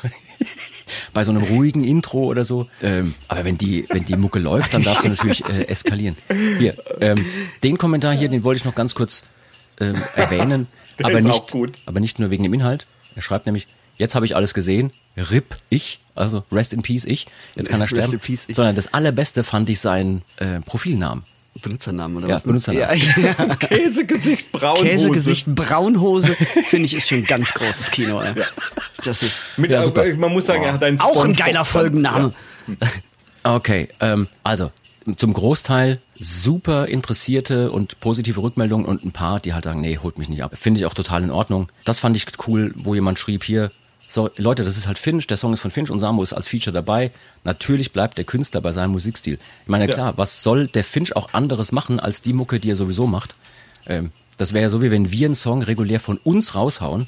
bei 1.13 1.23
so 1.23 1.31
einem 1.31 1.43
ruhigen 1.43 1.83
Intro 1.83 2.25
oder 2.25 2.45
so. 2.45 2.69
Ähm, 2.81 3.15
aber 3.27 3.45
wenn 3.45 3.57
die, 3.57 3.85
wenn 3.89 4.05
die 4.05 4.15
Mucke 4.15 4.39
läuft, 4.39 4.73
dann 4.73 4.83
darfst 4.83 5.05
du 5.05 5.09
natürlich 5.09 5.43
äh, 5.49 5.63
eskalieren. 5.67 6.15
Hier, 6.59 6.75
ähm, 7.01 7.25
den 7.63 7.77
Kommentar 7.77 8.13
hier, 8.13 8.29
den 8.29 8.43
wollte 8.43 8.57
ich 8.59 8.65
noch 8.65 8.75
ganz 8.75 8.95
kurz 8.95 9.23
ähm, 9.79 10.01
erwähnen. 10.15 10.67
Der 10.99 11.07
aber 11.07 11.19
ist 11.19 11.25
auch 11.25 11.29
nicht, 11.41 11.51
gut. 11.51 11.73
aber 11.85 11.99
nicht 11.99 12.19
nur 12.19 12.29
wegen 12.29 12.43
dem 12.43 12.53
Inhalt. 12.53 12.85
Er 13.15 13.21
schreibt 13.21 13.45
nämlich, 13.45 13.67
jetzt 13.97 14.15
habe 14.15 14.25
ich 14.25 14.35
alles 14.35 14.53
gesehen. 14.53 14.91
RIP 15.17 15.55
ich, 15.69 15.99
also 16.15 16.43
Rest 16.51 16.73
in 16.73 16.81
Peace 16.81 17.05
ich. 17.05 17.27
Jetzt 17.55 17.69
kann 17.69 17.79
er 17.79 17.83
Rest 17.83 17.91
sterben. 17.95 18.13
in 18.13 18.19
peace, 18.19 18.45
ich. 18.47 18.55
Sondern 18.55 18.75
das 18.75 18.93
allerbeste 18.93 19.43
fand 19.43 19.69
ich 19.69 19.79
seinen 19.79 20.21
äh, 20.37 20.59
Profilnamen. 20.61 21.23
Benutzernamen 21.61 22.17
oder 22.17 22.27
Ja, 22.27 22.35
was? 22.35 22.43
Benutzernamen. 22.43 22.99
Ja, 23.15 23.21
ja. 23.21 23.55
Käsegesicht, 23.59 24.51
Braunhose. 24.51 24.83
Käsegesicht, 24.89 25.55
Braunhose, 25.55 26.35
finde 26.67 26.85
ich, 26.87 26.95
ist 26.95 27.07
schon 27.07 27.23
ganz 27.23 27.53
großes 27.53 27.91
Kino. 27.91 28.19
Ey. 28.21 28.33
Das 29.05 29.23
ist 29.23 29.47
Mit, 29.57 29.71
Ja, 29.71 29.81
super. 29.81 30.05
Man 30.15 30.33
muss 30.33 30.47
sagen, 30.47 30.63
er 30.63 30.73
hat 30.73 30.83
einen 30.83 30.99
auch 30.99 31.23
ein 31.23 31.33
geiler 31.33 31.65
Folgenname. 31.65 32.33
Okay, 33.43 33.89
ähm, 33.99 34.27
also 34.43 34.71
zum 35.17 35.31
Großteil 35.33 35.99
super 36.19 36.87
interessierte 36.87 37.69
und 37.69 37.99
positive 37.99 38.41
Rückmeldungen 38.41 38.87
und 38.87 39.05
ein 39.05 39.11
paar, 39.11 39.39
die 39.39 39.53
halt 39.53 39.65
sagen, 39.65 39.81
nee, 39.81 39.99
holt 40.01 40.17
mich 40.17 40.29
nicht 40.29 40.43
ab. 40.43 40.53
Finde 40.55 40.79
ich 40.79 40.85
auch 40.87 40.95
total 40.95 41.21
in 41.23 41.29
Ordnung. 41.29 41.71
Das 41.83 41.99
fand 41.99 42.17
ich 42.17 42.25
cool, 42.47 42.73
wo 42.75 42.95
jemand 42.95 43.19
schrieb 43.19 43.43
hier, 43.43 43.71
so 44.07 44.29
Leute, 44.37 44.63
das 44.63 44.77
ist 44.77 44.87
halt 44.87 44.99
Finch, 44.99 45.27
der 45.27 45.37
Song 45.37 45.53
ist 45.53 45.61
von 45.61 45.71
Finch 45.71 45.89
und 45.89 45.99
Samo 45.99 46.23
ist 46.23 46.33
als 46.33 46.47
Feature 46.47 46.73
dabei. 46.73 47.11
Natürlich 47.43 47.91
bleibt 47.91 48.17
der 48.17 48.25
Künstler 48.25 48.61
bei 48.61 48.71
seinem 48.71 48.91
Musikstil. 48.91 49.39
Ich 49.63 49.67
meine, 49.67 49.87
klar, 49.87 50.17
was 50.17 50.43
soll 50.43 50.67
der 50.67 50.83
Finch 50.83 51.15
auch 51.15 51.33
anderes 51.33 51.71
machen 51.71 51.99
als 51.99 52.21
die 52.21 52.33
Mucke, 52.33 52.59
die 52.59 52.71
er 52.71 52.75
sowieso 52.75 53.07
macht? 53.07 53.35
Ähm, 53.87 54.11
das 54.37 54.53
wäre 54.53 54.63
ja 54.63 54.69
so, 54.69 54.81
wie 54.81 54.91
wenn 54.91 55.11
wir 55.11 55.27
einen 55.27 55.35
Song 55.35 55.61
regulär 55.61 55.99
von 55.99 56.17
uns 56.17 56.55
raushauen 56.55 57.07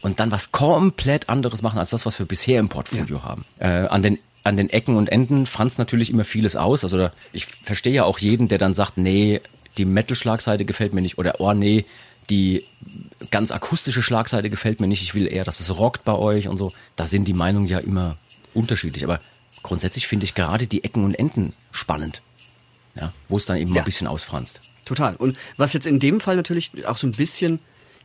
und 0.00 0.20
dann 0.20 0.30
was 0.30 0.52
komplett 0.52 1.28
anderes 1.28 1.62
machen 1.62 1.78
als 1.78 1.90
das, 1.90 2.06
was 2.06 2.18
wir 2.18 2.26
bisher 2.26 2.58
im 2.60 2.68
Portfolio 2.68 3.22
haben. 3.22 3.44
Äh, 3.58 3.86
an 3.86 4.02
den 4.02 4.18
an 4.44 4.56
den 4.56 4.70
Ecken 4.70 4.96
und 4.96 5.08
Enden 5.08 5.46
franzt 5.46 5.78
natürlich 5.78 6.10
immer 6.10 6.24
vieles 6.24 6.56
aus. 6.56 6.82
Also 6.82 6.98
da, 6.98 7.12
ich 7.32 7.46
verstehe 7.46 7.92
ja 7.92 8.04
auch 8.04 8.18
jeden, 8.18 8.48
der 8.48 8.58
dann 8.58 8.74
sagt, 8.74 8.96
nee, 8.96 9.40
die 9.78 9.84
Metal-Schlagseite 9.84 10.64
gefällt 10.64 10.94
mir 10.94 11.00
nicht 11.00 11.18
oder 11.18 11.40
oh 11.40 11.52
nee, 11.52 11.84
die 12.30 12.64
ganz 13.30 13.50
akustische 13.50 14.02
Schlagseite 14.02 14.50
gefällt 14.50 14.80
mir 14.80 14.86
nicht. 14.86 15.02
Ich 15.02 15.14
will 15.14 15.26
eher, 15.26 15.44
dass 15.44 15.60
es 15.60 15.76
rockt 15.78 16.04
bei 16.04 16.14
euch 16.14 16.48
und 16.48 16.56
so. 16.56 16.72
Da 16.96 17.06
sind 17.06 17.26
die 17.28 17.32
Meinungen 17.34 17.66
ja 17.66 17.78
immer 17.78 18.16
unterschiedlich. 18.54 19.04
Aber 19.04 19.20
grundsätzlich 19.62 20.06
finde 20.06 20.24
ich 20.24 20.34
gerade 20.34 20.66
die 20.66 20.84
Ecken 20.84 21.04
und 21.04 21.14
Enden 21.14 21.52
spannend. 21.70 22.22
Ja, 22.94 23.12
wo 23.28 23.36
es 23.38 23.46
dann 23.46 23.56
eben 23.56 23.70
mal 23.70 23.76
Ja. 23.76 23.82
ein 23.82 23.86
bisschen 23.86 24.06
ausfranst. 24.06 24.60
Total. 24.84 25.16
Und 25.16 25.36
was 25.56 25.72
jetzt 25.72 25.86
in 25.86 25.98
dem 26.00 26.20
Fall 26.20 26.36
natürlich 26.36 26.86
auch 26.86 26.96
so 26.98 27.06
ein 27.06 27.12
bisschen, 27.12 27.58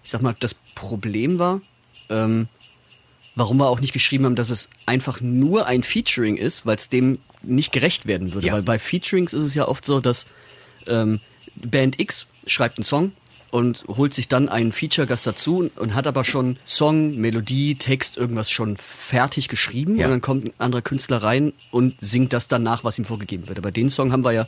ich 0.03 0.09
sag 0.11 0.21
mal, 0.21 0.35
das 0.39 0.53
Problem 0.75 1.39
war, 1.39 1.59
ähm, 2.09 2.47
warum 3.35 3.57
wir 3.57 3.67
auch 3.67 3.81
nicht 3.81 3.93
geschrieben 3.93 4.25
haben, 4.25 4.35
dass 4.35 4.49
es 4.49 4.69
einfach 4.85 5.19
nur 5.21 5.65
ein 5.67 5.83
Featuring 5.83 6.37
ist, 6.37 6.65
weil 6.65 6.77
es 6.77 6.89
dem 6.89 7.19
nicht 7.43 7.71
gerecht 7.71 8.05
werden 8.05 8.33
würde. 8.33 8.47
Ja. 8.47 8.53
Weil 8.53 8.61
bei 8.63 8.79
Featurings 8.79 9.33
ist 9.33 9.43
es 9.45 9.53
ja 9.55 9.67
oft 9.67 9.85
so, 9.85 9.99
dass 9.99 10.25
ähm, 10.87 11.19
Band 11.55 11.99
X 11.99 12.25
schreibt 12.45 12.77
einen 12.77 12.85
Song 12.85 13.11
und 13.51 13.85
holt 13.87 14.13
sich 14.13 14.27
dann 14.27 14.49
einen 14.49 14.71
Feature-Gast 14.71 15.25
dazu 15.27 15.69
und, 15.75 15.95
hat 15.95 16.07
aber 16.07 16.23
schon 16.23 16.57
Song, 16.65 17.15
Melodie, 17.15 17.75
Text, 17.75 18.17
irgendwas 18.17 18.51
schon 18.51 18.77
fertig 18.77 19.47
geschrieben 19.47 19.95
Ja. 19.97 20.05
und 20.05 20.11
dann 20.11 20.21
kommt 20.21 20.45
ein 20.45 20.53
anderer 20.57 20.81
Künstler 20.81 21.23
rein 21.23 21.53
und 21.71 21.95
singt 22.01 22.33
das 22.33 22.47
dann 22.47 22.63
nach, 22.63 22.83
was 22.83 22.97
ihm 22.99 23.05
vorgegeben 23.05 23.47
wird. 23.47 23.57
Aber 23.57 23.71
den 23.71 23.89
Song 23.89 24.11
haben 24.11 24.23
wir 24.23 24.33
ja 24.33 24.47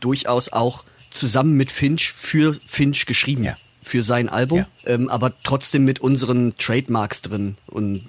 durchaus 0.00 0.50
auch 0.52 0.84
zusammen 1.10 1.54
mit 1.54 1.70
Finch 1.70 2.12
für 2.12 2.56
Finch 2.64 3.06
geschrieben. 3.06 3.44
Ja. 3.44 3.56
Für 3.82 4.02
sein 4.02 4.28
Album, 4.28 4.58
Ja. 4.58 4.66
ähm, 4.86 5.08
aber 5.08 5.32
trotzdem 5.42 5.84
mit 5.84 6.00
unseren 6.00 6.54
Trademarks 6.58 7.22
drin 7.22 7.56
und 7.66 8.02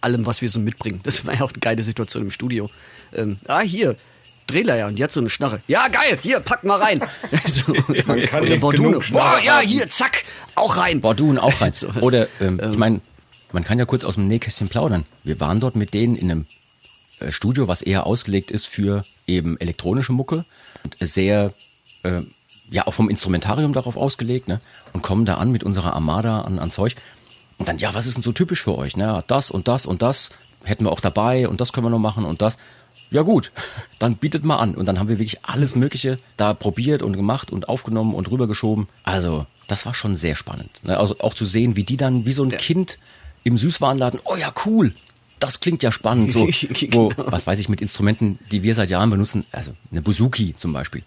allem, 0.00 0.24
was 0.26 0.40
wir 0.42 0.48
so 0.48 0.60
mitbringen. 0.60 1.00
Das 1.04 1.24
war 1.26 1.34
ja 1.34 1.42
auch 1.42 1.50
eine 1.50 1.58
geile 1.60 1.82
Situation 1.82 2.24
im 2.24 2.30
Studio. 2.30 2.70
Ähm, 3.14 3.36
ah, 3.46 3.60
hier, 3.60 3.96
Drehleier 4.46 4.86
und 4.86 4.98
jetzt 4.98 5.14
so 5.14 5.20
eine 5.20 5.30
Schnarre. 5.30 5.60
Ja, 5.68 5.88
geil, 5.88 6.18
hier, 6.22 6.40
pack 6.40 6.64
mal 6.64 6.78
rein. 6.78 7.02
so, 7.46 7.72
Man 8.06 8.22
kann 8.26 8.44
oder 8.44 8.56
Bordune. 8.56 9.00
Boah, 9.10 9.38
ja, 9.42 9.60
hier, 9.60 9.88
zack, 9.88 10.24
auch 10.54 10.76
rein. 10.76 11.00
Bordun 11.00 11.38
auch 11.38 11.60
rein. 11.60 11.72
Oder, 12.00 12.28
ähm, 12.40 12.60
ich 12.72 12.78
meine, 12.78 13.00
man 13.52 13.64
kann 13.64 13.78
ja 13.78 13.84
kurz 13.84 14.04
aus 14.04 14.14
dem 14.14 14.28
Nähkästchen 14.28 14.68
plaudern. 14.68 15.04
Wir 15.24 15.40
waren 15.40 15.60
dort 15.60 15.76
mit 15.76 15.94
denen 15.94 16.16
in 16.16 16.30
einem 16.30 16.46
äh, 17.20 17.30
Studio, 17.30 17.68
was 17.68 17.82
eher 17.82 18.06
ausgelegt 18.06 18.50
ist 18.50 18.66
für 18.66 19.04
eben 19.26 19.58
elektronische 19.58 20.12
Mucke. 20.12 20.44
Und 20.84 20.96
sehr, 21.00 21.52
äh, 22.02 22.22
ja, 22.70 22.86
auch 22.86 22.94
vom 22.94 23.08
Instrumentarium 23.08 23.72
darauf 23.72 23.96
ausgelegt, 23.96 24.48
ne? 24.48 24.60
Und 24.92 25.02
kommen 25.02 25.24
da 25.24 25.34
an 25.34 25.50
mit 25.52 25.64
unserer 25.64 25.94
Armada 25.94 26.42
an, 26.42 26.58
an 26.58 26.70
Zeug. 26.70 26.94
Und 27.58 27.68
dann, 27.68 27.78
ja, 27.78 27.94
was 27.94 28.06
ist 28.06 28.14
denn 28.14 28.22
so 28.22 28.32
typisch 28.32 28.62
für 28.62 28.76
euch? 28.78 28.96
Ne? 28.96 29.22
Das 29.26 29.50
und 29.50 29.68
das 29.68 29.84
und 29.84 30.02
das 30.02 30.30
hätten 30.64 30.84
wir 30.84 30.92
auch 30.92 31.00
dabei 31.00 31.46
und 31.46 31.60
das 31.60 31.72
können 31.72 31.84
wir 31.86 31.90
noch 31.90 31.98
machen 31.98 32.24
und 32.24 32.42
das. 32.42 32.56
Ja 33.10 33.22
gut, 33.22 33.50
dann 33.98 34.16
bietet 34.16 34.44
mal 34.44 34.56
an. 34.58 34.74
Und 34.74 34.86
dann 34.86 34.98
haben 34.98 35.08
wir 35.08 35.18
wirklich 35.18 35.44
alles 35.44 35.74
Mögliche 35.76 36.18
da 36.36 36.54
probiert 36.54 37.02
und 37.02 37.16
gemacht 37.16 37.50
und 37.50 37.68
aufgenommen 37.68 38.14
und 38.14 38.30
rübergeschoben. 38.30 38.88
Also, 39.02 39.46
das 39.66 39.84
war 39.86 39.94
schon 39.94 40.16
sehr 40.16 40.36
spannend. 40.36 40.70
Ne? 40.84 40.96
Also 40.96 41.16
auch 41.20 41.34
zu 41.34 41.44
sehen, 41.46 41.76
wie 41.76 41.84
die 41.84 41.96
dann 41.96 42.24
wie 42.26 42.32
so 42.32 42.42
ein 42.44 42.50
Kind 42.56 42.98
im 43.44 43.56
Süßwarenladen, 43.56 44.20
oh 44.24 44.36
ja, 44.36 44.52
cool. 44.66 44.94
Das 45.40 45.60
klingt 45.60 45.82
ja 45.82 45.90
spannend. 45.90 46.32
So, 46.32 46.46
wo, 46.92 47.08
Genau. 47.08 47.12
was 47.16 47.46
weiß 47.46 47.58
ich, 47.58 47.68
mit 47.68 47.80
Instrumenten, 47.80 48.38
die 48.52 48.62
wir 48.62 48.74
seit 48.74 48.90
Jahren 48.90 49.10
benutzen, 49.10 49.44
also 49.52 49.72
eine 49.90 50.02
Buzuki 50.02 50.54
zum 50.56 50.72
Beispiel. 50.72 51.02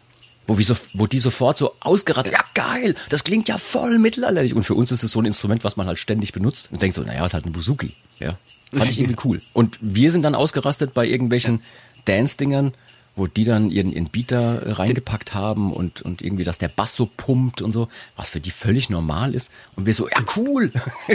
Wo, 0.46 0.60
so, 0.60 0.76
wo 0.94 1.08
die 1.08 1.20
sofort 1.20 1.58
so 1.58 1.74
ausgerastet, 1.80 2.34
ja 2.34 2.44
geil, 2.54 2.96
das 3.10 3.24
klingt 3.24 3.48
ja 3.48 3.58
voll 3.58 3.98
mittelalterlich. 3.98 4.54
Und 4.54 4.64
für 4.66 4.74
uns 4.76 4.92
ist 4.92 5.04
es 5.04 5.12
so 5.12 5.20
ein 5.22 5.26
Instrument, 5.26 5.64
was 5.64 5.78
man 5.78 5.88
halt 5.88 6.00
ständig 6.00 6.34
benutzt 6.34 6.68
und 6.70 6.82
denkt 6.82 6.96
so, 6.96 7.02
naja, 7.04 7.26
ist 7.26 7.34
halt 7.34 7.46
eine 7.46 7.54
Buzuki. 7.54 7.94
Ja, 8.20 8.38
fand 8.74 8.92
ich 8.92 9.00
irgendwie 9.00 9.22
cool. 9.24 9.42
Und 9.54 9.78
wir 9.80 10.12
sind 10.12 10.24
dann 10.24 10.36
ausgerastet 10.36 10.94
bei 10.94 11.06
irgendwelchen 11.08 11.62
Dance-Dingern, 12.06 12.74
wo 13.16 13.28
die 13.28 13.44
dann 13.44 13.70
ihren, 13.70 13.92
ihren 13.92 14.10
Beater 14.10 14.64
äh, 14.64 14.72
reingepackt 14.72 15.34
haben 15.34 15.72
und, 15.72 16.02
und 16.02 16.22
irgendwie, 16.22 16.44
dass 16.44 16.58
der 16.58 16.68
Bass 16.68 16.96
so 16.96 17.06
pumpt 17.06 17.62
und 17.62 17.72
so, 17.72 17.88
was 18.16 18.30
für 18.30 18.40
die 18.40 18.52
völlig 18.52 18.90
normal 18.90 19.36
ist. 19.36 19.52
Und 19.76 19.86
wir 19.86 19.94
so, 19.94 20.08
ja 20.10 20.24
cool. 20.38 20.72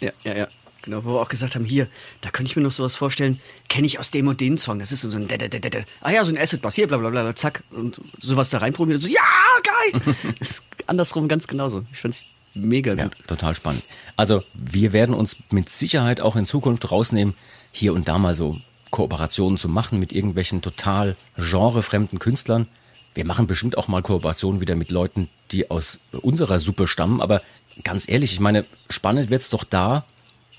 Ja, 0.00 0.10
ja, 0.24 0.34
ja. 0.36 0.48
Genau, 0.82 1.04
wo 1.04 1.10
wir 1.12 1.20
auch 1.20 1.28
gesagt 1.28 1.56
haben, 1.56 1.64
hier, 1.66 1.88
da 2.22 2.30
könnte 2.30 2.50
ich 2.50 2.56
mir 2.56 2.62
noch 2.62 2.72
sowas 2.72 2.96
vorstellen, 2.96 3.38
kenne 3.68 3.86
ich 3.86 3.98
aus 3.98 4.10
dem 4.10 4.28
und 4.28 4.40
dem 4.40 4.56
Song. 4.56 4.78
Das 4.78 4.92
ist 4.92 5.02
so 5.02 5.14
ein 5.14 5.28
da. 5.28 5.36
Ah 6.00 6.10
ja, 6.10 6.24
so 6.24 6.32
ein 6.32 6.38
Acid-Bass, 6.38 6.74
hier, 6.74 6.88
bla 6.88 6.96
bla 6.96 7.10
bla, 7.10 7.36
zack. 7.36 7.62
Und 7.70 8.00
sowas 8.18 8.48
da 8.48 8.58
reinprobieren. 8.58 9.00
So, 9.00 9.08
ja, 9.08 9.20
geil! 9.62 10.02
ist 10.40 10.62
andersrum 10.86 11.28
ganz 11.28 11.46
genauso. 11.46 11.84
Ich 11.92 11.98
find's 11.98 12.24
mega 12.54 12.94
Ja, 12.94 13.04
gut. 13.04 13.16
total 13.26 13.54
spannend. 13.54 13.82
Also 14.16 14.42
wir 14.54 14.94
werden 14.94 15.14
uns 15.14 15.36
mit 15.50 15.68
Sicherheit 15.68 16.22
auch 16.22 16.34
in 16.36 16.46
Zukunft 16.46 16.90
rausnehmen, 16.90 17.34
hier 17.72 17.92
und 17.92 18.08
da 18.08 18.18
mal 18.18 18.34
so 18.34 18.56
Kooperationen 18.90 19.58
zu 19.58 19.68
machen 19.68 19.98
mit 19.98 20.12
irgendwelchen 20.12 20.62
total 20.62 21.16
genrefremden 21.36 22.18
Künstlern. 22.18 22.66
Wir 23.14 23.24
machen 23.24 23.46
bestimmt 23.46 23.76
auch 23.76 23.88
mal 23.88 24.02
Kooperationen 24.02 24.60
wieder 24.60 24.76
mit 24.76 24.90
Leuten, 24.90 25.28
die 25.52 25.70
aus 25.70 25.98
unserer 26.22 26.60
Suppe 26.60 26.86
stammen. 26.86 27.20
Aber 27.20 27.42
ganz 27.82 28.08
ehrlich, 28.08 28.32
ich 28.32 28.40
meine, 28.40 28.64
spannend 28.88 29.30
wird's 29.30 29.50
doch 29.50 29.64
da, 29.64 30.04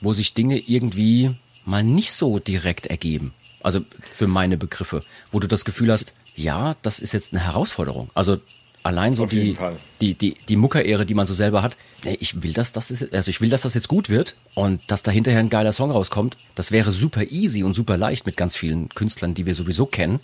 wo 0.01 0.13
sich 0.13 0.33
Dinge 0.33 0.57
irgendwie 0.57 1.35
mal 1.65 1.83
nicht 1.83 2.11
so 2.11 2.39
direkt 2.39 2.87
ergeben. 2.87 3.33
Also 3.61 3.81
für 4.01 4.27
meine 4.27 4.57
Begriffe, 4.57 5.03
wo 5.31 5.39
du 5.39 5.47
das 5.47 5.65
Gefühl 5.65 5.91
hast, 5.91 6.15
ja, 6.35 6.75
das 6.81 6.99
ist 6.99 7.13
jetzt 7.13 7.33
eine 7.33 7.43
Herausforderung. 7.43 8.09
Also 8.13 8.39
allein 8.83 9.15
so 9.15 9.23
Auf 9.23 9.29
die, 9.29 9.57
die, 9.99 10.15
die, 10.15 10.33
die 10.47 10.55
Muckerehre, 10.55 11.05
die 11.05 11.13
man 11.13 11.27
so 11.27 11.33
selber 11.33 11.61
hat. 11.61 11.77
Nee, 12.03 12.17
ich 12.19 12.41
will, 12.41 12.53
dass 12.53 12.71
das 12.71 12.91
ist, 12.91 13.13
also 13.13 13.29
ich 13.29 13.41
will, 13.41 13.49
dass 13.49 13.61
das 13.61 13.73
jetzt 13.73 13.87
gut 13.87 14.09
wird 14.09 14.35
und 14.55 14.81
dass 14.87 15.03
da 15.03 15.11
hinterher 15.11 15.39
ein 15.39 15.49
geiler 15.49 15.71
Song 15.71 15.91
rauskommt. 15.91 16.37
Das 16.55 16.71
wäre 16.71 16.91
super 16.91 17.23
easy 17.29 17.63
und 17.63 17.75
super 17.75 17.97
leicht 17.97 18.25
mit 18.25 18.37
ganz 18.37 18.55
vielen 18.55 18.89
Künstlern, 18.89 19.33
die 19.33 19.45
wir 19.45 19.53
sowieso 19.53 19.85
kennen 19.85 20.19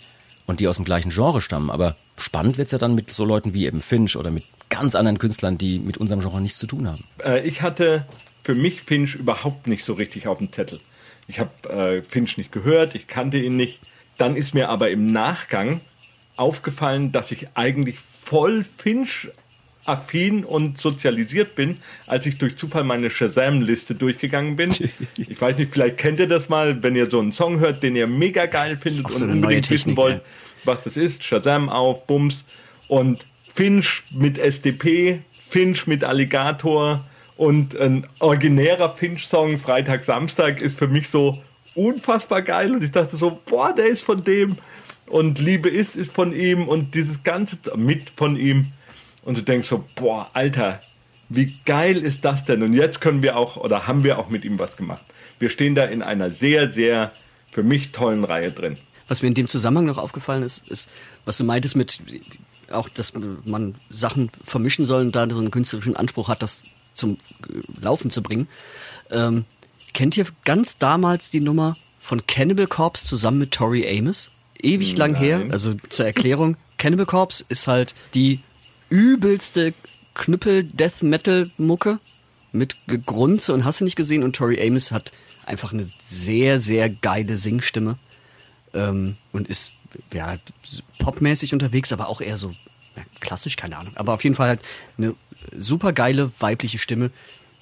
und 0.46 0.60
die 0.60 0.68
aus 0.68 0.76
dem 0.76 0.84
gleichen 0.84 1.10
Genre 1.10 1.40
stammen. 1.40 1.70
Aber 1.70 1.96
spannend 2.16 2.58
wird's 2.58 2.72
ja 2.72 2.78
dann 2.78 2.94
mit 2.94 3.10
so 3.10 3.24
Leuten 3.24 3.54
wie 3.54 3.66
eben 3.66 3.82
Finch 3.82 4.16
oder 4.16 4.30
mit 4.30 4.44
ganz 4.70 4.94
anderen 4.94 5.18
Künstlern, 5.18 5.58
die 5.58 5.78
mit 5.78 5.96
unserem 5.98 6.20
Genre 6.20 6.40
nichts 6.40 6.58
zu 6.58 6.66
tun 6.66 6.88
haben. 6.88 7.04
Äh, 7.24 7.46
ich 7.46 7.62
hatte 7.62 8.04
für 8.42 8.54
mich 8.54 8.80
Finch 8.82 9.14
überhaupt 9.14 9.66
nicht 9.66 9.84
so 9.84 9.94
richtig 9.94 10.26
auf 10.26 10.38
dem 10.38 10.52
Zettel. 10.52 10.80
Ich 11.26 11.38
habe 11.38 11.68
äh, 11.68 12.02
Finch 12.02 12.38
nicht 12.38 12.52
gehört, 12.52 12.94
ich 12.94 13.06
kannte 13.06 13.38
ihn 13.38 13.56
nicht. 13.56 13.80
Dann 14.16 14.34
ist 14.34 14.54
mir 14.54 14.68
aber 14.70 14.90
im 14.90 15.12
Nachgang 15.12 15.80
aufgefallen, 16.36 17.12
dass 17.12 17.30
ich 17.30 17.48
eigentlich 17.54 17.98
voll 18.28 18.62
Finch 18.62 19.28
affin 19.86 20.44
und 20.44 20.78
sozialisiert 20.78 21.54
bin, 21.54 21.78
als 22.06 22.26
ich 22.26 22.36
durch 22.36 22.58
Zufall 22.58 22.84
meine 22.84 23.08
Shazam-Liste 23.08 23.94
durchgegangen 23.94 24.56
bin. 24.56 24.70
Ich 25.16 25.40
weiß 25.40 25.56
nicht, 25.56 25.72
vielleicht 25.72 25.96
kennt 25.96 26.20
ihr 26.20 26.26
das 26.26 26.48
mal, 26.48 26.82
wenn 26.82 26.94
ihr 26.94 27.10
so 27.10 27.20
einen 27.20 27.32
Song 27.32 27.58
hört, 27.58 27.82
den 27.82 27.96
ihr 27.96 28.06
mega 28.06 28.46
geil 28.46 28.76
findet 28.76 29.10
so 29.10 29.24
und 29.24 29.30
unbedingt 29.30 29.70
wissen 29.70 29.80
Technik, 29.80 29.96
wollt, 29.96 30.16
ja. 30.16 30.20
was 30.64 30.82
das 30.82 30.96
ist. 30.96 31.24
Shazam 31.24 31.70
auf, 31.70 32.06
Bums. 32.06 32.44
Und 32.86 33.24
Finch 33.54 34.02
mit 34.10 34.36
SDP, 34.36 35.20
Finch 35.48 35.86
mit 35.86 36.04
Alligator 36.04 37.04
und 37.36 37.78
ein 37.80 38.06
originärer 38.18 38.94
Finch-Song 38.94 39.58
Freitag, 39.58 40.04
Samstag 40.04 40.60
ist 40.60 40.78
für 40.78 40.88
mich 40.88 41.08
so 41.08 41.42
unfassbar 41.74 42.42
geil. 42.42 42.72
Und 42.74 42.84
ich 42.84 42.90
dachte 42.90 43.16
so, 43.16 43.40
boah, 43.46 43.74
der 43.74 43.86
ist 43.86 44.02
von 44.02 44.22
dem. 44.22 44.56
Und 45.08 45.38
Liebe 45.38 45.68
ist, 45.68 45.96
ist 45.96 46.12
von 46.12 46.32
ihm 46.32 46.68
und 46.68 46.94
dieses 46.94 47.22
Ganze 47.22 47.58
mit 47.76 48.10
von 48.10 48.36
ihm. 48.36 48.72
Und 49.22 49.38
du 49.38 49.42
denkst 49.42 49.68
so, 49.68 49.84
boah, 49.94 50.30
Alter, 50.34 50.80
wie 51.28 51.54
geil 51.64 51.98
ist 51.98 52.24
das 52.24 52.44
denn? 52.44 52.62
Und 52.62 52.74
jetzt 52.74 53.00
können 53.00 53.22
wir 53.22 53.36
auch, 53.36 53.56
oder 53.56 53.86
haben 53.86 54.04
wir 54.04 54.18
auch 54.18 54.28
mit 54.28 54.44
ihm 54.44 54.58
was 54.58 54.76
gemacht. 54.76 55.02
Wir 55.38 55.50
stehen 55.50 55.74
da 55.74 55.84
in 55.84 56.02
einer 56.02 56.30
sehr, 56.30 56.72
sehr 56.72 57.12
für 57.50 57.62
mich 57.62 57.92
tollen 57.92 58.24
Reihe 58.24 58.50
drin. 58.50 58.76
Was 59.08 59.22
mir 59.22 59.28
in 59.28 59.34
dem 59.34 59.48
Zusammenhang 59.48 59.86
noch 59.86 59.98
aufgefallen 59.98 60.42
ist, 60.42 60.68
ist, 60.68 60.88
was 61.24 61.38
du 61.38 61.44
meintest 61.44 61.76
mit 61.76 62.00
auch, 62.70 62.88
dass 62.90 63.14
man 63.44 63.74
Sachen 63.88 64.30
vermischen 64.44 64.84
soll 64.84 65.02
und 65.02 65.16
da 65.16 65.28
so 65.28 65.38
einen 65.38 65.50
künstlerischen 65.50 65.96
Anspruch 65.96 66.28
hat, 66.28 66.42
das 66.42 66.64
zum 66.92 67.16
äh, 67.48 67.82
Laufen 67.82 68.10
zu 68.10 68.22
bringen. 68.22 68.48
Ähm, 69.10 69.46
kennt 69.94 70.16
ihr 70.18 70.26
ganz 70.44 70.76
damals 70.76 71.30
die 71.30 71.40
Nummer 71.40 71.76
von 71.98 72.26
Cannibal 72.26 72.66
Corpse 72.66 73.06
zusammen 73.06 73.38
mit 73.38 73.52
Tori 73.52 73.88
Amos? 73.88 74.30
Ewig 74.62 74.96
lang 74.96 75.12
Nein. 75.12 75.22
her. 75.22 75.46
Also 75.50 75.74
zur 75.88 76.06
Erklärung, 76.06 76.56
Cannibal 76.76 77.06
Corpse 77.06 77.44
ist 77.48 77.66
halt 77.66 77.94
die 78.14 78.40
übelste 78.88 79.74
Knüppel-Death-Metal-Mucke 80.14 81.98
mit 82.52 82.76
Grunze 83.06 83.52
und 83.52 83.64
hast 83.64 83.80
du 83.80 83.84
nicht 83.84 83.96
gesehen 83.96 84.22
und 84.22 84.34
Tori 84.34 84.60
Amos 84.66 84.90
hat 84.90 85.12
einfach 85.46 85.72
eine 85.72 85.88
sehr, 86.00 86.60
sehr 86.60 86.88
geile 86.88 87.36
Singstimme 87.36 87.98
ähm, 88.74 89.16
und 89.32 89.48
ist 89.48 89.72
ja 90.12 90.36
popmäßig 90.98 91.52
unterwegs, 91.52 91.92
aber 91.92 92.08
auch 92.08 92.20
eher 92.20 92.36
so 92.36 92.50
ja, 92.96 93.02
klassisch, 93.20 93.56
keine 93.56 93.78
Ahnung. 93.78 93.92
Aber 93.96 94.14
auf 94.14 94.24
jeden 94.24 94.36
Fall 94.36 94.48
halt 94.48 94.60
eine 94.96 95.14
super 95.56 95.92
geile 95.92 96.30
weibliche 96.40 96.78
Stimme. 96.78 97.10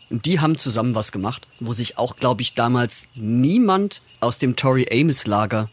Und 0.09 0.25
die 0.25 0.41
haben 0.41 0.57
zusammen 0.57 0.95
was 0.95 1.11
gemacht, 1.11 1.47
wo 1.59 1.73
sich 1.75 1.99
auch, 1.99 2.17
glaube 2.17 2.43
ich, 2.43 2.55
damals 2.55 3.09
niemand 3.15 4.03
aus 4.21 4.39
dem 4.39 4.55
Tori 4.55 4.87
Amos 4.91 5.27
Lager 5.27 5.69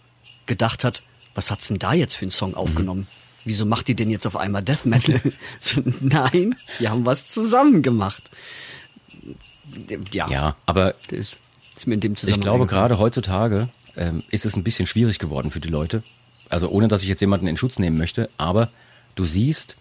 gedacht 0.45 0.83
hat, 0.83 1.03
was 1.35 1.51
hat's 1.51 1.67
denn 1.67 1.79
da 1.79 1.93
jetzt 1.93 2.15
für 2.15 2.23
einen 2.23 2.31
Song 2.31 2.55
aufgenommen? 2.55 3.07
Wieso 3.45 3.65
macht 3.65 3.87
die 3.87 3.95
denn 3.95 4.09
jetzt 4.09 4.25
auf 4.25 4.37
einmal 4.37 4.63
Death 4.63 4.85
Metal? 4.85 5.19
so, 5.59 5.81
nein, 5.99 6.55
die 6.79 6.87
haben 6.87 7.05
was 7.05 7.27
zusammen 7.27 7.81
gemacht. 7.81 8.23
Ja, 10.11 10.29
Ja, 10.29 10.55
aber 10.65 10.95
das 11.07 11.35
ist, 11.75 11.87
mir 11.87 11.95
in 11.95 11.99
dem 11.99 12.15
Zusammenhang. 12.15 12.39
Ich 12.39 12.43
glaube, 12.43 12.67
gerade 12.67 12.99
heutzutage 12.99 13.69
ähm, 13.97 14.23
ist 14.29 14.45
es 14.45 14.55
ein 14.55 14.63
bisschen 14.63 14.87
schwierig 14.87 15.19
geworden 15.19 15.51
für 15.51 15.59
die 15.59 15.69
Leute. 15.69 16.03
Also 16.49 16.69
ohne, 16.69 16.87
dass 16.87 17.03
ich 17.03 17.09
jetzt 17.09 17.21
jemanden 17.21 17.47
in 17.47 17.57
Schutz 17.57 17.79
nehmen 17.79 17.97
möchte, 17.97 18.29
aber 18.37 18.69
du 19.15 19.25
siehst 19.25 19.75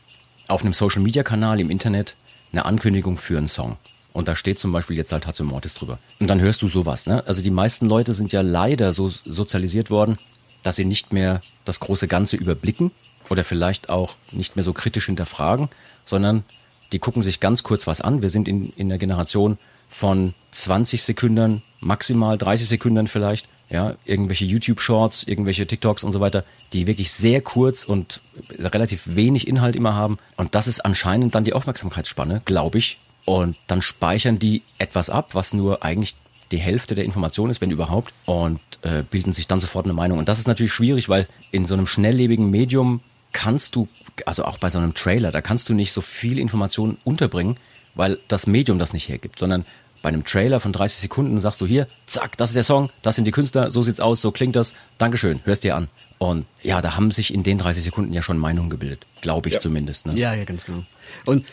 auf 0.48 0.62
einem 0.62 0.72
Social-Media-Kanal 0.72 1.61
im 1.61 1.70
Internet 1.70 2.16
eine 2.53 2.64
Ankündigung 2.64 3.18
für 3.18 3.38
einen 3.38 3.48
Song. 3.48 3.76
Und 4.12 4.28
da 4.28 4.36
steht 4.36 4.59
zum 4.59 4.72
Beispiel 4.72 4.96
jetzt 4.96 5.11
Saltatio 5.11 5.44
Mortis 5.44 5.74
drüber. 5.74 5.98
Und 6.20 6.28
dann 6.28 6.40
hörst 6.40 6.62
du 6.62 6.68
sowas. 6.68 7.07
Ne? 7.07 7.26
Also 7.26 7.42
die 7.42 7.50
meisten 7.50 7.86
Leute 7.86 8.12
sind 8.12 8.32
ja 8.32 8.42
leider 8.42 8.92
so 8.92 9.09
sozialisiert 9.09 9.90
worden, 9.90 10.18
dass 10.62 10.76
sie 10.76 10.84
nicht 10.84 11.12
mehr 11.12 11.42
das 11.64 11.80
große 11.80 12.08
Ganze 12.08 12.36
überblicken 12.36 12.90
oder 13.28 13.44
vielleicht 13.44 13.88
auch 13.88 14.14
nicht 14.30 14.56
mehr 14.56 14.62
so 14.62 14.72
kritisch 14.72 15.06
hinterfragen, 15.06 15.68
sondern 16.04 16.44
die 16.92 16.98
gucken 16.98 17.22
sich 17.22 17.40
ganz 17.40 17.62
kurz 17.62 17.86
was 17.86 18.00
an. 18.00 18.22
Wir 18.22 18.30
sind 18.30 18.48
in, 18.48 18.72
in 18.76 18.88
der 18.88 18.98
Generation 18.98 19.58
von 19.88 20.34
20 20.50 21.02
Sekunden, 21.02 21.62
maximal 21.80 22.38
30 22.38 22.68
Sekunden 22.68 23.06
vielleicht. 23.06 23.48
Ja, 23.70 23.94
irgendwelche 24.04 24.44
YouTube-Shorts, 24.44 25.24
irgendwelche 25.24 25.66
TikToks 25.66 26.04
und 26.04 26.12
so 26.12 26.20
weiter, 26.20 26.44
die 26.74 26.86
wirklich 26.86 27.10
sehr 27.10 27.40
kurz 27.40 27.84
und 27.84 28.20
relativ 28.58 29.02
wenig 29.06 29.48
Inhalt 29.48 29.76
immer 29.76 29.94
haben. 29.94 30.18
Und 30.36 30.54
das 30.54 30.68
ist 30.68 30.80
anscheinend 30.80 31.34
dann 31.34 31.44
die 31.44 31.54
Aufmerksamkeitsspanne, 31.54 32.42
glaube 32.44 32.76
ich. 32.76 32.98
Und 33.24 33.56
dann 33.68 33.80
speichern 33.80 34.38
die 34.38 34.60
etwas 34.78 35.08
ab, 35.08 35.30
was 35.32 35.54
nur 35.54 35.82
eigentlich 35.82 36.16
die 36.53 36.59
Hälfte 36.59 36.94
der 36.94 37.05
Information 37.05 37.50
ist, 37.50 37.61
wenn 37.61 37.70
überhaupt, 37.70 38.12
und 38.26 38.61
äh, 38.82 39.03
bilden 39.11 39.32
sich 39.32 39.46
dann 39.48 39.61
sofort 39.61 39.86
eine 39.86 39.94
Meinung. 39.94 40.18
Und 40.18 40.28
das 40.28 40.38
ist 40.38 40.46
natürlich 40.46 40.72
schwierig, 40.72 41.09
weil 41.09 41.26
in 41.50 41.64
so 41.66 41.74
einem 41.74 41.86
schnelllebigen 41.86 42.50
Medium 42.50 43.00
kannst 43.32 43.74
du, 43.74 43.88
also 44.26 44.44
auch 44.44 44.59
bei 44.59 44.68
so 44.70 44.78
einem 44.78 44.94
Trailer, 44.94 45.32
da 45.32 45.40
kannst 45.40 45.68
du 45.68 45.74
nicht 45.74 45.92
so 45.92 46.00
viel 46.00 46.38
Informationen 46.38 46.98
unterbringen, 47.05 47.57
weil 47.94 48.18
das 48.28 48.46
Medium 48.46 48.78
das 48.78 48.92
nicht 48.92 49.09
hergibt, 49.09 49.38
sondern 49.38 49.64
bei 50.03 50.09
einem 50.09 50.24
Trailer 50.24 50.59
von 50.59 50.72
30 50.72 50.98
Sekunden 51.00 51.40
sagst 51.40 51.61
du 51.61 51.66
hier, 51.66 51.86
zack, 52.07 52.36
das 52.36 52.50
ist 52.50 52.57
der 52.57 52.64
Song, 52.64 52.90
das 53.03 53.14
sind 53.14 53.24
die 53.24 53.30
Künstler, 53.30 53.70
so 53.70 53.82
sieht's 53.82 54.00
aus, 54.00 54.20
so 54.20 54.32
klingt 54.32 54.57
das, 54.57 54.74
Dankeschön, 54.98 55.40
hörst 55.44 55.62
dir 55.64 55.76
an. 55.76 55.88
Und 56.18 56.44
ja, 56.62 56.80
da 56.82 56.96
haben 56.96 57.11
sich 57.12 57.32
in 57.32 57.42
den 57.44 57.59
30 57.59 57.84
Sekunden 57.84 58.12
ja 58.12 58.20
schon 58.22 58.36
Meinungen 58.38 58.68
gebildet, 58.68 59.07
glaube 59.20 59.48
ich 59.48 59.55
Ja. 59.57 59.61
zumindest. 59.61 60.07
Ne? 60.07 60.14
Ja, 60.18 60.34
ja, 60.34 60.44
ganz 60.44 60.64
genau. 60.64 60.82
Und, 61.24 61.46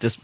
das, 0.00 0.18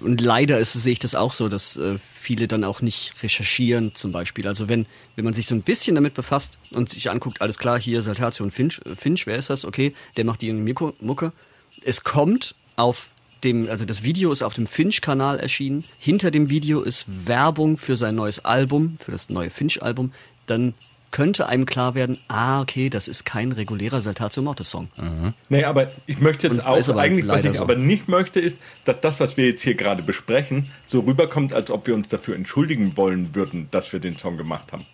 und 0.00 0.20
leider 0.20 0.58
ist, 0.58 0.72
sehe 0.72 0.92
ich 0.92 0.98
das 0.98 1.14
auch 1.14 1.32
so, 1.32 1.48
dass 1.48 1.76
äh, 1.76 1.98
viele 2.20 2.48
dann 2.48 2.64
auch 2.64 2.80
nicht 2.80 3.22
recherchieren 3.22 3.94
zum 3.94 4.12
Beispiel. 4.12 4.46
Also 4.46 4.68
wenn, 4.68 4.86
wenn 5.16 5.24
man 5.24 5.34
sich 5.34 5.46
so 5.46 5.54
ein 5.54 5.62
bisschen 5.62 5.94
damit 5.94 6.14
befasst 6.14 6.58
und 6.70 6.88
sich 6.88 7.10
anguckt, 7.10 7.40
alles 7.40 7.58
klar, 7.58 7.80
hier 7.80 8.02
Saltatio 8.02 8.44
und 8.44 8.50
Finch, 8.50 8.80
äh, 8.84 8.96
Finch, 8.96 9.26
wer 9.26 9.36
ist 9.36 9.50
das? 9.50 9.64
Okay, 9.64 9.92
der 10.16 10.24
macht 10.24 10.42
die 10.42 10.52
Mucke. 10.52 10.94
Mucke. 11.00 11.32
Es 11.84 12.02
kommt 12.02 12.54
auf 12.76 13.08
dem, 13.44 13.68
also 13.68 13.84
das 13.84 14.02
Video 14.02 14.32
ist 14.32 14.42
auf 14.42 14.54
dem 14.54 14.66
Finch-Kanal 14.66 15.38
erschienen. 15.38 15.84
Hinter 15.98 16.30
dem 16.30 16.50
Video 16.50 16.80
ist 16.82 17.06
Werbung 17.26 17.78
für 17.78 17.96
sein 17.96 18.14
neues 18.14 18.44
Album, 18.44 18.96
für 18.98 19.12
das 19.12 19.30
neue 19.30 19.50
Finch-Album. 19.50 20.12
Dann 20.46 20.74
könnte 21.10 21.46
einem 21.48 21.66
klar 21.66 21.94
werden, 21.94 22.18
ah, 22.28 22.60
okay, 22.60 22.90
das 22.90 23.08
ist 23.08 23.24
kein 23.24 23.52
regulärer 23.52 24.00
Saltatio 24.00 24.42
Mortis-Song. 24.42 24.88
Nee, 25.48 25.64
aber 25.64 25.90
ich 26.06 26.20
möchte 26.20 26.48
jetzt 26.48 26.60
Und 26.60 26.66
auch, 26.66 26.96
eigentlich, 26.96 27.26
was 27.26 27.44
ich 27.44 27.56
so. 27.56 27.62
aber 27.62 27.76
nicht 27.76 28.08
möchte, 28.08 28.40
ist, 28.40 28.56
dass 28.84 29.00
das, 29.00 29.20
was 29.20 29.36
wir 29.36 29.46
jetzt 29.46 29.62
hier 29.62 29.74
gerade 29.74 30.02
besprechen, 30.02 30.70
so 30.88 31.00
rüberkommt, 31.00 31.52
als 31.52 31.70
ob 31.70 31.86
wir 31.86 31.94
uns 31.94 32.08
dafür 32.08 32.36
entschuldigen 32.36 32.96
wollen 32.96 33.34
würden, 33.34 33.68
dass 33.70 33.92
wir 33.92 34.00
den 34.00 34.18
Song 34.18 34.36
gemacht 34.36 34.72
haben. 34.72 34.84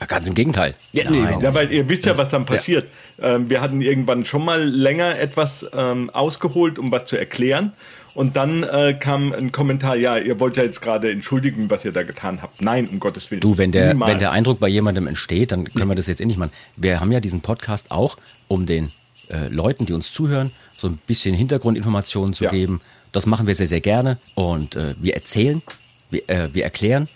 Ja, 0.00 0.06
ganz 0.06 0.28
im 0.28 0.34
Gegenteil. 0.34 0.74
Ja, 0.92 1.10
nee, 1.10 1.18
überhaupt 1.18 1.42
Ja, 1.42 1.54
weil 1.54 1.72
ihr 1.72 1.88
wisst 1.88 2.06
ja, 2.06 2.16
was 2.16 2.28
dann 2.28 2.46
passiert. 2.46 2.88
Ähm, 3.20 3.50
wir 3.50 3.60
hatten 3.60 3.80
irgendwann 3.80 4.24
schon 4.24 4.44
mal 4.44 4.62
länger 4.62 5.18
etwas 5.18 5.66
ähm, 5.72 6.10
ausgeholt, 6.10 6.78
um 6.78 6.92
was 6.92 7.06
zu 7.06 7.16
erklären. 7.16 7.72
Und 8.18 8.34
dann 8.34 8.64
äh, 8.64 8.94
kam 8.98 9.32
ein 9.32 9.52
Kommentar, 9.52 9.94
ja, 9.94 10.16
ihr 10.18 10.40
wollt 10.40 10.56
ja 10.56 10.64
jetzt 10.64 10.80
gerade 10.80 11.08
entschuldigen, 11.12 11.70
was 11.70 11.84
ihr 11.84 11.92
da 11.92 12.02
getan 12.02 12.42
habt. 12.42 12.60
Nein, 12.60 12.88
um 12.88 12.98
Gottes 12.98 13.30
Willen. 13.30 13.40
Du, 13.42 13.58
wenn 13.58 13.70
der, 13.70 13.94
Niemals. 13.94 14.10
wenn 14.10 14.18
der 14.18 14.32
Eindruck 14.32 14.58
bei 14.58 14.66
jemandem 14.66 15.06
entsteht, 15.06 15.52
dann 15.52 15.72
können 15.72 15.88
wir 15.88 15.94
das 15.94 16.08
jetzt 16.08 16.20
eh 16.20 16.24
nicht 16.24 16.36
machen. 16.36 16.50
Wir 16.76 16.98
haben 16.98 17.12
ja 17.12 17.20
diesen 17.20 17.42
Podcast 17.42 17.92
auch, 17.92 18.16
um 18.48 18.66
den 18.66 18.90
äh, 19.30 19.46
Leuten, 19.46 19.86
die 19.86 19.92
uns 19.92 20.12
zuhören, 20.12 20.50
so 20.76 20.88
ein 20.88 20.98
bisschen 21.06 21.32
Hintergrundinformationen 21.32 22.34
zu 22.34 22.42
Ja. 22.42 22.50
geben. 22.50 22.80
Das 23.12 23.26
machen 23.26 23.46
wir 23.46 23.54
sehr, 23.54 23.68
sehr 23.68 23.80
gerne. 23.80 24.18
Und 24.34 24.74
äh, 24.74 24.96
wir 24.98 25.14
erzählen, 25.14 25.62
wir, 26.10 26.28
äh, 26.28 26.48
wir 26.52 26.64
erklären, 26.64 27.06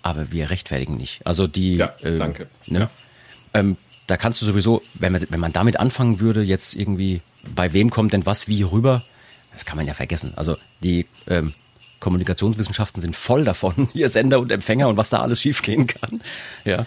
aber 0.00 0.32
wir 0.32 0.48
rechtfertigen 0.48 0.96
nicht. 0.96 1.20
Also 1.26 1.46
die. 1.46 1.74
Ja, 1.74 1.92
äh, 2.02 2.16
danke. 2.16 2.46
Ne? 2.66 2.78
Ja. 2.78 2.90
Ähm, 3.52 3.76
da 4.06 4.16
kannst 4.16 4.40
du 4.40 4.46
sowieso, 4.46 4.80
wenn 4.94 5.12
man, 5.12 5.26
wenn 5.28 5.40
man 5.40 5.52
damit 5.52 5.78
anfangen 5.78 6.20
würde, 6.20 6.40
jetzt 6.40 6.76
irgendwie, 6.76 7.20
bei 7.54 7.74
wem 7.74 7.90
kommt 7.90 8.14
denn 8.14 8.24
was 8.24 8.48
wie 8.48 8.62
rüber, 8.62 9.04
das 9.56 9.64
kann 9.64 9.76
man 9.78 9.86
ja 9.86 9.94
vergessen. 9.94 10.34
Also 10.36 10.58
die 10.82 11.06
ähm, 11.28 11.54
Kommunikationswissenschaften 12.00 13.00
sind 13.00 13.16
voll 13.16 13.44
davon, 13.44 13.88
hier 13.94 14.10
Sender 14.10 14.38
und 14.38 14.52
Empfänger 14.52 14.86
und 14.88 14.98
was 14.98 15.08
da 15.08 15.20
alles 15.20 15.40
schiefgehen 15.40 15.86
kann. 15.86 16.20
Ja. 16.66 16.84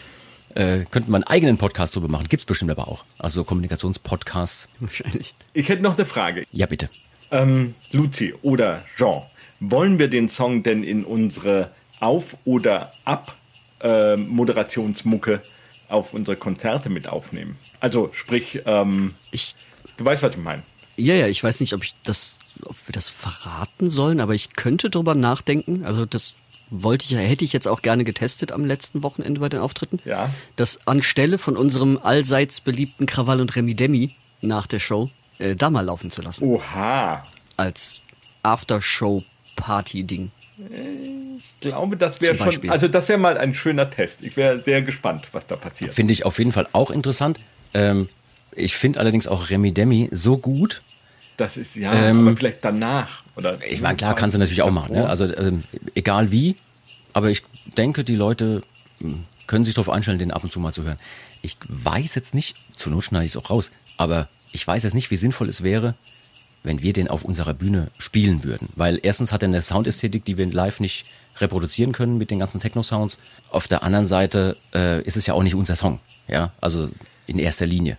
Äh, 0.53 0.85
könnten 0.91 1.09
wir 1.11 1.15
einen 1.15 1.23
eigenen 1.23 1.57
Podcast 1.57 1.95
drüber 1.95 2.09
machen. 2.09 2.27
Gibt's 2.29 2.45
bestimmt 2.45 2.69
aber 2.69 2.87
auch. 2.87 3.03
Also 3.17 3.43
Kommunikationspodcasts. 3.43 4.69
Wahrscheinlich. 4.79 5.33
Ich 5.53 5.69
hätte 5.69 5.81
noch 5.81 5.97
eine 5.97 6.05
Frage. 6.05 6.45
Ja, 6.51 6.67
bitte. 6.67 6.91
Ähm, 7.31 7.73
Luzi 7.91 8.35
oder 8.43 8.83
Jean, 8.95 9.23
wollen 9.59 9.97
wir 9.97 10.09
den 10.09 10.29
Song 10.29 10.61
denn 10.61 10.83
in 10.83 11.03
unsere 11.03 11.71
Auf- 11.99 12.37
oder 12.45 12.93
Ab-Moderationsmucke 13.05 15.41
auf 15.87 16.13
unsere 16.13 16.37
Konzerte 16.37 16.89
mit 16.89 17.07
aufnehmen? 17.07 17.57
Also 17.79 18.11
sprich, 18.13 18.61
ähm, 18.65 19.15
Ich, 19.31 19.55
du 19.97 20.05
weißt, 20.05 20.21
was 20.21 20.33
ich 20.33 20.39
meine. 20.39 20.61
Ja, 20.99 21.15
ja, 21.15 21.27
ich 21.27 21.43
weiß 21.43 21.59
nicht, 21.61 21.73
ob 21.73 21.83
ich 21.83 21.93
das, 22.03 22.35
ob 22.63 22.75
wir 22.87 22.93
das 22.93 23.09
verraten 23.09 23.89
sollen, 23.89 24.19
aber 24.19 24.35
ich 24.35 24.53
könnte 24.53 24.89
drüber 24.89 25.15
nachdenken. 25.15 25.85
Also 25.85 26.05
das 26.05 26.35
wollte 26.69 27.05
ich, 27.05 27.11
ja- 27.11 27.19
hätte 27.19 27.43
ich 27.45 27.53
jetzt 27.53 27.67
auch 27.67 27.81
gerne 27.81 28.03
getestet 28.03 28.51
am 28.51 28.65
letzten 28.65 29.01
Wochenende 29.01 29.39
bei 29.39 29.49
den 29.49 29.59
Auftritten. 29.59 29.99
Ja. 30.05 30.29
Das 30.55 30.85
anstelle 30.87 31.37
von 31.37 31.57
unserem 31.57 31.97
allseits 32.01 32.61
beliebten 32.61 33.05
Krawall 33.07 33.41
und 33.41 33.55
Remi 33.55 33.73
Demi 33.73 34.11
nach 34.41 34.67
der 34.67 34.79
Show 34.79 35.09
äh, 35.39 35.55
da 35.55 35.69
mal 35.69 35.81
laufen 35.81 36.11
zu 36.11 36.21
lassen. 36.21 36.43
Oha. 36.45 37.25
Als 37.57 38.01
Aftershow-Party-Ding. 38.43 40.31
Ich 41.37 41.43
glaube, 41.61 41.95
das 41.97 42.19
wäre 42.21 42.37
schon, 42.51 42.69
also 42.69 42.87
das 42.89 43.07
wäre 43.07 43.17
mal 43.17 43.37
ein 43.37 43.53
schöner 43.53 43.89
Test. 43.89 44.21
Ich 44.21 44.35
wäre 44.35 44.61
sehr 44.63 44.81
gespannt, 44.81 45.27
was 45.31 45.47
da 45.47 45.55
passiert. 45.55 45.93
Finde 45.93 46.11
ich 46.13 46.25
auf 46.25 46.37
jeden 46.37 46.51
Fall 46.51 46.67
auch 46.73 46.91
interessant. 46.91 47.39
Ähm, 47.73 48.09
ich 48.51 48.75
finde 48.75 48.99
allerdings 48.99 49.27
auch 49.27 49.49
Remi 49.49 49.71
Demi 49.73 50.09
so 50.11 50.37
gut. 50.37 50.81
Das 51.39 51.55
ist 51.55 51.75
ja, 51.75 51.93
Ähm, 51.93 52.27
aber 52.27 52.35
vielleicht 52.35 52.65
danach 52.65 53.23
oder. 53.35 53.57
Ich 53.69 53.81
meine, 53.81 53.95
klar, 53.95 54.13
kannst 54.13 54.35
du 54.35 54.39
natürlich 54.39 54.61
auch 54.61 54.71
machen. 54.71 54.91
Ne? 54.93 54.99
davor. 54.99 55.09
Also 55.09 55.35
ähm, 55.37 55.63
egal 55.95 56.31
wie, 56.31 56.57
aber 57.13 57.29
ich 57.29 57.43
denke, 57.77 58.03
die 58.03 58.15
Leute 58.15 58.61
hm, 58.99 59.23
können 59.47 59.63
sich 59.63 59.73
darauf 59.73 59.89
einstellen, 59.89 60.19
den 60.19 60.31
ab 60.31 60.43
und 60.43 60.51
zu 60.51 60.59
mal 60.59 60.73
zu 60.73 60.83
hören. 60.83 60.99
Ich 61.41 61.55
weiß 61.67 62.15
jetzt 62.15 62.33
nicht, 62.33 62.57
zur 62.75 62.91
Not 62.91 63.05
schneide 63.05 63.25
ich 63.25 63.31
es 63.31 63.37
auch 63.37 63.49
raus, 63.49 63.71
aber 63.95 64.27
ich 64.51 64.67
weiß 64.67 64.83
jetzt 64.83 64.93
nicht, 64.93 65.11
wie 65.11 65.15
sinnvoll 65.15 65.47
es 65.47 65.63
wäre, 65.63 65.95
wenn 66.63 66.81
wir 66.81 66.91
den 66.91 67.07
auf 67.07 67.23
unserer 67.23 67.53
Bühne 67.53 67.89
spielen 67.97 68.43
würden. 68.43 68.67
Weil 68.75 68.99
erstens 69.01 69.31
hat 69.31 69.41
er 69.41 69.47
eine 69.47 69.61
Soundästhetik, 69.61 70.25
die 70.25 70.37
wir 70.37 70.45
live 70.47 70.81
nicht 70.81 71.05
reproduzieren 71.37 71.93
können 71.93 72.17
mit 72.17 72.31
den 72.31 72.39
ganzen 72.39 72.59
Techno-Sounds. 72.59 73.17
Auf 73.49 73.69
der 73.69 73.83
anderen 73.83 74.07
Seite 74.07 74.57
äh, 74.73 75.01
ist 75.03 75.15
es 75.15 75.25
ja 75.25 75.35
auch 75.35 75.43
nicht 75.43 75.55
unser 75.55 75.77
Song. 75.77 75.99
Ja, 76.27 76.51
also 76.59 76.89
in 77.27 77.39
erster 77.39 77.65
Linie. 77.65 77.95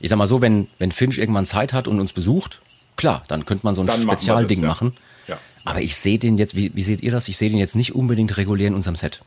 Ich 0.00 0.10
sag 0.10 0.16
mal 0.16 0.28
so, 0.28 0.40
wenn, 0.40 0.68
wenn 0.78 0.92
Finch 0.92 1.18
irgendwann 1.18 1.46
Zeit 1.46 1.72
hat 1.72 1.88
und 1.88 1.98
uns 1.98 2.12
besucht, 2.12 2.60
klar, 2.96 3.22
dann 3.28 3.44
könnte 3.46 3.64
man 3.66 3.74
so 3.74 3.80
ein 3.82 3.86
Dann 3.86 4.04
machen 4.04 4.18
Spezialding 4.18 4.60
das, 4.60 4.62
ja. 4.62 4.68
machen. 4.68 4.92
Ja. 5.28 5.38
Aber 5.64 5.80
ich 5.80 5.96
sehe 5.96 6.18
den 6.18 6.38
jetzt, 6.38 6.54
wie, 6.56 6.72
wie 6.74 6.82
seht 6.82 7.02
ihr 7.02 7.10
das? 7.12 7.28
Ich 7.28 7.36
sehe 7.36 7.50
den 7.50 7.58
jetzt 7.58 7.74
nicht 7.76 7.94
unbedingt 7.94 8.36
regulär 8.36 8.68
in 8.68 8.74
unserem 8.74 8.96
Set. 8.96 9.20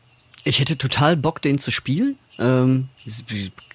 Ich 0.44 0.60
hätte 0.60 0.78
total 0.78 1.16
Bock, 1.16 1.42
den 1.42 1.58
zu 1.58 1.70
spielen. 1.70 2.16
Ähm, 2.38 2.88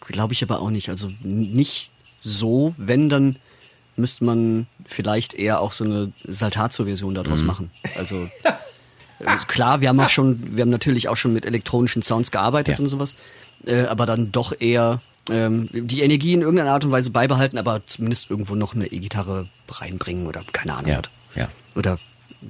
Glaube 0.07 0.33
ich 0.33 0.43
aber 0.43 0.59
auch 0.61 0.69
nicht. 0.69 0.89
Also 0.89 1.11
nicht 1.21 1.91
so, 2.23 2.73
wenn 2.77 3.09
dann 3.09 3.35
müsste 3.95 4.23
man 4.23 4.65
vielleicht 4.85 5.33
eher 5.33 5.59
auch 5.61 5.71
so 5.71 5.83
eine 5.83 6.11
Saltatio-Version 6.25 7.13
daraus 7.13 7.41
Mhm. 7.41 7.47
machen. 7.47 7.71
Also 7.97 8.15
äh, 9.19 9.35
klar, 9.47 9.81
wir 9.81 9.89
haben 9.89 9.99
auch 9.99 10.09
schon, 10.09 10.55
wir 10.55 10.61
haben 10.63 10.69
natürlich 10.69 11.09
auch 11.09 11.17
schon 11.17 11.33
mit 11.33 11.45
elektronischen 11.45 12.01
Sounds 12.01 12.31
gearbeitet 12.31 12.77
Ja. 12.79 12.83
und 12.83 12.89
sowas, 12.89 13.15
äh, 13.67 13.83
aber 13.83 14.05
dann 14.05 14.31
doch 14.31 14.53
eher 14.59 15.01
ähm, 15.29 15.69
die 15.71 16.01
Energie 16.01 16.33
in 16.33 16.41
irgendeiner 16.41 16.71
Art 16.71 16.85
und 16.85 16.91
Weise 16.91 17.09
beibehalten, 17.11 17.57
aber 17.57 17.81
zumindest 17.85 18.29
irgendwo 18.29 18.55
noch 18.55 18.75
eine 18.75 18.87
E-Gitarre 18.87 19.47
reinbringen 19.69 20.27
oder 20.27 20.41
keine 20.51 20.75
Ahnung. 20.75 20.91
Ja, 20.91 20.97
was. 20.99 21.09
ja. 21.35 21.49
Oder 21.75 21.97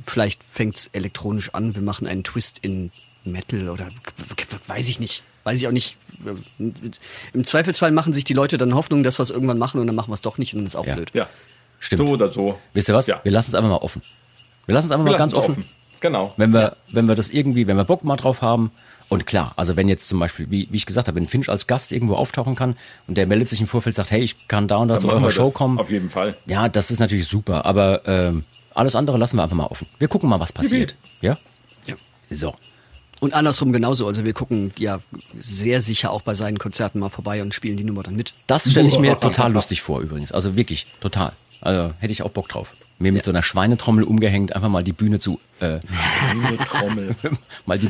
vielleicht 0.05 0.43
fängt's 0.43 0.89
elektronisch 0.93 1.53
an, 1.53 1.75
wir 1.75 1.81
machen 1.81 2.07
einen 2.07 2.23
Twist 2.23 2.59
in 2.61 2.91
Metal 3.25 3.69
oder 3.69 3.89
weiß 4.67 4.89
ich 4.89 4.99
nicht. 4.99 5.23
Weiß 5.45 5.59
ich 5.59 5.67
auch 5.67 5.71
nicht. 5.71 5.97
Im 7.33 7.43
Zweifelsfall 7.43 7.91
machen 7.91 8.13
sich 8.13 8.23
die 8.23 8.33
Leute 8.33 8.57
dann 8.57 8.73
Hoffnung, 8.75 9.03
dass 9.03 9.19
wir 9.19 9.23
es 9.23 9.29
irgendwann 9.29 9.57
machen 9.57 9.79
und 9.81 9.87
dann 9.87 9.95
machen 9.95 10.09
wir 10.09 10.15
es 10.15 10.21
doch 10.21 10.37
nicht 10.37 10.53
und 10.53 10.61
dann 10.61 10.67
ist 10.67 10.75
auch 10.75 10.85
Ja. 10.85 10.95
blöd. 10.95 11.11
Ja. 11.13 11.27
Stimmt. 11.79 11.99
So 11.99 12.07
oder 12.13 12.31
so. 12.31 12.57
Wisst 12.73 12.87
ihr 12.87 12.95
was? 12.95 13.07
Ja. 13.07 13.19
Wir 13.23 13.31
lassen 13.33 13.51
es 13.51 13.55
einfach 13.55 13.69
mal 13.69 13.75
offen. 13.77 14.01
Wir 14.65 14.73
lassen 14.75 14.87
es 14.87 14.91
einfach 14.93 15.05
Wir 15.05 15.11
mal 15.11 15.17
ganz 15.17 15.33
lassen's 15.33 15.57
offen. 15.57 15.65
Genau. 15.99 16.33
Wenn 16.37 16.51
wir, 16.53 16.77
wenn 16.91 17.07
wir 17.07 17.15
das 17.15 17.29
irgendwie, 17.29 17.67
wenn 17.67 17.75
wir 17.77 17.83
Bock 17.83 18.03
mal 18.05 18.15
drauf 18.15 18.41
haben, 18.41 18.71
und 19.13 19.25
klar, 19.25 19.53
also 19.55 19.77
wenn 19.77 19.87
jetzt 19.87 20.09
zum 20.09 20.19
Beispiel, 20.19 20.49
wie, 20.49 20.67
wie 20.71 20.77
ich 20.77 20.85
gesagt 20.85 21.07
habe, 21.07 21.15
wenn 21.15 21.27
Finch 21.27 21.49
als 21.49 21.67
Gast 21.67 21.91
irgendwo 21.91 22.15
auftauchen 22.15 22.55
kann 22.55 22.75
und 23.07 23.15
der 23.15 23.27
meldet 23.27 23.49
sich 23.49 23.61
im 23.61 23.67
Vorfeld, 23.67 23.95
sagt, 23.95 24.11
hey, 24.11 24.21
ich 24.21 24.47
kann 24.47 24.67
da 24.67 24.77
und 24.77 24.87
da 24.87 24.95
Dann 24.95 25.01
zu 25.01 25.09
eurer 25.09 25.31
Show 25.31 25.45
das 25.45 25.53
kommen. 25.53 25.79
Auf 25.79 25.89
jeden 25.89 26.09
Fall. 26.09 26.35
Ja, 26.45 26.69
das 26.69 26.91
ist 26.91 26.99
natürlich 26.99 27.27
super, 27.27 27.65
aber 27.65 28.01
ähm, 28.07 28.43
alles 28.73 28.95
andere 28.95 29.17
lassen 29.17 29.37
wir 29.37 29.43
einfach 29.43 29.55
mal 29.55 29.65
offen. 29.65 29.87
Wir 29.99 30.07
gucken 30.07 30.29
mal, 30.29 30.39
was 30.39 30.51
passiert. 30.51 30.95
Ja? 31.21 31.37
Ja. 31.85 31.95
So. 32.29 32.55
Und 33.19 33.33
andersrum 33.33 33.71
genauso. 33.71 34.05
Also 34.07 34.25
wir 34.25 34.33
gucken 34.33 34.73
ja 34.77 34.99
sehr 35.39 35.79
sicher 35.79 36.11
auch 36.11 36.23
bei 36.23 36.33
seinen 36.33 36.57
Konzerten 36.57 36.99
mal 36.99 37.09
vorbei 37.09 37.41
und 37.41 37.53
spielen 37.53 37.77
die 37.77 37.85
Nummer 37.85 38.03
dann 38.03 38.15
mit. 38.15 38.33
Das 38.47 38.69
stelle 38.69 38.87
ich 38.87 38.99
mir 38.99 39.17
total 39.19 39.53
lustig 39.53 39.81
vor 39.81 40.01
übrigens. 40.01 40.33
Also 40.33 40.57
wirklich, 40.57 40.87
total. 40.99 41.31
Also 41.63 41.93
hätte 41.99 42.11
ich 42.11 42.23
auch 42.23 42.29
Bock 42.29 42.49
drauf. 42.49 42.75
Mir 42.99 43.11
mit 43.11 43.23
so 43.23 43.31
einer 43.31 43.41
Schweinetrommel 43.41 44.03
umgehängt, 44.03 44.55
einfach 44.55 44.69
mal 44.69 44.83
die 44.83 44.93
Bühne 44.93 45.19
zu, 45.19 45.39
äh, 45.59 45.79
Trommel 46.65 47.15
mal 47.65 47.79
die, 47.79 47.89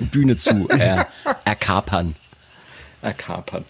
die 0.00 0.04
Bühne 0.04 0.36
zu 0.36 0.68
äh, 0.70 1.04
erkapern. 1.44 2.14
erkapern. 3.02 3.64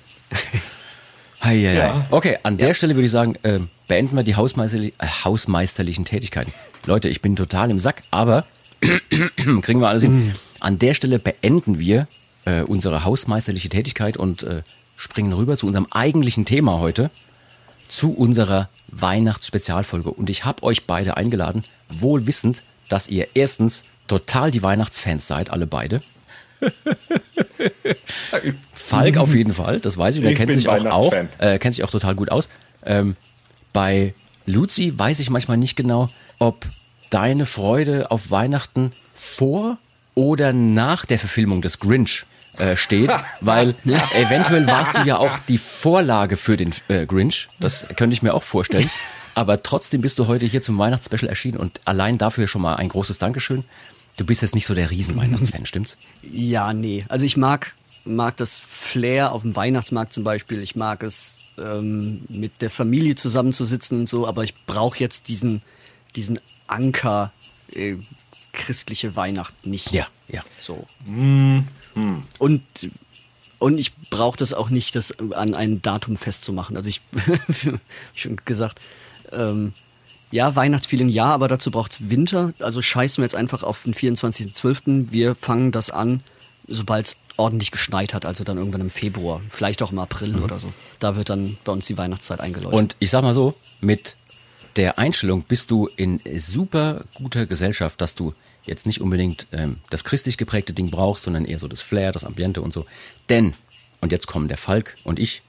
Hei, 1.42 1.56
hei. 1.56 1.74
Ja. 1.74 2.06
Okay, 2.10 2.38
an 2.42 2.58
der 2.58 2.74
Stelle 2.74 2.94
würde 2.94 3.06
ich 3.06 3.10
sagen, 3.10 3.36
äh, 3.42 3.60
beenden 3.86 4.16
wir 4.16 4.22
die 4.22 4.36
hausmeisterli 4.36 4.92
äh, 4.98 5.06
hausmeisterlichen 5.24 6.04
Tätigkeiten. 6.04 6.52
Leute, 6.84 7.08
ich 7.08 7.22
bin 7.22 7.36
total 7.36 7.70
im 7.70 7.78
Sack, 7.80 8.02
aber 8.10 8.44
kriegen 9.62 9.80
wir 9.80 9.88
alles 9.88 10.02
hin. 10.02 10.34
An 10.60 10.78
der 10.78 10.94
Stelle 10.94 11.18
beenden 11.18 11.78
wir 11.78 12.06
äh, 12.44 12.62
unsere 12.62 13.04
hausmeisterliche 13.04 13.68
Tätigkeit 13.68 14.16
und 14.16 14.42
äh, 14.42 14.62
springen 14.96 15.32
rüber 15.32 15.56
zu 15.56 15.66
unserem 15.66 15.86
eigentlichen 15.90 16.44
Thema 16.44 16.78
heute, 16.78 17.10
zu 17.88 18.12
unserer 18.12 18.68
Weihnachtsspezialfolge. 18.88 20.10
Und 20.10 20.30
ich 20.30 20.44
habe 20.44 20.62
euch 20.62 20.84
beide 20.84 21.16
eingeladen, 21.16 21.64
wohl 21.88 22.26
wissend, 22.26 22.62
dass 22.88 23.08
ihr 23.08 23.28
erstens 23.34 23.84
total 24.06 24.50
die 24.50 24.62
Weihnachtsfans 24.62 25.26
seid, 25.26 25.50
alle 25.50 25.66
beide. 25.66 26.02
Falk 28.74 29.16
auf 29.16 29.34
jeden 29.34 29.54
Fall, 29.54 29.80
das 29.80 29.96
weiß 29.96 30.16
ich. 30.16 30.22
Und 30.22 30.28
er 30.28 30.34
kennt 30.34 30.52
sich 30.52 30.68
auch, 30.68 30.84
auch 30.86 31.12
äh, 31.38 31.58
kennt 31.58 31.74
sich 31.74 31.84
auch 31.84 31.90
total 31.90 32.14
gut 32.14 32.30
aus. 32.30 32.48
Ähm, 32.84 33.16
bei 33.72 34.14
Luzi 34.46 34.92
weiß 34.96 35.20
ich 35.20 35.30
manchmal 35.30 35.56
nicht 35.56 35.76
genau, 35.76 36.10
ob 36.38 36.66
deine 37.10 37.46
Freude 37.46 38.10
auf 38.10 38.30
Weihnachten 38.30 38.92
vor 39.14 39.78
oder 40.14 40.52
nach 40.52 41.04
der 41.04 41.18
Verfilmung 41.18 41.62
des 41.62 41.78
Grinch 41.78 42.24
äh, 42.58 42.76
steht, 42.76 43.10
weil 43.40 43.74
eventuell 43.84 44.66
warst 44.66 44.96
du 44.96 45.02
ja 45.02 45.18
auch 45.18 45.38
die 45.48 45.58
Vorlage 45.58 46.36
für 46.36 46.56
den 46.56 46.74
äh, 46.88 47.06
Grinch. 47.06 47.48
Das 47.60 47.86
könnte 47.96 48.14
ich 48.14 48.22
mir 48.22 48.34
auch 48.34 48.42
vorstellen. 48.42 48.90
Aber 49.34 49.62
trotzdem 49.62 50.00
bist 50.00 50.18
du 50.18 50.26
heute 50.26 50.46
hier 50.46 50.62
zum 50.62 50.78
Weihnachtsspecial 50.78 51.28
erschienen 51.28 51.58
und 51.58 51.80
allein 51.84 52.18
dafür 52.18 52.48
schon 52.48 52.62
mal 52.62 52.74
ein 52.74 52.88
großes 52.88 53.18
Dankeschön. 53.18 53.64
Du 54.16 54.26
bist 54.26 54.42
jetzt 54.42 54.54
nicht 54.54 54.66
so 54.66 54.74
der 54.74 54.90
Riesen-Weihnachtsfan, 54.90 55.64
stimmt's? 55.66 55.96
Ja, 56.22 56.72
nee. 56.72 57.04
Also 57.08 57.24
ich 57.24 57.36
mag, 57.36 57.74
mag 58.04 58.36
das 58.36 58.58
Flair 58.58 59.30
auf 59.30 59.42
dem 59.42 59.54
Weihnachtsmarkt 59.54 60.12
zum 60.12 60.24
Beispiel. 60.24 60.60
Ich 60.60 60.74
mag 60.74 61.04
es, 61.04 61.38
ähm, 61.56 62.22
mit 62.28 62.60
der 62.62 62.70
Familie 62.70 63.14
zusammenzusitzen 63.14 64.00
und 64.00 64.08
so, 64.08 64.26
aber 64.26 64.42
ich 64.42 64.54
brauche 64.66 64.98
jetzt 64.98 65.28
diesen, 65.28 65.62
diesen 66.16 66.40
Anker 66.66 67.32
äh, 67.72 67.94
christliche 68.52 69.14
Weihnacht 69.14 69.66
nicht. 69.66 69.92
Ja, 69.92 70.08
ja. 70.26 70.42
So. 70.60 70.86
Und, 72.38 72.62
und 73.58 73.78
ich 73.78 73.94
brauche 74.10 74.36
das 74.36 74.52
auch 74.52 74.70
nicht, 74.70 74.94
das 74.94 75.18
an 75.18 75.54
ein 75.54 75.82
Datum 75.82 76.16
festzumachen. 76.16 76.76
Also 76.76 76.88
ich, 76.88 77.00
wie 77.12 77.74
schon 78.14 78.36
gesagt, 78.44 78.80
ähm, 79.32 79.72
ja, 80.30 80.54
Weihnachtsfeeling 80.54 81.08
ja, 81.08 81.26
aber 81.26 81.48
dazu 81.48 81.70
braucht's 81.70 81.98
Winter. 82.00 82.52
Also 82.58 82.82
scheißen 82.82 83.22
wir 83.22 83.24
jetzt 83.24 83.34
einfach 83.34 83.62
auf 83.62 83.82
den 83.84 83.94
24.12. 83.94 85.06
Wir 85.10 85.34
fangen 85.34 85.72
das 85.72 85.90
an, 85.90 86.20
sobald 86.66 87.06
es 87.06 87.16
ordentlich 87.36 87.70
geschneit 87.70 88.14
hat, 88.14 88.26
also 88.26 88.44
dann 88.44 88.58
irgendwann 88.58 88.80
im 88.80 88.90
Februar, 88.90 89.40
vielleicht 89.48 89.82
auch 89.82 89.92
im 89.92 89.98
April 89.98 90.36
oder 90.36 90.58
so. 90.58 90.72
Da 90.98 91.16
wird 91.16 91.30
dann 91.30 91.56
bei 91.64 91.72
uns 91.72 91.86
die 91.86 91.96
Weihnachtszeit 91.96 92.40
eingeläutet. 92.40 92.78
Und 92.78 92.96
ich 92.98 93.10
sag 93.10 93.22
mal 93.22 93.32
so, 93.32 93.54
mit 93.80 94.16
der 94.76 94.98
Einstellung 94.98 95.42
bist 95.42 95.70
du 95.70 95.88
in 95.96 96.20
super 96.36 97.04
guter 97.14 97.46
Gesellschaft, 97.46 98.00
dass 98.00 98.14
du 98.14 98.34
jetzt 98.64 98.86
nicht 98.86 99.00
unbedingt 99.00 99.46
ähm, 99.52 99.78
das 99.90 100.04
christlich 100.04 100.36
geprägte 100.36 100.72
Ding 100.72 100.90
brauchst, 100.90 101.24
sondern 101.24 101.44
eher 101.44 101.58
so 101.58 101.68
das 101.68 101.80
Flair, 101.80 102.12
das 102.12 102.24
Ambiente 102.24 102.60
und 102.60 102.72
so. 102.72 102.86
Denn, 103.28 103.54
und 104.00 104.12
jetzt 104.12 104.26
kommen 104.26 104.48
der 104.48 104.58
Falk 104.58 104.96
und 105.04 105.18
ich, 105.18 105.42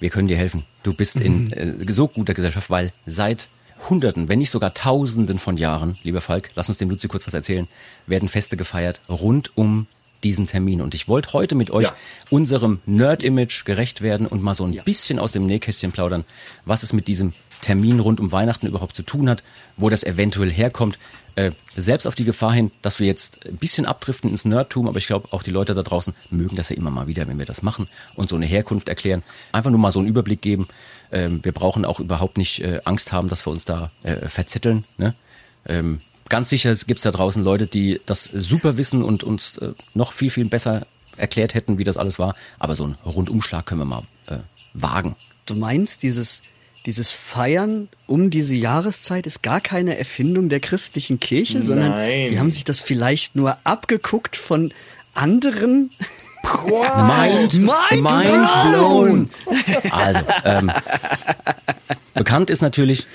wir 0.00 0.10
können 0.10 0.28
dir 0.28 0.36
helfen. 0.36 0.64
Du 0.82 0.92
bist 0.92 1.16
in 1.16 1.52
äh, 1.52 1.92
so 1.92 2.08
guter 2.08 2.34
Gesellschaft, 2.34 2.70
weil 2.70 2.92
seit 3.06 3.48
Hunderten, 3.88 4.28
wenn 4.28 4.38
nicht 4.40 4.50
sogar 4.50 4.74
Tausenden 4.74 5.38
von 5.38 5.56
Jahren, 5.56 5.98
lieber 6.02 6.20
Falk, 6.20 6.48
lass 6.56 6.68
uns 6.68 6.78
dem 6.78 6.90
Luzi 6.90 7.08
kurz 7.08 7.26
was 7.26 7.34
erzählen, 7.34 7.68
werden 8.06 8.28
Feste 8.28 8.56
gefeiert 8.56 9.00
rund 9.08 9.56
um 9.56 9.86
diesen 10.24 10.46
Termin. 10.46 10.80
Und 10.80 10.94
ich 10.94 11.06
wollte 11.06 11.32
heute 11.32 11.54
mit 11.54 11.70
euch 11.70 11.86
Ja. 11.86 11.94
unserem 12.28 12.80
Nerd-Image 12.86 13.64
gerecht 13.64 14.02
werden 14.02 14.26
und 14.26 14.42
mal 14.42 14.54
so 14.54 14.64
ein 14.64 14.72
Ja. 14.72 14.82
bisschen 14.82 15.20
aus 15.20 15.30
dem 15.30 15.46
Nähkästchen 15.46 15.92
plaudern, 15.92 16.24
was 16.64 16.82
es 16.82 16.92
mit 16.92 17.06
diesem 17.06 17.34
Termin 17.60 18.00
rund 18.00 18.18
um 18.18 18.32
Weihnachten 18.32 18.66
überhaupt 18.66 18.96
zu 18.96 19.02
tun 19.04 19.28
hat, 19.30 19.42
wo 19.76 19.90
das 19.90 20.02
eventuell 20.02 20.50
herkommt. 20.50 20.98
Äh, 21.38 21.52
selbst 21.76 22.04
auf 22.08 22.16
die 22.16 22.24
Gefahr 22.24 22.52
hin, 22.52 22.72
dass 22.82 22.98
wir 22.98 23.06
jetzt 23.06 23.46
ein 23.46 23.58
bisschen 23.58 23.86
abdriften 23.86 24.28
ins 24.28 24.44
Nerdtum, 24.44 24.88
aber 24.88 24.98
ich 24.98 25.06
glaube, 25.06 25.28
auch 25.30 25.44
die 25.44 25.52
Leute 25.52 25.72
da 25.72 25.84
draußen 25.84 26.12
mögen 26.30 26.56
das 26.56 26.70
ja 26.70 26.76
immer 26.76 26.90
mal 26.90 27.06
wieder, 27.06 27.28
wenn 27.28 27.38
wir 27.38 27.46
das 27.46 27.62
machen 27.62 27.86
und 28.16 28.28
so 28.28 28.34
eine 28.34 28.44
Herkunft 28.44 28.88
erklären. 28.88 29.22
Einfach 29.52 29.70
nur 29.70 29.78
mal 29.78 29.92
so 29.92 30.00
einen 30.00 30.08
Überblick 30.08 30.42
geben. 30.42 30.66
Ähm, 31.12 31.38
wir 31.44 31.52
brauchen 31.52 31.84
auch 31.84 32.00
überhaupt 32.00 32.38
nicht 32.38 32.60
äh, 32.62 32.80
Angst 32.84 33.12
haben, 33.12 33.28
dass 33.28 33.46
wir 33.46 33.52
uns 33.52 33.64
da 33.64 33.92
äh, 34.02 34.28
verzetteln. 34.28 34.82
Ne? 34.96 35.14
Ähm, 35.68 36.00
ganz 36.28 36.48
sicher 36.48 36.74
gibt's 36.74 37.04
da 37.04 37.12
draußen 37.12 37.44
Leute, 37.44 37.68
die 37.68 38.00
das 38.04 38.24
super 38.24 38.76
wissen 38.76 39.04
und 39.04 39.22
uns 39.22 39.58
äh, 39.58 39.74
noch 39.94 40.10
viel, 40.10 40.30
viel 40.30 40.46
besser 40.46 40.88
erklärt 41.16 41.54
hätten, 41.54 41.78
wie 41.78 41.84
das 41.84 41.98
alles 41.98 42.18
war. 42.18 42.34
Aber 42.58 42.74
so 42.74 42.82
einen 42.82 42.96
Rundumschlag 43.06 43.64
können 43.64 43.82
wir 43.82 43.84
mal 43.84 44.02
äh, 44.26 44.38
wagen. 44.74 45.14
Du 45.46 45.54
meinst, 45.54 46.02
dieses, 46.02 46.42
dieses 46.88 47.10
Feiern 47.10 47.90
um 48.06 48.30
diese 48.30 48.54
Jahreszeit 48.54 49.26
ist 49.26 49.42
gar 49.42 49.60
keine 49.60 49.98
Erfindung 49.98 50.48
der 50.48 50.58
christlichen 50.58 51.20
Kirche, 51.20 51.62
sondern 51.62 51.90
Nein. 51.90 52.30
die 52.30 52.38
haben 52.38 52.50
sich 52.50 52.64
das 52.64 52.80
vielleicht 52.80 53.36
nur 53.36 53.58
abgeguckt 53.64 54.38
von 54.38 54.72
anderen. 55.12 55.90
Mind, 56.96 57.56
Mind 57.56 58.02
mind 58.02 58.50
blown. 58.70 59.30
Also, 59.90 60.20
ähm, 60.44 60.72
bekannt 62.14 62.48
ist 62.48 62.62
natürlich, 62.62 63.06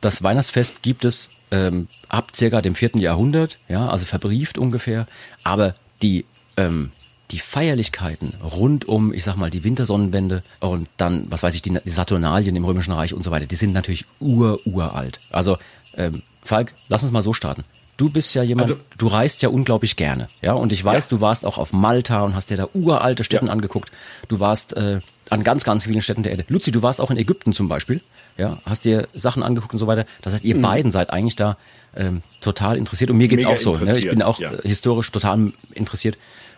das 0.00 0.24
Weihnachtsfest 0.24 0.82
gibt 0.82 1.04
es 1.04 1.30
ähm, 1.52 1.86
ab 2.08 2.32
circa 2.34 2.62
dem 2.62 2.74
vierten 2.74 2.98
Jahrhundert, 2.98 3.58
ja, 3.68 3.88
also 3.88 4.06
verbrieft 4.06 4.58
ungefähr. 4.58 5.06
Aber 5.44 5.74
die, 6.00 6.24
ähm, 6.56 6.90
die 7.32 7.38
Feierlichkeiten 7.38 8.34
rund 8.42 8.86
um, 8.86 9.12
ich 9.12 9.24
sag 9.24 9.36
mal, 9.36 9.50
die 9.50 9.64
Wintersonnenwende 9.64 10.42
und 10.60 10.88
dann, 10.98 11.26
was 11.30 11.42
weiß 11.42 11.54
ich, 11.54 11.62
die, 11.62 11.70
die 11.84 11.90
Saturnalien 11.90 12.54
im 12.56 12.64
Römischen 12.64 12.92
Reich 12.92 13.14
und 13.14 13.22
so 13.24 13.30
weiter, 13.30 13.46
die 13.46 13.56
sind 13.56 13.72
natürlich 13.72 14.04
ur, 14.20 14.60
uralt. 14.66 15.20
Also, 15.30 15.58
ähm, 15.96 16.22
Falk, 16.42 16.74
lass 16.88 17.02
uns 17.02 17.12
mal 17.12 17.22
so 17.22 17.32
starten. 17.32 17.64
Du 17.96 18.10
bist 18.10 18.34
ja 18.34 18.42
jemand, 18.42 18.70
Also- 18.70 18.80
du 18.98 19.06
reist 19.06 19.42
ja 19.42 19.48
unglaublich 19.48 19.96
gerne, 19.96 20.28
ja, 20.40 20.52
und 20.54 20.72
ich 20.72 20.82
weiß, 20.84 21.04
Ja. 21.04 21.08
du 21.10 21.20
warst 21.20 21.44
auch 21.46 21.58
auf 21.58 21.72
Malta 21.72 22.22
und 22.22 22.34
hast 22.34 22.50
dir 22.50 22.56
da 22.56 22.68
uralte 22.74 23.22
Städten 23.24 23.46
Ja. 23.46 23.52
angeguckt. 23.52 23.90
Du 24.28 24.40
warst 24.40 24.76
äh, 24.76 25.00
an 25.30 25.44
ganz, 25.44 25.62
ganz 25.64 25.84
vielen 25.84 26.02
Städten 26.02 26.22
der 26.22 26.32
Erde. 26.32 26.44
Luzi, 26.48 26.72
du 26.72 26.82
warst 26.82 27.00
auch 27.00 27.10
in 27.10 27.16
Ägypten 27.16 27.52
zum 27.52 27.68
Beispiel, 27.68 28.00
ja, 28.38 28.58
hast 28.64 28.84
dir 28.86 29.08
Sachen 29.14 29.42
angeguckt 29.42 29.72
und 29.74 29.78
so 29.78 29.86
weiter. 29.86 30.04
Das 30.22 30.32
heißt, 30.32 30.44
ihr 30.44 30.60
beiden 30.60 30.90
seid 30.90 31.10
eigentlich 31.10 31.36
da 31.36 31.56
ähm, 31.94 32.22
total 32.40 32.78
interessiert 32.78 33.10
und 33.10 33.18
mir 33.18 33.28
geht's 33.28 33.44
Mhm. 33.44 33.50
Mega 33.50 33.60
auch 33.60 33.62
so. 33.62 33.76
Ne? 33.76 33.98
Ich 33.98 34.08
bin 34.08 34.22
auch 34.22 34.40
ja. 34.40 34.50
äh, 34.52 34.62
historisch 34.66 35.12
total 35.12 35.52
interessiert 35.74 36.16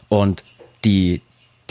und 0.08 0.44
die 0.84 1.20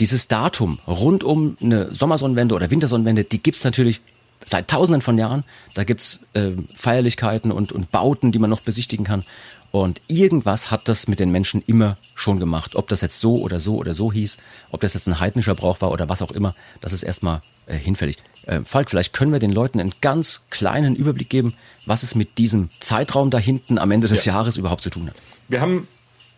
dieses 0.00 0.26
Datum 0.28 0.80
rund 0.86 1.22
um 1.22 1.56
eine 1.62 1.92
Sommersonnenwende 1.94 2.54
oder 2.54 2.70
Wintersonnenwende, 2.70 3.24
die 3.24 3.42
gibt's 3.42 3.62
natürlich 3.64 4.00
seit 4.44 4.68
Tausenden 4.68 5.02
von 5.02 5.16
Jahren. 5.18 5.44
Da 5.74 5.84
gibt's 5.84 6.18
ähm, 6.34 6.68
Feierlichkeiten 6.74 7.52
und, 7.52 7.72
und 7.72 7.90
Bauten, 7.92 8.32
die 8.32 8.38
man 8.38 8.50
noch 8.50 8.60
besichtigen 8.60 9.04
kann. 9.04 9.24
Und 9.70 10.00
irgendwas 10.06 10.70
hat 10.70 10.88
das 10.88 11.08
mit 11.08 11.18
den 11.18 11.30
Menschen 11.30 11.62
immer 11.66 11.96
schon 12.14 12.38
gemacht. 12.38 12.76
Ob 12.76 12.88
das 12.88 13.00
jetzt 13.00 13.18
so 13.18 13.38
oder 13.38 13.58
so 13.58 13.76
oder 13.76 13.94
so 13.94 14.12
hieß, 14.12 14.36
ob 14.70 14.80
das 14.80 14.94
jetzt 14.94 15.08
ein 15.08 15.18
heidnischer 15.18 15.54
Brauch 15.54 15.80
war 15.80 15.90
oder 15.90 16.08
was 16.08 16.22
auch 16.22 16.30
immer, 16.30 16.54
das 16.80 16.92
ist 16.92 17.02
erstmal 17.02 17.42
äh, 17.66 17.76
hinfällig. 17.76 18.18
Äh, 18.46 18.60
Falk, 18.64 18.90
vielleicht 18.90 19.12
können 19.12 19.32
wir 19.32 19.40
den 19.40 19.52
Leuten 19.52 19.80
einen 19.80 19.92
ganz 20.00 20.42
kleinen 20.50 20.94
Überblick 20.94 21.28
geben, 21.28 21.54
was 21.86 22.02
es 22.02 22.14
mit 22.14 22.38
diesem 22.38 22.68
Zeitraum 22.80 23.30
da 23.30 23.38
hinten 23.38 23.78
am 23.78 23.90
Ende 23.90 24.06
des 24.06 24.24
Ja. 24.24 24.34
Jahres 24.34 24.56
überhaupt 24.56 24.82
zu 24.82 24.90
tun 24.90 25.08
hat. 25.08 25.16
Wir 25.48 25.60
haben, 25.60 25.88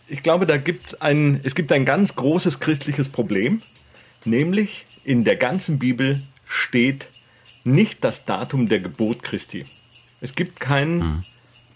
ich 0.09 0.23
glaube, 0.23 0.47
da 0.47 0.57
gibt 0.57 1.03
ein, 1.03 1.41
es 1.43 1.55
gibt 1.55 1.73
ein 1.73 1.85
ganz 1.85 2.15
großes 2.15 2.61
christliches 2.61 3.09
Problem, 3.09 3.63
nämlich 4.25 4.87
in 5.05 5.25
der 5.25 5.37
ganzen 5.37 5.79
Bibel 5.79 6.21
steht 6.47 7.09
nicht 7.65 8.05
das 8.05 8.25
Datum 8.25 8.69
der 8.69 8.81
Geburt 8.81 9.23
Christi. 9.23 9.67
Es 10.21 10.35
gibt 10.35 10.61
kein, 10.61 11.25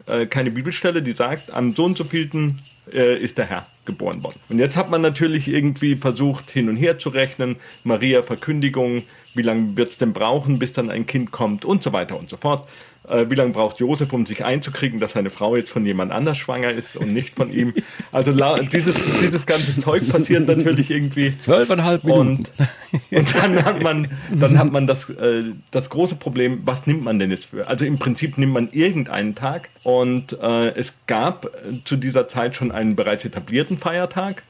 äh, 0.07 0.27
keine 0.27 0.51
Bibelstelle, 0.51 1.03
die 1.03 1.13
sagt, 1.13 1.51
am 1.51 1.75
so 1.75 1.85
und 1.85 1.99
so 1.99 2.05
vielten 2.05 2.61
äh, 2.93 3.19
ist 3.19 3.39
der 3.39 3.47
Herr 3.47 3.67
geboren 3.85 4.23
worden. 4.23 4.39
Und 4.49 4.59
jetzt 4.59 4.77
hat 4.77 4.91
man 4.91 5.01
natürlich 5.01 5.49
irgendwie 5.49 5.97
versucht, 5.97 6.51
hin 6.51 6.69
und 6.69 6.77
her 6.77 6.99
zu 6.99 7.09
rechnen, 7.09 7.57
Maria 7.85 8.23
Verkündigung, 8.23 9.03
wie 9.35 9.43
lange 9.43 9.77
wird 9.77 9.91
es 9.91 9.99
denn 9.99 10.13
brauchen, 10.13 10.59
bis 10.59 10.73
dann 10.73 10.91
ein 10.91 11.07
Kind 11.07 11.31
kommt 11.31 11.65
und 11.65 11.83
so 11.83 11.93
weiter 11.93 12.19
und 12.19 12.31
so 12.31 12.37
fort. 12.37 12.67
Äh, 13.09 13.31
wie 13.31 13.35
lange 13.35 13.53
braucht 13.53 13.81
Josef, 13.81 14.13
um 14.13 14.27
sich 14.27 14.45
einzukriegen, 14.45 15.01
dass 15.01 15.13
seine 15.13 15.31
Frau 15.31 15.57
jetzt 15.57 15.71
von 15.71 15.85
jemand 15.87 16.13
anders 16.13 16.37
schwanger 16.37 16.71
ist 16.71 16.97
und 16.97 17.13
nicht 17.13 17.35
von 17.35 17.51
ihm. 17.51 17.75
Also 18.13 18.33
dieses, 18.63 18.95
dieses 19.21 19.47
ganze 19.47 19.79
Zeug 19.79 20.09
passiert 20.09 20.47
natürlich 20.47 20.91
irgendwie. 20.91 21.37
Zwölfeinhalb 21.39 22.05
Minuten. 22.05 22.45
Und, 22.93 23.11
und 23.11 23.35
dann 23.35 23.65
hat 23.65 23.83
man, 23.83 24.09
dann 24.31 24.59
hat 24.59 24.71
man 24.71 24.87
das, 24.87 25.09
äh, 25.11 25.45
das 25.71 25.89
große 25.91 26.17
Problem, 26.17 26.61
was 26.65 26.87
nimmt 26.87 27.03
man 27.03 27.19
denn 27.19 27.31
jetzt 27.31 27.47
für? 27.47 27.67
Also 27.67 27.85
im 27.85 27.99
Prinzip 27.99 28.37
nimmt 28.37 28.53
man 28.53 28.69
irgendeinen 28.71 29.35
Tag 29.35 29.71
und 29.83 30.39
äh, 30.41 30.69
es 30.75 30.95
gab 31.07 31.47
äh, 31.47 31.83
zu 31.85 31.97
dieser 31.97 32.29
Zeit 32.29 32.55
schon 32.55 32.71
einen 32.71 32.97
bereits 32.97 33.25
etablierten 33.25 33.79
Feiertag, 33.79 34.43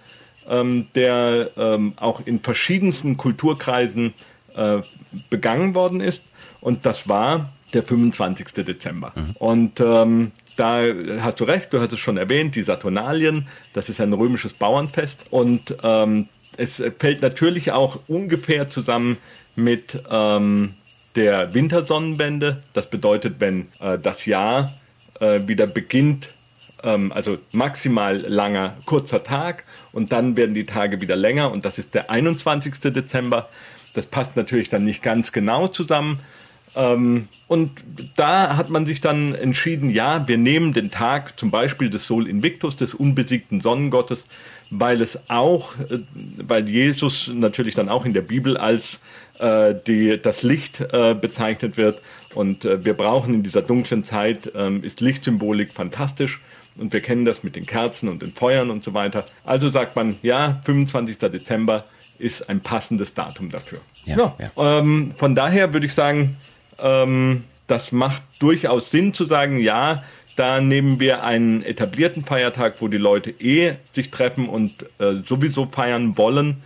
ähm, 0.48 0.88
der 0.96 1.50
ähm, 1.56 1.92
auch 1.96 2.20
in 2.26 2.40
verschiedensten 2.40 3.16
Kulturkreisen 3.16 4.12
äh, 4.56 4.82
begangen 5.28 5.74
worden 5.74 6.00
ist 6.00 6.22
und 6.60 6.86
das 6.86 7.08
war 7.08 7.50
der 7.72 7.82
25. 7.82 8.48
Dezember. 8.64 9.12
Und 9.38 9.80
ähm, 9.80 10.32
da 10.56 10.82
hast 11.20 11.40
du 11.40 11.44
recht, 11.44 11.72
du 11.72 11.80
hast 11.80 11.92
es 11.92 12.00
schon 12.00 12.16
erwähnt, 12.16 12.54
die 12.56 12.62
Saturnalien, 12.62 13.46
das 13.72 13.88
ist 13.88 14.00
ein 14.00 14.12
römisches 14.12 14.52
Bauernfest 14.52 15.20
und 15.30 15.76
ähm, 15.82 16.28
es 16.56 16.82
fällt 16.98 17.22
natürlich 17.22 17.72
auch 17.72 18.00
ungefähr 18.08 18.68
zusammen 18.68 19.16
mit 19.56 19.98
ähm, 20.10 20.74
der 21.16 21.54
Wintersonnenwende. 21.54 22.62
Das 22.72 22.90
bedeutet, 22.90 23.36
wenn 23.38 23.68
äh, 23.80 23.98
das 23.98 24.26
Jahr 24.26 24.74
äh, 25.20 25.40
wieder 25.46 25.66
beginnt, 25.66 26.30
ähm, 26.82 27.12
also 27.12 27.38
maximal 27.52 28.16
langer, 28.16 28.74
kurzer 28.84 29.22
Tag 29.22 29.64
und 29.92 30.12
dann 30.12 30.36
werden 30.36 30.54
die 30.54 30.66
Tage 30.66 31.00
wieder 31.00 31.16
länger 31.16 31.50
und 31.50 31.64
das 31.64 31.78
ist 31.78 31.94
der 31.94 32.10
21. 32.10 32.80
Dezember. 32.80 33.48
Das 33.94 34.06
passt 34.06 34.36
natürlich 34.36 34.68
dann 34.68 34.84
nicht 34.84 35.02
ganz 35.02 35.32
genau 35.32 35.68
zusammen. 35.68 36.20
Ähm, 36.76 37.28
und 37.48 37.82
da 38.16 38.56
hat 38.56 38.70
man 38.70 38.86
sich 38.86 39.00
dann 39.00 39.34
entschieden, 39.34 39.90
ja, 39.90 40.26
wir 40.28 40.38
nehmen 40.38 40.72
den 40.72 40.90
Tag 40.90 41.38
zum 41.38 41.50
Beispiel 41.50 41.90
des 41.90 42.06
Sol 42.06 42.28
Invictus, 42.28 42.76
des 42.76 42.94
unbesiegten 42.94 43.60
Sonnengottes, 43.60 44.26
weil 44.70 45.02
es 45.02 45.28
auch, 45.28 45.74
äh, 45.90 45.98
weil 46.14 46.68
Jesus 46.68 47.30
natürlich 47.34 47.74
dann 47.74 47.88
auch 47.88 48.04
in 48.04 48.14
der 48.14 48.20
Bibel 48.20 48.56
als 48.56 49.00
äh, 49.40 49.74
die, 49.86 50.20
das 50.22 50.42
Licht 50.42 50.80
äh, 50.80 51.14
bezeichnet 51.14 51.76
wird. 51.76 52.00
Und 52.34 52.64
äh, 52.64 52.84
wir 52.84 52.94
brauchen 52.94 53.34
in 53.34 53.42
dieser 53.42 53.62
dunklen 53.62 54.04
Zeit, 54.04 54.52
ähm, 54.54 54.84
ist 54.84 55.00
Lichtsymbolik 55.00 55.72
fantastisch. 55.72 56.40
Und 56.76 56.92
wir 56.92 57.00
kennen 57.00 57.24
das 57.24 57.42
mit 57.42 57.56
den 57.56 57.66
Kerzen 57.66 58.08
und 58.08 58.22
den 58.22 58.32
Feuern 58.32 58.70
und 58.70 58.84
so 58.84 58.94
weiter. 58.94 59.26
Also 59.44 59.72
sagt 59.72 59.96
man, 59.96 60.16
ja, 60.22 60.60
25. 60.64 61.18
Dezember 61.18 61.84
ist 62.20 62.48
ein 62.48 62.60
passendes 62.60 63.14
Datum 63.14 63.50
dafür. 63.50 63.80
Ja, 64.04 64.16
ja. 64.16 64.36
ja. 64.38 64.78
Ähm, 64.78 65.12
von 65.16 65.34
daher 65.34 65.72
würde 65.72 65.86
ich 65.86 65.94
sagen, 65.94 66.36
ähm, 66.78 67.44
das 67.66 67.92
macht 67.92 68.22
durchaus 68.38 68.90
Sinn 68.90 69.14
zu 69.14 69.24
sagen, 69.24 69.58
ja, 69.58 70.02
da 70.36 70.60
nehmen 70.60 71.00
wir 71.00 71.22
einen 71.24 71.62
etablierten 71.62 72.24
Feiertag, 72.24 72.76
wo 72.80 72.88
die 72.88 72.96
Leute 72.96 73.30
eh 73.30 73.74
sich 73.92 74.10
treffen 74.10 74.48
und 74.48 74.84
äh, 74.98 75.16
sowieso 75.26 75.66
feiern 75.66 76.16
wollen. 76.16 76.62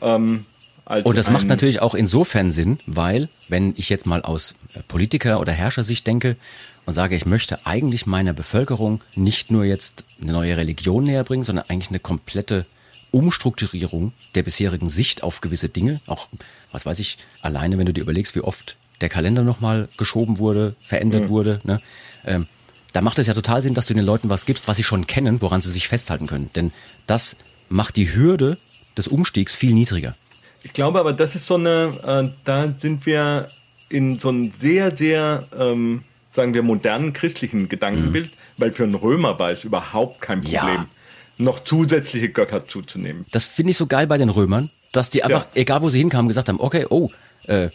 Ähm, 0.00 0.46
und 0.84 1.16
das 1.16 1.30
macht 1.30 1.46
natürlich 1.46 1.80
auch 1.80 1.94
insofern 1.94 2.50
Sinn, 2.50 2.78
weil, 2.86 3.28
wenn 3.48 3.74
ich 3.76 3.88
jetzt 3.88 4.06
mal 4.06 4.22
aus 4.22 4.54
äh, 4.74 4.80
Politiker- 4.88 5.40
oder 5.40 5.52
Herrschersicht 5.52 6.06
denke 6.06 6.36
und 6.84 6.94
sage, 6.94 7.14
ich 7.14 7.24
möchte 7.24 7.64
eigentlich 7.64 8.06
meiner 8.06 8.32
Bevölkerung 8.32 9.02
nicht 9.14 9.50
nur 9.50 9.64
jetzt 9.64 10.04
eine 10.20 10.32
neue 10.32 10.56
Religion 10.56 11.04
näher 11.04 11.24
bringen, 11.24 11.44
sondern 11.44 11.66
eigentlich 11.68 11.90
eine 11.90 12.00
komplette 12.00 12.66
Umstrukturierung 13.12 14.12
der 14.34 14.42
bisherigen 14.42 14.90
Sicht 14.90 15.22
auf 15.22 15.40
gewisse 15.40 15.68
Dinge, 15.68 16.00
auch, 16.06 16.28
was 16.72 16.84
weiß 16.84 16.98
ich, 16.98 17.18
alleine, 17.42 17.78
wenn 17.78 17.86
du 17.86 17.92
dir 17.92 18.00
überlegst, 18.00 18.34
wie 18.34 18.40
oft 18.40 18.76
der 19.00 19.08
Kalender 19.08 19.42
nochmal 19.42 19.88
geschoben 19.96 20.38
wurde, 20.38 20.74
verändert 20.80 21.24
mhm. 21.24 21.28
wurde, 21.28 21.60
ne? 21.64 21.80
Ähm, 22.24 22.46
da 22.92 23.00
macht 23.00 23.18
es 23.18 23.26
ja 23.26 23.34
total 23.34 23.62
Sinn, 23.62 23.74
dass 23.74 23.86
du 23.86 23.94
den 23.94 24.04
Leuten 24.04 24.28
was 24.28 24.44
gibst, 24.44 24.68
was 24.68 24.76
sie 24.76 24.82
schon 24.82 25.06
kennen, 25.06 25.40
woran 25.40 25.62
sie 25.62 25.72
sich 25.72 25.88
festhalten 25.88 26.26
können. 26.26 26.50
Denn 26.54 26.72
das 27.06 27.36
macht 27.70 27.96
die 27.96 28.14
Hürde 28.14 28.58
des 28.96 29.08
Umstiegs 29.08 29.54
viel 29.54 29.72
niedriger. 29.72 30.14
Ich 30.62 30.72
glaube 30.74 31.00
aber, 31.00 31.12
das 31.12 31.34
ist 31.34 31.46
so 31.46 31.54
eine, 31.54 31.98
äh, 32.04 32.38
da 32.44 32.74
sind 32.78 33.06
wir 33.06 33.48
in 33.88 34.20
so 34.20 34.28
einem 34.28 34.52
sehr, 34.56 34.96
sehr, 34.96 35.46
ähm, 35.58 36.04
sagen 36.32 36.54
wir, 36.54 36.62
modernen 36.62 37.12
christlichen 37.12 37.68
Gedankenbild, 37.68 38.26
mhm. 38.26 38.36
weil 38.58 38.72
für 38.72 38.84
einen 38.84 38.94
Römer 38.94 39.38
war 39.38 39.50
es 39.50 39.64
überhaupt 39.64 40.20
kein 40.20 40.40
Problem, 40.42 40.58
ja. 40.58 40.86
Noch 41.38 41.60
zusätzliche 41.60 42.28
Götter 42.28 42.66
zuzunehmen. 42.66 43.24
Das 43.30 43.44
finde 43.44 43.70
ich 43.70 43.76
so 43.76 43.86
geil 43.86 44.06
bei 44.06 44.18
den 44.18 44.28
Römern, 44.28 44.70
dass 44.92 45.10
die 45.10 45.24
einfach, 45.24 45.42
ja. 45.42 45.60
egal 45.60 45.82
wo 45.82 45.88
sie 45.88 45.98
hinkamen, 45.98 46.28
gesagt 46.28 46.48
haben, 46.48 46.60
okay, 46.60 46.86
oh, 46.88 47.10
äh, 47.46 47.68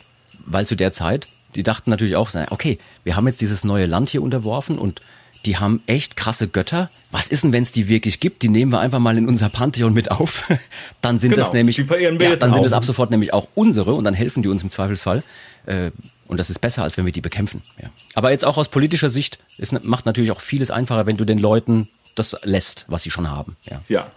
weil 0.46 0.66
zu 0.66 0.76
der 0.76 0.92
Zeit, 0.92 1.28
die 1.56 1.64
dachten 1.64 1.90
natürlich 1.90 2.16
auch, 2.16 2.30
okay, 2.52 2.78
wir 3.04 3.16
haben 3.16 3.28
jetzt 3.28 3.42
dieses 3.42 3.64
neue 3.64 3.86
Land 3.86 4.10
hier 4.10 4.22
unterworfen 4.22 4.78
und 4.78 5.02
die 5.46 5.58
haben 5.58 5.82
echt 5.88 6.18
krasse 6.18 6.48
Götter. 6.48 6.90
Was 7.12 7.28
ist 7.28 7.44
denn, 7.44 7.54
wenn 7.54 7.64
es 7.64 7.72
die 7.72 7.88
wirklich 7.88 8.20
gibt? 8.20 8.42
Die 8.42 8.50
nehmen 8.50 8.72
wir 8.72 8.80
einfach 8.80 9.00
mal 9.00 9.18
in 9.18 9.28
unser 9.28 9.50
Pantheon 9.50 9.94
mit 9.94 10.12
auf. 10.12 10.50
dann 11.02 11.20
sind 11.20 11.32
genau, 11.32 11.44
das 11.44 11.54
nämlich, 11.54 11.78
ja, 11.78 12.36
dann 12.36 12.54
sind 12.54 12.66
das 12.66 12.74
ab 12.74 12.84
sofort 12.84 13.12
nämlich 13.12 13.34
auch 13.34 13.48
unsere 13.56 13.94
und 13.94 14.04
dann 14.04 14.14
helfen 14.14 14.44
die 14.44 14.50
uns 14.50 14.64
im 14.64 14.72
Zweifelsfall. 14.72 15.24
Äh, 15.66 15.92
und 16.28 16.38
das 16.38 16.50
ist 16.50 16.60
besser, 16.60 16.84
als 16.84 16.98
wenn 16.98 17.06
wir 17.06 17.14
die 17.14 17.22
bekämpfen. 17.22 17.62
Ja. 17.82 17.90
Aber 18.14 18.32
jetzt 18.32 18.44
auch 18.44 18.58
aus 18.58 18.68
politischer 18.68 19.10
Sicht, 19.10 19.40
es 19.58 19.72
macht 19.72 20.06
natürlich 20.06 20.32
auch 20.32 20.42
vieles 20.42 20.72
einfacher, 20.72 21.06
wenn 21.06 21.16
du 21.16 21.24
den 21.24 21.40
Leuten 21.40 21.88
das 22.18 22.38
lässt, 22.44 22.86
was 22.88 23.04
sie 23.04 23.12
schon 23.12 23.30
haben. 23.30 23.56
Ja. 23.64 23.82
ja. 23.88 24.12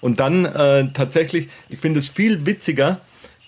Und 0.00 0.18
dann 0.20 0.44
äh, 0.44 0.88
tatsächlich, 0.92 1.48
ich 1.68 1.78
finde 1.78 2.00
es 2.00 2.08
viel 2.08 2.44
witziger, 2.44 3.00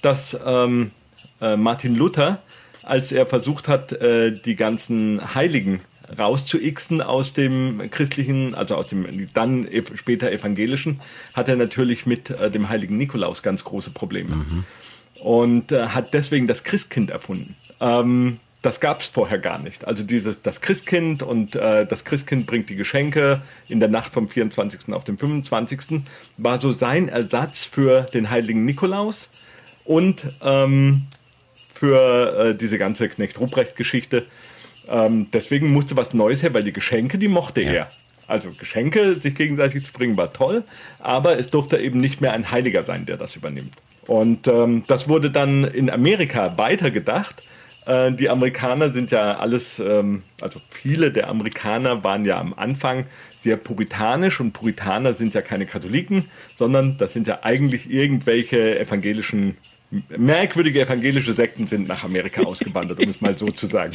dass 0.03 0.39
ähm, 0.47 0.93
äh, 1.41 1.57
Martin 1.57 1.97
Luther, 1.97 2.43
als 2.83 3.11
er 3.11 3.27
versucht 3.27 3.67
hat, 3.67 3.93
äh, 3.93 4.31
die 4.31 4.55
ganzen 4.55 5.35
Heiligen 5.35 5.81
rauszuixen 6.19 7.01
aus 7.01 7.33
dem 7.33 7.91
christlichen, 7.91 8.55
also 8.55 8.77
aus 8.77 8.89
dem 8.89 9.29
dann 9.33 9.69
später 9.95 10.31
evangelischen, 10.31 11.01
hat 11.33 11.49
er 11.49 11.57
natürlich 11.57 12.07
mit 12.07 12.31
äh, 12.31 12.51
dem 12.51 12.69
heiligen 12.69 12.97
Nikolaus 12.99 13.43
ganz 13.43 13.65
große 13.65 13.91
Probleme. 13.91 14.37
Mhm. 14.37 14.65
Und 15.21 15.73
äh, 15.73 15.89
hat 15.89 16.13
deswegen 16.13 16.47
das 16.47 16.63
Christkind 16.63 17.11
erfunden. 17.11 17.57
Ähm, 17.81 18.39
das 18.65 18.81
gab 18.81 19.01
es 19.01 19.07
vorher 19.07 19.39
gar 19.39 19.59
nicht. 19.59 19.87
Also 19.87 20.05
dieses 20.05 20.41
das 20.41 20.63
Christkind 20.63 21.23
und 21.23 21.55
äh, 21.55 21.85
das 21.87 22.05
Christkind 22.05 22.47
bringt 22.47 22.71
die 22.71 22.77
Geschenke 22.77 23.43
in 23.69 23.79
der 23.79 23.91
Nacht 23.91 24.15
vom 24.15 24.29
24. 24.29 24.93
auf 24.93 25.05
den 25.05 25.19
25. 25.19 26.03
war 26.39 26.61
so 26.61 26.73
sein 26.73 27.09
Ersatz 27.09 27.65
für 27.65 28.03
den 28.15 28.31
heiligen 28.31 28.65
Nikolaus 28.65 29.29
und 29.85 30.27
ähm, 30.43 31.03
für 31.75 32.39
äh, 32.39 32.55
diese 32.57 32.79
ganze 32.79 33.09
Knecht-Ruprecht-Geschichte. 33.09 34.25
Ähm, 34.89 35.27
deswegen 35.33 35.71
musste 35.71 35.97
was 35.97 36.15
Neues 36.15 36.43
her, 36.43 36.55
weil 36.55 36.65
die 36.65 36.73
Geschenke, 36.73 37.19
die 37.19 37.29
mochte 37.29 37.63
ja. 37.63 37.71
er. 37.71 37.91
Also 38.27 38.51
Geschenke 38.59 39.17
sich 39.17 39.35
gegenseitig 39.35 39.85
zu 39.85 39.93
bringen 39.93 40.17
war 40.17 40.33
toll, 40.33 40.65
aber 41.01 41.39
es 41.39 41.49
durfte 41.49 41.77
eben 41.77 42.01
nicht 42.01 42.23
mehr 42.23 42.33
ein 42.33 42.51
Heiliger 42.51 42.85
sein, 42.85 43.05
der 43.05 43.19
das 43.19 43.37
übernimmt. 43.37 43.75
Und 44.07 44.49
ähm, 44.49 44.85
das 44.87 45.09
wurde 45.09 45.31
dann 45.31 45.65
in 45.65 45.91
Amerika 45.91 46.57
weitergedacht. 46.57 47.43
Äh, 47.87 48.13
die 48.13 48.29
Amerikaner 48.31 48.93
sind 48.93 49.11
ja 49.11 49.39
alles, 49.39 49.79
ähm, 49.79 50.23
also 50.41 50.61
viele 50.71 51.13
der 51.13 51.29
Amerikaner 51.29 52.05
waren 52.05 52.25
ja 52.25 52.39
am 52.39 52.55
Anfang 52.55 53.05
sehr 53.41 53.57
puritanisch 53.57 54.41
und 54.41 54.53
Puritaner 54.53 55.13
sind 55.13 55.35
ja 55.35 55.43
keine 55.43 55.67
Katholiken, 55.67 56.25
sondern 56.57 56.97
das 56.97 57.13
sind 57.13 57.27
ja 57.27 57.41
eigentlich 57.43 57.91
irgendwelche 57.91 58.79
evangelischen 58.79 59.57
merkwürdige 60.17 60.81
evangelische 60.81 61.35
Sekten 61.35 61.67
sind 61.67 61.87
nach 61.87 62.05
Amerika 62.05 62.43
ausgewandert, 62.45 63.01
um 63.01 63.11
es 63.11 63.21
mal 63.21 63.37
so 63.39 63.51
zu 63.51 63.67
sagen. 63.67 63.93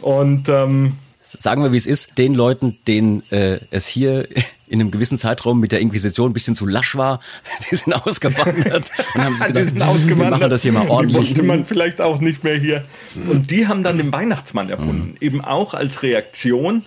Und 0.00 0.48
ähm, 0.48 0.94
sagen 1.22 1.62
wir, 1.62 1.72
wie 1.72 1.76
es 1.76 1.86
ist, 1.86 2.16
den 2.18 2.34
Leuten, 2.34 2.78
denen 2.86 3.22
äh, 3.30 3.58
es 3.70 3.86
hier 3.86 4.28
in 4.68 4.80
einem 4.80 4.90
gewissen 4.90 5.18
Zeitraum 5.18 5.60
mit 5.60 5.72
der 5.72 5.80
Inquisition 5.80 6.30
ein 6.30 6.32
bisschen 6.32 6.54
zu 6.54 6.66
lasch 6.66 6.96
war, 6.96 7.20
die 7.70 7.76
sind 7.76 7.92
ausgewandert 7.94 8.90
und 9.14 9.24
haben 9.24 9.36
sich 9.36 9.46
gedacht, 9.74 9.74
wir 9.74 10.16
machen 10.16 10.50
das 10.50 10.62
hier 10.62 10.72
mal 10.72 10.88
ordentlich. 10.88 11.34
Die 11.34 11.42
man 11.42 11.64
vielleicht 11.64 12.00
auch 12.00 12.20
nicht 12.20 12.44
mehr 12.44 12.56
hier. 12.56 12.84
Und 13.28 13.50
die 13.50 13.66
haben 13.66 13.82
dann 13.82 13.98
den 13.98 14.12
Weihnachtsmann 14.12 14.70
erfunden, 14.70 15.10
mhm. 15.10 15.16
eben 15.20 15.40
auch 15.44 15.74
als 15.74 16.02
Reaktion 16.02 16.84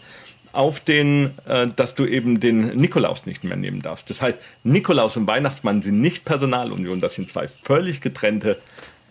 auf 0.53 0.79
den, 0.81 1.31
äh, 1.45 1.67
dass 1.75 1.95
du 1.95 2.05
eben 2.05 2.39
den 2.39 2.75
Nikolaus 2.75 3.25
nicht 3.25 3.43
mehr 3.43 3.57
nehmen 3.57 3.81
darfst. 3.81 4.09
Das 4.09 4.21
heißt, 4.21 4.37
Nikolaus 4.63 5.17
und 5.17 5.27
Weihnachtsmann 5.27 5.81
sind 5.81 6.01
nicht 6.01 6.25
Personalunion, 6.25 6.99
das 6.99 7.15
sind 7.15 7.29
zwei 7.29 7.47
völlig 7.47 8.01
getrennte 8.01 8.57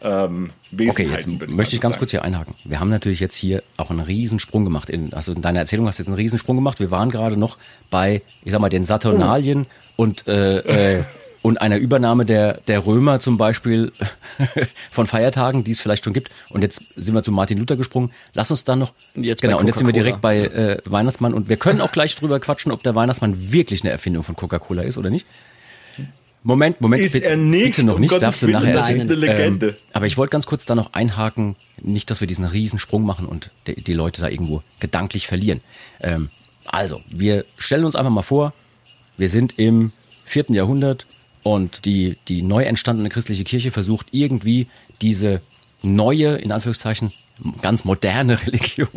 ähm, 0.03 0.51
Okay, 0.88 1.09
jetzt 1.11 1.28
möchte 1.48 1.74
ich 1.74 1.80
ganz 1.80 1.98
kurz 1.98 2.12
hier 2.12 2.24
einhaken. 2.24 2.55
Wir 2.64 2.78
haben 2.78 2.90
natürlich 2.90 3.20
jetzt 3.20 3.34
hier 3.34 3.62
auch 3.76 3.90
einen 3.90 4.01
Riesensprung 4.01 4.64
gemacht. 4.64 4.88
In, 4.88 5.12
also 5.12 5.32
in 5.32 5.42
deiner 5.42 5.59
Erzählung 5.59 5.86
hast 5.86 5.98
du 5.98 6.03
jetzt 6.03 6.09
einen 6.09 6.16
Riesensprung 6.16 6.57
gemacht. 6.57 6.78
Wir 6.78 6.90
waren 6.90 7.11
gerade 7.11 7.36
noch 7.36 7.59
bei, 7.90 8.22
ich 8.44 8.53
sag 8.53 8.61
mal, 8.61 8.68
den 8.68 8.84
Saturnalien 8.84 9.66
oh. 9.96 10.03
und 10.03 10.26
äh, 10.28 10.98
äh, 10.98 11.03
und 11.42 11.61
einer 11.61 11.78
Übernahme 11.78 12.24
der, 12.24 12.55
der 12.68 12.84
Römer 12.84 13.18
zum 13.20 13.36
Beispiel 13.36 13.92
von 14.90 15.07
Feiertagen, 15.07 15.64
die 15.64 15.70
es 15.70 15.80
vielleicht 15.80 16.05
schon 16.05 16.12
gibt. 16.12 16.30
Und 16.51 16.62
jetzt 16.62 16.82
sind 16.96 17.14
wir 17.14 17.22
zu 17.22 17.32
Martin 17.32 17.59
Luther 17.59 17.76
gesprungen. 17.76 18.11
Lass 18.34 18.51
uns 18.51 18.64
dann 18.64 18.78
noch. 18.78 18.92
Jetzt 19.14 19.42
genau, 19.42 19.59
und 19.59 19.66
jetzt 19.66 19.78
sind 19.78 19.86
wir 19.86 19.94
direkt 19.94 20.20
bei 20.20 20.40
äh, 20.40 20.78
Weihnachtsmann. 20.84 21.34
Und 21.34 21.48
wir 21.48 21.57
können 21.57 21.80
auch 21.80 21.92
gleich 21.92 22.14
drüber 22.14 22.40
quatschen, 22.40 22.72
ob 22.72 22.82
der 22.82 22.94
Weihnachtsmann 22.94 23.53
wirklich 23.53 23.82
eine 23.82 23.90
Erfindung 23.90 24.22
von 24.22 24.36
Coca-Cola 24.36 24.82
ist 24.82 24.98
oder 24.98 25.11
nicht. 25.11 25.26
Moment, 26.43 26.80
Moment, 26.80 27.03
ist 27.03 27.12
bitte, 27.12 27.26
er 27.26 27.36
nicht, 27.36 27.76
bitte 27.76 27.84
noch 27.84 27.97
um 27.97 28.01
nicht, 28.01 28.11
Gottes 28.11 28.22
darfst 28.22 28.43
du 28.43 28.49
nachher 28.49 28.74
erzählen. 28.74 29.03
Eine 29.03 29.14
Legende. 29.14 29.68
Ähm, 29.68 29.74
aber 29.93 30.07
ich 30.07 30.16
wollte 30.16 30.32
ganz 30.32 30.47
kurz 30.47 30.64
da 30.64 30.74
noch 30.74 30.95
einhaken, 30.95 31.57
nicht, 31.82 32.11
dass 32.11 32.20
wir 32.20 32.26
diesen 32.26 32.47
Riesensprung 32.47 33.05
machen 33.05 33.26
und 33.26 33.51
die, 33.66 33.82
die 33.82 33.93
Leute 33.93 34.22
da 34.22 34.28
irgendwo 34.28 34.62
gedanklich 34.78 35.26
verlieren. 35.26 35.61
Ähm, 36.01 36.30
also, 36.66 37.03
wir 37.09 37.45
stellen 37.59 37.84
uns 37.84 37.95
einfach 37.95 38.12
mal 38.12 38.22
vor, 38.22 38.55
wir 39.18 39.28
sind 39.28 39.59
im 39.59 39.93
vierten 40.24 40.55
Jahrhundert, 40.55 41.07
und 41.43 41.84
die, 41.84 42.16
die 42.28 42.43
neu 42.43 42.64
entstandene 42.64 43.09
christliche 43.09 43.45
Kirche 43.45 43.70
versucht 43.70 44.09
irgendwie 44.12 44.66
diese 45.01 45.41
neue, 45.82 46.36
in 46.36 46.53
Anführungszeichen, 46.53 47.12
ganz 47.62 47.84
moderne 47.84 48.41
Religion, 48.47 48.88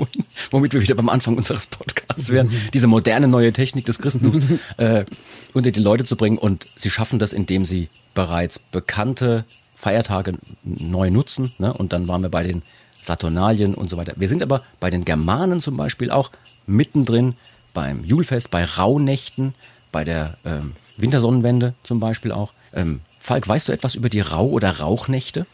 womit 0.51 0.73
wir 0.73 0.81
wieder 0.81 0.95
beim 0.95 1.09
Anfang 1.09 1.37
unseres 1.37 1.67
Podcasts 1.67 2.29
wären, 2.29 2.51
diese 2.73 2.87
moderne 2.87 3.27
neue 3.27 3.53
Technik 3.53 3.85
des 3.85 3.99
Christentums 3.99 4.43
äh, 4.77 5.05
unter 5.53 5.71
die 5.71 5.79
Leute 5.79 6.05
zu 6.05 6.15
bringen. 6.15 6.37
Und 6.37 6.67
sie 6.75 6.89
schaffen 6.89 7.19
das, 7.19 7.33
indem 7.33 7.65
sie 7.65 7.89
bereits 8.13 8.59
bekannte 8.59 9.45
Feiertage 9.75 10.33
neu 10.63 11.09
nutzen. 11.09 11.53
Ne? 11.57 11.73
Und 11.73 11.93
dann 11.93 12.07
waren 12.07 12.21
wir 12.21 12.29
bei 12.29 12.43
den 12.43 12.61
Saturnalien 13.01 13.73
und 13.73 13.89
so 13.89 13.97
weiter. 13.97 14.13
Wir 14.15 14.27
sind 14.27 14.41
aber 14.41 14.63
bei 14.79 14.89
den 14.89 15.03
Germanen 15.05 15.59
zum 15.59 15.75
Beispiel 15.75 16.09
auch 16.09 16.31
mittendrin 16.65 17.35
beim 17.73 18.03
Julfest, 18.05 18.49
bei 18.49 18.63
Rauhnächten, 18.63 19.53
bei 19.91 20.03
der 20.03 20.37
ähm, 20.45 20.73
Wintersonnenwende 20.97 21.73
zum 21.83 21.99
Beispiel 21.99 22.31
auch. 22.31 22.53
Ähm, 22.73 23.01
Falk, 23.19 23.47
weißt 23.47 23.69
du 23.69 23.71
etwas 23.71 23.95
über 23.95 24.09
die 24.09 24.21
Rau- 24.21 24.49
oder 24.49 24.79
Rauchnächte? 24.79 25.45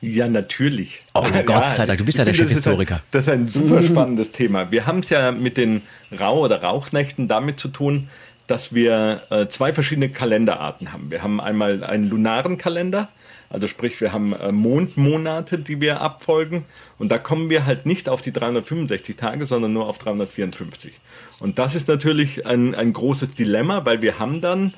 Ja, 0.00 0.28
natürlich. 0.28 1.02
Oh, 1.14 1.26
Gott 1.44 1.68
sei 1.68 1.84
Dank, 1.84 1.98
du 1.98 2.04
bist 2.04 2.18
ja 2.18 2.24
der 2.24 2.34
Chefhistoriker. 2.34 3.00
Das 3.10 3.26
ist, 3.26 3.32
ein, 3.32 3.46
das 3.46 3.56
ist 3.56 3.62
ein 3.62 3.68
super 3.68 3.82
spannendes 3.82 4.30
Thema. 4.30 4.70
Wir 4.70 4.86
haben 4.86 5.00
es 5.00 5.10
ja 5.10 5.32
mit 5.32 5.56
den 5.56 5.82
Rau- 6.18 6.44
oder 6.44 6.62
Rauchnächten 6.62 7.26
damit 7.26 7.58
zu 7.58 7.68
tun, 7.68 8.08
dass 8.46 8.74
wir 8.74 9.22
äh, 9.30 9.48
zwei 9.48 9.72
verschiedene 9.72 10.08
Kalenderarten 10.08 10.92
haben. 10.92 11.10
Wir 11.10 11.22
haben 11.22 11.40
einmal 11.40 11.82
einen 11.82 12.08
lunaren 12.08 12.58
Kalender, 12.58 13.08
also 13.50 13.66
sprich, 13.66 14.00
wir 14.00 14.12
haben 14.12 14.34
äh, 14.34 14.52
Mondmonate, 14.52 15.58
die 15.58 15.80
wir 15.80 16.00
abfolgen. 16.00 16.64
Und 16.98 17.10
da 17.10 17.18
kommen 17.18 17.50
wir 17.50 17.64
halt 17.64 17.86
nicht 17.86 18.08
auf 18.08 18.20
die 18.20 18.32
365 18.32 19.16
Tage, 19.16 19.46
sondern 19.46 19.72
nur 19.72 19.86
auf 19.86 19.98
354. 19.98 20.92
Und 21.40 21.58
das 21.58 21.74
ist 21.74 21.88
natürlich 21.88 22.46
ein, 22.46 22.74
ein 22.74 22.92
großes 22.92 23.34
Dilemma, 23.34 23.84
weil 23.84 24.02
wir 24.02 24.18
haben 24.18 24.40
dann 24.40 24.74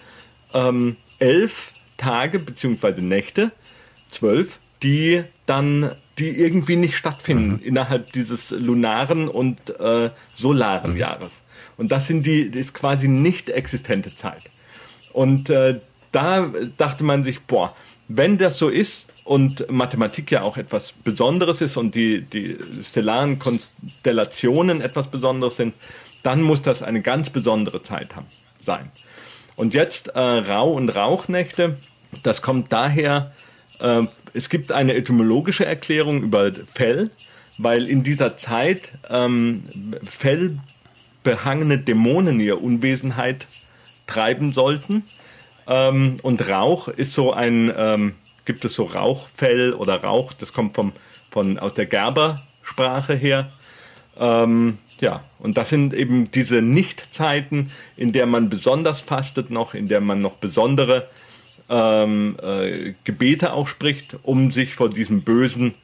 ähm, 0.55 0.97
elf 1.19 1.73
Tage 1.97 2.39
beziehungsweise 2.39 3.03
Nächte, 3.03 3.51
zwölf, 4.11 4.59
die 4.83 5.25
dann, 5.47 5.93
die 6.19 6.31
irgendwie 6.31 6.77
nicht 6.77 6.97
stattfinden 6.97 7.53
mhm. 7.53 7.63
innerhalb 7.63 8.13
dieses 8.13 8.51
lunaren 8.51 9.29
und 9.29 9.59
äh, 9.81 10.11
solaren 10.35 10.93
mhm. 10.93 10.99
Jahres. 10.99 11.43
Und 11.77 11.93
das 11.93 12.07
sind 12.07 12.25
die, 12.25 12.43
ist 12.43 12.75
quasi 12.75 13.09
nicht 13.09 13.51
existente 13.51 14.15
Zeit. 14.15 14.43
Und 15.13 15.51
äh, 15.51 15.81
da 16.13 16.53
dachte 16.77 17.05
man 17.05 17.25
sich, 17.25 17.41
boah, 17.43 17.75
wenn 18.09 18.39
das 18.39 18.59
so 18.59 18.69
ist 18.69 19.09
und 19.25 19.71
Mathematik 19.71 20.31
ja 20.31 20.43
auch 20.43 20.57
etwas 20.57 20.93
Besonderes 20.93 21.61
ist 21.61 21.77
und 21.77 21.95
die, 21.95 22.23
die 22.23 22.59
stellaren 22.83 23.39
Konstellationen 23.39 24.81
etwas 24.81 25.09
Besonderes 25.09 25.57
sind, 25.57 25.75
dann 26.23 26.43
muss 26.43 26.63
das 26.63 26.83
eine 26.83 27.01
ganz 27.01 27.31
besondere 27.31 27.83
Zeit 27.83 28.17
haben, 28.17 28.27
sein. 28.61 28.91
Und 29.57 29.75
jetzt 29.75 30.09
äh, 30.09 30.19
Rau- 30.19 30.73
und 30.73 30.89
Rauchnächte, 30.91 31.77
das 32.23 32.43
kommt 32.43 32.73
daher, 32.73 33.33
äh, 33.79 34.03
es 34.35 34.49
gibt 34.49 34.73
eine 34.73 34.95
etymologische 34.95 35.65
Erklärung 35.65 36.23
über 36.23 36.53
Fell, 36.75 37.11
weil 37.59 37.89
in 37.89 38.03
dieser 38.03 38.37
Zeit 38.37 38.93
ähm, 39.09 39.65
fellbehangene 40.05 41.79
Dämonen 41.79 42.41
ihre 42.41 42.57
Unwesenheit 42.57 43.47
treiben 44.07 44.53
sollten. 44.53 45.05
Ähm, 45.67 46.19
und 46.23 46.49
Rauch 46.49 46.89
ist 46.89 47.15
so 47.15 47.33
ein, 47.33 47.73
ähm, 47.77 48.15
gibt 48.45 48.65
es 48.65 48.75
so 48.75 48.85
Rauchfell 48.85 49.75
oder 49.75 50.03
Rauch, 50.03 50.33
das 50.33 50.53
kommt 50.53 50.75
vom, 50.75 50.93
von, 51.31 51.59
aus 51.59 51.75
der 51.75 51.87
Gerbersprache 51.87 53.15
her. 53.15 53.51
Ähm, 54.19 54.79
ja, 55.01 55.23
und 55.39 55.57
das 55.57 55.71
sind 55.71 55.95
eben 55.95 56.31
diese 56.31 56.61
Nichtzeiten, 56.61 57.71
in 57.97 58.13
der 58.13 58.27
man 58.27 58.51
besonders 58.51 59.01
fastet 59.01 59.51
noch, 59.51 59.75
in 59.75 59.89
der 59.89 60.01
man 60.01 60.21
noch 60.21 60.35
besondere 60.35 61.09
ähm, 61.71 62.37
äh, 62.43 62.95
Gebete 63.05 63.53
auch 63.53 63.69
spricht, 63.69 64.17
um 64.23 64.53
sich 64.53 64.75
vor 64.75 64.91
diesem 64.91 65.23
Bösen 65.23 65.75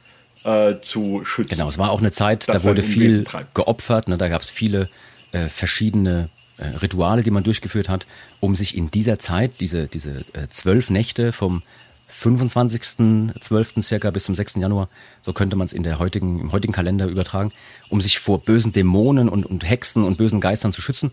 äh, 0.43 0.75
zu 0.81 1.23
schützen. 1.23 1.55
Genau, 1.55 1.69
es 1.69 1.77
war 1.77 1.91
auch 1.91 1.99
eine 1.99 2.11
Zeit, 2.11 2.47
da 2.49 2.63
wurde 2.63 2.83
viel 2.83 3.25
geopfert, 3.53 4.07
ne, 4.07 4.17
da 4.17 4.27
gab 4.27 4.41
es 4.41 4.49
viele 4.49 4.89
äh, 5.31 5.47
verschiedene 5.47 6.29
äh, 6.57 6.67
Rituale, 6.67 7.23
die 7.23 7.31
man 7.31 7.43
durchgeführt 7.43 7.89
hat, 7.89 8.05
um 8.39 8.53
sich 8.55 8.75
in 8.75 8.91
dieser 8.91 9.17
Zeit, 9.17 9.59
diese, 9.61 9.87
diese 9.87 10.25
äh, 10.33 10.47
zwölf 10.49 10.89
Nächte 10.89 11.31
vom 11.31 11.63
25.12. 12.11 13.81
circa 13.83 14.09
bis 14.11 14.25
zum 14.25 14.35
6. 14.35 14.55
Januar, 14.55 14.89
so 15.21 15.33
könnte 15.33 15.55
man 15.55 15.67
es 15.67 15.73
in 15.73 15.83
der 15.83 15.99
heutigen, 15.99 16.39
im 16.39 16.51
heutigen 16.51 16.73
Kalender 16.73 17.05
übertragen, 17.07 17.51
um 17.89 17.99
sich 18.01 18.19
vor 18.19 18.39
bösen 18.39 18.71
Dämonen 18.71 19.29
und, 19.29 19.45
und 19.45 19.67
Hexen 19.69 20.03
und 20.03 20.17
bösen 20.17 20.39
Geistern 20.39 20.71
zu 20.73 20.81
schützen. 20.81 21.11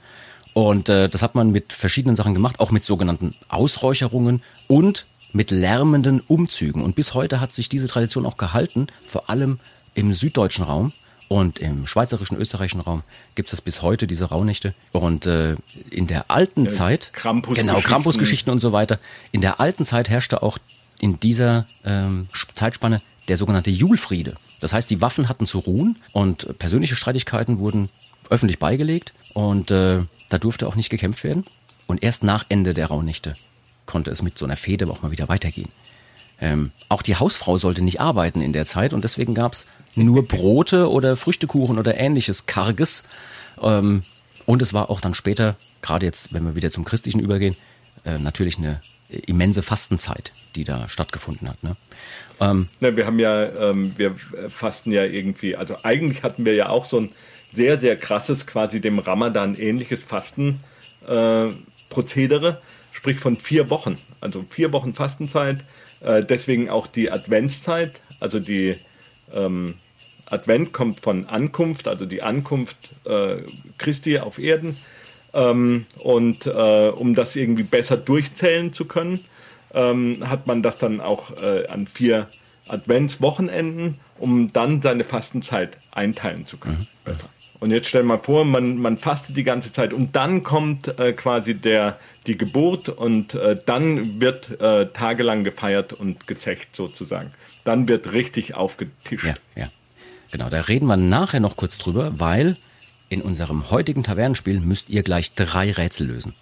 Und 0.55 0.89
äh, 0.89 1.09
das 1.09 1.23
hat 1.23 1.35
man 1.35 1.51
mit 1.51 1.73
verschiedenen 1.73 2.17
Sachen 2.17 2.33
gemacht, 2.33 2.61
auch 2.61 2.71
mit 2.71 2.85
sogenannten 2.85 3.35
Ausräucherungen 3.49 4.43
und 4.69 5.05
mit 5.33 5.51
lärmenden 5.51 6.21
Umzügen. 6.21 6.83
Und 6.83 6.95
bis 6.95 7.13
heute 7.13 7.41
hat 7.41 7.53
sich 7.53 7.69
diese 7.69 7.89
Tradition 7.89 8.25
auch 8.25 8.37
gehalten, 8.37 8.87
vor 9.05 9.29
allem 9.29 9.59
im 9.95 10.15
süddeutschen 10.15 10.65
Raum. 10.65 10.93
Und 11.27 11.59
im 11.59 11.87
schweizerischen, 11.87 12.37
österreichischen 12.37 12.81
Raum 12.81 13.03
gibt 13.35 13.53
es 13.53 13.61
bis 13.61 13.83
heute 13.83 14.07
diese 14.07 14.27
Rauhnächte. 14.27 14.75
Und 14.93 15.27
äh, 15.27 15.57
in 15.91 16.07
der 16.07 16.31
alten 16.31 16.67
äh, 16.67 16.69
Zeit, 16.69 17.13
Krampus 17.13 17.57
genau, 17.57 17.81
Krampusgeschichten 17.81 18.53
und 18.53 18.61
so 18.61 18.73
weiter, 18.73 19.01
in 19.33 19.41
der 19.41 19.59
alten 19.59 19.85
Zeit 19.85 20.09
herrschte 20.09 20.43
auch 20.43 20.59
in 21.01 21.19
dieser 21.19 21.67
ähm, 21.85 22.29
Zeitspanne 22.55 23.01
der 23.27 23.37
sogenannte 23.37 23.71
Julfriede. 23.71 24.37
Das 24.61 24.73
heißt, 24.73 24.89
die 24.91 25.01
Waffen 25.01 25.29
hatten 25.29 25.47
zu 25.47 25.59
ruhen 25.59 25.97
und 26.13 26.59
persönliche 26.59 26.95
Streitigkeiten 26.95 27.59
wurden 27.59 27.89
öffentlich 28.31 28.59
beigelegt 28.59 29.13
und 29.33 29.71
äh, 29.71 30.01
da 30.29 30.39
durfte 30.39 30.67
auch 30.67 30.77
nicht 30.77 30.91
gekämpft 30.91 31.25
werden. 31.25 31.45
Und 31.87 32.03
erst 32.03 32.23
nach 32.23 32.47
Ende 32.49 32.75
der 32.75 32.87
Rauhnächte 32.87 33.37
konnte 33.87 34.11
es 34.11 34.23
mit 34.23 34.39
so 34.39 34.45
einer 34.45 34.57
Fehde 34.57 34.89
auch 34.89 35.03
mal 35.03 35.11
wieder 35.11 35.29
weitergehen. 35.29 35.71
Ähm, 36.41 36.73
auch 36.89 37.03
die 37.03 37.17
Hausfrau 37.17 37.59
sollte 37.59 37.83
nicht 37.83 38.01
arbeiten 38.01 38.41
in 38.41 38.53
der 38.53 38.65
Zeit 38.65 38.93
und 38.93 39.05
deswegen 39.05 39.35
gab 39.35 39.53
es 39.53 39.67
nur 39.95 40.27
Brote 40.29 40.91
oder 40.91 41.17
Früchtekuchen 41.17 41.79
oder 41.79 41.97
ähnliches 41.97 42.47
Karges. 42.47 43.05
Ähm, 43.63 44.03
und 44.47 44.61
es 44.63 44.73
war 44.73 44.91
auch 44.91 45.01
dann 45.01 45.15
später, 45.15 45.57
gerade 45.81 46.07
jetzt, 46.07 46.33
wenn 46.33 46.45
wir 46.45 46.55
wieder 46.55 46.71
zum 46.71 46.85
Christlichen 46.85 47.21
übergehen, 47.21 47.57
äh, 48.05 48.19
natürlich 48.19 48.59
eine 48.59 48.81
immense 49.27 49.63
Fastenzeit, 49.63 50.33
die 50.57 50.65
da 50.65 50.89
stattgefunden 50.89 51.49
hat. 51.49 51.63
Ne? 51.63 51.77
Ähm, 52.41 52.69
Na, 52.81 52.97
wir 52.97 53.07
haben 53.07 53.19
ja, 53.19 53.71
ähm, 53.71 53.93
wir 53.97 54.17
fasten 54.49 54.91
ja 54.91 55.05
irgendwie, 55.05 55.57
also 55.57 55.77
eigentlich 55.83 56.23
hatten 56.23 56.45
wir 56.45 56.55
ja 56.55 56.69
auch 56.69 56.89
so 56.89 57.01
ein 57.01 57.11
sehr, 57.55 57.81
sehr 57.81 57.97
krasses, 57.97 58.47
quasi 58.47 58.81
dem 58.81 58.99
Ramadan 58.99 59.57
ähnliches 59.57 60.03
Fastenprozedere, 60.03 62.49
äh, 62.49 62.55
sprich 62.93 63.19
von 63.19 63.37
vier 63.37 63.71
Wochen, 63.71 63.99
also 64.21 64.45
vier 64.49 64.73
Wochen 64.73 64.95
Fastenzeit, 64.95 65.59
äh, 66.01 66.25
deswegen 66.25 66.71
auch 66.71 66.87
die 66.87 67.11
Adventszeit, 67.11 68.01
also 68.21 68.41
die 68.41 68.77
ähm, 69.33 69.75
Advent 70.27 70.73
kommt 70.73 71.01
von 71.01 71.27
Ankunft, 71.27 71.89
also 71.89 72.07
die 72.07 72.23
Ankunft 72.23 72.77
äh, 73.05 73.37
Christi 73.79 74.19
auf 74.19 74.39
Erden 74.39 74.77
ähm, 75.33 75.87
und 75.99 76.47
äh, 76.47 76.89
um 76.89 77.15
das 77.15 77.37
irgendwie 77.37 77.63
besser 77.63 77.97
durchzählen 77.97 78.73
zu 78.73 78.87
können, 78.87 79.21
ähm, 79.75 80.19
hat 80.27 80.47
man 80.47 80.63
das 80.63 80.79
dann 80.79 81.01
auch 81.01 81.31
äh, 81.43 81.67
an 81.67 81.87
vier 81.87 82.29
Adventswochenenden, 82.69 83.99
um 84.19 84.53
dann 84.53 84.81
seine 84.81 85.05
Fastenzeit 85.05 85.77
einteilen 85.91 86.47
zu 86.47 86.57
können. 86.57 86.79
Mhm. 86.79 86.87
Besser. 87.05 87.29
Und 87.65 87.71
jetzt 87.71 87.89
stell 87.89 88.03
mal 88.03 88.19
vor, 88.19 88.45
man, 88.45 88.77
man 88.77 88.99
fastet 88.99 89.39
die 89.39 89.43
ganze 89.43 89.73
Zeit 89.73 89.95
und 89.95 90.15
dann 90.15 90.43
kommt 90.43 90.99
äh, 90.99 91.15
quasi 91.15 91.55
der, 91.55 91.99
die 92.27 92.37
Geburt 92.37 92.91
und 92.91 93.33
äh, 93.33 93.59
dann 93.65 94.21
wird 94.21 94.61
äh, 94.61 94.89
tagelang 94.89 95.45
gefeiert 95.45 95.95
und 95.95 96.27
gezecht 96.27 96.77
sozusagen. 96.77 97.33
Dann 97.65 97.89
wird 97.89 98.13
richtig 98.13 98.55
aufgetischt. 98.55 99.25
Ja, 99.25 99.37
ja. 99.57 99.71
Genau, 100.31 100.51
da 100.51 100.61
reden 100.61 100.85
wir 100.85 100.99
nachher 100.99 101.41
noch 101.41 101.57
kurz 101.57 101.79
drüber, 101.79 102.13
weil 102.21 102.59
in 103.09 103.23
unserem 103.23 103.71
heutigen 103.71 104.03
Tavernenspiel 104.03 104.61
müsst 104.61 104.91
ihr 104.91 105.03
gleich 105.03 105.33
drei 105.33 105.73
Rätsel 105.73 106.09
lösen. 106.09 106.35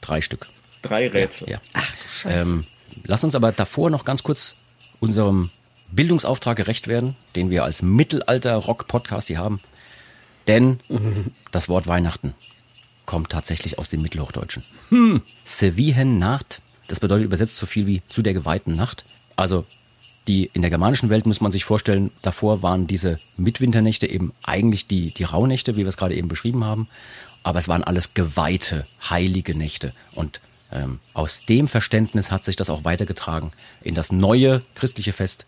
Drei 0.00 0.20
Stück. 0.20 0.46
Drei 0.82 1.08
Rätsel. 1.08 1.48
Ja, 1.48 1.54
ja. 1.54 1.60
Ach, 1.72 1.94
Scheiße. 2.22 2.50
Ähm, 2.52 2.66
lass 3.02 3.24
uns 3.24 3.34
aber 3.34 3.50
davor 3.50 3.90
noch 3.90 4.04
ganz 4.04 4.22
kurz 4.22 4.54
unserem 5.00 5.50
Bildungsauftrag 5.90 6.56
gerecht 6.56 6.86
werden, 6.86 7.16
den 7.34 7.50
wir 7.50 7.64
als 7.64 7.82
Mittelalter-Rock-Podcast 7.82 9.26
hier 9.26 9.38
haben. 9.38 9.58
Denn 10.48 10.80
das 11.52 11.68
Wort 11.68 11.86
Weihnachten 11.86 12.34
kommt 13.06 13.30
tatsächlich 13.30 13.78
aus 13.78 13.88
dem 13.88 14.02
Mittelhochdeutschen. 14.02 14.64
Hm. 14.88 15.22
Sevihen 15.44 16.18
Nacht, 16.18 16.60
das 16.88 17.00
bedeutet 17.00 17.26
übersetzt 17.26 17.56
so 17.56 17.66
viel 17.66 17.86
wie 17.86 18.02
zu 18.08 18.22
der 18.22 18.34
geweihten 18.34 18.74
Nacht. 18.74 19.04
Also 19.36 19.64
die 20.26 20.50
in 20.52 20.60
der 20.60 20.70
germanischen 20.70 21.08
Welt 21.08 21.26
muss 21.26 21.40
man 21.40 21.52
sich 21.52 21.64
vorstellen, 21.64 22.10
davor 22.20 22.62
waren 22.62 22.86
diese 22.86 23.18
Mitwinternächte 23.38 24.06
eben 24.06 24.32
eigentlich 24.42 24.86
die, 24.86 25.12
die 25.12 25.24
Rauhnächte, 25.24 25.76
wie 25.76 25.80
wir 25.80 25.88
es 25.88 25.96
gerade 25.96 26.14
eben 26.14 26.28
beschrieben 26.28 26.64
haben. 26.64 26.88
Aber 27.42 27.58
es 27.58 27.68
waren 27.68 27.82
alles 27.82 28.12
geweihte, 28.12 28.86
heilige 29.08 29.54
Nächte. 29.54 29.94
Und 30.14 30.42
ähm, 30.70 31.00
aus 31.14 31.46
dem 31.46 31.66
Verständnis 31.66 32.30
hat 32.30 32.44
sich 32.44 32.56
das 32.56 32.68
auch 32.68 32.84
weitergetragen 32.84 33.52
in 33.80 33.94
das 33.94 34.12
neue 34.12 34.60
christliche 34.74 35.14
Fest. 35.14 35.46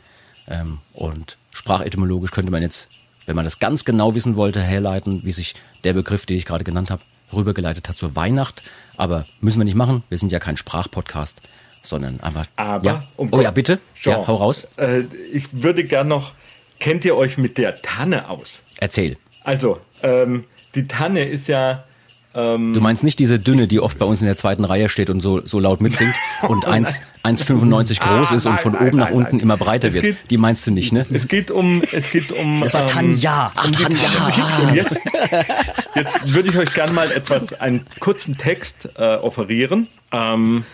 Ähm, 0.49 0.79
und 0.95 1.37
sprachetymologisch 1.51 2.31
könnte 2.31 2.51
man 2.51 2.63
jetzt, 2.63 2.89
wenn 3.31 3.37
man 3.37 3.47
das 3.47 3.61
ganz 3.61 3.85
genau 3.85 4.15
wissen 4.15 4.37
wollte, 4.37 4.61
herleiten, 4.61 5.21
wie 5.25 5.33
sich 5.33 5.55
der 5.85 5.95
Begriff, 5.95 6.27
den 6.27 6.37
ich 6.37 6.45
gerade 6.45 6.65
genannt 6.65 6.91
habe, 6.91 7.01
rübergeleitet 7.33 7.89
hat 7.89 7.97
zur 7.97 8.17
Weihnacht. 8.17 8.63
Aber 8.97 9.25
müssen 9.41 9.61
wir 9.61 9.65
nicht 9.65 9.77
machen. 9.77 10.03
Wir 10.09 10.19
sind 10.19 10.33
ja 10.33 10.41
kein 10.41 10.57
Sprachpodcast 10.57 11.41
sondern 11.83 12.21
einfach. 12.21 12.47
Aber, 12.57 12.85
ja. 12.85 13.03
Um 13.17 13.29
oh 13.33 13.41
ja, 13.41 13.51
bitte. 13.51 13.79
Jean, 13.95 14.21
ja, 14.21 14.27
hau 14.27 14.37
raus. 14.37 14.67
Äh, 14.77 15.05
ich 15.33 15.45
würde 15.53 15.85
gern 15.85 16.09
noch, 16.09 16.33
kennt 16.79 17.05
ihr 17.05 17.17
euch 17.17 17.39
mit 17.39 17.59
der 17.59 17.81
Tanne 17.83 18.29
aus? 18.29 18.63
Erzähl. 18.79 19.17
Also, 19.45 19.81
ähm, 20.03 20.45
die 20.75 20.87
Tanne 20.87 21.25
ist 21.25 21.49
ja. 21.49 21.85
Ähm, 22.33 22.75
du 22.75 22.81
meinst 22.81 23.03
nicht 23.03 23.19
diese 23.19 23.41
dünne, 23.41 23.67
die 23.67 23.81
oft 23.81 23.99
bei 23.99 24.07
uns 24.07 24.21
in 24.21 24.27
der 24.27 24.37
zweiten 24.37 24.65
Reihe 24.65 24.89
steht 24.89 25.11
und 25.11 25.21
so, 25.21 25.45
so 25.45 25.59
laut 25.59 25.81
mitsingt 25.81 26.15
und 26.49 26.67
1,95 26.67 28.01
groß 28.01 28.31
ah, 28.31 28.35
ist 28.35 28.47
und 28.47 28.61
von 28.61 28.73
nein, 28.73 28.89
oben 28.89 28.99
nein, 28.99 29.09
nach 29.09 29.15
unten 29.15 29.37
nein. 29.37 29.41
immer 29.41 29.57
breiter 29.57 29.93
wird. 29.93 30.05
Geht, 30.05 30.17
die 30.31 30.37
meinst 30.37 30.67
du 30.67 30.71
nicht, 30.71 30.93
ne? 30.93 31.05
Es 31.13 31.27
geht 31.27 31.51
um, 31.51 31.83
es 31.91 32.09
geht 32.09 32.31
um. 32.31 32.61
Das 32.61 32.75
war 32.75 32.87
Tanja. 32.87 33.53
Ach, 33.55 33.67
um 33.67 33.73
Tanja. 33.73 34.59
Und 34.63 34.75
jetzt, 34.75 35.01
jetzt 35.97 36.35
würde 36.35 36.51
ich 36.51 36.57
euch 36.57 36.73
gerne 36.73 36.93
mal 36.93 37.11
etwas, 37.11 37.53
einen 37.55 37.85
kurzen 37.99 38.39
Text 38.39 38.89
äh, 38.97 39.17
offerieren. 39.17 39.89
Ähm, 40.13 40.65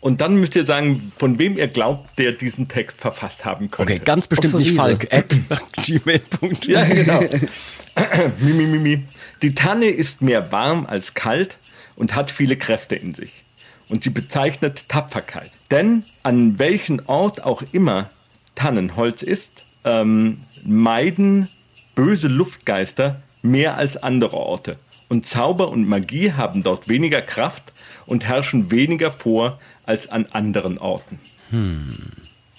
Und 0.00 0.20
dann 0.20 0.36
müsst 0.36 0.54
ihr 0.54 0.66
sagen, 0.66 1.12
von 1.16 1.38
wem 1.38 1.56
ihr 1.56 1.66
glaubt, 1.66 2.18
der 2.18 2.32
diesen 2.32 2.68
Text 2.68 3.00
verfasst 3.00 3.46
haben 3.46 3.70
könnte. 3.70 3.94
Okay, 3.94 4.02
ganz 4.04 4.28
bestimmt 4.28 4.52
nicht 4.52 4.72
Falk. 4.72 5.08
At 5.10 5.34
gmail.de. 5.82 6.72
Ja, 6.74 6.84
genau. 6.84 7.20
Die 9.42 9.54
Tanne 9.54 9.86
ist 9.86 10.22
mehr 10.22 10.52
warm 10.52 10.86
als 10.86 11.14
kalt 11.14 11.56
und 11.96 12.14
hat 12.14 12.30
viele 12.30 12.56
Kräfte 12.56 12.94
in 12.94 13.14
sich. 13.14 13.44
Und 13.88 14.02
sie 14.02 14.10
bezeichnet 14.10 14.88
Tapferkeit. 14.88 15.50
Denn 15.70 16.04
an 16.22 16.58
welchem 16.58 17.02
Ort 17.06 17.44
auch 17.44 17.62
immer 17.72 18.10
Tannenholz 18.54 19.22
ist, 19.22 19.62
ähm, 19.84 20.40
meiden 20.64 21.48
böse 21.94 22.28
Luftgeister 22.28 23.22
mehr 23.42 23.76
als 23.76 23.96
andere 23.96 24.36
Orte. 24.36 24.78
Und 25.08 25.26
Zauber 25.26 25.68
und 25.68 25.86
Magie 25.86 26.32
haben 26.32 26.62
dort 26.62 26.88
weniger 26.88 27.20
Kraft 27.20 27.72
und 28.06 28.24
herrschen 28.24 28.70
weniger 28.70 29.12
vor 29.12 29.60
als 29.84 30.08
an 30.08 30.26
anderen 30.30 30.78
Orten. 30.78 31.20
Hm. 31.50 31.98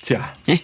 Tja. 0.01 0.29
Hä? 0.45 0.61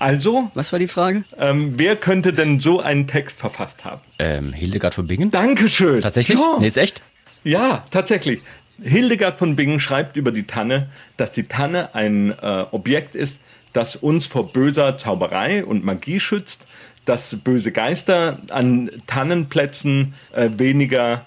Also, 0.00 0.50
Was 0.54 0.72
war 0.72 0.78
die 0.78 0.88
Frage? 0.88 1.24
ähm, 1.38 1.74
wer 1.76 1.94
könnte 1.94 2.32
denn 2.32 2.58
so 2.58 2.80
einen 2.80 3.06
Text 3.06 3.36
verfasst 3.36 3.84
haben? 3.84 4.00
Ähm, 4.18 4.52
Hildegard 4.52 4.94
von 4.94 5.06
Bingen? 5.06 5.30
Dankeschön. 5.30 6.00
Tatsächlich? 6.00 6.38
Ja. 6.38 6.56
Nee, 6.58 6.64
jetzt 6.66 6.78
echt? 6.78 7.02
Ja, 7.44 7.84
tatsächlich. 7.90 8.40
Hildegard 8.82 9.38
von 9.38 9.56
Bingen 9.56 9.78
schreibt 9.78 10.16
über 10.16 10.32
die 10.32 10.44
Tanne, 10.46 10.88
dass 11.18 11.32
die 11.32 11.44
Tanne 11.44 11.94
ein 11.94 12.30
äh, 12.40 12.64
Objekt 12.70 13.14
ist, 13.14 13.40
das 13.74 13.94
uns 13.94 14.26
vor 14.26 14.52
böser 14.52 14.96
Zauberei 14.98 15.64
und 15.64 15.84
Magie 15.84 16.18
schützt, 16.18 16.62
dass 17.04 17.36
böse 17.36 17.70
Geister 17.70 18.38
an 18.48 18.90
Tannenplätzen 19.06 20.14
äh, 20.32 20.48
weniger 20.56 21.24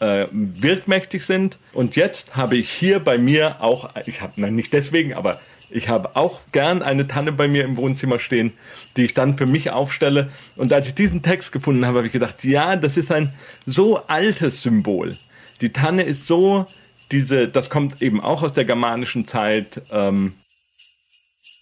äh, 0.00 0.26
wirkmächtig 0.32 1.24
sind. 1.24 1.56
Und 1.72 1.96
jetzt 1.96 2.36
habe 2.36 2.56
ich 2.56 2.68
hier 2.70 2.98
bei 2.98 3.16
mir 3.16 3.56
auch, 3.60 3.90
ich 4.06 4.20
habe, 4.20 4.32
nein, 4.36 4.54
nicht 4.56 4.72
deswegen, 4.72 5.14
aber 5.14 5.40
ich 5.70 5.88
habe 5.88 6.16
auch 6.16 6.40
gern 6.52 6.82
eine 6.82 7.06
Tanne 7.06 7.32
bei 7.32 7.48
mir 7.48 7.64
im 7.64 7.76
Wohnzimmer 7.76 8.18
stehen, 8.18 8.52
die 8.96 9.04
ich 9.04 9.14
dann 9.14 9.36
für 9.36 9.46
mich 9.46 9.70
aufstelle. 9.70 10.30
Und 10.56 10.72
als 10.72 10.88
ich 10.88 10.94
diesen 10.94 11.22
Text 11.22 11.52
gefunden 11.52 11.84
habe, 11.86 11.98
habe 11.98 12.06
ich 12.06 12.12
gedacht, 12.12 12.44
ja, 12.44 12.76
das 12.76 12.96
ist 12.96 13.12
ein 13.12 13.32
so 13.66 14.06
altes 14.06 14.62
Symbol. 14.62 15.16
Die 15.60 15.72
Tanne 15.72 16.02
ist 16.04 16.26
so, 16.26 16.66
diese, 17.10 17.48
das 17.48 17.70
kommt 17.70 18.00
eben 18.00 18.20
auch 18.20 18.42
aus 18.42 18.52
der 18.52 18.64
germanischen 18.64 19.26
Zeit, 19.26 19.82
ähm, 19.90 20.32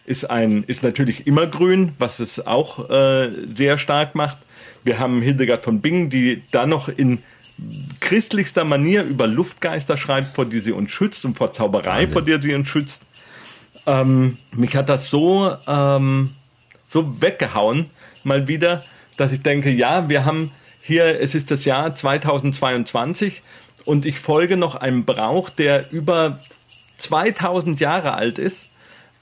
ist 0.05 0.31
ein, 0.31 0.63
ist 0.65 0.83
natürlich 0.83 1.27
immer 1.27 1.47
grün, 1.47 1.93
was 1.99 2.21
es 2.21 2.47
auch 2.47 2.89
äh, 2.91 3.31
sehr 3.57 3.77
stark 3.77 4.15
macht. 4.15 4.39
Wir 4.85 5.01
haben 5.01 5.21
Hildegard 5.21 5.65
von 5.65 5.81
Bingen, 5.81 6.11
die 6.11 6.43
dann 6.53 6.69
noch 6.69 6.89
in 6.89 7.23
christlichster 8.01 8.65
Manier 8.65 9.03
über 9.03 9.27
Luftgeister 9.27 9.97
schreibt, 9.97 10.37
vor 10.37 10.47
die 10.47 10.61
sie 10.61 10.73
uns 10.73 10.93
schützt 10.93 11.25
und 11.25 11.37
vor 11.37 11.53
Zauberei, 11.53 12.03
Wahnsinn. 12.03 12.13
vor 12.13 12.23
der 12.23 12.41
sie 12.41 12.55
uns 12.55 12.69
schützt. 12.69 13.03
Ähm, 13.87 14.39
mich 14.53 14.75
hat 14.77 14.89
das 14.89 15.11
so, 15.11 15.55
ähm, 15.67 16.31
so 16.89 17.21
weggehauen, 17.23 17.87
mal 18.25 18.49
wieder, 18.49 18.85
dass 19.17 19.33
ich 19.33 19.43
denke, 19.43 19.71
ja, 19.71 20.09
wir 20.09 20.25
haben 20.25 20.51
hier, 20.83 21.21
es 21.21 21.35
ist 21.35 21.51
das 21.51 21.65
Jahr 21.65 21.95
2022 21.95 23.43
und 23.85 24.07
ich 24.07 24.19
folge 24.19 24.57
noch 24.57 24.75
einem 24.75 25.05
Brauch, 25.05 25.49
der 25.49 25.93
über 25.93 26.41
2000 26.99 27.81
Jahre 27.81 28.15
alt 28.15 28.39
ist 28.39 28.69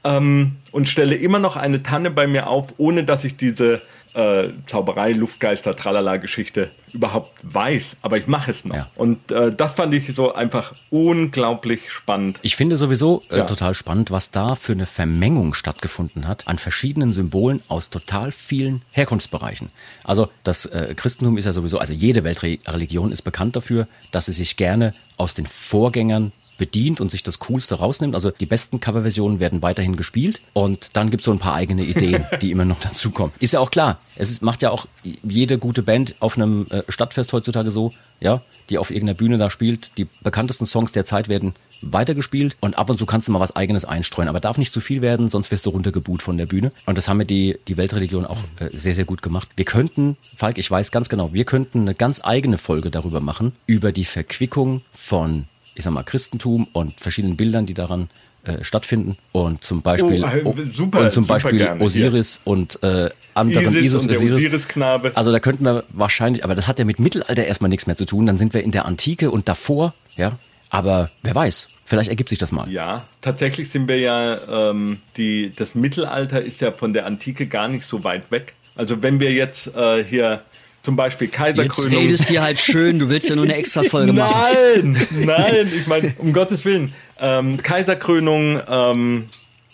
ähm, 0.05 0.57
und 0.73 0.89
stelle 0.89 1.15
immer 1.15 1.39
noch 1.39 1.57
eine 1.57 1.83
Tanne 1.83 2.11
bei 2.11 2.27
mir 2.27 2.49
auf, 2.49 2.75
ohne 2.77 3.05
dass 3.05 3.25
ich 3.25 3.37
diese 3.37 3.83
äh, 4.15 4.49
Zauberei, 4.67 5.12
Luftgeister, 5.12 5.75
Tralala-Geschichte 5.77 6.71
überhaupt 6.93 7.33
weiß. 7.43 7.97
Aber 8.03 8.17
ich 8.17 8.27
mache 8.29 8.51
es 8.53 8.65
noch. 8.65 8.75
Ja. 8.77 8.91
Und 8.95 9.33
äh, 9.33 9.53
das 9.55 9.73
fand 9.75 9.93
ich 9.95 10.15
so 10.15 10.33
einfach 10.35 10.75
unglaublich 10.91 11.91
spannend. 11.91 12.39
Ich 12.43 12.57
finde 12.57 12.77
sowieso 12.77 13.23
äh, 13.31 13.39
Ja. 13.39 13.45
total 13.45 13.75
spannend, 13.75 14.11
was 14.11 14.31
da 14.31 14.55
für 14.55 14.73
eine 14.73 14.87
Vermengung 14.87 15.55
stattgefunden 15.55 16.29
hat 16.29 16.47
an 16.47 16.59
verschiedenen 16.59 17.12
Symbolen 17.12 17.62
aus 17.69 17.91
total 17.91 18.31
vielen 18.33 18.83
Herkunftsbereichen. 18.93 19.71
Also 20.05 20.29
das 20.45 20.67
äh, 20.67 20.95
Christentum 20.97 21.37
ist 21.37 21.45
ja 21.47 21.53
sowieso, 21.53 21.79
also 21.79 21.93
jede 21.93 22.25
Weltreligion 22.25 23.12
ist 23.12 23.23
bekannt 23.23 23.57
dafür, 23.57 23.87
dass 24.12 24.27
sie 24.27 24.33
sich 24.33 24.57
gerne 24.57 24.95
aus 25.17 25.35
den 25.35 25.47
Vorgängern 25.47 26.33
bedient 26.59 27.01
und 27.01 27.11
sich 27.11 27.23
das 27.23 27.39
Coolste 27.41 27.77
rausnimmt. 27.77 28.15
Also 28.15 28.31
die 28.31 28.47
besten 28.47 28.81
Coverversionen 28.81 29.41
werden 29.41 29.63
weiterhin 29.63 29.97
gespielt 29.97 30.41
und 30.53 30.91
dann 30.95 31.11
gibt 31.11 31.23
es 31.23 31.25
so 31.27 31.33
ein 31.33 31.39
paar 31.39 31.55
eigene 31.55 31.85
Ideen, 31.85 32.25
die 32.41 32.51
immer 32.51 32.65
noch 32.65 32.81
dazukommen. 32.81 33.33
Ist 33.41 33.53
ja 33.53 33.61
auch 33.61 33.71
klar, 33.71 33.99
es 34.17 34.31
ist, 34.31 34.43
macht 34.43 34.63
ja 34.63 34.71
auch 34.71 34.87
jede 35.03 35.59
gute 35.59 35.83
Band 35.83 36.15
auf 36.21 36.37
einem 36.37 36.67
äh, 36.71 36.83
Stadtfest 36.89 37.33
heutzutage 37.33 37.71
so, 37.71 37.93
ja, 38.21 38.43
die 38.71 38.79
auf 38.79 38.91
irgendeiner 38.91 39.17
Bühne 39.17 39.39
da 39.39 39.51
spielt. 39.51 39.91
Die 39.99 40.07
bekanntesten 40.23 40.67
Songs 40.67 40.93
der 40.93 41.05
Zeit 41.05 41.29
werden 41.29 41.55
weitergespielt 41.93 42.57
und 42.61 42.79
ab 42.79 42.91
und 42.91 42.99
zu 42.99 43.07
kannst 43.07 43.29
du 43.29 43.33
mal 43.33 43.41
was 43.41 43.57
eigenes 43.57 43.85
einstreuen, 43.85 44.29
aber 44.29 44.41
darf 44.41 44.59
nicht 44.59 44.73
zu 44.73 44.81
viel 44.81 45.03
werden, 45.03 45.29
sonst 45.29 45.51
wirst 45.51 45.67
du 45.67 45.71
runtergebuht 45.71 46.23
von 46.23 46.37
der 46.37 46.47
Bühne. 46.47 46.73
Und 46.87 46.99
das 46.99 47.09
haben 47.09 47.19
wir 47.19 47.27
die, 47.27 47.59
die 47.69 47.77
Weltreligion 47.77 48.25
auch 48.25 48.39
äh, 48.59 48.71
sehr, 48.73 48.95
sehr 48.95 49.05
gut 49.05 49.23
gemacht. 49.23 49.49
Wir 49.57 49.65
könnten, 49.65 50.17
Falk, 50.37 50.59
ich 50.59 50.71
weiß 50.71 50.91
ganz 50.91 51.09
genau, 51.09 51.33
wir 51.33 51.45
könnten 51.45 51.83
eine 51.83 51.95
ganz 51.95 52.21
eigene 52.25 52.59
Folge 52.59 52.91
darüber 52.91 53.21
machen, 53.21 53.53
über 53.67 53.93
die 53.93 54.05
Verquickung 54.05 54.83
von, 54.93 55.47
ich 55.75 55.85
sag 55.85 55.93
mal, 55.93 56.03
Christentum 56.03 56.66
und 56.72 57.01
verschiedenen 57.01 57.37
Bildern, 57.37 57.66
die 57.66 57.75
daran 57.75 58.09
äh, 58.45 58.62
stattfinden 58.62 59.16
und 59.33 59.64
zum 59.64 59.81
Beispiel 59.81 60.22
Oh, 60.45 60.51
äh, 60.51 60.70
super, 60.70 61.01
und 61.01 61.12
zum 61.12 61.27
Beispiel 61.27 61.59
gerne, 61.59 61.83
Osiris 61.83 62.41
und 62.45 62.83
äh, 62.83 63.09
anderen 63.33 63.68
Isis 63.68 63.87
Isis, 63.87 64.03
und 64.03 64.11
der 64.11 64.18
Osiris. 64.18 64.37
Osiris-Knabe. 64.37 65.12
Also 65.14 65.33
da 65.33 65.41
könnten 65.41 65.64
wir 65.64 65.85
wahrscheinlich, 65.89 66.45
aber 66.45 66.55
das 66.55 66.68
hat 66.68 66.79
ja 66.79 66.85
mit 66.85 67.01
Mittelalter 67.01 67.47
erstmal 67.47 67.70
nichts 67.70 67.87
mehr 67.87 67.97
zu 67.97 68.05
tun. 68.05 68.27
Dann 68.27 68.37
sind 68.37 68.53
wir 68.53 68.62
in 68.62 68.70
der 68.70 68.85
Antike 68.85 69.31
und 69.31 69.49
davor, 69.49 69.95
ja. 70.16 70.39
Aber 70.68 71.11
wer 71.22 71.35
weiß, 71.35 71.68
vielleicht 71.85 72.11
ergibt 72.11 72.29
sich 72.29 72.39
das 72.39 72.53
mal. 72.53 72.68
Ja, 72.70 73.05
tatsächlich 73.20 73.70
sind 73.70 73.89
wir 73.89 73.99
ja, 73.99 74.37
ähm, 74.70 74.99
die, 75.16 75.53
das 75.55 75.75
Mittelalter 75.75 76.43
ist 76.43 76.61
ja 76.61 76.72
von 76.72 76.93
der 76.93 77.07
Antike 77.07 77.47
gar 77.47 77.68
nicht 77.68 77.89
so 77.89 78.05
weit 78.05 78.31
weg. 78.31 78.55
Also 78.75 79.03
wenn 79.03 79.20
wir 79.20 79.33
jetzt 79.33 79.75
äh, 79.75 80.05
hier 80.05 80.43
zum 80.85 80.97
Beispiel 80.97 81.26
Jetzt 81.28 81.37
Kaiserkrönung... 81.37 81.99
redest 81.99 82.28
dir 82.28 82.43
halt 82.43 82.61
schön, 82.61 82.99
du 82.99 83.09
willst 83.09 83.28
ja 83.28 83.35
nur 83.35 83.45
eine 83.45 83.55
extra 83.55 83.82
Folge 83.82 84.12
machen. 84.14 84.93
Nein, 84.93 85.07
nein, 85.26 85.72
ich 85.74 85.87
meine, 85.87 86.14
um 86.18 86.32
Gottes 86.32 86.64
Willen. 86.64 86.93
Ähm, 87.18 87.57
Kaiserkrönung 87.62 88.61
ähm, 88.68 89.28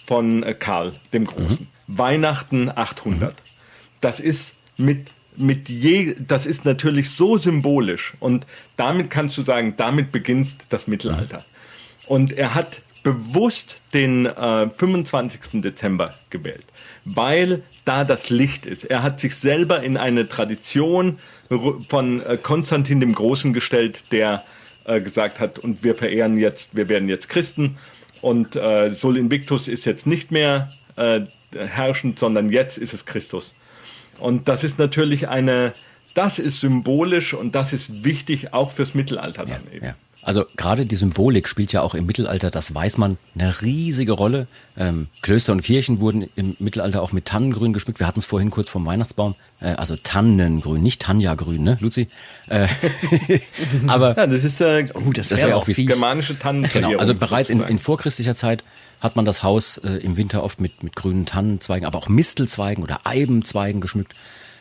von 0.06 0.42
äh, 0.44 0.54
Karl 0.54 0.92
dem 1.12 1.26
Großen. 1.26 1.66
Weihnachten 1.88 2.70
800. 2.74 3.34
Das 4.00 4.20
ist 4.20 4.54
mit 4.76 5.08
mit 5.36 5.68
je, 5.68 6.14
das 6.18 6.44
ist 6.44 6.64
natürlich 6.64 7.10
so 7.10 7.38
symbolisch 7.38 8.12
und 8.20 8.46
damit 8.76 9.10
kannst 9.10 9.38
du 9.38 9.42
sagen, 9.42 9.74
damit 9.76 10.12
beginnt 10.12 10.52
das 10.68 10.86
Mittelalter. 10.86 11.44
Und 12.06 12.32
er 12.32 12.54
hat 12.54 12.82
bewusst 13.02 13.76
den 13.94 14.26
äh, 14.26 14.68
25. 14.68 15.62
Dezember 15.62 16.14
gewählt, 16.28 16.64
weil 17.04 17.62
da 17.84 18.04
das 18.04 18.30
Licht 18.30 18.66
ist. 18.66 18.84
Er 18.84 19.02
hat 19.02 19.20
sich 19.20 19.36
selber 19.36 19.82
in 19.82 19.96
eine 19.96 20.28
Tradition 20.28 21.18
von 21.88 22.24
äh, 22.24 22.36
Konstantin 22.36 23.00
dem 23.00 23.14
Großen 23.14 23.52
gestellt, 23.52 24.04
der 24.12 24.44
äh, 24.84 25.00
gesagt 25.00 25.40
hat, 25.40 25.58
und 25.58 25.82
wir 25.82 25.94
verehren 25.94 26.38
jetzt, 26.38 26.76
wir 26.76 26.88
werden 26.88 27.08
jetzt 27.08 27.28
Christen 27.28 27.76
und 28.20 28.56
äh, 28.56 28.92
Sol 28.92 29.16
Invictus 29.16 29.68
ist 29.68 29.84
jetzt 29.84 30.06
nicht 30.06 30.30
mehr 30.30 30.72
äh, 30.96 31.20
herrschend, 31.54 32.18
sondern 32.18 32.50
jetzt 32.50 32.78
ist 32.78 32.94
es 32.94 33.06
Christus. 33.06 33.52
Und 34.18 34.48
das 34.48 34.64
ist 34.64 34.78
natürlich 34.78 35.28
eine, 35.28 35.72
das 36.14 36.38
ist 36.38 36.60
symbolisch 36.60 37.34
und 37.34 37.54
das 37.54 37.72
ist 37.72 38.04
wichtig 38.04 38.52
auch 38.52 38.72
fürs 38.72 38.94
Mittelalter 38.94 39.46
dann 39.46 39.62
eben. 39.72 39.86
Ja. 39.86 39.94
Also 40.22 40.44
gerade 40.56 40.84
die 40.84 40.96
Symbolik 40.96 41.48
spielt 41.48 41.72
ja 41.72 41.80
auch 41.80 41.94
im 41.94 42.04
Mittelalter, 42.04 42.50
das 42.50 42.74
weiß 42.74 42.98
man, 42.98 43.16
eine 43.34 43.62
riesige 43.62 44.12
Rolle. 44.12 44.46
Ähm, 44.76 45.08
Klöster 45.22 45.52
und 45.52 45.62
Kirchen 45.62 46.00
wurden 46.00 46.28
im 46.36 46.56
Mittelalter 46.58 47.00
auch 47.00 47.12
mit 47.12 47.24
Tannengrün 47.24 47.72
geschmückt. 47.72 48.00
Wir 48.00 48.06
hatten 48.06 48.20
es 48.20 48.26
vorhin 48.26 48.50
kurz 48.50 48.68
vom 48.68 48.84
Weihnachtsbaum. 48.84 49.34
Äh, 49.60 49.72
also 49.72 49.96
Tannengrün, 49.96 50.82
nicht 50.82 51.00
Tanja-Grün, 51.02 51.62
ne, 51.62 51.78
Luzi? 51.80 52.08
Äh, 52.48 52.68
aber 53.86 54.16
Ja, 54.16 54.26
das 54.26 54.44
ist 54.44 54.60
äh, 54.60 54.84
Oh, 54.94 55.10
das 55.12 55.28
Das 55.28 55.40
wäre 55.40 55.50
wär 55.50 55.56
auch 55.56 55.64
fies. 55.64 55.76
germanische 55.88 56.38
Tannenverehrung. 56.38 56.90
Genau, 56.90 57.00
also 57.00 57.14
bereits 57.14 57.48
in, 57.50 57.62
in 57.62 57.78
vorchristlicher 57.78 58.34
Zeit 58.34 58.62
hat 59.00 59.16
man 59.16 59.24
das 59.24 59.42
Haus 59.42 59.78
äh, 59.78 59.92
im 59.92 60.16
Winter 60.18 60.42
oft 60.44 60.60
mit, 60.60 60.82
mit 60.82 60.96
grünen 60.96 61.24
Tannenzweigen, 61.24 61.86
aber 61.86 61.98
auch 61.98 62.08
Mistelzweigen 62.08 62.84
oder 62.84 63.00
Eibenzweigen 63.04 63.80
geschmückt. 63.80 64.14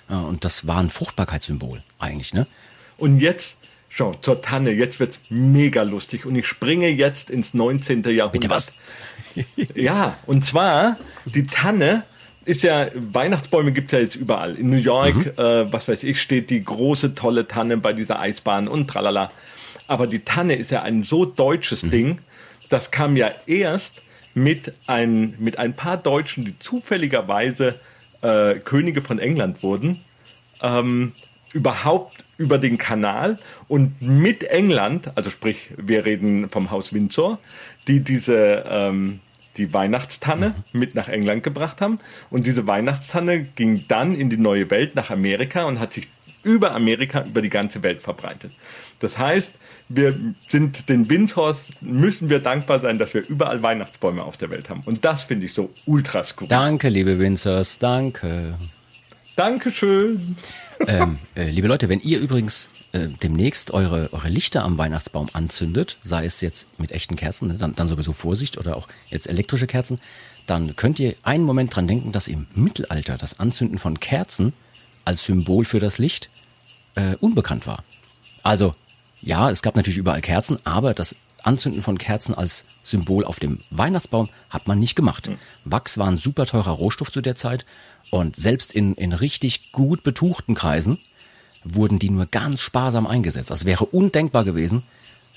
Äh, 0.09 0.13
und 0.13 0.45
das 0.45 0.67
war 0.67 0.77
ein 0.77 0.89
Fruchtbarkeitssymbol 0.89 1.81
eigentlich, 1.99 2.33
ne? 2.33 2.47
Und 2.97 3.19
jetzt, 3.21 3.58
schau, 3.99 4.13
zur 4.15 4.41
Tanne, 4.41 4.71
jetzt 4.71 4.99
wird's 4.99 5.19
mega 5.29 5.83
lustig 5.83 6.25
und 6.25 6.35
ich 6.35 6.47
springe 6.47 6.87
jetzt 6.89 7.29
ins 7.29 7.53
19. 7.53 8.03
Jahrhundert. 8.03 8.31
Bitte 8.31 8.49
was? 8.49 8.73
Ja, 9.75 10.17
und 10.25 10.43
zwar, 10.43 10.97
die 11.25 11.45
Tanne 11.45 12.03
ist 12.45 12.63
ja, 12.63 12.87
Weihnachtsbäume 12.95 13.71
gibt's 13.71 13.91
ja 13.91 13.99
jetzt 13.99 14.15
überall. 14.15 14.55
In 14.55 14.69
New 14.71 14.77
York, 14.77 15.15
Mhm. 15.15 15.31
äh, 15.37 15.71
was 15.71 15.87
weiß 15.87 16.03
ich, 16.03 16.19
steht 16.21 16.49
die 16.49 16.63
große, 16.63 17.13
tolle 17.13 17.47
Tanne 17.47 17.77
bei 17.77 17.93
dieser 17.93 18.19
Eisbahn 18.19 18.67
und 18.67 18.87
tralala. 18.89 19.31
Aber 19.87 20.07
die 20.07 20.19
Tanne 20.19 20.55
ist 20.55 20.71
ja 20.71 20.81
ein 20.81 21.03
so 21.03 21.25
deutsches 21.25 21.83
Mhm. 21.83 21.89
Ding, 21.91 22.17
das 22.69 22.89
kam 22.91 23.15
ja 23.17 23.31
erst 23.45 24.01
mit 24.33 24.73
ein, 24.87 25.35
mit 25.39 25.59
ein 25.59 25.73
paar 25.75 25.97
Deutschen, 25.97 26.45
die 26.45 26.57
zufälligerweise 26.59 27.75
äh, 28.21 28.55
Könige 28.55 29.01
von 29.01 29.19
England 29.19 29.61
wurden, 29.63 29.99
ähm, 30.61 31.13
überhaupt 31.53 32.23
über 32.39 32.57
den 32.57 32.79
Kanal 32.79 33.37
und 33.67 34.01
mit 34.01 34.43
England, 34.45 35.11
also 35.15 35.29
sprich, 35.29 35.69
wir 35.77 36.05
reden 36.05 36.49
vom 36.49 36.71
Haus 36.71 36.93
Windsor, 36.93 37.37
die 37.87 37.99
diese 37.99 38.63
ähm, 38.67 39.19
die 39.57 39.73
Weihnachtstanne 39.73 40.55
mit 40.71 40.95
nach 40.95 41.09
England 41.09 41.43
gebracht 41.43 41.81
haben. 41.81 41.99
Und 42.29 42.45
diese 42.47 42.65
Weihnachtstanne 42.65 43.43
ging 43.43 43.83
dann 43.89 44.15
in 44.15 44.29
die 44.29 44.37
neue 44.37 44.71
Welt 44.71 44.95
nach 44.95 45.11
Amerika 45.11 45.65
und 45.65 45.79
hat 45.79 45.91
sich 45.91 46.07
über 46.43 46.71
Amerika, 46.71 47.25
über 47.25 47.41
die 47.41 47.49
ganze 47.49 47.83
Welt 47.83 48.01
verbreitet. 48.01 48.53
Das 48.99 49.17
heißt, 49.17 49.53
wir 49.89 50.17
sind 50.47 50.87
den 50.87 51.09
Windsors, 51.09 51.67
müssen 51.81 52.29
wir 52.29 52.39
dankbar 52.39 52.79
sein, 52.79 52.97
dass 52.97 53.13
wir 53.13 53.27
überall 53.27 53.61
Weihnachtsbäume 53.61 54.23
auf 54.23 54.37
der 54.37 54.49
Welt 54.49 54.69
haben. 54.69 54.81
Und 54.85 55.03
das 55.03 55.23
finde 55.23 55.45
ich 55.45 55.53
so 55.53 55.69
ultra 55.85 56.23
skurril. 56.23 56.49
Danke, 56.49 56.87
liebe 56.87 57.19
Windsors, 57.19 57.79
danke. 57.79 58.55
Dankeschön. 59.35 60.37
Ähm, 60.87 61.19
äh, 61.35 61.49
liebe 61.49 61.67
Leute, 61.67 61.89
wenn 61.89 62.01
ihr 62.01 62.19
übrigens 62.19 62.69
äh, 62.91 63.07
demnächst 63.07 63.71
eure, 63.71 64.11
eure 64.13 64.29
Lichter 64.29 64.63
am 64.63 64.77
Weihnachtsbaum 64.77 65.27
anzündet, 65.33 65.97
sei 66.03 66.25
es 66.25 66.41
jetzt 66.41 66.67
mit 66.79 66.91
echten 66.91 67.15
Kerzen, 67.15 67.49
ne, 67.49 67.53
dann, 67.55 67.75
dann 67.75 67.87
sowieso 67.87 68.13
Vorsicht 68.13 68.57
oder 68.57 68.77
auch 68.77 68.87
jetzt 69.09 69.27
elektrische 69.27 69.67
Kerzen, 69.67 69.99
dann 70.47 70.75
könnt 70.75 70.99
ihr 70.99 71.15
einen 71.23 71.43
Moment 71.43 71.75
dran 71.75 71.87
denken, 71.87 72.11
dass 72.11 72.27
im 72.27 72.47
Mittelalter 72.55 73.17
das 73.17 73.39
Anzünden 73.39 73.77
von 73.77 73.99
Kerzen 73.99 74.53
als 75.05 75.23
Symbol 75.23 75.65
für 75.65 75.79
das 75.79 75.97
Licht 75.97 76.29
äh, 76.95 77.15
unbekannt 77.19 77.67
war. 77.67 77.83
Also 78.43 78.73
ja, 79.21 79.49
es 79.49 79.61
gab 79.61 79.75
natürlich 79.75 79.97
überall 79.97 80.21
Kerzen, 80.21 80.57
aber 80.63 80.93
das 80.93 81.15
Anzünden 81.45 81.81
von 81.81 81.97
Kerzen 81.97 82.33
als 82.35 82.65
Symbol 82.83 83.25
auf 83.25 83.39
dem 83.39 83.59
Weihnachtsbaum 83.69 84.29
hat 84.49 84.67
man 84.67 84.79
nicht 84.79 84.95
gemacht. 84.95 85.29
Wachs 85.65 85.97
war 85.97 86.07
ein 86.07 86.17
super 86.17 86.45
teurer 86.45 86.71
Rohstoff 86.71 87.11
zu 87.11 87.21
der 87.21 87.35
Zeit 87.35 87.65
und 88.09 88.35
selbst 88.35 88.73
in, 88.73 88.95
in 88.95 89.13
richtig 89.13 89.71
gut 89.71 90.03
betuchten 90.03 90.55
Kreisen 90.55 90.97
wurden 91.63 91.99
die 91.99 92.09
nur 92.09 92.25
ganz 92.25 92.61
sparsam 92.61 93.05
eingesetzt. 93.05 93.51
Das 93.51 93.65
wäre 93.65 93.85
undenkbar 93.85 94.45
gewesen, 94.45 94.83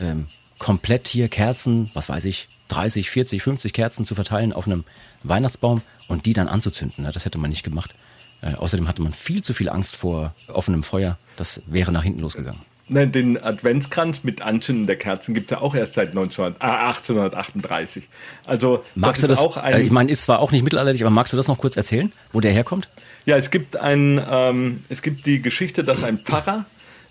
ähm, 0.01 0.27
komplett 0.59 1.09
hier 1.09 1.29
Kerzen, 1.29 1.91
was 1.95 2.09
weiß 2.09 2.25
ich, 2.27 2.49
30, 2.69 3.11
40, 3.11 3.43
50 3.43 3.73
Kerzen 3.73 4.07
zu 4.07 4.15
verteilen 4.15 4.53
auf 4.53 4.67
einem 4.67 4.85
Weihnachtsbaum 5.25 5.83
und 6.09 6.27
die 6.27 6.33
dann 6.33 6.49
anzuzünden. 6.49 7.05
Das 7.13 7.25
hätte 7.25 7.39
man 7.39 7.51
nicht 7.51 7.65
gemacht. 7.65 7.95
Äh, 8.41 8.55
außerdem 8.55 8.89
hatte 8.89 9.03
man 9.03 9.13
viel 9.13 9.43
zu 9.43 9.55
viel 9.55 9.69
Angst 9.69 9.97
vor 9.97 10.35
offenem 10.49 10.83
Feuer. 10.83 11.19
Das 11.37 11.63
wäre 11.67 11.93
nach 11.93 12.03
hinten 12.05 12.21
losgegangen. 12.21 12.61
Nein, 12.89 13.13
den 13.13 13.43
Adventskranz 13.43 14.25
mit 14.25 14.43
Anzünden 14.43 14.87
der 14.87 14.97
Kerzen 14.97 15.35
gibt 15.35 15.51
es 15.51 15.57
ja 15.57 15.63
auch 15.63 15.75
erst 15.75 15.95
seit 15.95 16.15
19, 16.15 16.45
äh, 16.45 16.49
1838. 16.61 18.09
Also 18.47 18.85
magst 18.95 19.23
das 19.23 19.29
du 19.29 19.29
das? 19.29 19.39
auch 19.41 19.57
ein, 19.57 19.75
äh, 19.75 19.83
ich 19.83 19.91
meine, 19.91 20.11
ist 20.11 20.23
zwar 20.23 20.41
auch 20.41 20.53
nicht 20.53 20.63
mittelalterlich, 20.63 21.03
aber 21.03 21.11
magst 21.11 21.33
du 21.33 21.37
das 21.37 21.49
noch 21.49 21.59
kurz 21.59 21.77
erzählen, 21.77 22.13
wo 22.33 22.41
der 22.41 22.53
herkommt? 22.53 22.89
Ja, 23.25 23.37
es 23.37 23.51
gibt 23.51 23.77
ein, 23.77 24.21
ähm, 24.29 24.85
es 24.89 25.03
gibt 25.03 25.27
die 25.27 25.41
Geschichte, 25.41 25.85
dass 25.85 26.03
ein 26.03 26.19
Pfarrer 26.19 26.65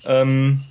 ähm, 0.05 0.61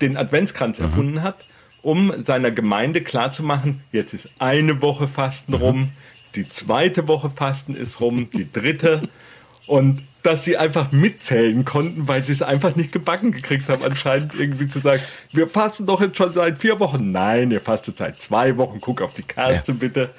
den 0.00 0.16
Adventskranz 0.16 0.78
mhm. 0.78 0.84
erfunden 0.84 1.22
hat, 1.22 1.36
um 1.82 2.12
seiner 2.24 2.50
Gemeinde 2.50 3.00
klarzumachen, 3.00 3.80
jetzt 3.92 4.12
ist 4.12 4.28
eine 4.38 4.82
Woche 4.82 5.08
Fasten 5.08 5.52
mhm. 5.52 5.58
rum, 5.58 5.88
die 6.34 6.48
zweite 6.48 7.08
Woche 7.08 7.30
Fasten 7.30 7.74
ist 7.74 8.00
rum, 8.00 8.28
die 8.30 8.50
dritte 8.52 9.08
und 9.66 10.02
dass 10.26 10.42
sie 10.42 10.56
einfach 10.56 10.90
mitzählen 10.90 11.64
konnten, 11.64 12.08
weil 12.08 12.24
sie 12.24 12.32
es 12.32 12.42
einfach 12.42 12.74
nicht 12.74 12.90
gebacken 12.90 13.30
gekriegt 13.30 13.68
haben, 13.68 13.84
anscheinend 13.84 14.34
irgendwie 14.34 14.66
zu 14.66 14.80
sagen, 14.80 15.00
wir 15.32 15.46
fasten 15.46 15.86
doch 15.86 16.00
jetzt 16.00 16.16
schon 16.16 16.32
seit 16.32 16.58
vier 16.58 16.80
Wochen. 16.80 17.12
Nein, 17.12 17.52
ihr 17.52 17.60
fastet 17.60 17.98
seit 17.98 18.20
zwei 18.20 18.56
Wochen, 18.56 18.80
guck 18.80 19.02
auf 19.02 19.14
die 19.14 19.22
Karte 19.22 19.70
ja. 19.70 19.78
bitte. 19.78 20.10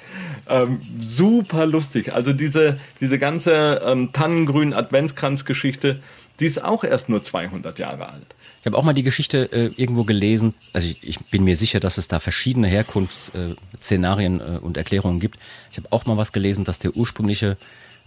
Ähm, 0.48 0.80
super 1.06 1.66
lustig. 1.66 2.14
Also 2.14 2.32
diese, 2.32 2.80
diese 3.00 3.18
ganze 3.18 3.82
ähm, 3.84 4.10
Tannengrün 4.14 4.72
Adventskranz-Geschichte, 4.72 6.00
die 6.40 6.46
ist 6.46 6.64
auch 6.64 6.84
erst 6.84 7.10
nur 7.10 7.22
200 7.22 7.78
Jahre 7.78 8.08
alt. 8.08 8.34
Ich 8.60 8.66
habe 8.66 8.78
auch 8.78 8.84
mal 8.84 8.94
die 8.94 9.02
Geschichte 9.02 9.52
äh, 9.52 9.70
irgendwo 9.76 10.04
gelesen. 10.04 10.54
Also 10.72 10.88
ich, 10.88 11.06
ich, 11.06 11.18
bin 11.26 11.44
mir 11.44 11.56
sicher, 11.56 11.80
dass 11.80 11.98
es 11.98 12.08
da 12.08 12.18
verschiedene 12.18 12.66
Herkunftsszenarien 12.66 14.40
äh, 14.40 14.58
und 14.58 14.78
Erklärungen 14.78 15.20
gibt. 15.20 15.38
Ich 15.70 15.76
habe 15.76 15.88
auch 15.90 16.06
mal 16.06 16.16
was 16.16 16.32
gelesen, 16.32 16.64
dass 16.64 16.78
der 16.78 16.96
ursprüngliche 16.96 17.58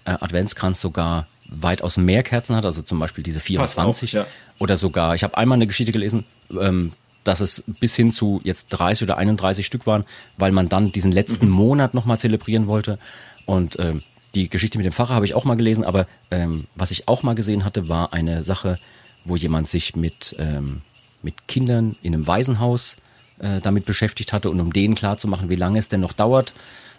äh, 0.05 0.11
Adventskranz 0.11 0.81
sogar 0.81 1.27
weitaus 1.51 1.97
mehr 1.97 2.23
Kerzen 2.23 2.55
hat, 2.55 2.65
also 2.65 2.81
zum 2.81 2.99
Beispiel 2.99 3.23
diese 3.23 3.39
24 3.39 4.17
auf, 4.17 4.25
ja. 4.25 4.31
oder 4.59 4.77
sogar, 4.77 5.15
ich 5.15 5.23
habe 5.23 5.37
einmal 5.37 5.57
eine 5.57 5.67
Geschichte 5.67 5.91
gelesen, 5.91 6.25
ähm, 6.57 6.93
dass 7.23 7.39
es 7.41 7.63
bis 7.67 7.95
hin 7.95 8.11
zu 8.11 8.41
jetzt 8.43 8.69
30 8.69 9.03
oder 9.03 9.17
31 9.17 9.65
Stück 9.65 9.85
waren, 9.85 10.05
weil 10.37 10.51
man 10.51 10.69
dann 10.69 10.91
diesen 10.91 11.11
letzten 11.11 11.47
mhm. 11.47 11.53
Monat 11.53 11.93
nochmal 11.93 12.19
zelebrieren 12.19 12.67
wollte. 12.67 12.97
Und 13.45 13.77
ähm, 13.79 14.01
die 14.33 14.49
Geschichte 14.49 14.77
mit 14.77 14.85
dem 14.85 14.93
Pfarrer 14.93 15.13
habe 15.13 15.25
ich 15.25 15.33
auch 15.33 15.45
mal 15.45 15.57
gelesen, 15.57 15.83
aber 15.83 16.07
ähm, 16.31 16.65
was 16.75 16.91
ich 16.91 17.07
auch 17.07 17.21
mal 17.21 17.35
gesehen 17.35 17.65
hatte, 17.65 17.89
war 17.89 18.13
eine 18.13 18.43
Sache, 18.43 18.79
wo 19.25 19.35
jemand 19.35 19.69
sich 19.69 19.95
mit, 19.95 20.35
ähm, 20.39 20.81
mit 21.21 21.47
Kindern 21.47 21.95
in 22.01 22.13
einem 22.13 22.27
Waisenhaus 22.27 22.97
äh, 23.39 23.59
damit 23.61 23.85
beschäftigt 23.85 24.33
hatte 24.33 24.49
und 24.49 24.59
um 24.59 24.73
denen 24.73 24.95
klarzumachen, 24.95 25.49
wie 25.49 25.55
lange 25.55 25.79
es 25.79 25.89
denn 25.89 25.99
noch 25.99 26.13
dauert, 26.13 26.53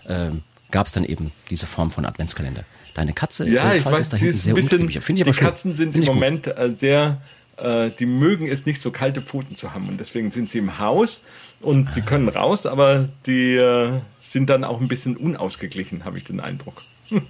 äh, 0.07 0.31
gab 0.71 0.87
es 0.87 0.93
dann 0.93 1.05
eben 1.05 1.33
diese 1.51 1.67
Form 1.67 1.91
von 1.91 2.05
Adventskalender. 2.05 2.65
Deine 2.95 3.13
Katze 3.13 3.49
ja, 3.49 3.75
ich 3.75 3.85
weiß, 3.85 4.01
ist 4.01 4.13
da 4.13 4.17
hinten 4.17 4.37
sehr 4.37 4.55
bisschen, 4.55 4.89
ich 4.89 4.99
Die 4.99 5.25
schön. 5.25 5.35
Katzen 5.35 5.75
sind 5.75 5.97
im 5.97 6.05
Moment 6.05 6.47
äh, 6.47 6.75
sehr, 6.77 7.21
äh, 7.57 7.91
die 7.99 8.07
mögen 8.07 8.49
es 8.49 8.67
nicht 8.67 8.83
so 8.83 8.91
kalte 8.91 9.23
Pfoten 9.23 9.57
zu 9.57 9.73
haben 9.73 9.89
und 9.89 9.99
deswegen 9.99 10.31
sind 10.31 10.51
sie 10.51 10.59
im 10.59 10.79
Haus 10.79 11.21
und 11.61 11.93
sie 11.95 12.03
können 12.03 12.29
raus, 12.29 12.67
aber 12.67 13.09
die 13.27 13.55
äh, 13.55 14.01
sind 14.21 14.51
dann 14.51 14.65
auch 14.65 14.81
ein 14.81 14.89
bisschen 14.89 15.17
unausgeglichen, 15.17 16.05
habe 16.05 16.19
ich 16.19 16.25
den 16.25 16.41
Eindruck. 16.41 16.83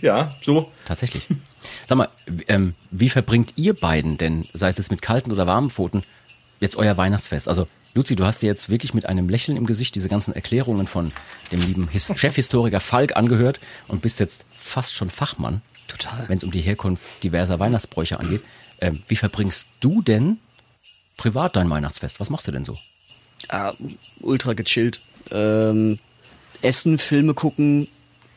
ja, 0.00 0.34
so. 0.42 0.70
Tatsächlich. 0.84 1.26
Sag 1.88 1.98
mal, 1.98 2.08
ähm, 2.48 2.74
wie 2.90 3.08
verbringt 3.08 3.54
ihr 3.56 3.74
beiden 3.74 4.18
denn, 4.18 4.46
sei 4.52 4.68
es 4.68 4.76
jetzt 4.76 4.90
mit 4.90 5.02
kalten 5.02 5.32
oder 5.32 5.46
warmen 5.46 5.70
Pfoten, 5.70 6.02
jetzt 6.60 6.76
euer 6.76 6.96
Weihnachtsfest? 6.96 7.48
Also 7.48 7.66
Luzi, 7.96 8.14
du 8.14 8.26
hast 8.26 8.42
dir 8.42 8.46
jetzt 8.48 8.68
wirklich 8.68 8.92
mit 8.92 9.06
einem 9.06 9.30
Lächeln 9.30 9.56
im 9.56 9.64
Gesicht 9.64 9.94
diese 9.94 10.10
ganzen 10.10 10.34
Erklärungen 10.34 10.86
von 10.86 11.12
dem 11.50 11.62
lieben 11.62 11.88
His 11.88 12.12
Chefhistoriker 12.16 12.80
Falk 12.80 13.16
angehört 13.16 13.58
und 13.88 14.02
bist 14.02 14.20
jetzt 14.20 14.44
fast 14.54 14.94
schon 14.94 15.08
Fachmann. 15.08 15.62
Total. 15.88 16.28
Wenn 16.28 16.36
es 16.36 16.44
um 16.44 16.50
die 16.50 16.60
Herkunft 16.60 17.22
diverser 17.22 17.58
Weihnachtsbräuche 17.58 18.20
angeht. 18.20 18.42
Ähm, 18.82 19.00
wie 19.08 19.16
verbringst 19.16 19.68
du 19.80 20.02
denn 20.02 20.36
privat 21.16 21.56
dein 21.56 21.70
Weihnachtsfest? 21.70 22.20
Was 22.20 22.28
machst 22.28 22.46
du 22.46 22.52
denn 22.52 22.66
so? 22.66 22.76
Ah, 23.48 23.72
ultra 24.20 24.52
gechillt. 24.52 25.00
Ähm, 25.30 25.98
essen, 26.60 26.98
Filme 26.98 27.32
gucken, 27.32 27.88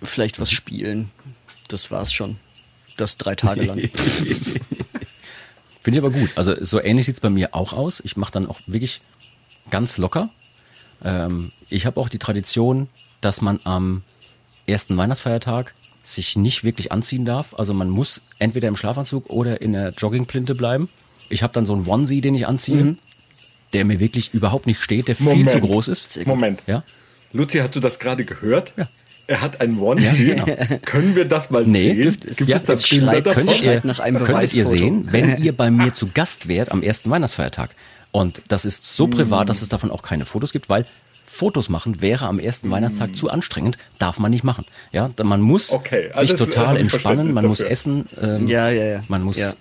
vielleicht 0.02 0.40
was 0.40 0.52
spielen. 0.52 1.12
Das 1.68 1.92
war's 1.92 2.14
schon. 2.14 2.38
Das 2.96 3.18
drei 3.18 3.36
Tage 3.36 3.64
lang. 3.64 3.80
Finde 5.82 6.00
ich 6.00 6.06
aber 6.06 6.12
gut. 6.12 6.30
Also 6.36 6.56
so 6.64 6.82
ähnlich 6.82 7.08
sieht's 7.08 7.20
bei 7.20 7.30
mir 7.30 7.54
auch 7.54 7.74
aus. 7.74 8.02
Ich 8.06 8.16
mache 8.16 8.32
dann 8.32 8.46
auch 8.46 8.62
wirklich 8.66 9.02
ganz 9.70 9.98
locker. 9.98 10.30
Ähm, 11.04 11.52
ich 11.70 11.86
habe 11.86 12.00
auch 12.00 12.10
die 12.10 12.20
Tradition, 12.20 12.88
dass 13.22 13.42
man 13.42 13.60
am 13.64 14.04
ersten 14.68 14.98
Weihnachtsfeiertag 14.98 15.74
sich 16.04 16.36
nicht 16.36 16.64
wirklich 16.64 16.92
anziehen 16.92 17.26
darf. 17.26 17.54
Also 17.58 17.74
man 17.74 17.90
muss 17.90 18.22
entweder 18.40 18.68
im 18.68 18.76
Schlafanzug 18.76 19.30
oder 19.30 19.62
in 19.62 19.74
der 19.74 19.90
Joggingplinte 19.92 20.56
bleiben. 20.56 20.90
Ich 21.30 21.44
habe 21.44 21.54
dann 21.54 21.66
so 21.66 21.74
einen 21.74 21.88
Onesie, 21.88 22.22
den 22.22 22.36
ich 22.36 22.48
anziehe, 22.48 22.84
mhm. 22.84 22.98
der 23.74 23.86
mir 23.86 24.00
wirklich 24.00 24.34
überhaupt 24.34 24.66
nicht 24.66 24.82
steht, 24.82 25.08
der 25.08 25.16
Moment. 25.20 25.50
viel 25.50 25.50
zu 25.50 25.60
groß 25.60 25.88
ist. 25.90 26.26
Moment. 26.26 26.62
Ja? 26.66 26.84
Luzi, 27.34 27.60
hast 27.60 27.76
du 27.76 27.80
das 27.80 28.00
gerade 28.00 28.26
gehört? 28.26 28.74
Ja. 28.78 28.88
Er 29.28 29.42
hat 29.42 29.62
einen 29.62 29.78
Onesie. 29.80 30.30
Ja, 30.30 30.44
genau. 30.44 30.80
Können 30.86 31.16
wir 31.16 31.26
das 31.26 31.52
mal 31.52 31.64
nee, 31.64 31.94
sehen? 31.94 32.02
Dürft, 32.02 32.22
Gibt 32.22 32.50
ja, 32.50 32.58
es 32.58 32.64
das 32.64 32.90
Bilder 32.90 33.22
Könntet 33.22 33.62
ihr, 33.62 33.82
nach 33.84 34.00
einem 34.00 34.24
könntet 34.24 34.56
ihr 34.56 34.66
sehen, 34.66 35.08
wenn 35.12 35.44
ihr 35.44 35.52
bei 35.56 35.70
mir 35.70 35.94
zu 35.94 36.08
Gast 36.08 36.48
wärt 36.48 36.72
am 36.72 36.82
ersten 36.82 37.12
Weihnachtsfeiertag. 37.12 37.76
Und 38.12 38.42
das 38.48 38.66
ist 38.66 38.86
so 38.96 39.08
privat, 39.08 39.50
dass 39.50 39.62
es 39.62 39.70
davon 39.70 39.92
auch 39.92 40.02
keine 40.02 40.26
Fotos 40.26 40.52
gibt, 40.52 40.70
weil 40.70 40.86
Fotos 41.26 41.70
machen 41.70 42.02
wäre 42.02 42.26
am 42.26 42.40
ersten 42.40 42.72
Weihnachtstag 42.72 43.16
zu 43.16 43.30
anstrengend, 43.30 43.78
darf 44.00 44.18
man 44.18 44.32
nicht 44.32 44.44
machen. 44.44 44.66
Ja, 44.92 45.10
man 45.24 45.42
muss 45.42 45.72
okay, 45.72 46.10
sich 46.14 46.34
total 46.34 46.76
entspannen, 46.76 47.34
man 47.34 47.46
muss 47.46 47.62
essen, 47.62 48.08
ähm, 48.20 48.48
ja, 48.48 48.70
ja, 48.70 48.84
ja. 48.84 49.04
man 49.10 49.22
muss 49.22 49.38
ja. 49.38 49.54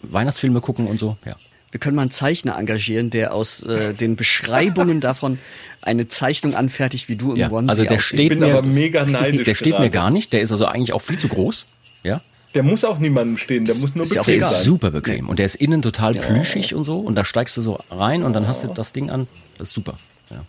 Weihnachtsfilme 0.00 0.62
gucken 0.62 0.86
und 0.86 0.98
so. 0.98 1.18
Ja. 1.26 1.36
Wir 1.70 1.80
können 1.80 1.96
mal 1.96 2.02
einen 2.02 2.10
Zeichner 2.10 2.58
engagieren, 2.58 3.10
der 3.10 3.34
aus 3.34 3.62
äh, 3.62 3.92
den 3.92 4.16
Beschreibungen 4.16 5.00
davon 5.02 5.38
eine 5.82 6.08
Zeichnung 6.08 6.54
anfertigt, 6.54 7.10
wie 7.10 7.16
du 7.16 7.32
im 7.32 7.38
ja, 7.38 7.50
Onesie 7.50 7.70
Also 7.70 7.84
der 7.84 7.98
steht 7.98 8.38
mir, 8.38 8.62
der 9.44 9.54
steht 9.54 9.78
mir 9.78 9.90
gar 9.90 10.10
nicht. 10.10 10.32
Der 10.32 10.40
ist 10.40 10.50
also 10.50 10.64
eigentlich 10.64 10.94
auch 10.94 11.00
viel 11.00 11.18
zu 11.18 11.28
groß. 11.28 11.66
Ja, 12.04 12.22
der 12.54 12.62
muss 12.62 12.84
auch 12.84 12.98
niemandem 12.98 13.38
stehen, 13.38 13.64
der 13.64 13.74
muss 13.76 13.94
nur 13.94 14.04
ist 14.04 14.14
bequem 14.14 14.40
sein. 14.40 14.50
Der 14.50 14.58
ist 14.58 14.64
super 14.64 14.90
bequem 14.90 15.28
und 15.28 15.38
der 15.38 15.46
ist 15.46 15.54
innen 15.54 15.82
total 15.82 16.16
ja. 16.16 16.22
plüschig 16.22 16.74
und 16.74 16.84
so 16.84 16.98
und 16.98 17.14
da 17.14 17.24
steigst 17.24 17.56
du 17.56 17.62
so 17.62 17.78
rein 17.90 18.22
und 18.22 18.32
dann 18.32 18.46
hast 18.46 18.64
du 18.64 18.68
das 18.68 18.92
Ding 18.92 19.10
an. 19.10 19.28
Das 19.58 19.68
ist 19.68 19.74
super. 19.74 19.98
Ja. 20.30 20.44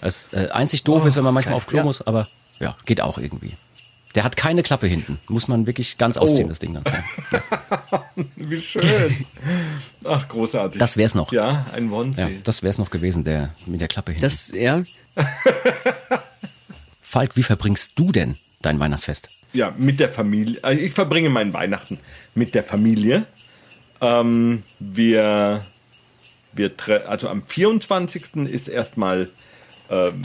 Das 0.00 0.32
äh, 0.32 0.48
einzig 0.50 0.84
doof 0.84 1.02
oh, 1.04 1.08
ist, 1.08 1.16
wenn 1.16 1.24
man 1.24 1.34
manchmal 1.34 1.54
okay. 1.54 1.64
auf 1.64 1.66
Klo 1.66 1.78
ja. 1.78 1.84
muss, 1.84 2.02
aber 2.02 2.28
ja, 2.60 2.76
geht 2.84 3.00
auch 3.00 3.18
irgendwie. 3.18 3.52
Der 4.14 4.24
hat 4.24 4.36
keine 4.36 4.62
Klappe 4.62 4.86
hinten. 4.86 5.18
Muss 5.28 5.46
man 5.46 5.66
wirklich 5.66 5.98
ganz 5.98 6.16
ausziehen, 6.16 6.46
oh. 6.46 6.48
das 6.48 6.58
Ding 6.58 6.72
dann. 6.72 6.84
Ja. 6.84 8.04
Wie 8.36 8.62
schön. 8.62 9.26
Ach, 10.04 10.26
großartig. 10.26 10.78
Das 10.78 10.96
wär's 10.96 11.14
noch. 11.14 11.32
Ja, 11.32 11.66
ein 11.74 11.92
Onesie. 11.92 12.20
Ja, 12.22 12.28
das 12.42 12.62
wär's 12.62 12.78
noch 12.78 12.88
gewesen, 12.88 13.24
der 13.24 13.54
mit 13.66 13.82
der 13.82 13.88
Klappe 13.88 14.12
hinten. 14.12 14.24
Das, 14.24 14.52
ja. 14.54 14.82
Falk, 17.02 17.36
wie 17.36 17.42
verbringst 17.42 17.92
du 17.96 18.10
denn 18.10 18.36
dein 18.62 18.80
Weihnachtsfest? 18.80 19.28
Ja, 19.52 19.74
mit 19.76 20.00
der 20.00 20.08
Familie. 20.08 20.62
Also 20.62 20.80
ich 20.80 20.92
verbringe 20.92 21.30
meinen 21.30 21.52
Weihnachten 21.52 21.98
mit 22.34 22.54
der 22.54 22.64
Familie. 22.64 23.24
Ähm, 24.00 24.62
wir, 24.78 25.64
wir 26.52 26.70
also 27.06 27.28
am 27.28 27.42
24. 27.42 28.36
ist 28.50 28.68
erstmal 28.68 29.28
ähm, 29.90 30.24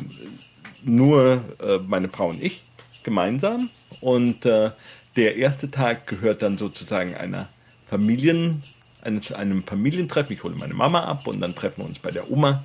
nur 0.84 1.42
äh, 1.62 1.78
meine 1.88 2.10
Frau 2.10 2.30
und 2.30 2.42
ich 2.42 2.64
gemeinsam. 3.04 3.70
Und 4.00 4.46
äh, 4.46 4.72
der 5.16 5.36
erste 5.36 5.70
Tag 5.70 6.08
gehört 6.08 6.42
dann 6.42 6.58
sozusagen 6.58 7.16
einer 7.16 7.50
Familien, 7.86 8.64
eines, 9.02 9.32
einem 9.32 9.64
Familientreffen. 9.64 10.34
Ich 10.36 10.44
hole 10.44 10.56
meine 10.56 10.74
Mama 10.74 11.02
ab 11.02 11.28
und 11.28 11.42
dann 11.42 11.56
treffen 11.56 11.82
wir 11.82 11.86
uns 11.86 12.00
bei 12.00 12.12
der 12.12 12.32
Oma 12.32 12.64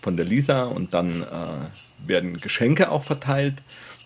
von 0.00 0.16
der 0.16 0.26
Lisa 0.26 0.64
und 0.64 0.94
dann 0.94 1.22
äh, 1.22 2.06
werden 2.06 2.40
Geschenke 2.40 2.90
auch 2.90 3.04
verteilt. 3.04 3.54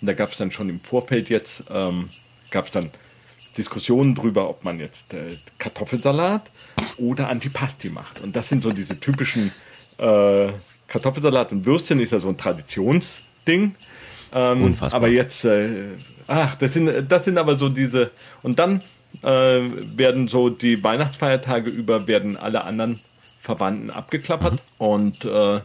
Und 0.00 0.06
da 0.06 0.12
gab 0.12 0.30
es 0.30 0.36
dann 0.36 0.50
schon 0.50 0.68
im 0.68 0.80
Vorfeld 0.80 1.28
jetzt, 1.28 1.64
ähm, 1.70 2.10
gab 2.50 2.66
es 2.66 2.70
dann 2.72 2.90
Diskussionen 3.56 4.14
drüber, 4.14 4.48
ob 4.48 4.64
man 4.64 4.80
jetzt 4.80 5.14
äh, 5.14 5.36
Kartoffelsalat 5.58 6.50
oder 6.98 7.28
Antipasti 7.28 7.90
macht. 7.90 8.20
Und 8.20 8.34
das 8.36 8.48
sind 8.48 8.62
so 8.62 8.72
diese 8.72 8.98
typischen 8.98 9.52
äh, 9.98 10.48
Kartoffelsalat 10.88 11.52
und 11.52 11.66
Würstchen 11.66 12.00
ist 12.00 12.12
ja 12.12 12.20
so 12.20 12.28
ein 12.28 12.36
Traditionsding. 12.36 13.74
Ähm, 14.32 14.64
Unfassbar. 14.64 14.98
Aber 14.98 15.08
jetzt, 15.08 15.44
äh, 15.44 15.68
ach, 16.26 16.56
das 16.56 16.74
sind, 16.74 16.90
das 17.08 17.24
sind 17.24 17.38
aber 17.38 17.56
so 17.56 17.68
diese, 17.68 18.10
und 18.42 18.58
dann 18.58 18.82
äh, 19.22 19.60
werden 19.96 20.28
so 20.28 20.50
die 20.50 20.82
Weihnachtsfeiertage 20.82 21.70
über, 21.70 22.06
werden 22.06 22.36
alle 22.36 22.64
anderen 22.64 23.00
Verwandten 23.40 23.90
abgeklappert. 23.90 24.60
Und 24.78 25.24
äh, 25.24 25.60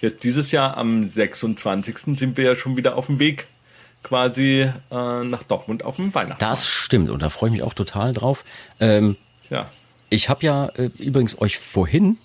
jetzt 0.00 0.24
dieses 0.24 0.52
Jahr 0.52 0.76
am 0.76 1.08
26. 1.08 1.98
sind 2.16 2.36
wir 2.36 2.44
ja 2.44 2.56
schon 2.56 2.76
wieder 2.76 2.96
auf 2.96 3.06
dem 3.06 3.18
Weg 3.18 3.46
quasi 4.06 4.70
äh, 4.90 5.24
nach 5.24 5.42
Dortmund 5.42 5.84
auf 5.84 5.96
dem 5.96 6.14
Weihnachtsmarkt. 6.14 6.42
Das 6.42 6.66
stimmt 6.68 7.10
und 7.10 7.20
da 7.22 7.28
freue 7.28 7.48
ich 7.50 7.52
mich 7.56 7.62
auch 7.64 7.74
total 7.74 8.12
drauf. 8.12 8.44
Ähm, 8.78 9.16
Ja. 9.50 9.68
ich 10.10 10.28
habe 10.28 10.46
ja 10.46 10.66
äh, 10.76 10.90
übrigens 10.98 11.40
euch 11.40 11.58
vorhin 11.58 12.16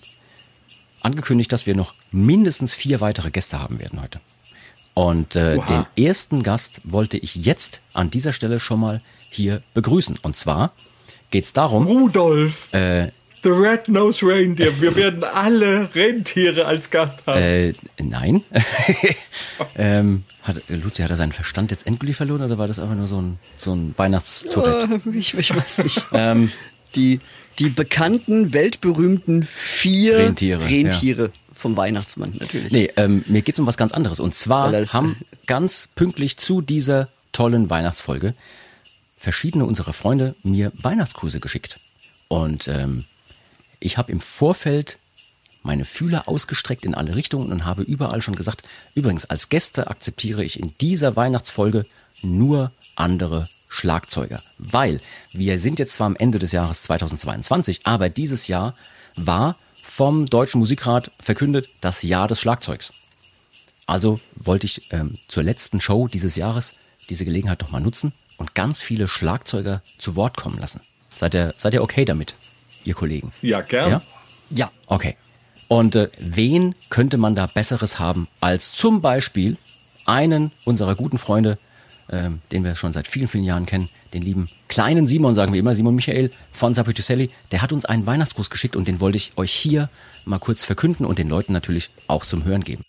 angekündigt, 1.00 1.50
dass 1.52 1.66
wir 1.66 1.74
noch 1.74 1.92
mindestens 2.12 2.72
vier 2.74 3.00
weitere 3.00 3.32
Gäste 3.32 3.58
haben 3.58 3.80
werden 3.80 4.00
heute. 4.00 4.20
Und 4.94 5.34
äh, 5.34 5.58
den 5.58 5.86
ersten 5.96 6.42
Gast 6.44 6.80
wollte 6.84 7.16
ich 7.16 7.34
jetzt 7.34 7.80
an 7.94 8.10
dieser 8.10 8.32
Stelle 8.32 8.60
schon 8.60 8.78
mal 8.78 9.00
hier 9.30 9.62
begrüßen. 9.74 10.18
Und 10.22 10.36
zwar 10.36 10.70
geht's 11.30 11.52
darum, 11.52 11.86
Rudolf, 11.86 12.72
äh, 12.74 13.08
the 13.42 13.50
Red-Nosed 13.50 14.22
Reindeer. 14.22 14.80
Wir 14.80 14.94
werden 14.96 15.24
alle 15.24 15.94
Rentiere 15.94 16.66
als 16.66 16.90
Gast 16.90 17.26
haben. 17.26 17.40
äh, 17.40 17.74
nein. 18.00 18.42
ähm, 19.76 20.24
hat, 20.42 20.62
Luzi, 20.68 21.02
hat 21.02 21.10
er 21.10 21.16
seinen 21.16 21.32
Verstand 21.32 21.70
jetzt 21.70 21.86
endgültig 21.86 22.16
verloren 22.16 22.42
oder 22.42 22.58
war 22.58 22.68
das 22.68 22.78
einfach 22.78 22.94
nur 22.94 23.08
so 23.08 23.20
ein, 23.20 23.38
so 23.58 23.74
ein 23.74 23.94
Weihnachtstourette? 23.96 25.00
Äh, 25.06 25.16
ich, 25.16 25.34
ich 25.34 25.54
weiß 25.54 25.78
nicht. 25.84 26.06
Ähm, 26.12 26.52
die, 26.94 27.20
die 27.58 27.70
bekannten, 27.70 28.52
weltberühmten 28.52 29.42
vier 29.44 30.18
Rentiere, 30.18 30.64
Rentiere 30.68 31.30
vom 31.54 31.76
Weihnachtsmann, 31.76 32.34
natürlich. 32.38 32.72
Nee, 32.72 32.90
ähm, 32.96 33.24
mir 33.28 33.42
geht's 33.42 33.58
um 33.58 33.66
was 33.66 33.76
ganz 33.76 33.92
anderes. 33.92 34.20
Und 34.20 34.34
zwar 34.34 34.72
haben 34.92 35.16
ganz 35.46 35.88
pünktlich 35.94 36.36
zu 36.36 36.60
dieser 36.60 37.08
tollen 37.32 37.70
Weihnachtsfolge 37.70 38.34
verschiedene 39.16 39.64
unserer 39.64 39.92
Freunde 39.92 40.34
mir 40.42 40.72
Weihnachtskurse 40.74 41.40
geschickt. 41.40 41.78
Und 42.28 42.68
ähm, 42.68 43.04
ich 43.82 43.98
habe 43.98 44.12
im 44.12 44.20
Vorfeld 44.20 44.98
meine 45.62 45.84
Fühler 45.84 46.28
ausgestreckt 46.28 46.84
in 46.84 46.94
alle 46.94 47.14
Richtungen 47.14 47.52
und 47.52 47.64
habe 47.64 47.82
überall 47.82 48.20
schon 48.20 48.34
gesagt, 48.34 48.62
übrigens, 48.94 49.26
als 49.26 49.48
Gäste 49.48 49.88
akzeptiere 49.88 50.44
ich 50.44 50.58
in 50.58 50.72
dieser 50.80 51.14
Weihnachtsfolge 51.16 51.86
nur 52.22 52.72
andere 52.96 53.48
Schlagzeuger. 53.68 54.42
Weil 54.58 55.00
wir 55.32 55.58
sind 55.58 55.78
jetzt 55.78 55.94
zwar 55.94 56.06
am 56.06 56.16
Ende 56.16 56.38
des 56.38 56.52
Jahres 56.52 56.82
2022, 56.82 57.80
aber 57.84 58.08
dieses 58.08 58.48
Jahr 58.48 58.74
war 59.16 59.56
vom 59.82 60.26
Deutschen 60.26 60.58
Musikrat 60.58 61.10
verkündet 61.20 61.68
das 61.80 62.02
Jahr 62.02 62.28
des 62.28 62.40
Schlagzeugs. 62.40 62.92
Also 63.86 64.20
wollte 64.36 64.66
ich 64.66 64.92
ähm, 64.92 65.18
zur 65.28 65.42
letzten 65.42 65.80
Show 65.80 66.08
dieses 66.08 66.36
Jahres 66.36 66.74
diese 67.08 67.24
Gelegenheit 67.24 67.62
doch 67.62 67.70
mal 67.70 67.80
nutzen 67.80 68.12
und 68.36 68.54
ganz 68.54 68.82
viele 68.82 69.08
Schlagzeuger 69.08 69.82
zu 69.98 70.16
Wort 70.16 70.36
kommen 70.36 70.58
lassen. 70.58 70.80
Seid 71.16 71.34
ihr, 71.34 71.54
seid 71.56 71.74
ihr 71.74 71.82
okay 71.82 72.04
damit, 72.04 72.34
ihr 72.84 72.94
Kollegen? 72.94 73.32
ja, 73.42 73.60
gern. 73.60 73.90
Ja? 73.90 74.02
Ja. 74.50 74.70
Okay. 74.86 75.16
Und 75.68 75.96
äh, 75.96 76.10
wen 76.18 76.74
könnte 76.90 77.16
man 77.16 77.34
da 77.34 77.46
Besseres 77.46 77.98
haben 77.98 78.28
als 78.40 78.72
zum 78.72 79.00
Beispiel 79.00 79.56
einen 80.04 80.52
unserer 80.64 80.94
guten 80.94 81.18
Freunde, 81.18 81.58
ähm, 82.10 82.40
den 82.50 82.64
wir 82.64 82.74
schon 82.74 82.92
seit 82.92 83.08
vielen, 83.08 83.28
vielen 83.28 83.44
Jahren 83.44 83.64
kennen, 83.64 83.88
den 84.12 84.22
lieben 84.22 84.48
kleinen 84.68 85.06
Simon, 85.06 85.34
sagen 85.34 85.52
wir 85.52 85.60
immer, 85.60 85.74
Simon 85.74 85.94
Michael 85.94 86.30
von 86.52 86.74
Sapitusselli, 86.74 87.30
der 87.50 87.62
hat 87.62 87.72
uns 87.72 87.84
einen 87.84 88.04
Weihnachtsgruß 88.04 88.50
geschickt 88.50 88.76
und 88.76 88.86
den 88.86 89.00
wollte 89.00 89.16
ich 89.16 89.32
euch 89.36 89.52
hier 89.52 89.88
mal 90.24 90.38
kurz 90.38 90.64
verkünden 90.64 91.06
und 91.06 91.18
den 91.18 91.28
Leuten 91.28 91.52
natürlich 91.52 91.90
auch 92.06 92.26
zum 92.26 92.44
Hören 92.44 92.64
geben. 92.64 92.84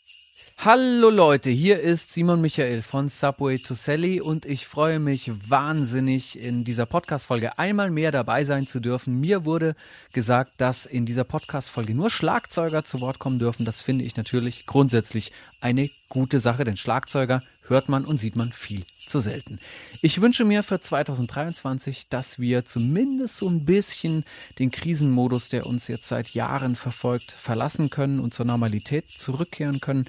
Hallo 0.66 1.09
Leute, 1.09 1.49
hier 1.49 1.82
ist 1.82 2.14
Simon 2.14 2.39
Michael 2.39 2.84
von 2.84 3.09
Subway 3.09 3.57
to 3.57 3.74
Sally 3.74 4.22
und 4.22 4.45
ich 4.45 4.66
freue 4.66 4.99
mich 4.99 5.30
wahnsinnig, 5.49 6.39
in 6.39 6.64
dieser 6.64 6.86
Podcast-Folge 6.86 7.59
einmal 7.59 7.91
mehr 7.91 8.14
dabei 8.14 8.45
sein 8.45 8.66
zu 8.66 8.80
dürfen. 8.80 9.20
Mir 9.20 9.43
wurde 9.43 9.76
gesagt, 10.14 10.53
dass 10.55 10.86
in 10.86 11.05
dieser 11.05 11.26
Podcast-Folge 11.26 11.93
nur 11.93 12.09
Schlagzeuger 12.09 12.86
zu 12.86 13.01
Wort 13.01 13.20
kommen 13.20 13.39
dürfen. 13.39 13.66
Das 13.66 13.82
finde 13.82 14.05
ich 14.05 14.16
natürlich 14.16 14.66
grundsätzlich 14.66 15.34
eine 15.59 15.89
gute 16.07 16.39
Sache, 16.39 16.64
denn 16.64 16.78
Schlagzeuger 16.78 17.43
hört 17.68 17.89
man 17.89 18.05
und 18.05 18.22
sieht 18.22 18.38
man 18.38 18.53
viel 18.53 18.86
zu 19.05 19.20
selten. 19.20 19.59
Ich 20.01 20.22
wünsche 20.22 20.45
mir 20.45 20.64
für 20.64 20.80
2023, 20.80 22.07
dass 22.09 22.39
wir 22.39 22.66
zumindest 22.66 23.38
so 23.38 23.49
ein 23.49 23.66
bisschen 23.66 24.24
den 24.59 24.72
Krisenmodus, 24.72 25.49
der 25.49 25.66
uns 25.66 25.88
jetzt 25.88 26.07
seit 26.07 26.30
Jahren 26.30 26.76
verfolgt, 26.76 27.32
verlassen 27.32 27.89
können 27.89 28.20
und 28.20 28.34
zur 28.34 28.45
Normalität 28.45 29.05
zurückkehren 29.09 29.82
können. 29.82 30.05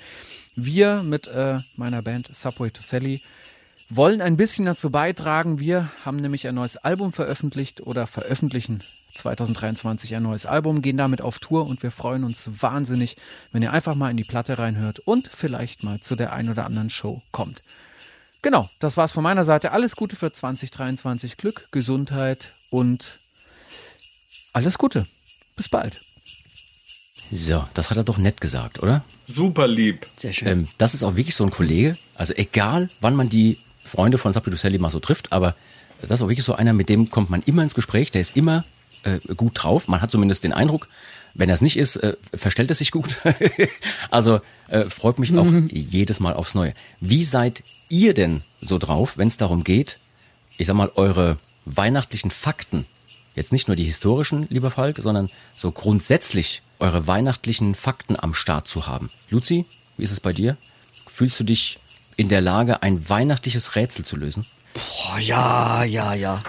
Wir 0.57 1.02
mit 1.02 1.26
äh, 1.26 1.59
meiner 1.76 2.02
Band 2.02 2.34
Subway 2.34 2.70
to 2.70 2.82
Sally 2.82 3.22
wollen 3.90 4.20
ein 4.20 4.36
bisschen 4.36 4.64
dazu 4.64 4.90
beitragen. 4.90 5.59
Wir 5.59 5.90
haben 6.05 6.16
nämlich 6.16 6.46
ein 6.46 6.55
neues 6.55 6.76
Album 6.76 7.12
veröffentlicht 7.12 7.80
oder 7.80 8.07
veröffentlichen 8.07 8.82
2023 9.14 10.14
ein 10.16 10.22
neues 10.22 10.46
Album, 10.46 10.82
gehen 10.82 10.96
damit 10.96 11.22
auf 11.22 11.38
Tour 11.38 11.66
und 11.66 11.82
wir 11.82 11.90
freuen 11.90 12.24
uns 12.24 12.50
wahnsinnig, 12.61 13.16
wenn 13.52 13.62
ihr 13.62 13.72
einfach 13.72 13.94
mal 13.94 14.11
in 14.11 14.16
die 14.16 14.24
Platte 14.24 14.59
reinhört 14.59 14.98
und 15.00 15.28
vielleicht 15.28 15.84
mal 15.84 16.00
zu 16.00 16.16
der 16.16 16.32
ein 16.32 16.50
oder 16.50 16.66
anderen 16.66 16.90
Show 16.90 17.22
kommt. 17.30 17.62
Genau, 18.42 18.68
das 18.78 18.96
war's 18.96 19.12
von 19.12 19.22
meiner 19.22 19.44
Seite. 19.44 19.72
Alles 19.72 19.96
Gute 19.96 20.16
für 20.16 20.32
2023. 20.32 21.36
Glück, 21.36 21.68
Gesundheit 21.70 22.52
und 22.70 23.18
alles 24.52 24.78
Gute. 24.78 25.07
Bis 25.57 25.68
bald. 25.68 26.00
So, 27.37 27.64
das 27.74 27.91
hat 27.91 27.97
er 27.97 28.05
doch 28.05 28.18
nett 28.18 28.41
gesagt, 28.41 28.80
oder? 28.80 29.03
Super 29.26 29.66
lieb. 29.66 30.07
Sehr 30.16 30.32
schön. 30.32 30.49
Ähm, 30.49 30.68
das 30.78 30.95
ist 30.95 31.03
auch 31.03 31.16
wirklich 31.16 31.35
so 31.35 31.43
ein 31.43 31.51
Kollege. 31.51 31.99
Also 32.14 32.32
egal, 32.37 32.91
wann 33.01 33.16
man 33.16 33.28
die 33.28 33.59
Freunde 33.82 34.18
von 34.18 34.32
Sapiduselli 34.32 34.78
mal 34.78 34.91
so 34.91 35.01
trifft, 35.01 35.32
aber 35.32 35.57
das 36.01 36.12
ist 36.12 36.22
auch 36.22 36.28
wirklich 36.28 36.45
so 36.45 36.55
einer, 36.55 36.72
mit 36.72 36.89
dem 36.89 37.11
kommt 37.11 37.30
man 37.30 37.43
immer 37.43 37.64
ins 37.64 37.74
Gespräch. 37.74 38.12
Der 38.12 38.20
ist 38.20 38.37
immer 38.37 38.64
äh, 39.03 39.18
gut 39.35 39.53
drauf. 39.55 39.89
Man 39.89 40.01
hat 40.01 40.12
zumindest 40.12 40.45
den 40.45 40.53
Eindruck, 40.53 40.87
wenn 41.35 41.49
er 41.49 41.57
es 41.57 41.61
nicht 41.61 41.76
ist, 41.76 41.97
äh, 41.97 42.14
verstellt 42.32 42.70
er 42.70 42.76
sich 42.76 42.93
gut. 42.93 43.20
also 44.11 44.41
äh, 44.68 44.85
freut 44.85 45.18
mich 45.18 45.37
auch 45.37 45.47
jedes 45.70 46.20
Mal 46.20 46.35
aufs 46.35 46.55
Neue. 46.55 46.72
Wie 47.01 47.24
seid 47.24 47.64
ihr 47.89 48.14
denn 48.14 48.43
so 48.61 48.78
drauf, 48.78 49.18
wenn 49.18 49.26
es 49.26 49.39
darum 49.39 49.64
geht, 49.64 49.99
ich 50.57 50.68
sag 50.68 50.76
mal, 50.76 50.93
eure 50.95 51.39
weihnachtlichen 51.64 52.30
Fakten, 52.30 52.87
jetzt 53.35 53.52
nicht 53.52 53.69
nur 53.69 53.77
die 53.77 53.85
historischen, 53.85 54.47
lieber 54.51 54.70
Falk, 54.70 54.98
sondern 55.01 55.31
so 55.56 55.70
grundsätzlich 55.73 56.62
eure 56.78 57.06
weihnachtlichen 57.06 57.74
Fakten 57.74 58.16
am 58.19 58.35
Start 58.35 58.66
zu 58.69 58.86
haben. 58.86 59.11
Luzi, 59.31 59.65
wie 59.97 60.02
ist 60.05 60.11
es 60.12 60.20
bei 60.20 60.32
dir? 60.32 60.56
Fühlst 61.06 61.39
du 61.40 61.44
dich 61.44 61.78
in 62.16 62.28
der 62.28 62.40
Lage, 62.40 62.82
ein 62.82 63.09
weihnachtliches 63.09 63.77
Rätsel 63.77 64.05
zu 64.05 64.16
lösen? 64.16 64.47
Boah, 64.74 65.19
ja, 65.20 65.85
ja, 65.85 66.15
ja. 66.15 66.43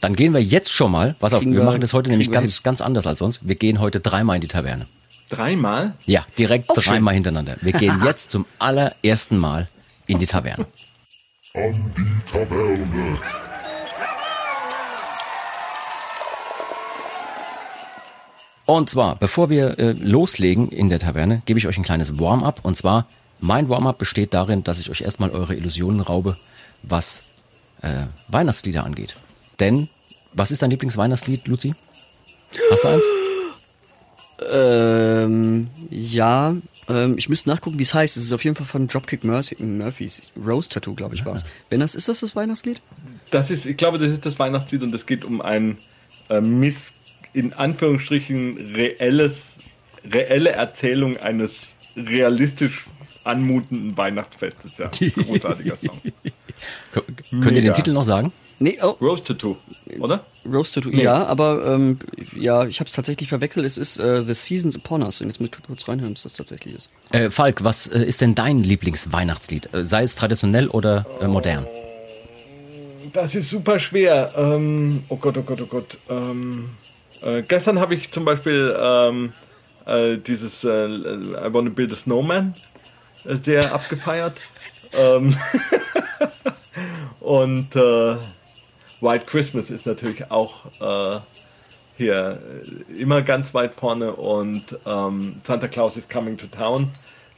Dann 0.00 0.14
gehen 0.14 0.32
wir 0.32 0.42
jetzt 0.42 0.72
schon 0.72 0.92
mal, 0.92 1.14
pass 1.18 1.32
auf, 1.32 1.42
wir 1.44 1.52
wir- 1.52 1.64
machen 1.64 1.80
das 1.80 1.92
heute 1.92 2.10
nämlich 2.10 2.30
ganz, 2.30 2.54
hin. 2.56 2.60
ganz 2.64 2.80
anders 2.80 3.06
als 3.06 3.18
sonst. 3.18 3.46
Wir 3.46 3.54
gehen 3.56 3.80
heute 3.80 4.00
dreimal 4.00 4.36
in 4.36 4.42
die 4.42 4.48
Taverne. 4.48 4.86
Dreimal? 5.28 5.92
Ja, 6.06 6.24
direkt 6.38 6.70
Auch 6.70 6.80
schön. 6.80 6.94
dreimal 6.94 7.14
hintereinander. 7.14 7.56
Wir 7.60 7.72
gehen 7.72 8.00
jetzt 8.04 8.30
zum 8.30 8.46
allerersten 8.58 9.38
Mal 9.38 9.68
in 10.06 10.18
die 10.18 10.26
Taverne. 10.26 10.66
an 11.54 11.92
die 11.96 12.30
Taverne. 12.30 13.18
Und 18.68 18.90
zwar, 18.90 19.16
bevor 19.16 19.48
wir 19.48 19.78
äh, 19.78 19.92
loslegen 19.92 20.68
in 20.68 20.90
der 20.90 20.98
Taverne, 20.98 21.40
gebe 21.46 21.58
ich 21.58 21.66
euch 21.66 21.78
ein 21.78 21.84
kleines 21.84 22.18
Warm-up. 22.18 22.60
Und 22.64 22.76
zwar, 22.76 23.06
mein 23.40 23.70
Warm-up 23.70 23.96
besteht 23.96 24.34
darin, 24.34 24.62
dass 24.62 24.78
ich 24.78 24.90
euch 24.90 25.00
erstmal 25.00 25.30
eure 25.30 25.54
Illusionen 25.54 26.00
raube, 26.00 26.36
was 26.82 27.24
äh, 27.80 28.04
Weihnachtslieder 28.28 28.84
angeht. 28.84 29.16
Denn, 29.58 29.88
was 30.34 30.50
ist 30.50 30.60
dein 30.60 30.68
Lieblingsweihnachtslied, 30.68 31.48
Luzi? 31.48 31.74
Hast 32.70 32.84
du 32.84 32.88
eins? 32.88 33.04
Ähm, 34.52 35.64
ja, 35.88 36.54
ähm, 36.90 37.16
ich 37.16 37.30
müsste 37.30 37.48
nachgucken, 37.48 37.78
wie 37.78 37.84
es 37.84 37.94
heißt. 37.94 38.18
Es 38.18 38.24
ist 38.24 38.32
auf 38.34 38.44
jeden 38.44 38.54
Fall 38.54 38.66
von 38.66 38.86
Dropkick 38.86 39.24
Mercy, 39.24 39.56
Murphys. 39.62 40.30
Rose 40.46 40.68
Tattoo, 40.68 40.92
glaube 40.94 41.14
ich, 41.14 41.24
war 41.24 41.34
es. 41.34 41.46
Wenn 41.70 41.80
das, 41.80 41.94
ist 41.94 42.10
das 42.10 42.20
das 42.20 42.36
Weihnachtslied? 42.36 42.82
Das 43.30 43.50
ist, 43.50 43.64
ich 43.64 43.78
glaube, 43.78 43.98
das 43.98 44.10
ist 44.10 44.26
das 44.26 44.38
Weihnachtslied 44.38 44.82
und 44.82 44.94
es 44.94 45.06
geht 45.06 45.24
um 45.24 45.40
ein 45.40 45.78
äh, 46.28 46.42
in 47.38 47.52
Anführungsstrichen 47.52 48.74
reelles, 48.74 49.58
reelle 50.12 50.50
Erzählung 50.50 51.16
eines 51.16 51.72
realistisch 51.96 52.86
anmutenden 53.24 53.96
Weihnachtsfestes. 53.96 54.78
Ja, 54.78 54.90
großartiger 55.24 55.76
Song. 55.76 56.00
Könnt 57.30 57.56
ihr 57.56 57.62
den. 57.62 57.74
Titel 57.74 57.92
noch 57.92 58.04
sagen? 58.04 58.32
Nee, 58.60 58.76
oh, 58.82 58.96
Rose 59.00 59.22
Tattoo, 59.22 59.56
oder? 60.00 60.24
Roast 60.44 60.74
Tattoo. 60.74 60.90
Ja, 60.90 61.26
aber 61.26 61.74
ähm, 61.74 61.98
ja, 62.34 62.66
ich 62.66 62.80
habe 62.80 62.88
es 62.88 62.92
tatsächlich 62.92 63.28
verwechselt. 63.28 63.64
Es 63.64 63.78
ist 63.78 63.98
äh, 63.98 64.24
The 64.24 64.34
Seasons 64.34 64.76
Upon 64.76 65.02
Us. 65.02 65.20
Und 65.20 65.28
jetzt 65.28 65.40
muss 65.40 65.50
ich 65.54 65.62
kurz 65.64 65.86
reinhören, 65.86 66.14
was 66.14 66.24
das 66.24 66.32
tatsächlich 66.32 66.74
ist. 66.74 66.90
Äh, 67.10 67.30
Falk, 67.30 67.62
was 67.62 67.86
äh, 67.86 68.02
ist 68.02 68.20
denn 68.20 68.34
dein 68.34 68.64
Lieblingsweihnachtslied? 68.64 69.72
Äh, 69.74 69.84
sei 69.84 70.02
es 70.02 70.16
traditionell 70.16 70.66
oder 70.68 71.06
äh, 71.20 71.28
modern? 71.28 71.66
Das 73.12 73.36
ist 73.36 73.50
super 73.50 73.78
schwer. 73.78 74.32
Ähm, 74.36 75.04
oh 75.08 75.16
Gott, 75.16 75.38
oh 75.38 75.42
Gott, 75.42 75.60
oh 75.62 75.66
Gott. 75.66 75.98
Ähm, 76.08 76.70
äh, 77.22 77.42
gestern 77.42 77.80
habe 77.80 77.94
ich 77.94 78.10
zum 78.12 78.24
Beispiel 78.24 78.76
ähm, 78.80 79.32
äh, 79.86 80.18
dieses 80.18 80.64
äh, 80.64 80.86
I 80.86 81.52
Wanna 81.52 81.70
Build 81.70 81.92
a 81.92 81.96
Snowman 81.96 82.54
äh, 83.24 83.36
sehr 83.36 83.72
abgefeiert. 83.72 84.40
ähm, 84.92 85.34
und 87.20 87.74
äh, 87.76 88.16
White 89.00 89.26
Christmas 89.26 89.70
ist 89.70 89.86
natürlich 89.86 90.30
auch 90.30 90.66
äh, 90.80 91.20
hier 91.96 92.40
immer 92.96 93.22
ganz 93.22 93.54
weit 93.54 93.74
vorne 93.74 94.12
und 94.12 94.78
ähm, 94.86 95.40
Santa 95.44 95.68
Claus 95.68 95.96
is 95.96 96.08
Coming 96.08 96.36
to 96.38 96.46
Town 96.46 96.90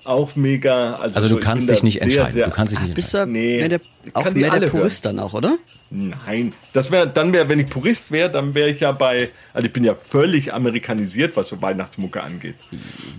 auch 0.05 0.37
mega. 0.37 0.95
Also, 0.95 1.17
Also 1.17 1.29
so, 1.29 1.35
du 1.35 1.41
ich 1.41 1.45
kannst 1.47 1.71
dich 1.71 1.83
nicht 1.83 1.95
sehr, 1.95 2.03
entscheiden. 2.03 2.33
sehr 2.33 2.45
Du 2.47 2.51
kannst 2.53 2.73
dich 2.73 2.81
nicht 2.81 2.95
Bist 2.95 3.15
entscheiden. 3.15 3.35
du 3.35 3.41
Nee, 3.41 3.57
mehr 3.59 3.69
der, 3.69 3.81
auch 4.15 4.31
mehr 4.33 4.59
der 4.59 4.69
Purist 4.69 5.05
dann 5.05 5.19
auch, 5.19 5.35
oder? 5.35 5.59
Nein, 5.93 6.53
das 6.73 6.93
wäre, 6.93 7.09
dann 7.09 7.33
wäre, 7.33 7.49
wenn 7.49 7.59
ich 7.59 7.69
Purist 7.69 8.13
wäre, 8.13 8.31
dann 8.31 8.55
wäre 8.55 8.71
ich 8.71 8.79
ja 8.79 8.93
bei, 8.93 9.29
also 9.53 9.67
ich 9.67 9.73
bin 9.73 9.83
ja 9.83 9.97
völlig 9.97 10.55
amerikanisiert, 10.55 11.37
was 11.37 11.49
so 11.49 11.61
Weihnachtsmucke 11.61 12.23
angeht. 12.23 12.55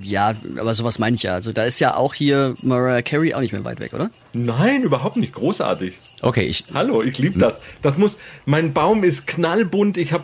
Ja, 0.02 0.34
aber 0.58 0.74
sowas 0.74 0.98
meine 0.98 1.18
ich 1.18 1.24
ja. 1.24 1.34
Also 1.34 1.52
da 1.52 1.66
ist 1.66 1.80
ja 1.82 1.96
auch 1.98 2.14
hier 2.14 2.56
Mariah 2.62 3.02
Carey 3.02 3.34
auch 3.34 3.42
nicht 3.42 3.52
mehr 3.52 3.66
weit 3.66 3.82
weg, 3.82 3.94
oder? 3.94 4.10
Nein, 4.34 4.84
überhaupt 4.84 5.18
nicht 5.18 5.34
großartig. 5.34 5.96
Okay, 6.22 6.44
ich, 6.44 6.64
Hallo, 6.74 7.04
ich 7.04 7.18
liebe 7.18 7.40
das. 7.40 7.56
Das 7.82 7.98
muss, 7.98 8.16
mein 8.46 8.72
Baum 8.72 9.04
ist 9.04 9.28
knallbunt, 9.28 9.98
ich 9.98 10.14
habe 10.14 10.24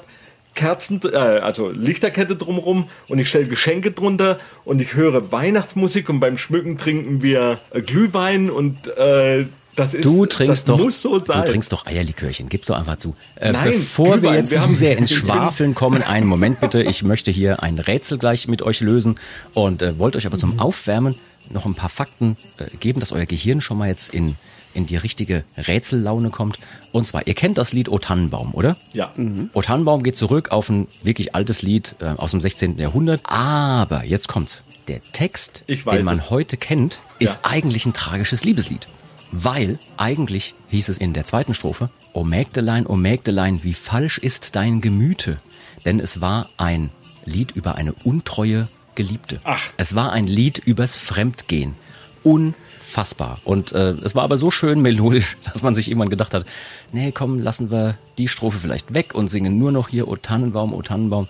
Kerzen, 0.58 1.00
äh, 1.14 1.16
also 1.16 1.70
Lichterkette 1.70 2.36
drumrum 2.36 2.90
und 3.08 3.20
ich 3.20 3.30
stelle 3.30 3.46
Geschenke 3.48 3.92
drunter 3.92 4.38
und 4.66 4.82
ich 4.82 4.94
höre 4.96 5.32
Weihnachtsmusik 5.32 6.10
und 6.10 6.20
beim 6.20 6.38
Schmücken 6.38 6.78
trinken 6.78 7.22
wir 7.22 7.60
äh, 7.72 7.82
Glühwein 7.82 8.50
und 8.50 8.88
äh, 8.98 9.46
das 9.78 9.94
ist, 9.94 10.06
Du 10.06 10.26
trinkst 10.26 10.68
doch, 10.70 10.90
so 10.90 11.20
du 11.20 11.32
trinkst 11.46 11.72
doch 11.72 11.86
Eierlikörchen. 11.86 12.50
Gib's 12.50 12.66
doch 12.66 12.76
einfach 12.78 12.98
zu. 12.98 13.16
Äh, 13.36 13.52
Nein, 13.52 13.66
bevor 13.74 14.08
wir 14.08 14.18
Glühwein. 14.18 14.36
jetzt 14.38 14.52
Wir 14.52 14.60
zu 14.62 14.74
sehr 14.74 14.98
ins 14.98 15.12
Schwafeln 15.20 15.76
kommen, 15.76 16.02
einen 16.02 16.26
Moment 16.26 16.60
bitte. 16.60 16.82
Ich 16.82 17.04
möchte 17.04 17.30
hier 17.30 17.62
ein 17.62 17.78
Rätsel 17.78 18.18
gleich 18.18 18.48
mit 18.48 18.64
euch 18.64 18.82
lösen 18.82 19.20
und 19.54 19.84
äh, 19.84 19.98
wollte 20.00 20.18
euch 20.18 20.26
aber 20.26 20.38
Mhm. 20.38 20.42
zum 20.42 20.60
Aufwärmen 20.60 21.14
noch 21.52 21.66
ein 21.68 21.76
paar 21.76 21.90
Fakten 21.90 22.36
äh, 22.58 22.76
geben, 22.78 23.00
dass 23.00 23.12
euer 23.12 23.28
Gehirn 23.28 23.62
schon 23.62 23.78
mal 23.78 23.88
jetzt 23.88 24.12
in 24.14 24.36
in 24.78 24.86
die 24.86 24.96
richtige 24.96 25.44
Rätsellaune 25.58 26.30
kommt. 26.30 26.60
Und 26.94 27.08
zwar, 27.08 27.28
ihr 27.28 27.34
kennt 27.34 27.58
das 27.58 27.74
Lied 27.74 27.90
O 27.90 27.98
Tannenbaum, 28.00 28.54
oder? 28.54 28.78
Ja. 28.94 29.12
O 29.54 29.62
Tannenbaum 29.62 30.04
geht 30.04 30.16
zurück 30.16 30.52
auf 30.52 30.70
ein 30.70 30.88
wirklich 31.04 31.36
altes 31.36 31.62
Lied 31.62 31.96
äh, 32.00 32.06
aus 32.06 32.32
dem 32.32 32.40
16. 32.42 32.78
Jahrhundert. 32.78 33.22
Aber 33.26 34.06
jetzt 34.06 34.28
kommt's. 34.30 34.64
Der 34.88 35.02
Text, 35.12 35.66
den 35.68 36.06
man 36.06 36.20
es. 36.20 36.30
heute 36.30 36.56
kennt, 36.56 37.02
ist 37.20 37.40
Ja. 37.44 37.50
eigentlich 37.52 37.86
ein 37.86 37.92
tragisches 37.94 38.46
Liebeslied. 38.46 38.88
Weil 39.34 39.80
eigentlich 39.98 40.54
hieß 40.70 40.88
es 40.88 40.98
in 40.98 41.12
der 41.12 41.26
zweiten 41.26 41.54
Strophe, 41.54 41.90
O 42.14 42.24
Mägdelein, 42.24 42.88
O 42.88 42.96
Mägdelein, 42.96 43.64
wie 43.64 43.74
falsch 43.74 44.18
ist 44.18 44.56
dein 44.56 44.80
Gemüte. 44.80 45.40
Denn 45.84 46.00
es 46.00 46.22
war 46.22 46.50
ein 46.56 46.90
Lied 47.26 47.52
über 47.52 47.76
eine 47.76 47.92
untreue 48.06 48.70
Geliebte. 48.96 49.42
Ach. 49.44 49.62
Es 49.76 49.96
war 49.96 50.14
ein 50.14 50.26
Lied 50.28 50.60
übers 50.60 50.96
Fremdgehen. 50.96 51.76
Unfassbar. 52.88 53.40
Und 53.44 53.74
äh, 53.74 53.92
es 54.04 54.16
war 54.16 54.24
aber 54.24 54.38
so 54.38 54.50
schön 54.50 54.82
melodisch, 54.82 55.38
dass 55.52 55.62
man 55.62 55.76
sich 55.76 55.90
irgendwann 55.90 56.10
gedacht 56.10 56.34
hat, 56.34 56.46
nee, 56.94 57.12
komm, 57.12 57.40
lassen 57.40 57.70
wir 57.70 57.98
die 58.18 58.28
Strophe 58.28 58.60
vielleicht 58.60 58.94
weg 58.94 59.14
und 59.14 59.30
singen 59.30 59.58
nur 59.58 59.72
noch 59.72 59.90
hier 59.90 60.08
O 60.08 60.16
Tannenbaum, 60.16 60.74
O 60.74 60.82
Tannenbaum. 60.82 61.28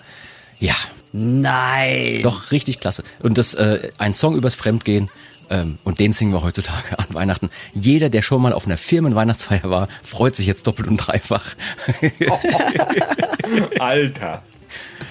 Ja, 0.59 0.75
Nein. 1.11 2.19
doch, 2.21 2.51
richtig 2.51 2.79
klasse. 2.79 3.03
Und 3.19 3.37
das, 3.37 3.55
äh, 3.55 3.89
ein 3.97 4.13
Song 4.13 4.35
übers 4.35 4.55
Fremdgehen, 4.55 5.09
ähm, 5.49 5.77
und 5.83 5.99
den 5.99 6.11
singen 6.13 6.31
wir 6.33 6.43
heutzutage 6.43 6.99
an 6.99 7.05
Weihnachten. 7.09 7.49
Jeder, 7.73 8.09
der 8.09 8.21
schon 8.21 8.41
mal 8.41 8.53
auf 8.53 8.65
einer 8.65 8.77
Firmenweihnachtsfeier 8.77 9.69
war, 9.69 9.87
freut 10.03 10.35
sich 10.35 10.45
jetzt 10.45 10.67
doppelt 10.67 10.87
und 10.89 10.97
dreifach. 10.97 11.55
Alter. 13.79 14.43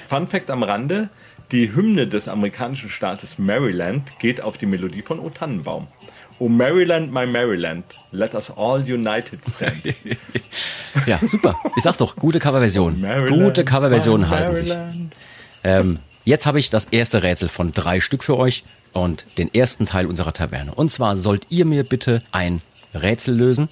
Fun 0.08 0.28
Fact 0.28 0.50
am 0.50 0.62
Rande: 0.62 1.08
Die 1.52 1.74
Hymne 1.74 2.06
des 2.06 2.28
amerikanischen 2.28 2.90
Staates 2.90 3.38
Maryland 3.38 4.18
geht 4.18 4.42
auf 4.42 4.58
die 4.58 4.66
Melodie 4.66 5.02
von 5.02 5.20
O 5.20 5.30
Tannenbaum. 5.30 5.88
O 6.38 6.48
Maryland, 6.48 7.12
my 7.12 7.26
Maryland, 7.26 7.84
let 8.12 8.34
us 8.34 8.50
all 8.50 8.80
united 8.80 9.40
stand. 9.54 9.82
ja, 11.06 11.18
super. 11.26 11.56
Ich 11.76 11.82
sag's 11.82 11.96
doch, 11.96 12.16
gute 12.16 12.40
Coverversion. 12.40 13.00
Maryland, 13.00 13.42
Gute 13.42 13.64
Coverversionen 13.64 14.28
halten 14.28 14.54
sich. 14.54 14.72
Ähm, 15.64 15.98
jetzt 16.24 16.46
habe 16.46 16.58
ich 16.58 16.68
das 16.68 16.86
erste 16.86 17.22
Rätsel 17.22 17.48
von 17.48 17.72
drei 17.72 18.00
Stück 18.00 18.22
für 18.22 18.36
euch 18.36 18.64
und 18.92 19.24
den 19.38 19.52
ersten 19.54 19.86
Teil 19.86 20.06
unserer 20.06 20.32
Taverne. 20.32 20.74
Und 20.74 20.92
zwar 20.92 21.16
sollt 21.16 21.46
ihr 21.48 21.64
mir 21.64 21.84
bitte 21.84 22.22
ein 22.32 22.60
Rätsel 22.94 23.34
lösen. 23.34 23.68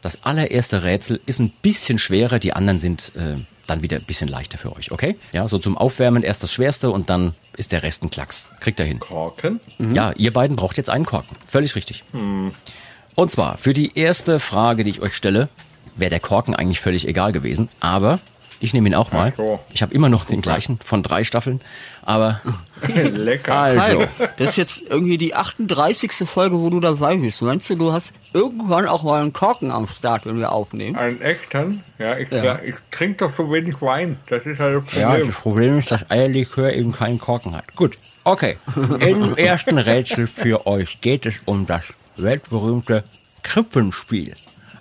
Das 0.00 0.24
allererste 0.24 0.84
Rätsel 0.84 1.20
ist 1.26 1.38
ein 1.38 1.50
bisschen 1.50 1.98
schwerer, 1.98 2.38
die 2.38 2.52
anderen 2.52 2.78
sind 2.78 3.12
äh, 3.16 3.36
dann 3.66 3.82
wieder 3.82 3.96
ein 3.96 4.04
bisschen 4.04 4.28
leichter 4.28 4.58
für 4.58 4.74
euch, 4.76 4.92
okay? 4.92 5.16
Ja, 5.32 5.48
so 5.48 5.58
zum 5.58 5.76
Aufwärmen 5.76 6.22
erst 6.22 6.42
das 6.42 6.52
Schwerste 6.52 6.90
und 6.90 7.10
dann 7.10 7.34
ist 7.56 7.72
der 7.72 7.82
Rest 7.82 8.02
ein 8.02 8.10
Klacks. 8.10 8.46
Kriegt 8.60 8.78
ihr 8.80 8.86
hin. 8.86 9.00
Korken? 9.00 9.60
Ja, 9.78 10.12
ihr 10.12 10.32
beiden 10.32 10.56
braucht 10.56 10.76
jetzt 10.76 10.90
einen 10.90 11.04
Korken. 11.04 11.36
Völlig 11.46 11.74
richtig. 11.74 12.04
Und 12.12 13.30
zwar, 13.30 13.58
für 13.58 13.72
die 13.72 13.98
erste 13.98 14.40
Frage, 14.40 14.84
die 14.84 14.90
ich 14.90 15.00
euch 15.00 15.16
stelle, 15.16 15.48
wäre 15.96 16.10
der 16.10 16.20
Korken 16.20 16.54
eigentlich 16.54 16.80
völlig 16.80 17.08
egal 17.08 17.32
gewesen. 17.32 17.68
Aber 17.80 18.20
ich 18.60 18.72
nehme 18.74 18.88
ihn 18.88 18.94
auch 18.94 19.12
mal. 19.12 19.32
So. 19.36 19.60
Ich 19.72 19.82
habe 19.82 19.94
immer 19.94 20.08
noch 20.08 20.24
den 20.24 20.40
gleichen 20.40 20.78
von 20.84 21.02
drei 21.02 21.24
Staffeln. 21.24 21.60
Aber 22.02 22.40
Lecker. 23.12 23.54
also, 23.54 24.04
das 24.38 24.50
ist 24.50 24.56
jetzt 24.56 24.82
irgendwie 24.88 25.18
die 25.18 25.34
38. 25.34 26.12
Folge, 26.28 26.58
wo 26.58 26.70
du 26.70 26.80
dabei 26.80 27.16
bist. 27.16 27.42
Meinst 27.42 27.68
du, 27.70 27.74
du 27.74 27.92
hast 27.92 28.12
irgendwann 28.32 28.86
auch 28.86 29.02
mal 29.02 29.20
einen 29.20 29.32
Korken 29.32 29.70
am 29.70 29.88
Start, 29.88 30.24
wenn 30.26 30.38
wir 30.38 30.52
aufnehmen? 30.52 30.96
Einen 30.96 31.20
echten? 31.20 31.82
Ja, 31.98 32.16
ich, 32.16 32.30
Ja. 32.30 32.60
ich 32.64 32.74
trinke 32.90 33.26
doch 33.26 33.36
so 33.36 33.50
wenig 33.52 33.80
Wein. 33.82 34.18
Das 34.28 34.44
ist 34.46 34.60
halt 34.60 34.82
das 34.86 34.94
ja, 34.94 35.08
Problem. 35.08 35.26
das 35.26 35.36
Problem 35.36 35.78
ist, 35.78 35.90
dass 35.90 36.10
Eierlikör 36.10 36.72
eben 36.72 36.92
keinen 36.92 37.18
Korken 37.18 37.54
hat. 37.56 37.74
Gut, 37.74 37.96
okay. 38.24 38.56
Im 39.00 39.36
ersten 39.36 39.78
Rätsel 39.78 40.26
für 40.26 40.66
euch 40.66 41.00
geht 41.00 41.26
es 41.26 41.40
um 41.44 41.66
das 41.66 41.94
weltberühmte 42.16 43.04
Krippenspiel. 43.42 44.34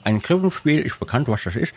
Ein 0.03 0.21
Krippenspiel 0.21 0.81
ist 0.81 0.99
bekannt, 0.99 1.27
was 1.27 1.43
das 1.43 1.55
ist. 1.55 1.73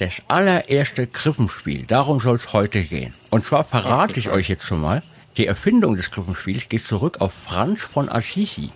Das 0.00 0.22
allererste 0.28 1.06
Krippenspiel, 1.06 1.84
darum 1.84 2.20
soll 2.20 2.36
es 2.36 2.54
heute 2.54 2.82
gehen. 2.82 3.12
Und 3.28 3.44
zwar 3.44 3.64
verrate 3.64 4.18
ich 4.18 4.30
euch 4.30 4.48
jetzt 4.48 4.64
schon 4.64 4.80
mal, 4.80 5.02
die 5.36 5.46
Erfindung 5.46 5.94
des 5.94 6.10
Krippenspiels 6.10 6.70
geht 6.70 6.86
zurück 6.86 7.20
auf 7.20 7.34
Franz 7.34 7.82
von 7.82 8.08
Assisi. 8.08 8.70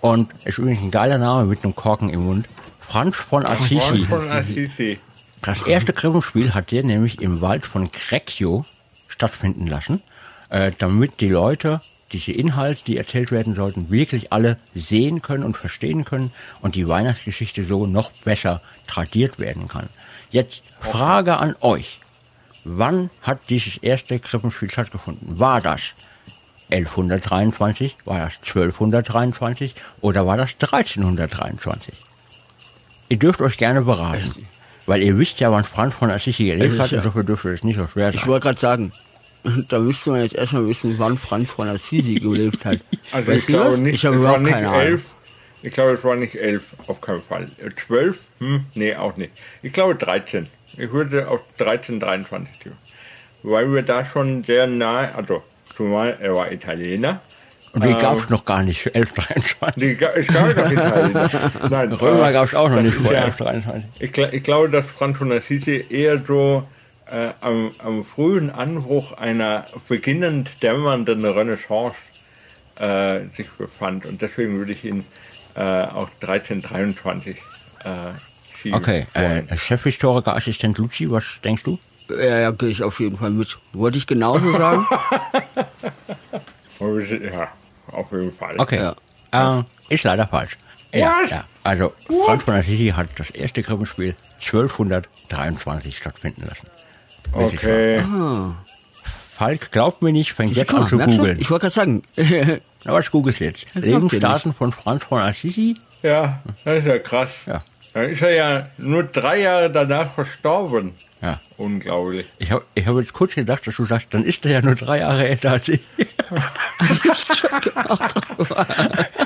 Und 0.00 0.32
ist 0.46 0.56
übrigens 0.56 0.80
ein 0.80 0.90
geiler 0.90 1.18
Name 1.18 1.44
mit 1.44 1.62
einem 1.62 1.74
Korken 1.74 2.08
im 2.08 2.24
Mund. 2.24 2.48
Franz 2.80 3.16
von 3.16 3.44
Assisi. 3.44 3.76
Freund 3.76 4.06
von 4.06 4.30
Assisi. 4.30 4.98
Das 5.42 5.66
erste 5.66 5.92
Krippenspiel 5.92 6.54
hat 6.54 6.70
der 6.70 6.82
nämlich 6.82 7.20
im 7.20 7.42
Wald 7.42 7.66
von 7.66 7.90
Greccio 7.90 8.64
stattfinden 9.08 9.66
lassen, 9.66 10.00
äh, 10.48 10.72
damit 10.78 11.20
die 11.20 11.28
Leute 11.28 11.80
diese 12.12 12.32
Inhalte, 12.32 12.84
die 12.86 12.96
erzählt 12.96 13.32
werden 13.32 13.54
sollten, 13.54 13.90
wirklich 13.90 14.32
alle 14.32 14.56
sehen 14.74 15.20
können 15.20 15.44
und 15.44 15.58
verstehen 15.58 16.06
können 16.06 16.32
und 16.62 16.74
die 16.74 16.88
Weihnachtsgeschichte 16.88 17.64
so 17.64 17.86
noch 17.86 18.12
besser 18.24 18.62
tradiert 18.86 19.38
werden 19.38 19.68
kann. 19.68 19.90
Jetzt 20.32 20.64
Frage 20.80 21.36
an 21.36 21.54
euch. 21.60 22.00
Wann 22.64 23.10
hat 23.22 23.38
dieses 23.48 23.76
erste 23.76 24.18
Krippenspiel 24.18 24.70
stattgefunden? 24.70 25.38
War 25.38 25.60
das 25.60 25.94
1123, 26.70 27.96
war 28.04 28.18
das 28.18 28.36
1223 28.38 29.74
oder 30.00 30.26
war 30.26 30.36
das 30.36 30.54
1323? 30.54 31.94
Ihr 33.08 33.18
dürft 33.18 33.40
euch 33.42 33.58
gerne 33.58 33.82
beraten. 33.82 34.46
Weil 34.86 35.02
ihr 35.02 35.16
wisst 35.18 35.38
ja, 35.38 35.52
wann 35.52 35.64
Franz 35.64 35.94
von 35.94 36.10
Assisi 36.10 36.44
gelebt 36.46 36.78
hat, 36.80 36.90
insofern 36.92 37.24
dürfte 37.26 37.50
es 37.50 37.62
nicht 37.62 37.76
so 37.76 37.86
schwer 37.86 38.08
Ich 38.08 38.20
sein. 38.20 38.26
wollte 38.28 38.44
gerade 38.48 38.58
sagen, 38.58 38.92
da 39.68 39.78
müsste 39.78 40.10
man 40.10 40.22
jetzt 40.22 40.34
erstmal 40.34 40.66
wissen, 40.68 40.98
wann 40.98 41.18
Franz 41.18 41.52
von 41.52 41.68
Assisi 41.68 42.14
gelebt 42.16 42.64
hat. 42.64 42.80
Also 43.12 43.28
weißt 43.28 43.38
ich 43.40 43.46
glaube 43.46 43.78
nicht, 43.78 43.94
ich 43.96 44.06
habe 44.06 44.16
überhaupt 44.16 44.40
nicht 44.42 44.52
keine 44.52 44.68
Ahnung. 44.68 44.80
elf. 44.80 45.02
Ich 45.62 45.72
glaube, 45.72 45.92
es 45.92 46.04
war 46.04 46.16
nicht 46.16 46.34
elf, 46.34 46.64
auf 46.86 47.00
keinen 47.00 47.22
Fall. 47.22 47.44
Äh, 47.64 47.70
Zwölf? 47.86 48.18
Hm, 48.38 48.64
nee, 48.74 48.94
auch 48.96 49.16
nicht. 49.16 49.32
Ich 49.62 49.72
glaube 49.72 49.94
13. 49.94 50.48
Ich 50.76 50.90
würde 50.92 51.28
auf 51.28 51.40
13, 51.58 52.00
23 52.00 52.58
tippen. 52.58 52.78
Weil 53.42 53.72
wir 53.72 53.82
da 53.82 54.04
schon 54.04 54.44
sehr 54.44 54.66
nahe, 54.66 55.14
also 55.14 55.42
zumal 55.76 56.16
er 56.20 56.34
war 56.34 56.50
Italiener. 56.52 57.20
Und 57.74 57.84
die 57.86 57.94
gab 57.94 58.18
es 58.18 58.28
noch 58.28 58.44
gar 58.44 58.62
nicht 58.62 58.82
für 58.82 58.94
1123. 58.94 59.82
Die, 59.82 59.94
ga- 59.96 60.14
ich 60.16 60.26
glaube 60.26 60.54
doch 60.54 60.70
Italiener. 60.70 61.30
Nein, 61.70 61.92
Römer 62.00 62.28
äh, 62.28 62.32
gab 62.32 62.44
es 62.46 62.54
auch 62.54 62.68
noch 62.68 62.80
nicht 62.82 62.94
vor 62.96 63.12
ja- 63.12 63.24
1123. 63.24 63.84
Ich, 64.00 64.12
gla- 64.12 64.32
ich 64.32 64.42
glaube, 64.42 64.68
dass 64.68 64.86
Franz 64.86 65.16
von 65.18 65.32
Assisi 65.32 65.84
eher 65.88 66.20
so 66.26 66.64
äh, 67.10 67.30
am, 67.40 67.70
am 67.78 68.04
frühen 68.04 68.50
Anbruch 68.50 69.12
einer 69.12 69.66
beginnend 69.88 70.62
dämmernden 70.62 71.24
Renaissance 71.24 71.96
äh, 72.78 73.20
sich 73.36 73.48
befand. 73.58 74.04
Und 74.06 74.20
deswegen 74.22 74.58
würde 74.58 74.72
ich 74.72 74.84
ihn 74.84 75.04
äh, 75.54 75.60
auch 75.60 76.08
1323 76.20 77.36
äh. 77.84 78.72
Okay, 78.72 79.06
äh, 79.14 79.42
Chefhistoriker 79.56 80.36
Assistent 80.36 80.78
Luci, 80.78 81.10
was 81.10 81.40
denkst 81.42 81.64
du? 81.64 81.78
Ja, 82.08 82.38
ja, 82.38 82.50
gehe 82.52 82.68
ich 82.68 82.82
auf 82.82 83.00
jeden 83.00 83.16
Fall 83.18 83.30
mit. 83.30 83.58
Wollte 83.72 83.98
ich 83.98 84.06
genauso 84.06 84.52
sagen. 84.52 84.86
Ja, 86.80 87.46
auf 87.92 88.10
jeden 88.10 88.32
Fall. 88.32 88.56
Okay, 88.58 88.90
äh, 89.30 89.62
ist 89.88 90.02
leider 90.02 90.26
falsch. 90.26 90.58
Ja, 90.92 91.20
ja, 91.30 91.44
also 91.62 91.92
Franz 92.26 92.42
von 92.42 92.54
Assisi 92.54 92.88
hat 92.88 93.06
das 93.16 93.30
erste 93.30 93.62
Krippenspiel 93.62 94.16
1223 94.40 95.96
stattfinden 95.96 96.42
lassen. 96.42 96.66
Okay. 97.32 98.02
wahr. 98.04 98.56
Falk 99.32 99.70
glaubt 99.70 100.02
mir 100.02 100.12
nicht, 100.12 100.32
fängt 100.32 100.56
jetzt 100.56 100.74
an 100.74 100.80
mal, 100.80 100.88
zu 100.88 100.98
googeln. 100.98 101.38
Ich 101.40 101.50
wollte 101.50 101.70
gerade 101.70 101.74
sagen. 101.74 102.02
Na, 102.84 102.92
was 102.92 103.10
du 103.10 103.22
jetzt? 103.22 103.66
Lebensdaten 103.74 104.52
von 104.52 104.72
Franz 104.72 105.04
von 105.04 105.20
Assisi? 105.20 105.76
Ja, 106.02 106.40
das 106.64 106.78
ist 106.78 106.86
ja 106.86 106.98
krass. 106.98 107.28
Ja. 107.46 107.62
Dann 107.94 108.08
ist 108.10 108.22
er 108.22 108.34
ja 108.34 108.66
nur 108.78 109.04
drei 109.04 109.40
Jahre 109.40 109.70
danach 109.70 110.12
verstorben. 110.14 110.94
Ja. 111.20 111.38
Unglaublich. 111.56 112.26
Ich 112.38 112.50
habe 112.50 112.64
ich 112.74 112.84
hab 112.84 112.96
jetzt 112.96 113.12
kurz 113.12 113.36
gedacht, 113.36 113.64
dass 113.66 113.76
du 113.76 113.84
sagst, 113.84 114.08
dann 114.10 114.24
ist 114.24 114.44
er 114.44 114.50
ja 114.50 114.62
nur 114.62 114.74
drei 114.74 114.98
Jahre 114.98 115.28
älter 115.28 115.52
als 115.52 115.68
ich. 115.68 115.80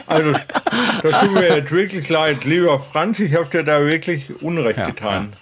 Also, 0.07 0.33
das 1.03 1.20
tut 1.20 1.33
mir 1.33 1.57
jetzt 1.57 1.70
wirklich 1.73 2.09
leid. 2.09 2.45
Lieber 2.45 2.78
Franz, 2.81 3.19
ich 3.19 3.35
habe 3.35 3.47
dir 3.47 3.62
da 3.65 3.85
wirklich 3.85 4.31
Unrecht 4.43 4.78
Ja, 4.78 4.87
getan. 4.87 5.33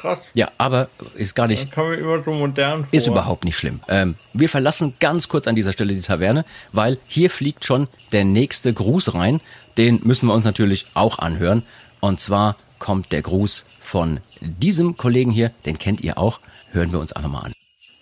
Krass. 0.00 0.18
Ja, 0.34 0.50
aber 0.58 0.88
ist 1.14 1.34
gar 1.34 1.48
nicht, 1.48 1.64
Das 1.64 1.70
kam 1.72 1.88
mir 1.90 1.96
immer 1.96 2.22
so 2.22 2.32
modern 2.32 2.84
vor. 2.84 2.88
ist 2.92 3.06
überhaupt 3.08 3.44
nicht 3.44 3.56
schlimm. 3.58 3.80
Ähm, 3.88 4.14
wir 4.32 4.48
verlassen 4.48 4.94
ganz 5.00 5.28
kurz 5.28 5.48
an 5.48 5.56
dieser 5.56 5.72
Stelle 5.72 5.92
die 5.94 6.00
Taverne, 6.00 6.44
weil 6.72 6.98
hier 7.08 7.30
fliegt 7.30 7.64
schon 7.64 7.88
der 8.12 8.24
nächste 8.24 8.72
Gruß 8.72 9.14
rein. 9.14 9.40
Den 9.76 10.00
müssen 10.04 10.28
wir 10.28 10.34
uns 10.34 10.44
natürlich 10.44 10.86
auch 10.94 11.18
anhören. 11.18 11.64
Und 12.00 12.20
zwar 12.20 12.56
kommt 12.78 13.10
der 13.10 13.22
Gruß 13.22 13.64
von 13.80 14.20
diesem 14.40 14.96
Kollegen 14.96 15.32
hier, 15.32 15.50
den 15.66 15.78
kennt 15.78 16.00
ihr 16.00 16.16
auch. 16.16 16.38
Hören 16.70 16.92
wir 16.92 17.00
uns 17.00 17.12
einfach 17.12 17.30
mal 17.30 17.40
an. 17.40 17.52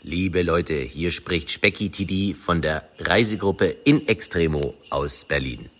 Liebe 0.02 0.42
Leute, 0.42 0.74
hier 0.74 1.10
spricht 1.10 1.50
Specki 1.50 1.88
Tidi 1.90 2.34
von 2.34 2.60
der 2.60 2.82
Reisegruppe 3.00 3.74
In 3.84 4.06
Extremo 4.06 4.74
aus 4.90 5.24
Berlin. 5.24 5.70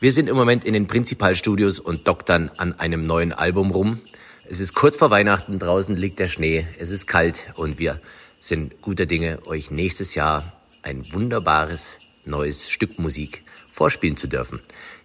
Wir 0.00 0.12
sind 0.12 0.28
im 0.28 0.36
Moment 0.36 0.64
in 0.64 0.74
den 0.74 0.86
Prinzipalstudios 0.86 1.78
und 1.78 2.06
doktern 2.06 2.50
an 2.58 2.78
einem 2.78 3.06
neuen 3.06 3.32
Album 3.32 3.70
rum. 3.70 4.00
Es 4.48 4.60
ist 4.60 4.74
kurz 4.74 4.94
vor 4.94 5.10
Weihnachten, 5.10 5.58
draußen 5.58 5.96
liegt 5.96 6.20
der 6.20 6.28
Schnee, 6.28 6.66
es 6.78 6.90
ist 6.90 7.08
kalt 7.08 7.50
und 7.56 7.80
wir 7.80 8.00
sind 8.38 8.80
guter 8.80 9.04
Dinge, 9.04 9.44
euch 9.46 9.72
nächstes 9.72 10.14
Jahr 10.14 10.52
ein 10.82 11.04
wunderbares 11.12 11.98
neues 12.24 12.70
Stück 12.70 13.00
Musik 13.00 13.42
vorspielen 13.72 14.16
zu 14.16 14.28
dürfen. 14.28 14.60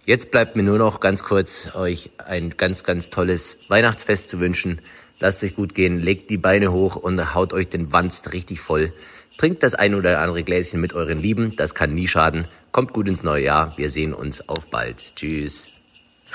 Jetzt 0.06 0.30
bleibt 0.30 0.54
mir 0.54 0.62
nur 0.62 0.78
noch 0.78 1.00
ganz 1.00 1.24
kurz 1.24 1.74
euch 1.74 2.10
ein 2.18 2.56
ganz, 2.56 2.84
ganz 2.84 3.10
tolles 3.10 3.58
Weihnachtsfest 3.66 4.28
zu 4.28 4.38
wünschen. 4.38 4.80
Lasst 5.18 5.42
euch 5.42 5.56
gut 5.56 5.74
gehen, 5.74 5.98
legt 5.98 6.30
die 6.30 6.38
Beine 6.38 6.70
hoch 6.70 6.94
und 6.94 7.34
haut 7.34 7.52
euch 7.52 7.68
den 7.68 7.92
Wanst 7.92 8.32
richtig 8.32 8.60
voll. 8.60 8.92
Trinkt 9.38 9.64
das 9.64 9.74
ein 9.74 9.96
oder 9.96 10.20
andere 10.20 10.44
Gläschen 10.44 10.80
mit 10.80 10.92
euren 10.92 11.20
Lieben, 11.20 11.56
das 11.56 11.74
kann 11.74 11.94
nie 11.94 12.06
schaden. 12.06 12.46
Kommt 12.70 12.92
gut 12.92 13.08
ins 13.08 13.24
neue 13.24 13.44
Jahr, 13.44 13.76
wir 13.76 13.90
sehen 13.90 14.14
uns 14.14 14.48
auf 14.48 14.70
bald. 14.70 15.16
Tschüss. 15.16 15.66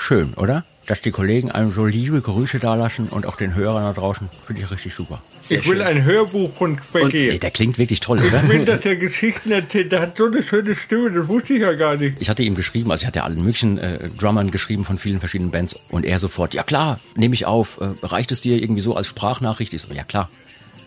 Schön, 0.00 0.32
oder? 0.34 0.64
Dass 0.86 1.02
die 1.02 1.10
Kollegen 1.10 1.50
einem 1.50 1.70
so 1.70 1.84
liebe 1.84 2.22
Grüße 2.22 2.60
dalassen 2.60 3.08
und 3.08 3.26
auch 3.26 3.36
den 3.36 3.54
Hörern 3.54 3.82
da 3.82 3.92
draußen, 3.92 4.30
finde 4.46 4.62
ich 4.62 4.70
richtig 4.70 4.94
super. 4.94 5.20
Ich 5.46 5.68
will 5.68 5.82
ein 5.82 6.02
Hörbuch 6.02 6.54
von 6.54 6.80
Becky. 6.92 7.28
Ey, 7.28 7.38
der 7.38 7.50
klingt 7.50 7.76
wirklich 7.76 8.00
toll, 8.00 8.20
oder? 8.20 8.42
Ich 8.42 8.48
will, 8.48 8.64
dass 8.64 8.80
der 8.80 8.96
Geschichten 8.96 9.50
erzählt. 9.50 9.92
Der 9.92 10.00
hat 10.00 10.16
so 10.16 10.26
eine 10.26 10.42
schöne 10.42 10.76
Stimme, 10.76 11.10
das 11.10 11.28
wusste 11.28 11.54
ich 11.54 11.60
ja 11.60 11.72
gar 11.74 11.96
nicht. 11.96 12.16
Ich 12.20 12.30
hatte 12.30 12.42
ihm 12.42 12.54
geschrieben, 12.54 12.90
also 12.90 13.02
ich 13.02 13.06
hatte 13.06 13.22
allen 13.24 13.42
möglichen 13.42 13.76
äh, 13.76 14.08
Drummern 14.08 14.50
geschrieben 14.50 14.84
von 14.84 14.96
vielen 14.96 15.18
verschiedenen 15.18 15.50
Bands 15.50 15.78
und 15.90 16.06
er 16.06 16.18
sofort, 16.18 16.54
ja 16.54 16.62
klar, 16.62 17.00
nehme 17.16 17.34
ich 17.34 17.44
auf, 17.44 17.78
äh, 17.80 17.88
reicht 18.06 18.32
es 18.32 18.40
dir 18.40 18.62
irgendwie 18.62 18.80
so 18.80 18.96
als 18.96 19.08
Sprachnachricht? 19.08 19.74
Ich 19.74 19.82
so, 19.82 19.92
ja 19.92 20.04
klar, 20.04 20.30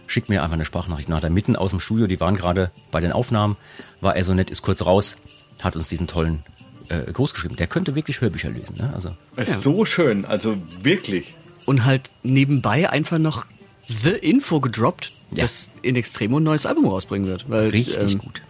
schick 0.07 0.29
mir 0.29 0.41
einfach 0.41 0.55
eine 0.55 0.65
Sprachnachricht. 0.65 1.09
Nach 1.09 1.21
der 1.21 1.29
mitten 1.29 1.55
aus 1.55 1.71
dem 1.71 1.79
Studio, 1.79 2.07
die 2.07 2.19
waren 2.19 2.38
gerade 2.38 2.71
bei 2.91 3.01
den 3.01 3.11
Aufnahmen, 3.11 3.55
war 3.99 4.15
er 4.15 4.23
so 4.23 4.33
nett, 4.33 4.49
ist 4.49 4.63
kurz 4.63 4.83
raus, 4.83 5.17
hat 5.61 5.75
uns 5.75 5.89
diesen 5.89 6.07
tollen 6.07 6.43
äh, 6.91 7.11
geschrieben. 7.13 7.55
Der 7.55 7.68
könnte 7.68 7.95
wirklich 7.95 8.22
Hörbücher 8.22 8.49
lesen, 8.49 8.76
ne? 8.77 8.91
Also 8.93 9.11
Es 9.35 9.49
ist 9.49 9.63
so 9.63 9.85
schön, 9.85 10.26
also 10.26 10.57
wirklich. 10.81 11.34
Und 11.65 11.85
halt 11.85 12.09
nebenbei 12.23 12.89
einfach 12.89 13.18
noch 13.19 13.45
The 13.88 14.11
Info 14.11 14.59
gedroppt, 14.59 15.11
Ja. 15.31 15.43
dass 15.43 15.69
In 15.81 15.95
Extremo 15.95 16.39
ein 16.39 16.43
neues 16.43 16.65
Album 16.65 16.85
rausbringen 16.88 17.27
wird. 17.27 17.45
Weil, 17.49 17.69
richtig 17.69 18.13
ähm, 18.13 18.18
gut. 18.19 18.41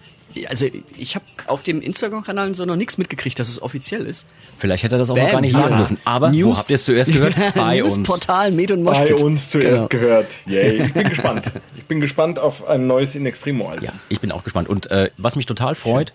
Also 0.48 0.66
ich 0.98 1.16
habe 1.16 1.26
auf 1.48 1.62
dem 1.62 1.82
Instagram-Kanal 1.82 2.56
so 2.56 2.64
noch 2.64 2.78
nichts 2.78 2.98
mitgekriegt, 2.98 3.38
dass 3.38 3.50
es 3.50 3.62
offiziell 3.62 4.06
ist. 4.06 4.28
Vielleicht 4.58 4.84
hätte 4.84 4.96
er 4.96 5.00
das 5.00 5.10
auch 5.10 5.16
noch 5.18 5.24
Bam, 5.24 5.32
gar 5.34 5.42
nicht 5.42 5.54
ja. 5.54 5.60
sagen 5.64 5.76
dürfen. 5.76 5.98
Aber 6.06 6.28
wo 6.32 6.36
News- 6.38 6.58
habt 6.60 6.70
ihr 6.70 6.76
es 6.76 6.86
zuerst 6.86 7.12
gehört? 7.12 7.36
Bei 7.56 7.84
uns. 7.84 7.98
Newsportal 7.98 8.52
Med 8.54 8.72
und 8.72 8.86
Bei 8.86 9.14
uns 9.16 9.50
zuerst 9.50 9.90
Genau. 9.90 10.04
gehört. 10.04 10.28
Yay. 10.46 10.84
Ich 10.86 10.94
bin 10.94 11.10
gespannt. 11.10 11.46
Ich 11.78 11.84
bin 11.86 12.00
gespannt 12.00 12.40
auf 12.40 12.66
ein 12.66 12.88
neues 12.88 13.16
In 13.16 13.26
Extremo 13.26 13.68
Album. 13.70 13.86
Ja, 13.88 13.92
ich 14.08 14.22
bin 14.22 14.32
auch 14.32 14.46
gespannt. 14.46 14.70
Und 14.70 14.90
äh, 14.90 15.10
was 15.18 15.36
mich 15.36 15.46
total 15.48 15.76
freut, 15.76 16.14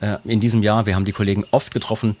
äh, 0.00 0.18
in 0.24 0.40
diesem 0.40 0.62
Jahr, 0.62 0.86
wir 0.86 0.94
haben 0.94 1.04
die 1.04 1.12
Kollegen 1.12 1.44
oft 1.50 1.72
getroffen. 1.72 2.16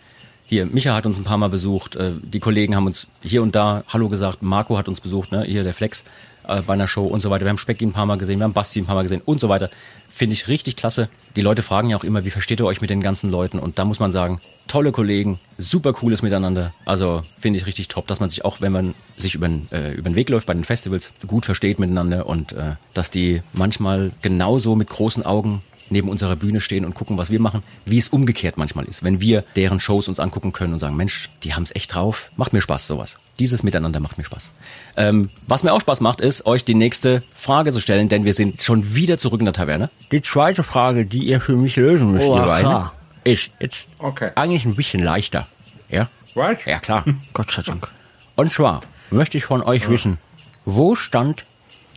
Hier, 0.46 0.64
Micha 0.64 0.94
hat 0.94 1.04
uns 1.04 1.18
ein 1.18 1.24
paar 1.24 1.36
Mal 1.36 1.50
besucht. 1.50 1.96
Äh, 1.96 2.12
die 2.22 2.40
Kollegen 2.40 2.74
haben 2.74 2.86
uns 2.86 3.06
hier 3.22 3.42
und 3.42 3.54
da 3.54 3.84
Hallo 3.88 4.08
gesagt. 4.08 4.42
Marco 4.42 4.78
hat 4.78 4.88
uns 4.88 5.00
besucht, 5.00 5.30
ne? 5.30 5.44
hier 5.44 5.62
der 5.62 5.74
Flex 5.74 6.04
äh, 6.48 6.62
bei 6.62 6.72
einer 6.72 6.88
Show 6.88 7.06
und 7.06 7.20
so 7.20 7.30
weiter. 7.30 7.44
Wir 7.44 7.50
haben 7.50 7.58
Specki 7.58 7.84
ein 7.84 7.92
paar 7.92 8.06
Mal 8.06 8.16
gesehen, 8.16 8.38
wir 8.38 8.44
haben 8.44 8.54
Basti 8.54 8.80
ein 8.80 8.86
paar 8.86 8.94
Mal 8.94 9.02
gesehen 9.02 9.20
und 9.24 9.40
so 9.40 9.48
weiter. 9.48 9.70
Finde 10.08 10.32
ich 10.32 10.48
richtig 10.48 10.76
klasse. 10.76 11.08
Die 11.36 11.42
Leute 11.42 11.62
fragen 11.62 11.90
ja 11.90 11.96
auch 11.96 12.04
immer, 12.04 12.24
wie 12.24 12.30
versteht 12.30 12.60
ihr 12.60 12.66
euch 12.66 12.80
mit 12.80 12.88
den 12.88 13.02
ganzen 13.02 13.30
Leuten? 13.30 13.58
Und 13.58 13.78
da 13.78 13.84
muss 13.84 14.00
man 14.00 14.10
sagen, 14.10 14.40
tolle 14.66 14.90
Kollegen, 14.90 15.38
super 15.58 15.92
cooles 15.92 16.22
Miteinander. 16.22 16.72
Also 16.86 17.22
finde 17.38 17.58
ich 17.58 17.66
richtig 17.66 17.88
top, 17.88 18.06
dass 18.06 18.18
man 18.18 18.30
sich 18.30 18.44
auch, 18.44 18.62
wenn 18.62 18.72
man 18.72 18.94
sich 19.18 19.34
über 19.34 19.48
den, 19.48 19.70
äh, 19.70 20.00
den 20.00 20.14
Weg 20.14 20.30
läuft 20.30 20.46
bei 20.46 20.54
den 20.54 20.64
Festivals, 20.64 21.12
gut 21.26 21.44
versteht 21.44 21.78
miteinander 21.78 22.26
und 22.26 22.52
äh, 22.52 22.76
dass 22.94 23.10
die 23.10 23.42
manchmal 23.52 24.12
genauso 24.22 24.74
mit 24.74 24.88
großen 24.88 25.26
Augen 25.26 25.62
neben 25.90 26.08
unserer 26.08 26.36
Bühne 26.36 26.60
stehen 26.60 26.84
und 26.84 26.94
gucken, 26.94 27.16
was 27.18 27.30
wir 27.30 27.40
machen, 27.40 27.62
wie 27.84 27.98
es 27.98 28.08
umgekehrt 28.08 28.56
manchmal 28.58 28.84
ist. 28.86 29.02
Wenn 29.04 29.20
wir 29.20 29.44
deren 29.56 29.80
Shows 29.80 30.08
uns 30.08 30.20
angucken 30.20 30.52
können 30.52 30.72
und 30.72 30.78
sagen, 30.78 30.96
Mensch, 30.96 31.30
die 31.44 31.54
haben 31.54 31.62
es 31.62 31.74
echt 31.74 31.94
drauf, 31.94 32.30
macht 32.36 32.52
mir 32.52 32.60
Spaß, 32.60 32.86
sowas. 32.86 33.16
Dieses 33.38 33.62
Miteinander 33.62 34.00
macht 34.00 34.18
mir 34.18 34.24
Spaß. 34.24 34.50
Ähm, 34.96 35.30
was 35.46 35.62
mir 35.62 35.72
auch 35.72 35.80
Spaß 35.80 36.00
macht, 36.00 36.20
ist, 36.20 36.46
euch 36.46 36.64
die 36.64 36.74
nächste 36.74 37.22
Frage 37.34 37.72
zu 37.72 37.80
stellen, 37.80 38.08
denn 38.08 38.24
wir 38.24 38.34
sind 38.34 38.60
schon 38.60 38.94
wieder 38.94 39.18
zurück 39.18 39.40
in 39.40 39.44
der 39.46 39.54
Taverne. 39.54 39.90
Die 40.12 40.22
zweite 40.22 40.62
Frage, 40.64 41.06
die 41.06 41.24
ihr 41.24 41.40
für 41.40 41.56
mich 41.56 41.76
lösen 41.76 42.12
müsst, 42.12 42.26
Oh, 42.26 42.36
ihr 42.36 42.42
beiden, 42.44 42.70
klar. 42.70 42.92
ist 43.24 43.50
jetzt 43.60 43.86
Okay. 43.98 44.30
eigentlich 44.34 44.64
ein 44.64 44.74
bisschen 44.74 45.02
leichter. 45.02 45.46
Ja? 45.88 46.08
Was? 46.34 46.64
Ja, 46.66 46.78
klar. 46.80 47.04
Gott 47.32 47.50
sei 47.50 47.62
Dank. 47.62 47.88
Und 48.36 48.52
zwar 48.52 48.82
möchte 49.10 49.38
ich 49.38 49.44
von 49.44 49.62
euch 49.62 49.88
wissen, 49.88 50.18
wo 50.64 50.94
stand 50.94 51.44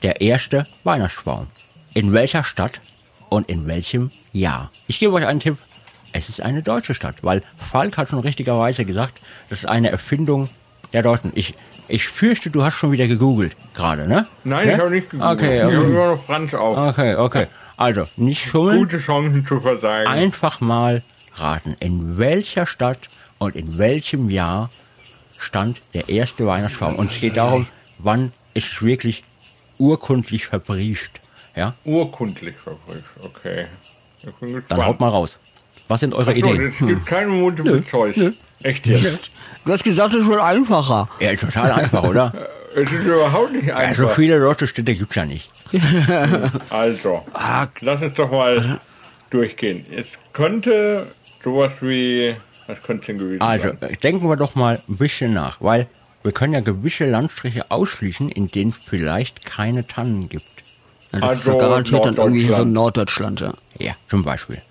der 0.04 0.22
erste 0.22 0.66
Weihnachtsbaum? 0.84 1.48
In 1.94 2.14
welcher 2.14 2.44
Stadt 2.44 2.80
und 3.32 3.50
in 3.50 3.66
welchem 3.68 4.12
Jahr? 4.34 4.72
Ich 4.88 5.00
gebe 5.00 5.14
euch 5.14 5.26
einen 5.26 5.40
Tipp. 5.40 5.58
Es 6.12 6.28
ist 6.28 6.42
eine 6.42 6.62
deutsche 6.62 6.94
Stadt, 6.94 7.16
weil 7.22 7.42
Falk 7.58 7.98
hat 7.98 8.10
schon 8.10 8.20
richtigerweise 8.20 8.84
gesagt, 8.84 9.20
das 9.50 9.60
ist 9.60 9.66
eine 9.66 9.90
Erfindung 9.90 10.50
der 10.92 11.02
Deutschen. 11.02 11.32
Ich, 11.34 11.54
ich 11.88 12.08
fürchte, 12.10 12.50
du 12.50 12.64
hast 12.64 12.76
schon 12.76 12.92
wieder 12.92 13.08
gegoogelt 13.08 13.56
gerade, 13.74 14.06
ne? 14.06 14.28
Nein, 14.44 14.68
ne? 14.68 14.74
ich 14.74 14.80
habe 14.80 14.92
nicht 14.92 15.10
gegoogelt. 15.10 15.40
Okay, 15.40 15.58
Ich 15.58 15.64
habe 15.64 15.78
okay. 15.78 15.88
immer 15.88 16.08
noch 16.08 16.26
Franz 16.26 16.54
auf. 16.54 16.78
Okay, 16.78 17.16
okay. 17.16 17.48
Also, 17.78 18.06
nicht 18.18 18.46
schummeln. 18.50 18.80
Gute 18.80 19.00
Chancen 19.00 19.46
zu 19.46 19.62
versagen. 19.62 20.08
Einfach 20.08 20.60
mal 20.60 21.02
raten, 21.36 21.78
in 21.80 22.18
welcher 22.18 22.68
Stadt 22.68 23.10
und 23.38 23.56
in 23.56 23.78
welchem 23.78 24.30
Jahr 24.30 24.70
stand 25.38 25.82
der 25.94 26.10
erste 26.10 26.46
Weihnachtsbaum. 26.46 26.98
Und 26.98 27.12
es 27.12 27.22
geht 27.22 27.38
darum, 27.38 27.66
wann 27.98 28.34
ist 28.54 28.74
es 28.74 28.82
wirklich 28.82 29.24
urkundlich 29.78 30.48
verbrieft. 30.48 31.22
Ja, 31.56 31.74
Urkundlich 31.84 32.56
verbrieft. 32.56 33.06
Okay. 33.24 33.66
Dann 34.70 34.86
haut 34.86 35.00
mal 35.00 35.10
raus. 35.10 35.40
Was 35.88 36.00
sind 36.00 36.14
eure 36.14 36.32
Ach 36.32 36.36
so, 36.36 36.54
Ideen? 36.54 36.68
es 36.68 36.78
gibt 36.88 37.06
keine 37.06 37.28
Multiple 37.32 37.84
Choice. 37.84 38.32
Echt 38.64 38.86
jetzt? 38.86 39.32
Du 39.66 39.74
hast 39.74 39.84
gesagt, 39.84 40.14
es 40.14 40.26
wird 40.28 40.40
einfacher. 40.40 41.10
Ja, 41.20 41.36
total 41.36 41.72
einfach, 41.72 42.04
oder? 42.04 42.34
Es 42.74 42.84
ist 42.90 43.04
überhaupt 43.04 43.52
nicht 43.52 43.66
Ja, 43.68 43.94
so 43.94 44.04
einfach. 44.04 44.16
viele 44.16 44.38
Lottostädte 44.38 44.96
gibt's 44.96 45.16
ja 45.16 45.26
nicht. 45.26 45.52
Also, 46.70 47.26
lass 47.82 48.02
uns 48.02 48.14
doch 48.16 48.32
mal 48.32 48.80
durchgehen. 49.30 49.86
Es 49.94 50.08
könnte 50.32 51.08
sowas 51.44 51.72
wie, 51.82 52.34
was 52.68 52.82
könnte 52.82 53.02
es 53.02 53.08
denn 53.08 53.18
gewesen 53.18 53.42
Also, 53.42 53.68
sein? 53.78 53.90
äh, 53.92 53.98
denken 53.98 54.30
wir 54.30 54.38
doch 54.38 54.56
mal 54.56 54.82
ein 54.88 54.96
bisschen 54.96 55.34
nach, 55.34 55.60
weil 55.60 55.88
wir 56.24 56.32
können 56.32 56.54
ja 56.54 56.62
gewisse 56.62 57.10
Landstriche 57.10 57.70
ausschließen, 57.72 58.30
in 58.30 58.50
denen 58.50 58.72
es 58.72 58.78
vielleicht 58.78 59.46
keine 59.46 59.86
Tannen 59.86 60.30
gibt. 60.30 60.46
Ja, 61.14 61.20
das 61.20 61.32
ist 61.40 61.48
Also 61.48 61.52
doch 61.54 61.60
garantiert 61.60 62.06
dann 62.06 62.16
irgendwie 62.16 62.48
so 62.48 62.64
Norddeutschland. 62.66 63.42
Norddeutschland, 63.42 63.42
ja. 63.80 63.88
Ja, 63.88 63.94
zum 64.08 64.24
Beispiel. 64.24 64.62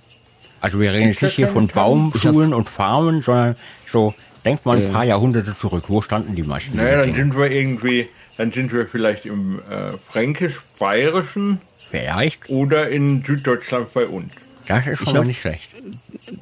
Also 0.61 0.79
wir 0.81 0.93
reden 0.93 1.09
jetzt 1.09 1.23
nicht 1.23 1.35
hier 1.37 1.49
von? 1.49 1.69
Baumschulen 1.69 2.53
und 2.55 2.69
Farmen, 2.69 3.23
sondern 3.23 3.57
so 3.87 4.15
denkt 4.45 4.65
mal 4.67 4.77
ein 4.77 4.93
paar 4.93 5.05
Jahrhunderte 5.05 5.57
zurück. 5.57 5.85
Wo 5.89 6.03
standen 6.03 6.35
die 6.37 6.43
meisten? 6.43 6.77
Naja, 6.77 6.99
dann 6.99 7.15
sind 7.15 7.37
wir 7.37 7.51
irgendwie, 7.51 8.07
dann 8.37 8.53
sind 8.53 8.73
wir 8.73 8.87
vielleicht 8.87 9.27
im 9.27 9.59
äh, 9.71 9.93
Fränkisch-Bayerischen 10.11 11.59
Vielleicht. 11.91 12.49
oder 12.49 12.89
in 12.89 13.25
Süddeutschland 13.25 13.93
bei 13.93 14.07
uns. 14.07 14.33
Das 14.67 14.87
ist 14.87 14.99
schon 15.05 15.13
mal 15.13 15.19
hab- 15.21 15.27
nicht 15.27 15.41
schlecht. 15.41 15.71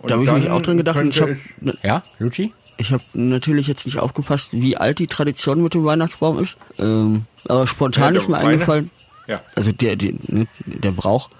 Da 0.07 0.15
habe 0.15 0.25
ich 0.25 0.31
mich 0.33 0.51
auch 0.51 0.61
dran 0.63 0.77
gedacht. 0.77 0.97
Und 0.99 1.09
ich 1.15 1.21
habe 1.21 1.33
es- 1.33 1.83
Ja, 1.83 2.03
Luci? 2.19 2.53
ich 2.77 2.93
hab 2.93 3.01
natürlich 3.15 3.67
jetzt 3.67 3.87
nicht 3.87 3.99
aufgepasst, 3.99 4.51
wie 4.53 4.77
alt 4.77 4.99
die 4.99 5.07
Tradition 5.07 5.63
mit 5.63 5.75
dem 5.75 5.85
Weihnachtsbaum 5.85 6.39
ist. 6.43 6.57
Ähm, 6.79 7.25
aber 7.49 7.67
spontan 7.67 8.15
Ja, 8.15 8.21
ist 8.21 8.29
mir 8.29 8.39
eingefallen, 8.39 8.91
Ja. 9.29 9.41
also 9.55 9.71
der, 9.73 9.95
der, 9.97 10.15
ne, 10.27 10.47
der 10.67 10.91
Brauch, 10.91 11.31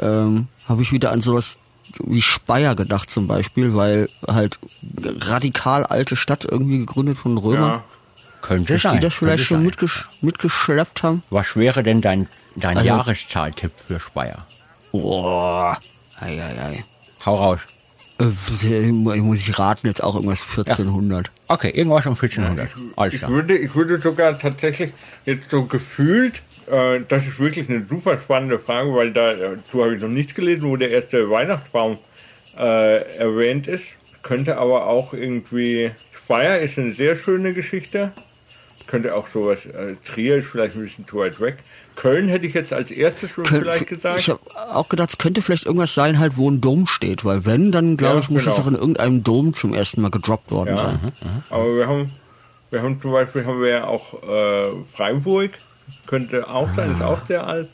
ähm, 0.00 0.46
habe 0.66 0.80
ich 0.82 0.92
wieder 0.92 1.12
an 1.12 1.20
sowas 1.20 1.58
wie 2.04 2.22
Speyer 2.22 2.74
gedacht 2.74 3.10
zum 3.10 3.26
Beispiel, 3.26 3.74
weil 3.74 4.08
halt 4.26 4.58
radikal 5.04 5.84
alte 5.84 6.16
Stadt 6.16 6.46
irgendwie 6.50 6.78
gegründet 6.78 7.18
von 7.18 7.36
Römern. 7.36 7.70
Ja. 7.70 7.84
Könnte 8.40 8.72
Dass 8.72 8.82
sein. 8.82 8.94
die 8.94 8.98
das 9.00 9.14
vielleicht 9.14 9.44
schon 9.44 9.62
mitgesch 9.62 10.08
mitgeschleppt 10.20 11.02
haben. 11.02 11.22
Was 11.30 11.54
wäre 11.56 11.82
denn 11.82 12.00
dein, 12.00 12.28
dein 12.56 12.76
Also- 12.78 12.88
Jahreszahltipp 12.88 13.72
für 13.86 14.00
Speyer? 14.00 14.46
Boah. 14.92 15.78
Ei, 16.20 16.40
ei, 16.42 16.62
ei. 16.64 16.84
Hau 17.26 17.36
raus. 17.36 17.60
Äh, 18.18 18.90
muss 18.92 19.38
ich 19.38 19.58
raten, 19.58 19.86
jetzt 19.86 20.02
auch 20.02 20.14
irgendwas 20.14 20.42
1400. 20.42 21.30
Okay, 21.48 21.70
irgendwas 21.70 22.06
um 22.06 22.14
1400. 22.14 22.70
Alles 22.96 23.14
Ich 23.14 23.20
klar. 23.20 23.30
würde, 23.30 23.56
ich 23.58 23.74
würde 23.74 24.00
sogar 24.00 24.38
tatsächlich 24.38 24.92
jetzt 25.24 25.50
so 25.50 25.64
gefühlt, 25.64 26.42
äh, 26.72 27.00
das 27.08 27.26
ist 27.26 27.38
wirklich 27.38 27.68
eine 27.68 27.84
super 27.88 28.18
spannende 28.18 28.58
Frage, 28.58 28.92
weil 28.94 29.12
da, 29.12 29.32
dazu 29.34 29.84
habe 29.84 29.94
ich 29.94 30.00
noch 30.02 30.08
nichts 30.08 30.34
gelesen, 30.34 30.62
wo 30.68 30.76
der 30.76 30.90
erste 30.90 31.28
Weihnachtsbaum 31.30 31.98
äh, 32.58 33.16
erwähnt 33.18 33.68
ist. 33.68 33.84
Könnte 34.22 34.56
aber 34.58 34.86
auch 34.86 35.12
irgendwie, 35.14 35.90
Speyer 36.12 36.60
ist 36.60 36.78
eine 36.78 36.94
sehr 36.94 37.16
schöne 37.16 37.52
Geschichte. 37.54 38.12
Könnte 38.86 39.14
auch 39.14 39.26
sowas, 39.28 39.64
äh, 39.66 39.94
Trier 40.04 40.36
ist 40.36 40.48
vielleicht 40.48 40.74
ein 40.76 40.82
bisschen 40.82 41.06
zu 41.06 41.16
weit 41.18 41.40
weg. 41.40 41.56
Köln 41.96 42.28
hätte 42.28 42.46
ich 42.46 42.54
jetzt 42.54 42.72
als 42.72 42.90
erstes 42.90 43.30
schon 43.30 43.44
Könnt- 43.44 43.62
vielleicht 43.62 43.86
gesagt. 43.86 44.18
Ich 44.20 44.28
habe 44.28 44.40
auch 44.74 44.88
gedacht, 44.88 45.10
es 45.10 45.18
könnte 45.18 45.40
vielleicht 45.42 45.66
irgendwas 45.66 45.94
sein, 45.94 46.18
halt, 46.18 46.36
wo 46.36 46.50
ein 46.50 46.60
Dom 46.60 46.86
steht, 46.86 47.24
weil 47.24 47.44
wenn, 47.46 47.70
dann 47.70 47.96
glaube 47.96 48.16
Ja, 48.16 48.20
ich, 48.20 48.30
muss 48.30 48.44
das 48.44 48.56
genau. 48.56 48.66
auch 48.66 48.70
in 48.72 48.78
irgendeinem 48.78 49.22
Dom 49.24 49.54
zum 49.54 49.72
ersten 49.74 50.00
Mal 50.02 50.10
gedroppt 50.10 50.50
worden 50.50 50.70
Ja, 50.70 50.76
sein. 50.78 50.98
aber 51.50 51.76
wir 51.76 51.86
haben, 51.86 52.10
wir 52.70 52.82
haben 52.82 53.00
zum 53.00 53.12
Beispiel 53.12 53.44
haben 53.44 53.60
wir 53.60 53.68
ja 53.68 53.84
auch 53.86 54.14
äh, 54.22 54.72
Freiburg, 54.96 55.50
könnte 56.06 56.48
auch 56.48 56.68
sein, 56.74 56.92
ist 56.92 57.02
auch 57.02 57.26
sehr 57.26 57.46
alt. 57.46 57.68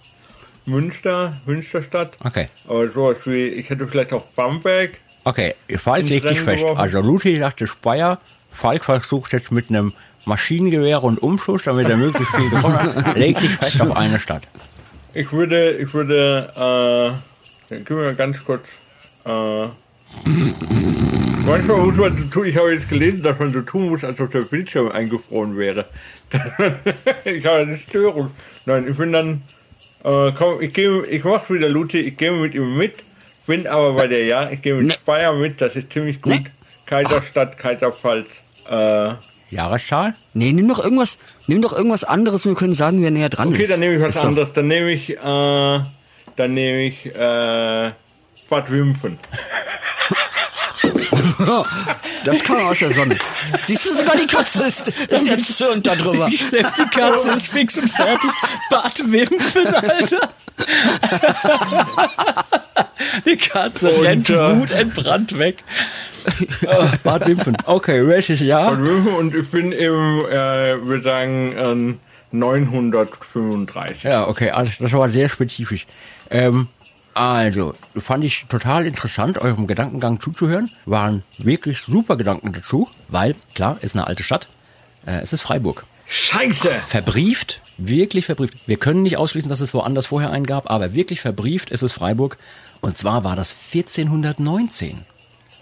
Münster, 0.67 1.37
Münsterstadt. 1.47 2.17
Okay. 2.25 2.49
Aber 2.67 2.89
sowas 2.89 3.19
wie, 3.25 3.49
ich 3.49 3.71
hätte 3.71 3.87
vielleicht 3.89 4.13
auch 4.13 4.25
Bamberg. 4.37 4.93
Okay, 5.25 5.55
Falk 5.79 6.03
Ins 6.03 6.11
legt 6.11 6.31
dich 6.31 6.41
fest. 6.41 6.63
geworfen. 6.63 6.81
Also 6.81 7.01
Luthi 7.01 7.37
sagte 7.39 7.67
Speyer, 7.67 8.19
Falk 8.51 8.85
versucht 8.85 9.33
jetzt 9.33 9.51
mit 9.51 9.71
einem 9.71 9.93
Maschinengewehr 10.25 11.03
und 11.03 11.23
Umschuss, 11.23 11.65
damit 11.65 11.89
er 11.89 11.97
möglichst 11.97 12.35
viel 12.35 12.51
gewonnen 12.51 12.79
hat, 12.79 13.17
legt 13.17 13.43
dich 13.43 13.57
fest 13.57 13.81
auf 13.81 13.97
eine 13.97 14.21
Stadt. 14.21 14.43
Ich 15.15 15.33
würde, 15.33 15.73
ich 15.73 15.93
würde, 15.95 16.53
äh, 16.55 17.75
dann 17.75 17.85
mir 17.89 18.05
mal 18.05 18.15
ganz 18.15 18.39
kurz, 18.45 18.65
äh, 19.25 19.69
manchmal 21.49 21.77
muss 21.79 21.97
man 21.97 22.17
so 22.17 22.25
tun, 22.25 22.47
ich 22.47 22.57
habe 22.57 22.73
jetzt 22.73 22.89
gelesen, 22.89 23.23
dass 23.23 23.39
man 23.39 23.53
so 23.53 23.61
tun 23.63 23.89
muss, 23.91 24.05
als 24.05 24.21
ob 24.21 24.31
der 24.31 24.41
Bildschirm 24.43 24.91
eingefroren 24.91 25.57
wäre. 25.57 25.87
ich 27.25 27.45
habe 27.47 27.59
eine 27.61 27.79
Störung. 27.79 28.31
Nein, 28.67 28.87
ich 28.91 28.97
bin 28.97 29.13
dann, 29.13 29.43
äh, 30.05 30.33
komm, 30.37 30.61
ich 30.61 30.73
gehe, 30.73 31.05
ich 31.07 31.25
mach's 31.25 31.51
wieder, 31.51 31.69
Luthi, 31.69 31.99
ich 32.01 32.17
gehe 32.17 32.33
mit 32.33 32.55
ihm 32.55 32.77
mit, 32.77 32.95
bin 33.47 33.67
aber 33.67 33.95
bei 33.95 34.07
der 34.07 34.25
Ja, 34.25 34.51
ich 34.51 34.61
gehe 34.63 34.75
mit 34.75 34.87
Nee. 34.89 34.93
Speyer 34.95 35.33
mit, 35.35 35.61
das 35.61 35.75
ist 35.77 35.93
ziemlich 35.93 36.21
gut. 36.21 36.33
Nee. 36.35 36.45
Kaiserstadt, 36.87 37.59
Kaiserpfalz, 37.59 38.27
äh, 38.71 39.13
Jahreszahl? 39.51 40.15
Nee, 40.35 40.53
nimm 40.53 40.69
doch 40.69 40.83
irgendwas, 40.83 41.19
nimm 41.47 41.63
doch 41.63 41.73
irgendwas 41.73 42.05
anderes 42.05 42.45
und 42.45 42.53
wir 42.53 42.57
können 42.59 42.75
sagen, 42.75 43.03
wer 43.03 43.11
näher 43.11 43.31
dran 43.31 43.49
Okay, 43.49 43.63
ist. 43.63 43.73
dann 43.73 43.81
nehme 43.81 43.95
ich 43.97 44.01
was 44.03 44.11
Ist 44.17 44.23
doch- 44.23 44.29
anderes. 44.29 44.53
Dann 44.53 44.69
nehme 44.69 44.91
ich, 44.91 45.11
äh, 45.11 45.17
dann 46.37 46.55
nehme 46.55 46.83
ich, 46.85 47.07
äh, 47.07 47.91
Bad 48.51 48.71
Wimpfen. 48.71 49.19
Das 52.25 52.43
kam 52.43 52.67
aus 52.67 52.79
der 52.79 52.91
Sonne. 52.91 53.17
Siehst 53.63 53.87
du, 53.87 53.95
sogar 53.95 54.17
die 54.17 54.27
Katze 54.27 54.65
ist, 54.65 54.89
ist 54.89 55.27
jetzt 55.27 55.57
so 55.57 55.71
und 55.73 55.87
da 55.87 55.95
drüber. 55.95 56.29
Selbst 56.51 56.79
die 56.79 56.99
Katze 56.99 57.31
ist 57.31 57.49
fix 57.51 57.79
und 57.79 57.91
fertig. 57.91 58.31
Bad 58.71 59.01
Wimpfen, 59.11 59.67
Alter. 59.67 60.29
Die 63.25 63.37
Katze 63.37 64.03
rennt 64.03 64.29
äh, 64.31 64.57
wutentbrannt 64.57 65.39
weg. 65.39 65.63
Oh, 66.67 66.85
Bad 67.05 67.27
Wimpfen. 67.27 67.57
Okay, 67.65 68.07
welches 68.07 68.41
Jahr? 68.41 68.73
Bad 68.73 68.85
Wimpfen 68.85 69.15
und 69.15 69.35
ich 69.35 69.49
bin 69.51 69.73
im, 69.73 70.27
äh, 70.27 70.85
würde 70.85 71.03
sagen, 71.03 71.55
ähm, 71.57 72.01
935. 72.33 74.03
Ja, 74.03 74.27
okay, 74.29 74.51
alles, 74.51 74.79
das 74.79 74.93
war 74.93 75.09
sehr 75.09 75.29
spezifisch. 75.29 75.87
Ähm, 76.31 76.69
also, 77.19 77.75
fand 78.01 78.25
ich 78.25 78.47
total 78.49 78.87
interessant, 78.87 79.39
eurem 79.39 79.67
Gedankengang 79.67 80.21
zuzuhören. 80.21 80.71
Waren 80.87 81.25
wirklich 81.37 81.81
super 81.81 82.17
Gedanken 82.17 82.53
dazu, 82.53 82.89
weil, 83.09 83.35
klar, 83.55 83.79
ist 83.81 83.95
eine 83.97 84.07
alte 84.07 84.23
Stadt. 84.23 84.49
Äh, 85.07 85.21
es 85.21 85.33
ist 85.33 85.43
Freiburg. 85.43 85.85
Scheiße! 86.07 86.71
Verbrieft, 86.87 87.61
wirklich 87.77 88.27
verbrieft. 88.27 88.55
Wir 88.67 88.79
können 88.79 89.03
nicht 89.03 89.17
ausschließen, 89.17 89.49
dass 89.49 89.61
es 89.61 89.75
woanders 89.75 90.07
vorher 90.07 90.31
einen 90.31 90.47
gab, 90.47 90.71
aber 90.71 90.95
wirklich 90.95 91.21
verbrieft 91.21 91.71
ist 91.71 91.83
es 91.83 91.93
Freiburg. 91.93 92.39
Und 92.81 92.97
zwar 92.97 93.25
war 93.25 93.37
das 93.37 93.55
1419. 93.75 95.05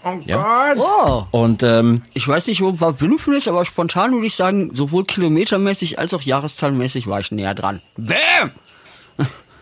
Oh 0.05 0.21
Ja. 0.25 0.75
Gott! 0.75 0.87
Oh. 0.87 1.39
Und 1.39 1.63
ähm, 1.63 2.03
Ich 2.15 2.29
weiß 2.29 2.47
nicht, 2.47 2.61
wo 2.61 2.79
war 2.79 2.95
ist, 3.35 3.49
aber 3.49 3.65
spontan 3.65 4.13
würde 4.13 4.27
ich 4.27 4.37
sagen, 4.37 4.71
sowohl 4.75 5.05
kilometermäßig 5.05 5.99
als 5.99 6.15
auch 6.15 6.23
jahreszahlmäßig 6.23 7.07
war 7.09 7.19
ich 7.19 7.33
näher 7.33 7.55
dran. 7.55 7.81
Bäm! 7.97 8.53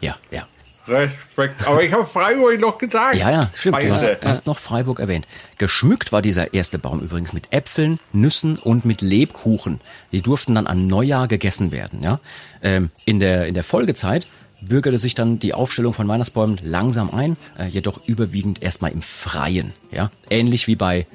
ja, 0.01 0.17
ja. 0.31 0.47
Respekt. 0.87 1.67
Aber 1.67 1.83
ich 1.83 1.93
habe 1.93 2.07
Freiburg 2.07 2.61
noch 2.61 2.79
gesagt. 2.79 3.17
Ja, 3.17 3.31
ja, 3.31 3.51
stimmt. 3.55 3.83
Du 3.83 3.91
hast, 3.91 4.05
hast 4.23 4.47
noch 4.47 4.59
Freiburg 4.59 5.01
erwähnt. 5.01 5.27
Geschmückt 5.59 6.13
war 6.13 6.23
dieser 6.23 6.53
erste 6.53 6.79
Baum 6.79 7.01
übrigens 7.01 7.33
mit 7.33 7.53
Äpfeln, 7.53 7.99
Nüssen 8.13 8.59
und 8.59 8.85
mit 8.85 9.01
Lebkuchen. 9.01 9.81
Die 10.13 10.21
durften 10.21 10.55
dann 10.55 10.67
an 10.67 10.87
Neujahr 10.87 11.29
gegessen 11.29 11.73
werden. 11.73 12.03
Ja? 12.03 12.21
Ähm, 12.63 12.91
in, 13.05 13.21
der, 13.21 13.47
in 13.47 13.55
der 13.55 13.65
Folgezeit 13.65 14.27
bürgerte 14.61 14.99
sich 14.99 15.15
dann 15.15 15.39
die 15.39 15.55
Aufstellung 15.55 15.93
von 15.93 16.09
Weihnachtsbäumen 16.09 16.59
langsam 16.63 17.11
ein, 17.13 17.37
äh, 17.59 17.67
jedoch 17.67 18.07
überwiegend 18.07 18.63
erstmal 18.63 18.93
im 18.93 19.03
Freien. 19.03 19.73
Ja? 19.91 20.11
Ähnlich 20.29 20.67
wie 20.67 20.77
bei 20.77 21.07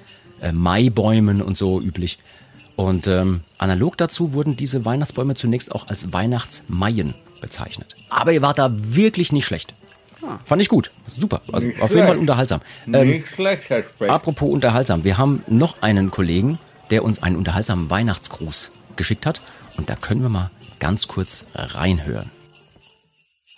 äh, 0.42 0.52
Maibäumen 0.52 1.42
und 1.42 1.58
so 1.58 1.80
üblich. 1.80 2.20
Und 2.76 3.08
ähm, 3.08 3.42
analog 3.58 3.98
dazu 3.98 4.34
wurden 4.34 4.56
diese 4.56 4.86
Weihnachtsbäume 4.86 5.36
zunächst 5.36 5.74
auch 5.74 5.88
als 5.90 6.14
Weihnachtsmaien 6.14 7.14
bezeichnet. 7.42 7.96
Aber 8.10 8.32
ihr 8.32 8.42
wart 8.42 8.60
da 8.60 8.70
wirklich 8.72 9.32
nicht 9.32 9.46
schlecht. 9.46 9.74
Fand 10.46 10.62
ich 10.62 10.68
gut. 10.68 10.92
Super. 11.08 11.42
Also 11.52 11.68
Nicht 11.68 11.82
auf 11.82 11.90
jeden 11.92 12.02
Fall 12.02 12.08
schlecht. 12.10 12.20
unterhaltsam. 12.22 12.60
Ähm, 12.92 13.08
Nicht 13.10 13.28
schlecht, 13.30 13.70
Herr 13.70 13.84
Speck. 13.84 14.10
apropos 14.10 14.50
unterhaltsam. 14.50 15.04
Wir 15.06 15.18
haben 15.18 15.44
noch 15.48 15.82
einen 15.82 16.12
Kollegen, 16.12 16.60
der 16.90 17.04
uns 17.06 17.24
einen 17.24 17.38
unterhaltsamen 17.38 17.90
Weihnachtsgruß 17.90 18.72
geschickt 18.98 19.26
hat. 19.26 19.42
Und 19.78 19.90
da 19.90 19.96
können 19.96 20.22
wir 20.22 20.30
mal 20.30 20.52
ganz 20.80 21.08
kurz 21.08 21.46
reinhören. 21.56 22.30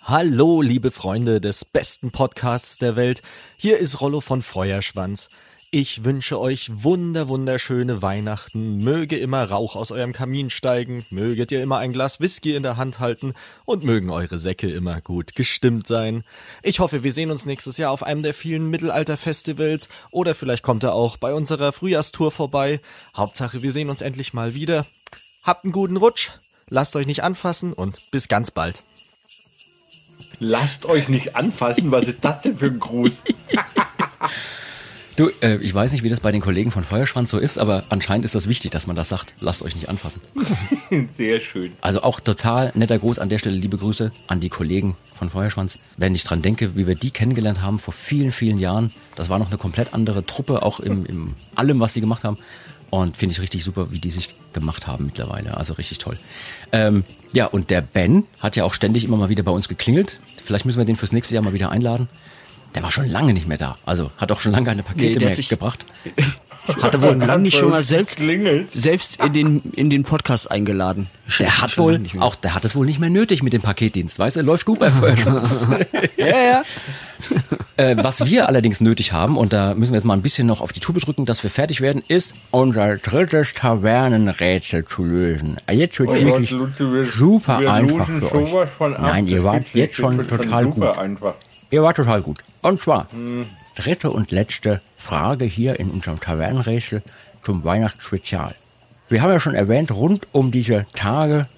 Hallo, 0.04 0.62
liebe 0.62 0.90
Freunde 0.90 1.40
des 1.40 1.64
besten 1.64 2.10
Podcasts 2.10 2.78
der 2.78 2.96
Welt. 2.96 3.22
Hier 3.56 3.78
ist 3.78 4.00
Rollo 4.00 4.20
von 4.20 4.42
Feuerschwanz. 4.42 5.28
Ich 5.74 6.04
wünsche 6.04 6.38
euch 6.38 6.70
wunder, 6.70 7.28
wunderschöne 7.28 8.02
Weihnachten. 8.02 8.84
Möge 8.84 9.16
immer 9.16 9.42
Rauch 9.42 9.74
aus 9.74 9.90
eurem 9.90 10.12
Kamin 10.12 10.50
steigen, 10.50 11.06
möget 11.08 11.50
ihr 11.50 11.62
immer 11.62 11.78
ein 11.78 11.94
Glas 11.94 12.20
Whisky 12.20 12.54
in 12.54 12.62
der 12.62 12.76
Hand 12.76 13.00
halten 13.00 13.32
und 13.64 13.82
mögen 13.82 14.10
eure 14.10 14.38
Säcke 14.38 14.70
immer 14.70 15.00
gut 15.00 15.34
gestimmt 15.34 15.86
sein. 15.86 16.24
Ich 16.62 16.80
hoffe, 16.80 17.04
wir 17.04 17.12
sehen 17.14 17.30
uns 17.30 17.46
nächstes 17.46 17.78
Jahr 17.78 17.90
auf 17.90 18.02
einem 18.02 18.22
der 18.22 18.34
vielen 18.34 18.68
Mittelalter-Festivals 18.68 19.88
oder 20.10 20.34
vielleicht 20.34 20.62
kommt 20.62 20.82
er 20.82 20.92
auch 20.92 21.16
bei 21.16 21.32
unserer 21.32 21.72
Frühjahrstour 21.72 22.32
vorbei. 22.32 22.78
Hauptsache, 23.16 23.62
wir 23.62 23.72
sehen 23.72 23.88
uns 23.88 24.02
endlich 24.02 24.34
mal 24.34 24.52
wieder. 24.52 24.84
Habt 25.42 25.64
einen 25.64 25.72
guten 25.72 25.96
Rutsch, 25.96 26.32
lasst 26.68 26.96
euch 26.96 27.06
nicht 27.06 27.22
anfassen 27.22 27.72
und 27.72 28.10
bis 28.10 28.28
ganz 28.28 28.50
bald. 28.50 28.82
Lasst 30.38 30.84
euch 30.84 31.08
nicht 31.08 31.34
anfassen. 31.34 31.90
Was 31.90 32.08
ist 32.08 32.18
das 32.20 32.42
denn 32.42 32.58
für 32.58 32.66
ein 32.66 32.78
Gruß? 32.78 33.22
Du, 35.16 35.30
äh, 35.42 35.56
ich 35.56 35.74
weiß 35.74 35.92
nicht, 35.92 36.02
wie 36.04 36.08
das 36.08 36.20
bei 36.20 36.32
den 36.32 36.40
Kollegen 36.40 36.70
von 36.70 36.84
Feuerschwanz 36.84 37.30
so 37.30 37.38
ist, 37.38 37.58
aber 37.58 37.84
anscheinend 37.90 38.24
ist 38.24 38.34
das 38.34 38.48
wichtig, 38.48 38.70
dass 38.70 38.86
man 38.86 38.96
das 38.96 39.10
sagt. 39.10 39.34
Lasst 39.40 39.62
euch 39.62 39.74
nicht 39.74 39.88
anfassen. 39.88 40.22
Sehr 41.16 41.40
schön. 41.40 41.72
Also 41.82 42.02
auch 42.02 42.20
total 42.20 42.72
netter 42.74 42.98
Gruß 42.98 43.18
an 43.18 43.28
der 43.28 43.38
Stelle, 43.38 43.56
liebe 43.56 43.76
Grüße 43.76 44.10
an 44.26 44.40
die 44.40 44.48
Kollegen 44.48 44.96
von 45.14 45.28
Feuerschwanz. 45.28 45.78
Wenn 45.98 46.14
ich 46.14 46.24
dran 46.24 46.40
denke, 46.40 46.76
wie 46.76 46.86
wir 46.86 46.94
die 46.94 47.10
kennengelernt 47.10 47.60
haben 47.60 47.78
vor 47.78 47.92
vielen, 47.92 48.32
vielen 48.32 48.58
Jahren, 48.58 48.92
das 49.14 49.28
war 49.28 49.38
noch 49.38 49.48
eine 49.48 49.58
komplett 49.58 49.92
andere 49.92 50.24
Truppe, 50.24 50.62
auch 50.62 50.80
im, 50.80 51.04
im 51.04 51.34
allem, 51.54 51.80
was 51.80 51.92
sie 51.92 52.00
gemacht 52.00 52.24
haben. 52.24 52.38
Und 52.88 53.16
finde 53.16 53.34
ich 53.34 53.40
richtig 53.40 53.64
super, 53.64 53.90
wie 53.90 54.00
die 54.00 54.10
sich 54.10 54.30
gemacht 54.52 54.86
haben 54.86 55.06
mittlerweile. 55.06 55.56
Also 55.56 55.74
richtig 55.74 55.98
toll. 55.98 56.18
Ähm, 56.72 57.04
ja, 57.32 57.46
und 57.46 57.70
der 57.70 57.80
Ben 57.80 58.24
hat 58.40 58.56
ja 58.56 58.64
auch 58.64 58.74
ständig 58.74 59.04
immer 59.04 59.16
mal 59.16 59.28
wieder 59.28 59.42
bei 59.42 59.52
uns 59.52 59.68
geklingelt. 59.68 60.20
Vielleicht 60.42 60.66
müssen 60.66 60.78
wir 60.78 60.84
den 60.84 60.96
fürs 60.96 61.12
nächste 61.12 61.34
Jahr 61.34 61.42
mal 61.42 61.54
wieder 61.54 61.70
einladen. 61.70 62.08
Der 62.74 62.82
war 62.82 62.90
schon 62.90 63.08
lange 63.08 63.32
nicht 63.34 63.46
mehr 63.48 63.58
da. 63.58 63.76
Also 63.84 64.10
hat 64.16 64.32
auch 64.32 64.40
schon 64.40 64.52
lange 64.52 64.66
keine 64.66 64.82
Pakete 64.82 65.12
Nee, 65.14 65.18
mehr 65.18 65.28
hat 65.30 65.36
sich- 65.36 65.48
gebracht. 65.48 65.86
Hatte 66.80 67.02
wohl 67.02 67.16
lange 67.16 67.42
nicht 67.42 67.56
schon 67.58 67.70
mal 67.70 67.82
selbst, 67.82 68.18
Klingelt. 68.18 68.70
selbst 68.72 69.18
in 69.20 69.32
den, 69.32 69.62
in 69.74 69.90
den 69.90 70.04
Podcast 70.04 70.48
eingeladen. 70.48 71.08
Der 71.40 71.60
hat 71.60 71.76
wohl, 71.76 72.00
auch 72.20 72.36
der 72.36 72.54
hat 72.54 72.64
es 72.64 72.76
wohl 72.76 72.86
nicht 72.86 73.00
mehr 73.00 73.10
nötig 73.10 73.42
mit 73.42 73.52
dem 73.52 73.62
Paketdienst. 73.62 74.16
Weißt 74.20 74.36
du, 74.36 74.42
läuft 74.42 74.64
gut 74.64 74.78
bei 74.78 74.92
Feuerschutz. 74.92 75.66
Ja, 76.16 76.26
ja. 76.28 76.62
äh, 77.78 77.96
was 78.00 78.26
wir 78.26 78.46
allerdings 78.46 78.80
nötig 78.80 79.12
haben, 79.12 79.36
und 79.36 79.52
da 79.52 79.74
müssen 79.74 79.90
wir 79.92 79.96
jetzt 79.98 80.04
mal 80.04 80.14
ein 80.14 80.22
bisschen 80.22 80.46
noch 80.46 80.60
auf 80.60 80.72
die 80.72 80.78
Tube 80.78 81.00
drücken, 81.00 81.24
dass 81.26 81.42
wir 81.42 81.50
fertig 81.50 81.80
werden, 81.80 82.00
ist 82.06 82.36
unser 82.52 82.96
drittes 82.96 83.54
Tavernenrätsel 83.54 84.84
zu 84.84 85.02
lösen. 85.04 85.56
Jetzt 85.68 85.98
wird 85.98 86.10
Oh 86.10 86.12
es 86.12 86.18
Gott, 86.18 86.26
wirklich 86.28 86.50
Luzi, 86.52 86.92
wir- 86.92 87.04
super 87.04 87.58
wir 87.58 87.72
einfach 87.72 88.06
für 88.06 88.34
euch. 88.36 88.68
Nein, 89.00 89.26
ihr 89.26 89.42
wart 89.42 89.64
jetzt 89.74 89.96
schon 89.96 90.24
total 90.28 90.62
super 90.66 90.92
gut. 90.92 90.98
einfach. 90.98 91.34
Ihr 91.72 91.82
wart 91.82 91.96
total 91.96 92.20
gut. 92.20 92.42
Und 92.60 92.82
zwar, 92.82 93.06
dritte 93.74 94.10
und 94.10 94.30
letzte 94.30 94.82
Frage 94.94 95.46
hier 95.46 95.80
in 95.80 95.90
unserem 95.90 96.20
Tavernenrätsel 96.20 97.02
zum 97.42 97.64
Weihnachtsspezial. 97.64 98.54
Wir 99.08 99.22
haben 99.22 99.30
ja 99.30 99.40
schon 99.40 99.54
erwähnt, 99.54 99.90
rund 99.90 100.28
um 100.32 100.50
diese 100.50 100.84
Tage 100.94 101.48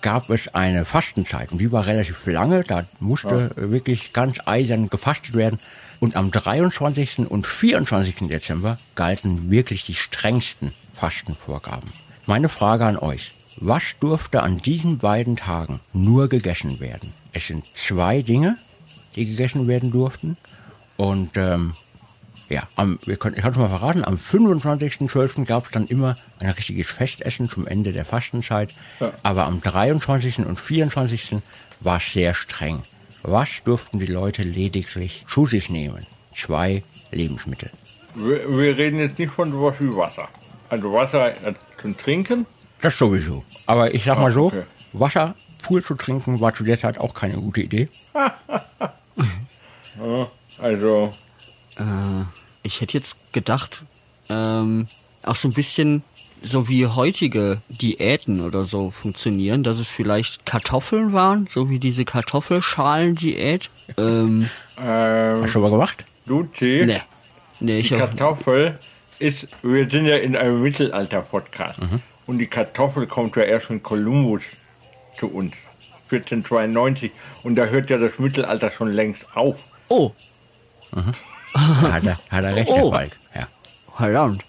gab 0.00 0.30
es 0.30 0.54
eine 0.54 0.86
Fastenzeit 0.86 1.52
und 1.52 1.58
die 1.58 1.70
war 1.70 1.84
relativ 1.84 2.26
lange, 2.26 2.64
da 2.64 2.86
musste 2.98 3.50
äh, 3.56 3.70
wirklich 3.70 4.14
ganz 4.14 4.38
eisern 4.46 4.88
gefastet 4.88 5.34
werden. 5.34 5.58
Und 6.00 6.16
am 6.16 6.30
23. 6.30 7.28
und 7.28 7.46
24. 7.46 8.28
Dezember 8.28 8.78
galten 8.94 9.50
wirklich 9.50 9.84
die 9.84 9.94
strengsten 9.94 10.72
Fastenvorgaben. 10.94 11.90
Meine 12.24 12.48
Frage 12.48 12.86
an 12.86 12.96
euch. 12.96 13.32
Was 13.56 13.96
durfte 14.00 14.42
an 14.42 14.58
diesen 14.62 14.98
beiden 14.98 15.36
Tagen 15.36 15.80
nur 15.92 16.28
gegessen 16.28 16.80
werden? 16.80 17.12
Es 17.32 17.48
sind 17.48 17.64
zwei 17.74 18.22
Dinge, 18.22 18.56
die 19.18 19.26
gegessen 19.26 19.66
werden 19.66 19.90
durften. 19.90 20.36
Und 20.96 21.36
ähm, 21.36 21.74
ja, 22.48 22.62
am, 22.76 22.98
wir 23.04 23.16
können, 23.16 23.36
ich 23.36 23.42
kann 23.42 23.52
es 23.52 23.58
mal 23.58 23.68
verraten, 23.68 24.04
am 24.04 24.16
25.12. 24.16 25.44
gab 25.44 25.66
es 25.66 25.70
dann 25.70 25.86
immer 25.86 26.16
ein 26.40 26.50
richtiges 26.50 26.86
Festessen 26.86 27.48
zum 27.48 27.66
Ende 27.66 27.92
der 27.92 28.04
Fastenzeit. 28.04 28.70
Aber 29.22 29.44
am 29.44 29.60
23. 29.60 30.40
und 30.40 30.58
24. 30.58 31.36
war 31.80 31.98
es 31.98 32.12
sehr 32.12 32.34
streng. 32.34 32.82
Was 33.22 33.62
durften 33.64 33.98
die 33.98 34.06
Leute 34.06 34.42
lediglich 34.42 35.24
zu 35.26 35.44
sich 35.44 35.68
nehmen? 35.68 36.06
Zwei 36.34 36.82
Lebensmittel. 37.10 37.70
Wir, 38.14 38.48
wir 38.48 38.76
reden 38.76 38.98
jetzt 38.98 39.18
nicht 39.18 39.32
von 39.32 39.52
sowas 39.52 39.76
wie 39.80 39.94
Wasser. 39.94 40.28
Also 40.70 40.92
Wasser 40.92 41.30
äh, 41.46 41.54
zum 41.80 41.96
Trinken. 41.96 42.46
Das 42.80 42.96
sowieso. 42.96 43.44
Aber 43.66 43.92
ich 43.92 44.04
sag 44.04 44.18
mal 44.18 44.32
so, 44.32 44.46
okay. 44.46 44.62
Wasser 44.92 45.34
pur 45.62 45.82
zu 45.82 45.94
trinken 45.94 46.40
war 46.40 46.54
zu 46.54 46.64
der 46.64 46.78
Zeit 46.78 46.98
auch 46.98 47.12
keine 47.12 47.34
gute 47.34 47.60
Idee. 47.60 47.88
Also 50.58 51.14
Äh, 51.76 51.82
ich 52.62 52.80
hätte 52.80 52.96
jetzt 52.98 53.16
gedacht, 53.32 53.82
ähm, 54.28 54.88
auch 55.22 55.36
so 55.36 55.48
ein 55.48 55.52
bisschen 55.52 56.02
so 56.42 56.68
wie 56.68 56.86
heutige 56.86 57.58
Diäten 57.68 58.40
oder 58.40 58.64
so 58.64 58.90
funktionieren, 58.90 59.62
dass 59.62 59.78
es 59.78 59.90
vielleicht 59.90 60.46
Kartoffeln 60.46 61.12
waren, 61.12 61.48
so 61.50 61.68
wie 61.70 61.78
diese 61.78 62.04
Kartoffelschalen-Diät. 62.04 63.70
Ähm, 63.96 64.48
ähm, 64.78 65.42
Hast 65.42 65.42
du 65.42 65.48
schon 65.48 65.62
mal 65.62 65.70
gemacht? 65.70 66.04
Luzi, 66.26 66.84
ne. 66.86 67.02
Nee, 67.60 67.78
ich 67.78 67.88
die 67.88 67.96
Kartoffel 67.96 68.78
ist, 69.18 69.48
wir 69.62 69.90
sind 69.90 70.06
ja 70.06 70.16
in 70.16 70.36
einem 70.36 70.62
Mittelalter-Podcast. 70.62 71.80
Mhm. 71.80 72.00
Und 72.26 72.38
die 72.38 72.46
Kartoffel 72.46 73.06
kommt 73.06 73.34
ja 73.36 73.42
erst 73.42 73.66
von 73.66 73.82
Kolumbus 73.82 74.42
zu 75.18 75.28
uns. 75.28 75.54
1492. 76.10 77.10
Und 77.42 77.56
da 77.56 77.64
hört 77.66 77.90
ja 77.90 77.98
das 77.98 78.18
Mittelalter 78.18 78.70
schon 78.70 78.92
längst 78.92 79.24
auf. 79.34 79.56
oh, 79.88 80.12
Da 80.92 81.92
hat 81.92 82.04
er, 82.06 82.18
hat 82.30 82.44
er 82.44 82.54
recht, 82.56 82.70
Oh. 82.70 82.92
Herr 82.92 82.98
Falk. 83.00 83.16
Ja. 83.34 83.48
verdammt. 83.96 84.44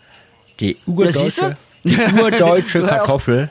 Die 0.59 0.77
urdeutsche, 0.85 1.57
die 1.83 1.97
urdeutsche 2.21 2.81
Kartoffel. 2.87 3.49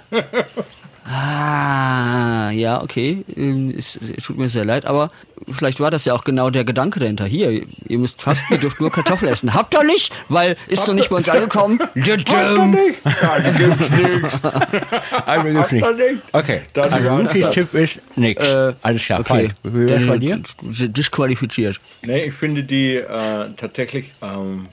Ah, 1.11 2.51
ja, 2.51 2.83
okay. 2.83 3.25
Ähm, 3.37 3.75
Es, 3.77 3.97
es 3.97 4.25
tut 4.25 4.37
mir 4.37 4.49
sehr 4.49 4.65
leid, 4.65 4.85
aber 4.85 5.11
vielleicht 5.51 5.81
war 5.81 5.91
das 5.91 6.05
ja 6.05 6.13
auch 6.15 6.25
genau 6.25 6.51
der 6.51 6.65
Gedanke 6.65 7.01
dahinter. 7.01 7.25
Hier, 7.25 7.63
ihr 7.87 7.99
müsst 7.99 8.21
fasten, 8.21 8.53
ihr 8.53 8.59
dürft 8.59 8.81
nur 8.81 8.91
Kartoffel 8.93 9.29
essen. 9.29 9.55
Habt 9.55 9.75
ihr 9.75 9.85
nicht? 9.85 10.13
Weil 10.29 10.57
ist 10.67 10.87
noch 10.87 10.95
nicht 10.95 11.09
bei 11.11 11.17
uns 11.17 11.29
angekommen. 11.29 11.79
Düm. 11.95 12.05
Ja, 12.05 13.39
die 13.41 13.59
gibt's 13.59 13.91
nicht. 13.91 14.41
Also 15.27 15.49
gibt's 15.49 15.73
nicht. 15.73 15.85
das 15.85 15.97
nicht? 15.97 16.23
Okay, 16.33 16.61
Das 16.73 16.93
also 16.93 17.17
Luzis 17.17 17.51
Tipp 17.51 17.75
ist 17.75 18.01
nix. 18.17 18.47
Äh, 18.47 18.75
Alles 18.83 19.05
klar, 19.05 19.21
Okay, 19.21 19.51
wär's 19.63 20.07
bei 20.07 20.19
dir? 20.19 20.43
Disqualifiziert. 20.63 21.81
Nee, 22.03 22.25
ich 22.25 22.35
finde 22.35 22.63
die 22.65 22.97
äh, 22.97 23.47
tatsächlich, 23.57 24.13
ähm, 24.23 24.67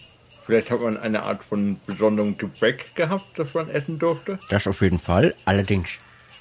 vielleicht 0.46 0.72
hat 0.72 0.82
man 0.82 0.98
eine 0.98 1.24
Art 1.24 1.42
von 1.48 1.78
besonderem 1.86 2.38
Gebäck 2.38 2.94
gehabt, 2.96 3.26
das 3.38 3.54
man 3.54 3.70
essen 3.70 4.00
durfte. 4.00 4.40
Das 4.50 4.68
auf 4.68 4.82
jeden 4.82 5.00
Fall. 5.00 5.34
Allerdings 5.46 5.90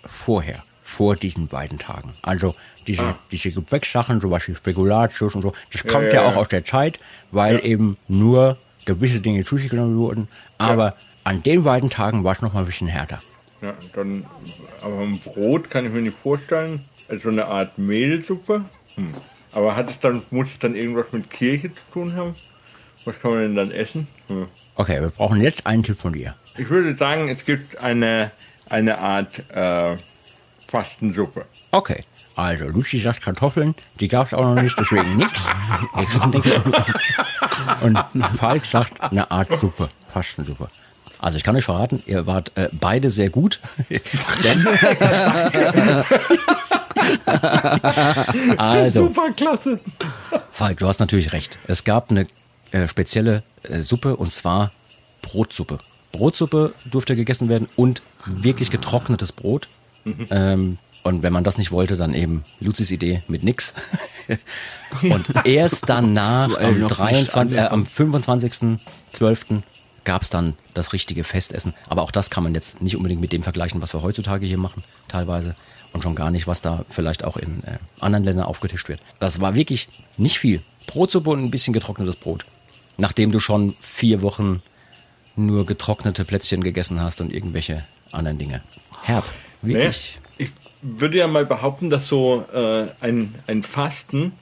vorher, 0.09 0.63
vor 0.83 1.17
diesen 1.17 1.49
beiden 1.49 1.79
Tagen. 1.79 2.15
Also 2.23 2.55
diese, 2.87 3.15
diese 3.31 3.51
Gebäcksachen, 3.51 4.21
sowas 4.21 4.47
wie 4.49 4.55
Spekulatius 4.55 5.35
und 5.35 5.43
so, 5.43 5.53
das 5.73 5.85
kommt 5.87 6.13
ja, 6.13 6.23
ja, 6.23 6.29
auch 6.29 6.35
ja. 6.35 6.41
aus 6.41 6.49
der 6.49 6.65
Zeit, 6.65 6.99
weil 7.31 7.65
eben 7.65 7.97
nur 8.09 8.59
gewisse 8.85 9.21
Dinge 9.21 9.45
zu 9.45 9.57
sich 9.57 9.71
genommen 9.71 9.97
wurden. 9.97 10.29
Aber 10.59 10.95
an 11.25 11.43
den 11.43 11.65
beiden 11.65 11.91
Tagen 11.91 12.25
war 12.25 12.33
es 12.33 12.43
noch 12.43 12.53
mal 12.53 12.61
ein 12.61 12.67
bisschen 12.67 12.87
härter. 12.87 13.23
Ja, 13.63 13.75
dann, 13.95 14.27
aber 14.83 15.01
ein 15.01 15.19
Brot 15.19 15.71
kann 15.71 15.87
ich 15.87 15.93
mir 15.93 16.03
nicht 16.03 16.17
vorstellen. 16.23 16.85
Also 17.09 17.31
eine 17.31 17.47
Art 17.47 17.79
Mehlsuppe. 17.79 18.65
Hm. 18.97 19.15
Aber 19.53 19.77
hat 19.77 19.91
es 19.91 20.01
dann, 20.01 20.23
muss 20.31 20.49
es 20.49 20.59
dann 20.59 20.75
irgendwas 20.75 21.07
mit 21.13 21.31
Kirche 21.31 21.73
zu 21.73 21.81
tun 21.93 22.15
haben? 22.15 22.35
Was 23.05 23.19
kann 23.21 23.33
man 23.33 23.41
denn 23.41 23.55
dann 23.55 23.71
essen? 23.71 24.09
Hm. 24.29 24.47
Okay, 24.75 25.01
wir 25.01 25.11
brauchen 25.11 25.41
jetzt 25.41 25.67
einen 25.67 25.83
Tipp 25.83 25.99
von 25.99 26.13
dir. 26.13 26.35
Ich 26.57 26.69
würde 26.69 26.97
sagen, 26.97 27.29
es 27.29 27.45
gibt 27.45 27.79
eine, 27.79 28.31
eine 28.69 28.99
Art 28.99 29.39
äh, 29.51 29.97
Fastensuppe. 30.67 31.47
Okay. 31.71 32.05
Also, 32.37 32.67
Lucy 32.69 32.99
sagt 32.99 33.23
Kartoffeln, 33.23 33.77
die 34.01 34.09
gab 34.09 34.27
es 34.27 34.35
auch 34.35 34.43
noch 34.43 34.61
nicht, 34.61 34.77
deswegen 34.77 35.17
nix. 35.17 35.33
Ihr 35.97 36.05
kriegt 36.07 36.35
nix. 36.35 36.49
Und 37.83 37.97
Falk 38.37 38.67
sagt 38.67 39.01
eine 39.01 39.31
Art 39.31 39.53
Suppe, 39.61 39.89
Fastensuppe. 40.13 40.69
Also 41.21 41.37
ich 41.37 41.45
kann 41.45 41.55
euch 41.57 41.65
verraten, 41.65 42.03
ihr 42.07 42.27
wart 42.27 42.53
äh, 42.57 42.69
beide 42.73 43.09
sehr 43.09 43.31
gut. 43.31 43.61
Also, 48.57 49.05
Super 49.07 49.31
klasse. 49.37 49.81
Falk, 50.53 50.79
du 50.79 50.89
hast 50.89 51.01
natürlich 51.01 51.33
recht. 51.33 51.59
Es 51.67 51.85
gab 51.85 52.11
eine 52.11 52.27
äh, 52.71 52.89
spezielle 52.89 53.43
äh, 53.63 53.81
Suppe 53.81 54.17
und 54.17 54.33
zwar 54.33 54.73
Brotsuppe. 55.23 55.79
Brotsuppe 56.13 56.73
durfte 56.91 57.17
gegessen 57.17 57.49
werden 57.49 57.69
und 57.77 58.03
wirklich 58.27 58.71
getrocknetes 58.71 59.33
Brot. 59.33 59.69
Ähm, 60.31 60.79
und 61.05 61.23
wenn 61.23 61.33
man 61.35 61.45
das 61.45 61.59
nicht 61.59 61.71
wollte, 61.71 61.97
dann 61.97 62.15
eben 62.15 62.45
Luzis 62.61 62.91
Idee 62.91 63.23
mit 63.29 63.45
nix. 63.45 63.75
und 65.03 65.27
erst 65.45 65.89
danach, 65.89 66.59
am, 66.59 66.81
noch 66.81 66.89
nicht 66.89 66.99
23, 66.99 67.59
äh, 67.59 67.63
am 67.63 67.85
25.12. 67.85 69.61
gab 70.05 70.23
es 70.23 70.31
dann 70.31 70.55
das 70.73 70.95
richtige 70.95 71.25
Festessen. 71.25 71.75
Aber 71.89 72.03
auch 72.03 72.11
das 72.11 72.31
kann 72.31 72.43
man 72.43 72.55
jetzt 72.55 72.81
nicht 72.81 72.97
unbedingt 72.97 73.21
mit 73.21 73.33
dem 73.33 73.43
vergleichen, 73.43 73.83
was 73.83 73.93
wir 73.93 74.03
heutzutage 74.03 74.47
hier 74.47 74.57
machen, 74.57 74.83
teilweise. 75.09 75.55
Und 75.93 76.03
schon 76.03 76.15
gar 76.15 76.31
nicht, 76.31 76.47
was 76.47 76.63
da 76.63 76.85
vielleicht 76.89 77.23
auch 77.23 77.37
in 77.37 77.63
äh, 77.65 77.79
anderen 78.01 78.25
Ländern 78.25 78.47
aufgetischt 78.47 78.89
wird. 78.89 79.01
Das 79.21 79.41
war 79.41 79.55
wirklich 79.55 79.89
nicht 80.17 80.39
viel. 80.39 80.63
Brotsuppe 80.87 81.31
und 81.31 81.45
ein 81.45 81.51
bisschen 81.51 81.75
getrocknetes 81.75 82.17
Brot. 82.17 82.47
Nachdem 82.97 83.31
du 83.31 83.41
schon 83.41 83.75
vier 83.81 84.23
Wochen 84.23 84.63
nur 85.37 85.67
getrocknete 85.67 86.25
Plätzchen 86.25 86.65
gegessen 86.65 87.01
hast 87.01 87.21
und 87.21 87.33
irgendwelche 87.33 87.85
anderen 88.15 88.39
Dinge. 88.39 88.63
Herb, 89.03 89.25
Nee, 89.67 89.75
wirklich. 89.75 90.19
ich 90.39 90.51
würde 90.83 91.19
ja 91.19 91.27
mal 91.27 91.47
behaupten, 91.47 91.91
dass 91.91 92.09
so 92.09 92.45
äh, 92.53 92.87
ein, 93.01 93.35
ein 93.47 93.63
Fasten 93.63 94.33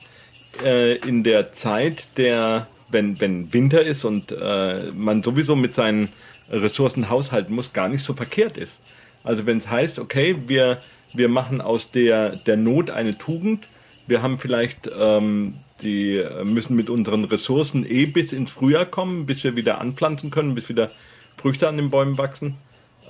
äh, 0.63 0.97
in 0.97 1.23
der 1.23 1.53
Zeit, 1.53 2.19
der, 2.19 2.67
wenn, 2.91 3.21
wenn 3.21 3.53
Winter 3.53 3.83
ist 3.83 4.05
und 4.05 4.33
äh, 4.33 4.91
man 4.95 5.23
sowieso 5.23 5.55
mit 5.57 5.75
seinen 5.75 6.09
Ressourcen 6.51 7.09
haushalten 7.09 7.55
muss, 7.55 7.73
gar 7.73 7.89
nicht 7.89 8.05
so 8.05 8.15
verkehrt 8.15 8.57
ist. 8.57 8.81
Also 9.25 9.47
wenn 9.47 9.59
es 9.59 9.71
heißt, 9.71 9.99
okay, 9.99 10.37
wir, 10.47 10.79
wir 11.13 11.29
machen 11.29 11.61
aus 11.61 11.91
der, 11.93 12.31
der 12.31 12.57
Not 12.57 12.91
eine 12.91 13.17
Tugend, 13.17 13.67
wir 14.09 14.23
haben 14.23 14.39
vielleicht 14.39 14.91
ähm, 14.99 15.55
die 15.81 16.23
müssen 16.45 16.77
mit 16.77 16.91
unseren 16.91 17.25
Ressourcen 17.25 17.85
eh 17.89 18.07
bis 18.07 18.33
ins 18.33 18.53
Frühjahr 18.53 18.87
kommen, 18.87 19.27
bis 19.27 19.43
wir 19.43 19.57
wieder 19.57 19.81
anpflanzen 19.81 20.31
können, 20.31 20.55
bis 20.55 20.69
wieder 20.69 20.93
Früchte 21.37 21.69
an 21.69 21.77
den 21.77 21.91
Bäumen 21.91 22.19
wachsen 22.19 22.57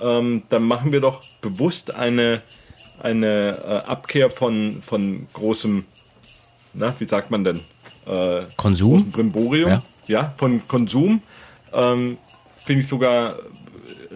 ähm, 0.01 0.43
dann 0.49 0.63
machen 0.63 0.91
wir 0.91 1.01
doch 1.01 1.21
bewusst 1.41 1.93
eine, 1.93 2.41
eine 3.01 3.57
äh, 3.63 3.89
Abkehr 3.89 4.29
von, 4.29 4.81
von 4.81 5.27
großem, 5.33 5.85
na, 6.73 6.93
wie 6.99 7.05
sagt 7.05 7.31
man 7.31 7.43
denn? 7.43 7.59
Äh, 8.05 8.43
Konsum? 8.57 9.11
Brimborium. 9.11 9.69
Ja. 9.69 9.83
Ja, 10.07 10.33
von 10.37 10.67
Konsum. 10.67 11.21
Ähm, 11.71 12.17
Finde 12.65 12.81
ich 12.81 12.87
sogar 12.87 13.35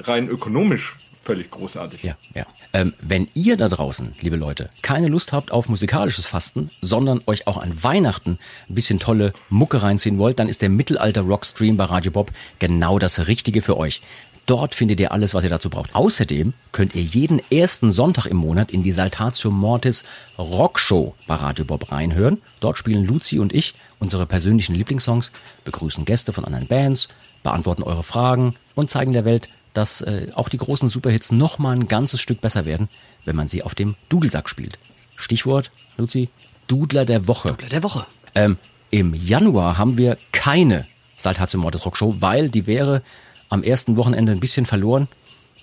rein 0.03 0.27
ökonomisch 0.27 0.95
völlig 1.27 1.51
großartig. 1.51 2.03
Ja, 2.03 2.15
ja. 2.33 2.45
Ähm, 2.71 2.93
wenn 3.01 3.27
ihr 3.33 3.57
da 3.57 3.67
draußen, 3.67 4.13
liebe 4.21 4.37
Leute, 4.37 4.69
keine 4.81 5.09
Lust 5.09 5.33
habt 5.33 5.51
auf 5.51 5.67
musikalisches 5.67 6.25
Fasten, 6.25 6.69
sondern 6.81 7.19
euch 7.25 7.47
auch 7.47 7.57
an 7.57 7.83
Weihnachten 7.83 8.39
ein 8.69 8.75
bisschen 8.75 8.97
tolle 8.97 9.33
Mucke 9.49 9.83
reinziehen 9.83 10.19
wollt, 10.19 10.39
dann 10.39 10.47
ist 10.47 10.61
der 10.61 10.69
Mittelalter-Rock-Stream 10.69 11.75
bei 11.75 11.83
Radio 11.83 12.13
Bob 12.13 12.31
genau 12.59 12.97
das 12.97 13.27
Richtige 13.27 13.61
für 13.61 13.75
euch. 13.75 14.01
Dort 14.47 14.75
findet 14.75 15.01
ihr 15.01 15.11
alles, 15.11 15.33
was 15.33 15.43
ihr 15.43 15.49
dazu 15.49 15.69
braucht. 15.69 15.93
Außerdem 15.93 16.53
könnt 16.71 16.95
ihr 16.95 17.01
jeden 17.01 17.41
ersten 17.51 17.91
Sonntag 17.91 18.27
im 18.27 18.37
Monat 18.37 18.71
in 18.71 18.81
die 18.81 18.93
Saltatio 18.93 19.51
Mortis 19.51 20.05
Rockshow 20.37 21.13
bei 21.27 21.35
Radio 21.35 21.65
Bob 21.65 21.91
reinhören. 21.91 22.41
Dort 22.61 22.77
spielen 22.77 23.03
Luzi 23.03 23.39
und 23.39 23.53
ich 23.53 23.73
unsere 23.99 24.25
persönlichen 24.25 24.73
Lieblingssongs, 24.73 25.33
begrüßen 25.65 26.05
Gäste 26.05 26.31
von 26.31 26.45
anderen 26.45 26.65
Bands, 26.65 27.09
beantworten 27.43 27.83
eure 27.83 28.03
Fragen 28.03 28.55
und 28.73 28.89
zeigen 28.89 29.11
der 29.11 29.25
Welt, 29.25 29.49
dass 29.73 29.99
äh, 29.99 30.27
auch 30.33 30.47
die 30.47 30.57
großen 30.57 30.87
Superhits 30.87 31.33
noch 31.33 31.59
mal 31.59 31.75
ein 31.75 31.89
ganzes 31.89 32.21
Stück 32.21 32.39
besser 32.39 32.65
werden, 32.65 32.87
wenn 33.25 33.35
man 33.35 33.49
sie 33.49 33.63
auf 33.63 33.75
dem 33.75 33.95
Dudelsack 34.07 34.47
spielt. 34.47 34.79
Stichwort, 35.17 35.71
Luzi, 35.97 36.29
Dudler 36.67 37.03
der 37.03 37.27
Woche. 37.27 37.49
Dudler 37.49 37.69
der 37.69 37.83
Woche. 37.83 38.05
Ähm, 38.33 38.57
Im 38.91 39.13
Januar 39.13 39.77
haben 39.77 39.97
wir 39.97 40.17
keine 40.31 40.87
Saltatio 41.17 41.59
Mortis 41.59 41.85
Rockshow, 41.85 42.15
weil 42.21 42.47
die 42.47 42.65
wäre 42.65 43.01
am 43.49 43.63
ersten 43.63 43.97
Wochenende 43.97 44.31
ein 44.31 44.39
bisschen 44.39 44.65
verloren. 44.65 45.07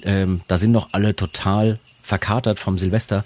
Ähm, 0.03 0.41
da 0.49 0.59
sind 0.59 0.73
noch 0.73 0.89
alle 0.93 1.17
total 1.17 1.79
verkatert 2.03 2.59
vom 2.59 2.79
Silvester, 2.79 3.25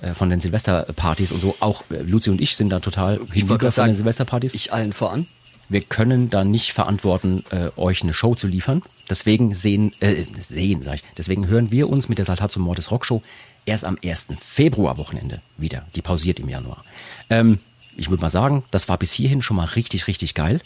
äh, 0.00 0.14
von 0.14 0.30
den 0.30 0.40
Silvesterpartys 0.40 1.32
und 1.32 1.40
so. 1.40 1.56
Auch 1.60 1.84
äh, 1.90 2.02
Luzi 2.02 2.30
und 2.30 2.40
ich 2.40 2.56
sind 2.56 2.70
da 2.70 2.80
total 2.80 3.20
hinüber 3.32 3.72
von 3.72 3.86
den 3.86 3.96
Silvesterpartys. 3.96 4.54
Ich 4.54 4.72
allen 4.72 4.92
voran. 4.92 5.26
Wir 5.68 5.80
können 5.80 6.30
da 6.30 6.44
nicht 6.44 6.72
verantworten, 6.72 7.42
äh, 7.50 7.70
euch 7.76 8.02
eine 8.02 8.12
Show 8.12 8.34
zu 8.34 8.46
liefern. 8.46 8.82
Deswegen 9.08 9.54
sehen, 9.54 9.92
äh, 10.00 10.14
sehen, 10.38 10.82
sag 10.82 10.96
ich. 10.96 11.02
Deswegen 11.16 11.46
hören 11.48 11.70
wir 11.70 11.88
uns 11.88 12.08
mit 12.08 12.18
der 12.18 12.24
Saltatio 12.24 12.60
Mortis 12.60 12.90
Rockshow 12.90 13.22
erst 13.66 13.84
am 13.84 13.98
1. 14.04 14.26
Februar-Wochenende 14.40 15.40
wieder. 15.56 15.84
Die 15.94 16.02
pausiert 16.02 16.38
im 16.38 16.48
Januar. 16.48 16.82
Ähm, 17.30 17.58
ich 17.96 18.10
würde 18.10 18.22
mal 18.22 18.30
sagen, 18.30 18.64
das 18.70 18.88
war 18.88 18.98
bis 18.98 19.12
hierhin 19.12 19.42
schon 19.42 19.56
mal 19.56 19.64
richtig, 19.64 20.06
richtig 20.06 20.34
geil. 20.34 20.60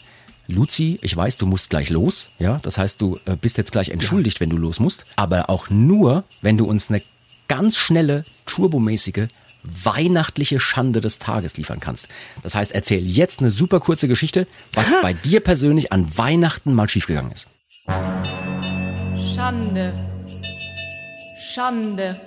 Luzi, 0.49 0.99
ich 1.03 1.15
weiß, 1.15 1.37
du 1.37 1.47
musst 1.47 1.69
gleich 1.69 1.91
los, 1.91 2.31
ja. 2.39 2.59
Das 2.63 2.79
heißt, 2.79 3.01
du 3.03 3.21
äh, 3.27 3.37
bist 3.37 3.59
jetzt 3.59 3.71
gleich 3.71 3.91
entschuldigt, 3.91 4.41
wenn 4.41 4.49
du 4.49 4.57
los 4.57 4.81
musst. 4.81 5.05
Aber 5.15 5.51
auch 5.51 5.69
nur, 5.69 6.25
wenn 6.41 6.57
du 6.57 6.65
uns 6.67 6.89
eine 6.89 7.03
ganz 7.49 7.77
schnelle, 7.77 8.25
turbomäßige, 8.47 9.29
weihnachtliche 9.63 10.59
Schande 10.59 11.03
des 11.03 11.19
Tages 11.19 11.59
liefern 11.59 11.81
kannst. 11.81 12.09
Das 12.43 12.55
heißt, 12.55 12.73
erzähl 12.73 13.05
jetzt 13.05 13.41
eine 13.41 13.51
super 13.51 13.81
kurze 13.81 14.09
Geschichte, 14.09 14.47
was 14.73 14.87
bei 15.03 15.13
dir 15.13 15.41
persönlich 15.41 15.93
an 15.93 16.17
Weihnachten 16.17 16.73
mal 16.73 16.89
schiefgegangen 16.89 17.33
ist. 17.33 17.49
Schande. 19.35 19.93
Schande. 21.39 22.19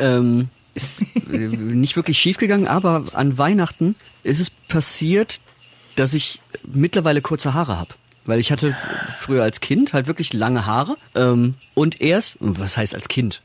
Ähm, 0.00 0.48
ist 0.74 1.02
äh, 1.30 1.36
nicht 1.36 1.94
wirklich 1.94 2.18
schief 2.18 2.38
gegangen, 2.38 2.66
aber 2.66 3.04
an 3.12 3.38
Weihnachten 3.38 3.94
ist 4.24 4.40
es 4.40 4.50
passiert, 4.50 5.40
dass 5.96 6.14
ich 6.14 6.40
mittlerweile 6.64 7.20
kurze 7.20 7.54
Haare 7.54 7.78
habe. 7.78 7.94
Weil 8.26 8.38
ich 8.38 8.52
hatte 8.52 8.76
früher 9.18 9.42
als 9.42 9.60
Kind 9.60 9.92
halt 9.92 10.06
wirklich 10.06 10.32
lange 10.32 10.66
Haare. 10.66 10.96
Ähm, 11.14 11.54
und 11.74 12.00
erst, 12.00 12.36
was 12.40 12.76
heißt 12.76 12.94
als 12.94 13.08
Kind? 13.08 13.40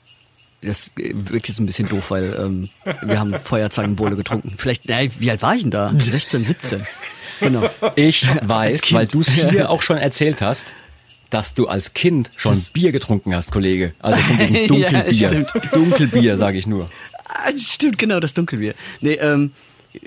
Das 0.61 0.91
wirkt 0.95 1.47
jetzt 1.47 1.59
ein 1.59 1.65
bisschen 1.65 1.87
doof, 1.87 2.11
weil 2.11 2.35
ähm, 2.39 2.69
wir 3.03 3.19
haben 3.19 3.37
Feuerzangenbowle 3.37 4.15
getrunken. 4.15 4.53
Vielleicht, 4.57 4.87
nein, 4.89 5.11
wie 5.19 5.29
alt 5.31 5.41
war 5.41 5.55
ich 5.55 5.61
denn 5.61 5.71
da? 5.71 5.93
16, 5.97 6.43
17. 6.43 6.85
Genau. 7.39 7.69
Ich 7.95 8.25
weiß, 8.43 8.91
weil 8.93 9.07
du 9.07 9.21
es 9.21 9.29
hier 9.29 9.69
auch 9.69 9.81
schon 9.81 9.97
erzählt 9.97 10.41
hast, 10.41 10.73
dass 11.29 11.53
du 11.53 11.67
als 11.67 11.93
Kind 11.93 12.31
schon 12.35 12.59
Bier 12.73 12.91
getrunken 12.91 13.35
hast, 13.35 13.51
Kollege. 13.51 13.93
Also 13.99 14.19
von 14.19 14.37
diesem 14.37 14.55
Ja, 14.55 14.67
Dunkelbier. 14.67 15.29
stimmt. 15.29 15.53
Dunkelbier, 15.73 16.37
sage 16.37 16.57
ich 16.57 16.67
nur. 16.67 16.89
Ah, 17.27 17.51
das 17.51 17.73
stimmt, 17.73 17.97
genau, 17.97 18.19
das 18.19 18.33
Dunkelbier. 18.33 18.73
Nee, 19.01 19.13
ähm, 19.13 19.51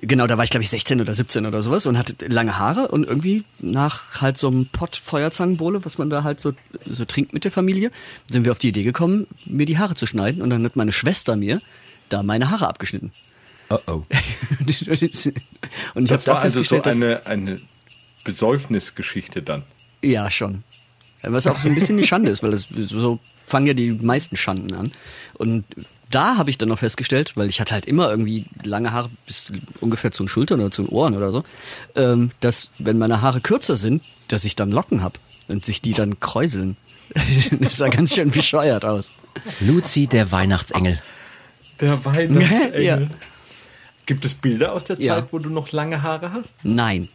genau, 0.01 0.27
da 0.27 0.37
war 0.37 0.45
ich, 0.45 0.51
glaube 0.51 0.63
ich, 0.63 0.71
16 0.71 1.01
oder 1.01 1.15
17 1.15 1.47
oder 1.47 1.63
sowas 1.63 1.87
und 1.87 1.99
hatte 1.99 2.15
lange 2.27 2.59
Haare 2.59 2.89
und 2.89 3.05
irgendwie 3.05 3.45
nach 3.61 4.21
halt 4.21 4.39
so 4.39 4.49
einem 4.49 4.67
Pott 4.67 4.97
Feuerzangenbowle, 4.97 5.85
was 5.85 5.99
man 5.99 6.11
da 6.11 6.25
halt 6.25 6.41
so, 6.41 6.53
so 6.87 7.05
trinkt 7.05 7.33
mit 7.33 7.45
der 7.45 7.53
Familie, 7.53 7.91
sind 8.31 8.45
wir 8.45 8.53
auf 8.53 8.59
die 8.59 8.69
Idee 8.69 8.83
gekommen, 8.83 9.27
mir 9.45 9.67
die 9.67 9.79
Haare 9.79 9.95
zu 9.95 10.07
schneiden 10.07 10.43
und 10.43 10.51
dann 10.51 10.65
hat 10.65 10.77
meine 10.77 10.93
Schwester 10.93 11.37
mir 11.37 11.61
da 12.09 12.23
meine 12.23 12.51
Haare 12.51 12.69
abgeschnitten. 12.69 13.13
Oh 13.71 13.79
oh. 13.87 13.93
und 14.61 14.69
ich 14.69 16.13
habe 16.13 16.23
da 16.25 16.33
war 16.33 16.41
also 16.41 16.63
so 16.63 16.83
eine, 16.83 17.27
eine 17.27 17.61
Besäufnisgeschichte 18.25 19.43
dann. 19.43 19.63
ja, 20.03 20.31
schon. 20.31 20.65
Was 21.23 21.47
auch 21.47 21.59
so 21.61 21.69
ein 21.69 21.75
bisschen 21.75 21.97
die 21.97 22.07
Schande 22.07 22.31
ist, 22.31 22.43
weil 22.43 22.53
das, 22.53 22.69
so 22.71 23.19
fangen 23.45 23.67
ja 23.67 23.75
die 23.75 23.91
meisten 23.91 24.37
Schanden 24.37 24.75
an. 24.75 24.93
Und 25.35 25.65
da 26.11 26.37
habe 26.37 26.51
ich 26.51 26.59
dann 26.59 26.69
noch 26.69 26.79
festgestellt, 26.79 27.33
weil 27.37 27.49
ich 27.49 27.61
hatte 27.61 27.75
halt 27.75 27.85
immer 27.87 28.11
irgendwie 28.11 28.47
lange 28.63 28.93
Haare 28.93 29.11
bis 29.27 29.53
ungefähr 29.81 30.11
zu 30.11 30.23
den 30.25 30.29
Schultern 30.29 30.61
oder 30.61 30.71
zu 30.71 30.83
den 30.83 30.89
Ohren 30.91 31.15
oder 31.17 31.31
so, 31.33 31.45
ähm, 31.97 32.31
dass 32.41 32.71
wenn 32.79 32.99
meine 32.99 33.21
Haare 33.23 33.41
kürzer 33.41 33.77
sind, 33.77 34.03
dass 34.29 34.45
ich 34.45 34.57
dann 34.57 34.71
Locken 34.71 35.03
habe 35.03 35.19
und 35.49 35.65
sich 35.67 35.83
die 35.83 35.93
dann 35.93 36.19
kräuseln. 36.21 36.77
das 37.61 37.77
sah 37.77 37.89
ganz 37.89 38.15
schön 38.15 38.31
bescheuert 38.31 38.85
aus. 38.85 39.11
Luzi, 39.61 40.07
der 40.07 40.31
Weihnachtsengel. 40.33 41.01
Der 41.81 42.05
Weihnachtsengel. 42.05 42.83
Ja. 42.83 42.99
Gibt 44.07 44.25
es 44.25 44.35
Bilder 44.35 44.73
aus 44.73 44.85
der 44.85 44.97
Zeit, 44.97 45.05
Ja. 45.05 45.27
wo 45.31 45.39
du 45.39 45.51
noch 45.51 45.71
lange 45.73 46.03
Haare 46.03 46.33
hast? 46.33 46.55
Nein. 46.63 47.09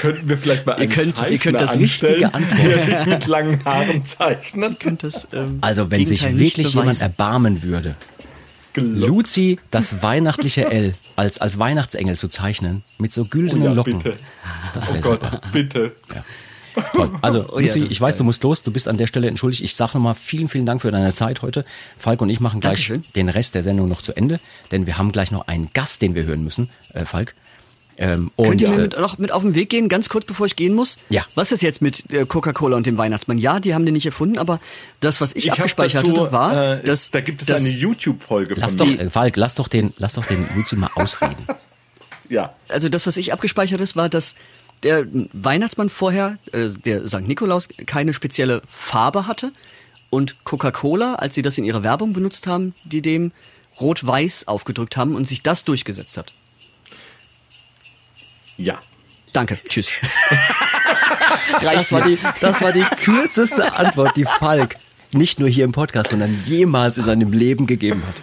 Könnten 0.00 0.28
wir 0.28 0.38
vielleicht 0.38 0.66
mal 0.66 0.72
Ihr 0.74 0.78
einen 0.82 0.90
könnt- 0.90 1.30
ihr 1.30 1.38
könnt 1.38 1.60
das 1.60 1.72
anstellen, 1.76 2.24
richtige 2.24 2.34
Antwort. 2.34 2.86
der 2.86 3.06
mit 3.06 3.26
langen 3.26 3.64
Haaren 3.64 4.04
zeichnet? 4.04 4.84
Und 4.86 5.02
das, 5.02 5.26
ähm, 5.32 5.58
Also 5.60 5.90
wenn 5.90 6.06
sich 6.06 6.22
wirklich 6.38 6.74
jemand 6.74 7.00
erbarmen 7.00 7.62
würde, 7.62 7.94
Gelobt. 8.72 9.08
Luzi, 9.08 9.58
das 9.70 10.02
weihnachtliche 10.02 10.66
L, 10.70 10.94
als, 11.16 11.38
als 11.38 11.58
Weihnachtsengel 11.58 12.16
zu 12.18 12.28
zeichnen, 12.28 12.84
mit 12.98 13.10
so 13.12 13.22
Oh 13.22 13.24
güldenen 13.24 13.64
ja, 13.64 13.72
Locken. 13.72 13.98
bitte. 14.00 14.16
Das 14.74 14.90
Oh 14.90 14.94
wäre 14.94 15.00
Gott, 15.02 15.22
super. 15.24 15.40
bitte. 15.52 15.92
Toll. 16.94 17.10
Also, 17.22 17.46
Oh 17.50 17.58
ja, 17.58 17.64
Luzi, 17.68 17.80
das 17.80 17.90
ich 17.90 17.98
weiß, 18.02 18.14
geil. 18.16 18.18
du 18.18 18.24
musst 18.24 18.42
los, 18.42 18.62
du 18.62 18.70
bist 18.70 18.86
an 18.86 18.98
der 18.98 19.06
Stelle 19.06 19.28
entschuldigt. 19.28 19.62
Ich 19.62 19.74
sag 19.76 19.94
nochmal 19.94 20.14
vielen, 20.14 20.46
vielen 20.48 20.66
Dank 20.66 20.82
für 20.82 20.90
deine 20.90 21.14
Zeit 21.14 21.40
heute. 21.40 21.64
Falk 21.96 22.20
und 22.20 22.28
ich 22.28 22.38
machen 22.40 22.60
gleich 22.60 22.86
Dankeschön. 22.86 23.04
den 23.16 23.30
Rest 23.30 23.54
der 23.54 23.62
Sendung 23.62 23.88
noch 23.88 24.02
zu 24.02 24.14
Ende, 24.14 24.40
denn 24.72 24.84
wir 24.86 24.98
haben 24.98 25.10
gleich 25.10 25.30
noch 25.30 25.46
einen 25.48 25.70
Gast, 25.72 26.02
den 26.02 26.14
wir 26.14 26.24
hören 26.24 26.44
müssen, 26.44 26.68
äh, 26.92 27.06
Falk. 27.06 27.34
Ähm, 27.98 28.30
und 28.36 28.48
Könnt 28.48 28.60
ihr 28.60 28.70
mir 28.70 28.78
äh, 28.78 28.82
mit, 28.82 28.98
noch 28.98 29.18
mit 29.18 29.32
auf 29.32 29.42
den 29.42 29.54
Weg 29.54 29.70
gehen, 29.70 29.88
ganz 29.88 30.08
kurz 30.08 30.26
bevor 30.26 30.46
ich 30.46 30.56
gehen 30.56 30.74
muss? 30.74 30.98
Ja. 31.08 31.24
Was 31.34 31.52
ist 31.52 31.62
jetzt 31.62 31.80
mit 31.80 32.12
äh, 32.12 32.26
Coca-Cola 32.26 32.76
und 32.76 32.86
dem 32.86 32.98
Weihnachtsmann? 32.98 33.38
Ja, 33.38 33.58
die 33.58 33.74
haben 33.74 33.86
den 33.86 33.94
nicht 33.94 34.06
erfunden, 34.06 34.38
aber 34.38 34.60
das, 35.00 35.20
was 35.20 35.34
ich, 35.34 35.50
hab 35.50 35.58
abgespeichert 35.58 36.06
dazu, 36.06 36.22
hatte, 36.22 36.32
war, 36.32 36.74
äh, 36.74 36.82
dass 36.82 37.10
da 37.10 37.20
gibt 37.20 37.42
es 37.42 37.46
dass, 37.46 37.64
eine 37.64 37.70
YouTube-Folge 37.70 38.54
lass 38.56 38.72
von 38.74 38.78
doch, 38.78 38.86
mir. 38.86 39.10
Falk, 39.10 39.36
lass 39.36 39.54
doch 39.54 39.68
den, 39.68 39.94
lass 39.96 40.14
doch 40.14 40.26
den 40.26 40.46
Luzi 40.54 40.76
mal 40.76 40.90
ausreden. 40.94 41.36
Ja, 42.28 42.54
also 42.68 42.88
das, 42.88 43.06
was 43.06 43.16
ich 43.18 43.32
abgespeichert 43.32 43.80
ist, 43.80 43.94
war, 43.94 44.08
dass 44.08 44.34
der 44.82 45.06
Weihnachtsmann 45.32 45.88
vorher, 45.88 46.38
äh, 46.52 46.68
der 46.84 47.06
St. 47.06 47.20
Nikolaus, 47.20 47.68
keine 47.86 48.12
spezielle 48.12 48.62
Farbe 48.68 49.28
hatte 49.28 49.52
und 50.10 50.44
Coca-Cola, 50.44 51.14
als 51.14 51.36
sie 51.36 51.42
das 51.42 51.56
in 51.56 51.64
ihrer 51.64 51.82
Werbung 51.82 52.12
benutzt 52.12 52.48
haben, 52.48 52.74
die 52.84 53.00
dem 53.00 53.30
rot-weiß 53.80 54.48
aufgedrückt 54.48 54.96
haben 54.96 55.14
und 55.14 55.28
sich 55.28 55.42
das 55.42 55.64
durchgesetzt 55.64 56.16
hat. 56.16 56.32
Ja. 58.56 58.80
Danke, 59.32 59.58
tschüss. 59.68 59.90
Das 61.60 61.92
war, 61.92 62.02
die, 62.02 62.18
das 62.40 62.60
war 62.60 62.72
die 62.72 62.84
kürzeste 63.02 63.74
Antwort, 63.74 64.16
die 64.16 64.24
Falk 64.24 64.76
nicht 65.12 65.38
nur 65.40 65.48
hier 65.48 65.64
im 65.64 65.72
Podcast, 65.72 66.10
sondern 66.10 66.42
jemals 66.44 66.98
in 66.98 67.04
seinem 67.04 67.32
Leben 67.32 67.66
gegeben 67.66 68.02
hat. 68.06 68.16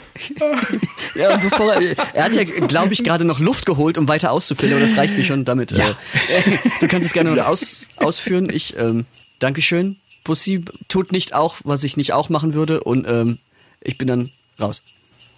Ja, 1.15 1.31
und 1.35 1.47
bevor 1.47 1.76
er, 1.76 1.95
er 2.15 2.23
hat 2.23 2.34
ja, 2.34 2.43
glaube 2.43 2.91
ich, 2.91 3.03
gerade 3.03 3.23
noch 3.23 3.39
Luft 3.39 3.68
geholt, 3.68 3.99
um 3.99 4.07
weiter 4.07 4.31
auszufüllen, 4.31 4.73
aber 4.73 4.84
das 4.84 4.97
reicht 4.97 5.15
mir 5.15 5.23
schon 5.23 5.45
damit. 5.45 5.72
Ja. 5.72 5.88
Äh, 5.88 6.57
du 6.80 6.88
kannst 6.88 7.05
es 7.05 7.14
gerne 7.14 7.35
noch 7.35 7.45
aus, 7.45 7.88
ausführen. 7.97 8.49
Ich, 8.51 8.76
ähm, 8.80 9.05
Dankeschön. 9.38 9.97
Pussy 10.23 10.65
tut 10.88 11.11
nicht 11.11 11.35
auch, 11.35 11.57
was 11.64 11.84
ich 11.84 11.97
nicht 11.97 12.14
auch 12.14 12.30
machen 12.30 12.55
würde 12.55 12.84
und 12.84 13.05
ähm, 13.07 13.38
ich 13.81 13.99
bin 13.99 14.07
dann 14.07 14.31
raus. 14.60 14.81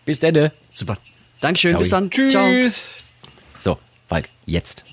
Bis 0.06 0.22
denn. 0.22 0.50
Super. 0.72 0.98
Dankeschön, 1.42 1.72
Ciao. 1.72 1.80
bis 1.80 1.90
dann. 1.90 2.10
Tschüss. 2.10 2.32
Ciao. 2.32 2.48
So, 3.60 3.78
Falk, 4.08 4.30
jetzt. 4.46 4.86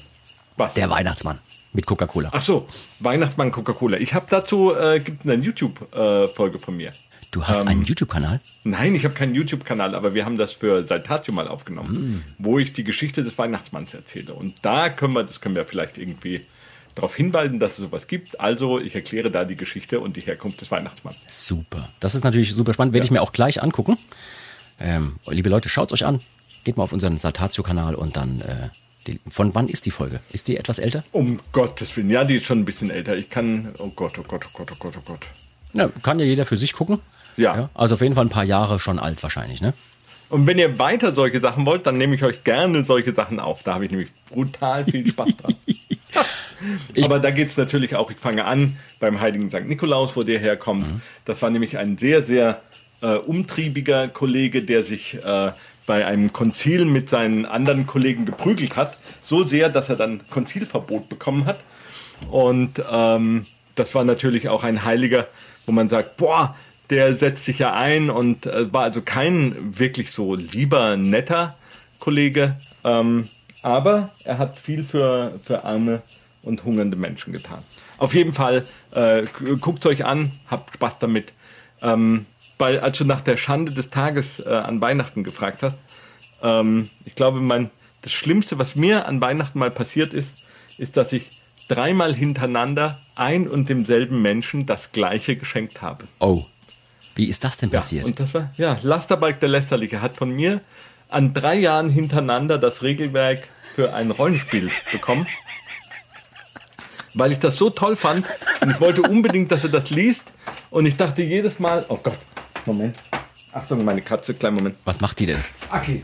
Was? 0.57 0.75
Der 0.75 0.91
Weihnachtsmann 0.91 1.39
mit 1.73 1.87
Coca-Cola. 1.87 2.29
Ach 2.33 2.43
so, 2.43 2.69
Weihnachtsmann 3.01 3.51
Coca-Cola. 3.53 3.99
Ich 3.99 4.15
habe 4.15 4.27
dazu, 4.29 4.75
äh, 4.75 5.01
gibt 5.01 5.25
eine 5.25 5.43
YouTube-Folge 5.43 6.59
von 6.59 6.77
mir. 6.77 6.93
Du 7.31 7.45
hast 7.45 7.63
Ähm, 7.63 7.69
einen 7.69 7.85
YouTube-Kanal? 7.85 8.41
Nein, 8.65 8.95
ich 8.95 9.05
habe 9.07 9.15
keinen 9.15 9.35
YouTube-Kanal, 9.35 9.95
aber 9.95 10.13
wir 10.13 10.27
haben 10.27 10.37
das 10.37 10.53
für 10.53 10.87
Saltatio 10.87 11.33
mal 11.33 11.49
aufgenommen, 11.49 12.23
wo 12.39 12.59
ich 12.59 12.75
die 12.75 12.85
Geschichte 12.85 13.25
des 13.25 13.39
Weihnachtsmanns 13.39 13.95
erzähle. 13.95 14.35
Und 14.35 14.55
da 14.61 14.91
können 14.91 15.15
wir, 15.15 15.25
das 15.25 15.41
können 15.41 15.57
wir 15.57 15.65
vielleicht 15.65 15.97
irgendwie 15.97 16.43
darauf 16.95 17.15
hinweisen, 17.17 17.59
dass 17.59 17.73
es 17.73 17.79
sowas 17.79 18.07
gibt. 18.07 18.39
Also 18.39 18.79
ich 18.79 18.95
erkläre 18.95 19.31
da 19.31 19.47
die 19.47 19.57
Geschichte 19.57 20.01
und 20.01 20.17
die 20.17 20.21
Herkunft 20.21 20.61
des 20.61 20.71
Weihnachtsmanns. 20.71 21.17
Super. 21.27 21.89
Das 22.01 22.15
ist 22.15 22.23
natürlich 22.23 22.53
super 22.53 22.75
spannend. 22.75 22.93
Werde 22.93 23.07
ich 23.07 23.11
mir 23.11 23.23
auch 23.23 23.33
gleich 23.33 23.63
angucken. 23.63 23.97
Ähm, 24.79 25.17
liebe 25.27 25.49
Leute, 25.49 25.71
schaut 25.71 25.91
euch 25.93 26.05
an. 26.05 26.21
Geht 26.65 26.77
mal 26.77 26.83
auf 26.85 26.93
unseren 26.93 27.17
Saltatio-Kanal 27.17 27.95
und 27.95 28.17
dann. 28.17 28.43
Äh, 28.43 28.69
die, 29.07 29.21
von 29.29 29.55
wann 29.55 29.69
ist 29.69 29.87
die 29.87 29.91
Folge? 29.91 30.21
Ist 30.33 30.49
die 30.49 30.57
etwas 30.57 30.79
älter? 30.79 31.05
Um 31.13 31.41
Gottes 31.53 31.97
Willen. 31.97 32.11
Ja, 32.11 32.25
die 32.25 32.37
ist 32.37 32.47
schon 32.47 32.61
ein 32.61 32.65
bisschen 32.65 32.91
älter. 32.91 33.17
Ich 33.17 33.31
kann, 33.31 33.75
oh 33.79 33.91
Gott, 33.95 34.19
oh 34.19 34.25
Gott, 34.27 34.45
oh 34.47 34.51
Gott, 34.53 34.71
oh 34.73 34.77
Gott, 34.79 34.95
oh 34.99 35.03
Gott. 35.05 35.27
Ja, 35.73 35.89
kann 36.03 36.19
ja 36.19 36.25
jeder 36.25 36.45
für 36.45 36.57
sich 36.57 36.73
gucken. 36.73 37.01
Ja. 37.37 37.71
Also 37.75 37.95
auf 37.95 38.01
jeden 38.03 38.15
Fall 38.15 38.27
ein 38.27 38.31
paar 38.31 38.45
Jahre 38.45 38.79
schon 38.79 38.99
alt 38.99 39.23
wahrscheinlich, 39.23 39.61
ne? 39.61 39.73
Und 40.29 40.47
wenn 40.47 40.59
ihr 40.59 40.79
weiter 40.79 41.15
solche 41.15 41.41
Sachen 41.41 41.67
wollt, 41.67 41.87
dann 41.87 41.99
nehme 41.99 42.15
ich 42.15 42.25
euch 42.25 42.43
gerne 42.43 42.87
solche 42.87 43.13
Sachen 43.13 43.39
auf. 43.39 43.63
Da 43.63 43.75
habe 43.75 43.85
ich 43.85 43.91
nämlich 43.91 44.09
brutal 44.31 44.85
viel 44.85 45.07
Spaß 45.07 45.37
dran. 45.37 45.55
Aber 47.05 47.19
da 47.19 47.31
geht 47.31 47.49
es 47.49 47.57
natürlich 47.57 47.97
auch, 47.97 48.11
ich 48.11 48.17
fange 48.17 48.45
an 48.45 48.77
beim 48.99 49.21
heiligen 49.21 49.51
St. 49.51 49.67
Nikolaus, 49.67 50.17
wo 50.17 50.23
der 50.23 50.39
herkommt. 50.39 50.87
Das 51.25 51.43
war 51.43 51.51
nämlich 51.51 51.77
ein 51.77 51.99
sehr, 51.99 52.23
sehr 52.23 52.63
äh, 53.03 53.17
umtriebiger 53.17 54.09
Kollege, 54.09 54.63
der 54.63 54.83
sich 54.83 55.15
äh, 55.23 55.53
bei 55.87 56.07
einem 56.07 56.33
Konzil 56.33 56.85
mit 56.85 57.09
seinen 57.09 57.45
anderen 57.45 57.87
Kollegen 57.87 58.27
geprügelt 58.27 58.77
hat. 58.77 58.99
So 59.25 59.45
sehr, 59.45 59.69
dass 59.69 59.89
er 59.89 59.97
dann 59.97 60.21
Konzilverbot 60.31 61.09
bekommen 61.09 61.47
hat. 61.47 61.59
Und 62.31 62.83
ähm, 62.91 63.47
das 63.75 63.95
war 63.95 64.05
natürlich 64.05 64.49
auch 64.49 64.65
ein 64.65 64.85
Heiliger, 64.85 65.27
wo 65.67 65.73
man 65.73 65.89
sagt, 65.89 66.17
boah, 66.17 66.55
der 66.91 67.15
setzt 67.15 67.45
sich 67.45 67.59
ja 67.59 67.73
ein 67.73 68.11
und 68.11 68.47
äh, 68.47 68.73
war 68.73 68.83
also 68.83 69.03
kein 69.03 69.79
wirklich 69.79 70.13
so 70.13 70.35
lieber, 70.35 70.97
netter 70.97 71.57
Kollege. 71.99 72.57
Ähm, 72.85 73.29
aber 73.63 74.11
er 74.25 74.39
hat 74.39 74.59
viel 74.59 74.85
für, 74.85 75.39
für 75.43 75.65
arme 75.65 76.03
und 76.43 76.65
hungernde 76.65 76.97
Menschen 76.97 77.33
getan. 77.33 77.61
Auf 77.99 78.15
jeden 78.15 78.35
Fall, 78.35 78.67
äh, 78.91 79.25
guckt 79.61 79.87
euch 79.87 80.05
an, 80.05 80.33
habt 80.51 80.75
Spaß 80.75 80.99
damit. 80.99 81.33
Ähm, 81.81 82.27
weil, 82.59 82.81
als 82.81 82.99
du 82.99 83.05
nach 83.05 83.21
der 83.21 83.37
Schande 83.37 83.73
des 83.73 83.91
Tages 83.91 84.41
äh, 84.41 84.49
an 84.49 84.81
Weihnachten 84.81 85.25
gefragt 85.25 85.63
hast, 85.63 85.77
ähm, 86.43 86.91
ich 87.05 87.15
glaube, 87.15 87.41
mein, 87.41 87.71
das 88.03 88.13
Schlimmste, 88.13 88.59
was 88.59 88.77
mir 88.77 89.07
an 89.07 89.21
Weihnachten 89.21 89.59
mal 89.59 89.71
passiert 89.71 90.13
ist, 90.15 90.37
ist, 90.79 90.97
dass 90.97 91.13
ich 91.13 91.31
dreimal 91.69 92.15
hintereinander 92.15 92.99
ein 93.15 93.49
und 93.49 93.69
demselben 93.69 94.23
Menschen 94.23 94.67
das 94.67 94.93
gleiche 94.93 95.37
geschenkt 95.37 95.83
habe. 95.83 96.05
Oh. 96.19 96.45
Wie 97.15 97.27
ist 97.27 97.45
das 97.45 97.59
denn 97.59 97.71
Ja, 97.71 97.79
passiert? 97.79 98.05
und 98.07 98.19
das 98.21 98.33
war, 98.35 98.51
ja, 98.57 98.79
Lasterbalk 98.83 99.39
der 99.41 99.51
Lästerliche 99.51 100.01
hat 100.01 100.17
von 100.17 100.31
mir 100.31 100.61
an 101.09 101.35
drei 101.35 101.57
Jahren 101.57 101.91
hintereinander 101.91 102.57
das 102.59 102.83
Regelwerk 102.83 103.47
für 103.75 103.93
ein 103.95 104.11
Rollenspiel 104.11 104.71
bekommen. 104.93 105.27
Weil 107.15 107.33
ich 107.33 107.39
das 107.39 107.57
so 107.57 107.69
toll 107.69 107.97
fand 107.97 108.27
und 108.63 108.71
ich 108.71 108.81
wollte 108.81 109.03
unbedingt, 109.03 109.53
dass 109.53 109.65
er 109.65 109.71
das 109.71 109.91
liest. 109.91 110.25
Und 110.71 110.87
ich 110.87 110.97
dachte 110.97 111.23
jedes 111.23 111.59
Mal, 111.59 111.85
oh 111.89 111.99
Gott, 112.03 112.17
Moment. 112.67 112.97
Achtung, 113.53 113.85
meine 113.85 114.03
Katze, 114.03 114.35
kleinen 114.35 114.57
Moment. 114.57 114.77
Was 114.85 115.01
macht 115.01 115.19
die 115.19 115.27
denn? 115.27 115.45
Okay. 115.71 116.03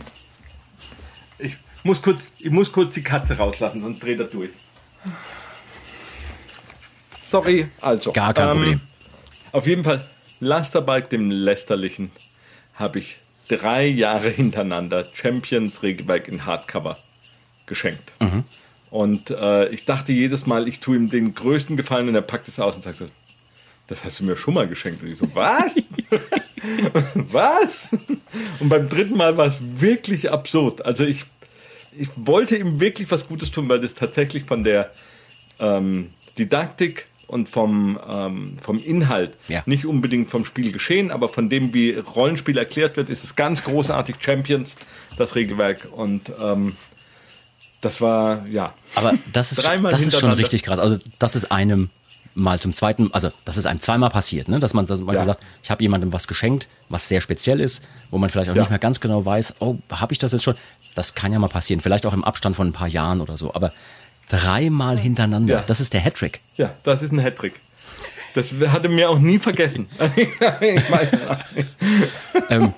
Ich 1.38 1.56
muss 1.82 2.02
kurz, 2.02 2.26
ich 2.38 2.50
muss 2.50 2.70
kurz 2.70 2.94
die 2.94 3.02
Katze 3.02 3.36
rauslassen, 3.36 3.82
sonst 3.82 4.02
dreht 4.02 4.18
er 4.18 4.26
durch. 4.26 4.50
Sorry, 7.28 7.68
also. 7.80 8.12
Gar 8.12 8.34
kein 8.34 8.50
Problem. 8.50 8.80
Auf 9.52 9.66
jeden 9.66 9.84
Fall, 9.84 10.04
Lasterbalk 10.40 11.10
dem 11.10 11.30
Lästerlichen 11.30 12.10
habe 12.74 12.98
ich 12.98 13.18
drei 13.48 13.86
Jahre 13.86 14.28
hintereinander 14.28 15.06
Champions 15.14 15.82
Regelwerk 15.82 16.28
in 16.28 16.44
Hardcover 16.44 16.98
geschenkt. 17.66 18.12
Mhm. 18.20 18.44
Und 18.90 19.30
äh, 19.30 19.68
ich 19.68 19.84
dachte 19.84 20.12
jedes 20.12 20.46
Mal, 20.46 20.68
ich 20.68 20.80
tue 20.80 20.96
ihm 20.96 21.10
den 21.10 21.34
größten 21.34 21.76
Gefallen 21.76 22.08
und 22.08 22.14
er 22.14 22.22
packt 22.22 22.48
es 22.48 22.58
aus 22.60 22.76
und 22.76 22.84
sagt 22.84 22.98
so, 22.98 23.06
das 23.86 24.04
hast 24.04 24.20
du 24.20 24.24
mir 24.24 24.36
schon 24.36 24.54
mal 24.54 24.66
geschenkt. 24.66 25.02
Und 25.02 25.12
ich 25.12 25.18
so, 25.18 25.34
was? 25.34 25.76
was? 27.14 27.88
Und 28.60 28.68
beim 28.68 28.88
dritten 28.88 29.16
Mal 29.16 29.36
war 29.36 29.46
es 29.46 29.56
wirklich 29.60 30.30
absurd. 30.30 30.84
Also 30.84 31.04
ich, 31.04 31.24
ich 31.98 32.08
wollte 32.16 32.56
ihm 32.56 32.80
wirklich 32.80 33.10
was 33.10 33.26
Gutes 33.26 33.50
tun, 33.50 33.68
weil 33.68 33.80
das 33.80 33.94
tatsächlich 33.94 34.44
von 34.44 34.64
der 34.64 34.90
ähm, 35.60 36.10
Didaktik 36.38 37.06
und 37.26 37.48
vom, 37.48 37.98
ähm, 38.08 38.56
vom 38.62 38.82
Inhalt, 38.82 39.32
Ja. 39.48 39.62
nicht 39.66 39.84
unbedingt 39.84 40.30
vom 40.30 40.44
Spiel 40.44 40.72
geschehen, 40.72 41.10
aber 41.10 41.28
von 41.28 41.50
dem, 41.50 41.74
wie 41.74 41.92
Rollenspiel 41.92 42.56
erklärt 42.56 42.96
wird, 42.96 43.10
ist 43.10 43.22
es 43.22 43.36
ganz 43.36 43.64
großartig. 43.64 44.16
Champions, 44.20 44.76
das 45.18 45.34
Regelwerk. 45.34 45.88
Und 45.92 46.32
ähm, 46.40 46.74
das 47.80 48.00
war, 48.00 48.46
ja. 48.46 48.72
Aber 48.94 49.14
das 49.32 49.52
ist, 49.52 49.66
das 49.68 50.02
ist 50.06 50.18
schon 50.18 50.32
richtig 50.32 50.62
krass. 50.62 50.78
Also 50.78 50.98
das 51.18 51.36
ist 51.36 51.52
einem 51.52 51.90
mal 52.38 52.58
zum 52.60 52.72
zweiten, 52.72 53.12
also 53.12 53.30
das 53.44 53.56
ist 53.56 53.66
einem 53.66 53.80
zweimal 53.80 54.10
passiert, 54.10 54.48
ne? 54.48 54.60
dass 54.60 54.72
man 54.74 54.86
zum 54.86 55.04
Beispiel 55.06 55.18
Ja. 55.20 55.24
sagt, 55.24 55.42
ich 55.62 55.70
habe 55.70 55.82
jemandem 55.82 56.12
was 56.12 56.28
geschenkt, 56.28 56.68
was 56.88 57.08
sehr 57.08 57.20
speziell 57.20 57.60
ist, 57.60 57.82
wo 58.10 58.18
man 58.18 58.30
vielleicht 58.30 58.50
auch 58.50 58.54
Ja. 58.54 58.62
nicht 58.62 58.70
mehr 58.70 58.78
ganz 58.78 59.00
genau 59.00 59.24
weiß, 59.24 59.54
oh, 59.60 59.76
habe 59.90 60.12
ich 60.12 60.18
das 60.18 60.32
jetzt 60.32 60.44
schon? 60.44 60.56
Das 60.94 61.14
kann 61.14 61.32
ja 61.32 61.38
mal 61.38 61.48
passieren, 61.48 61.80
vielleicht 61.80 62.06
auch 62.06 62.12
im 62.14 62.24
Abstand 62.24 62.56
von 62.56 62.68
ein 62.68 62.72
paar 62.72 62.88
Jahren 62.88 63.20
oder 63.20 63.36
so. 63.36 63.54
Aber 63.54 63.72
dreimal 64.28 64.98
hintereinander, 64.98 65.54
Ja. 65.54 65.64
das 65.66 65.80
ist 65.80 65.92
der 65.92 66.00
Hattrick. 66.00 66.40
Ja, 66.56 66.72
das 66.84 67.02
ist 67.02 67.12
ein 67.12 67.20
Hattrick. 67.20 67.60
Das 68.34 68.52
hatte 68.68 68.88
mir 68.88 69.08
auch 69.10 69.18
nie 69.18 69.38
vergessen. 69.38 69.88
Ähm, 72.50 72.72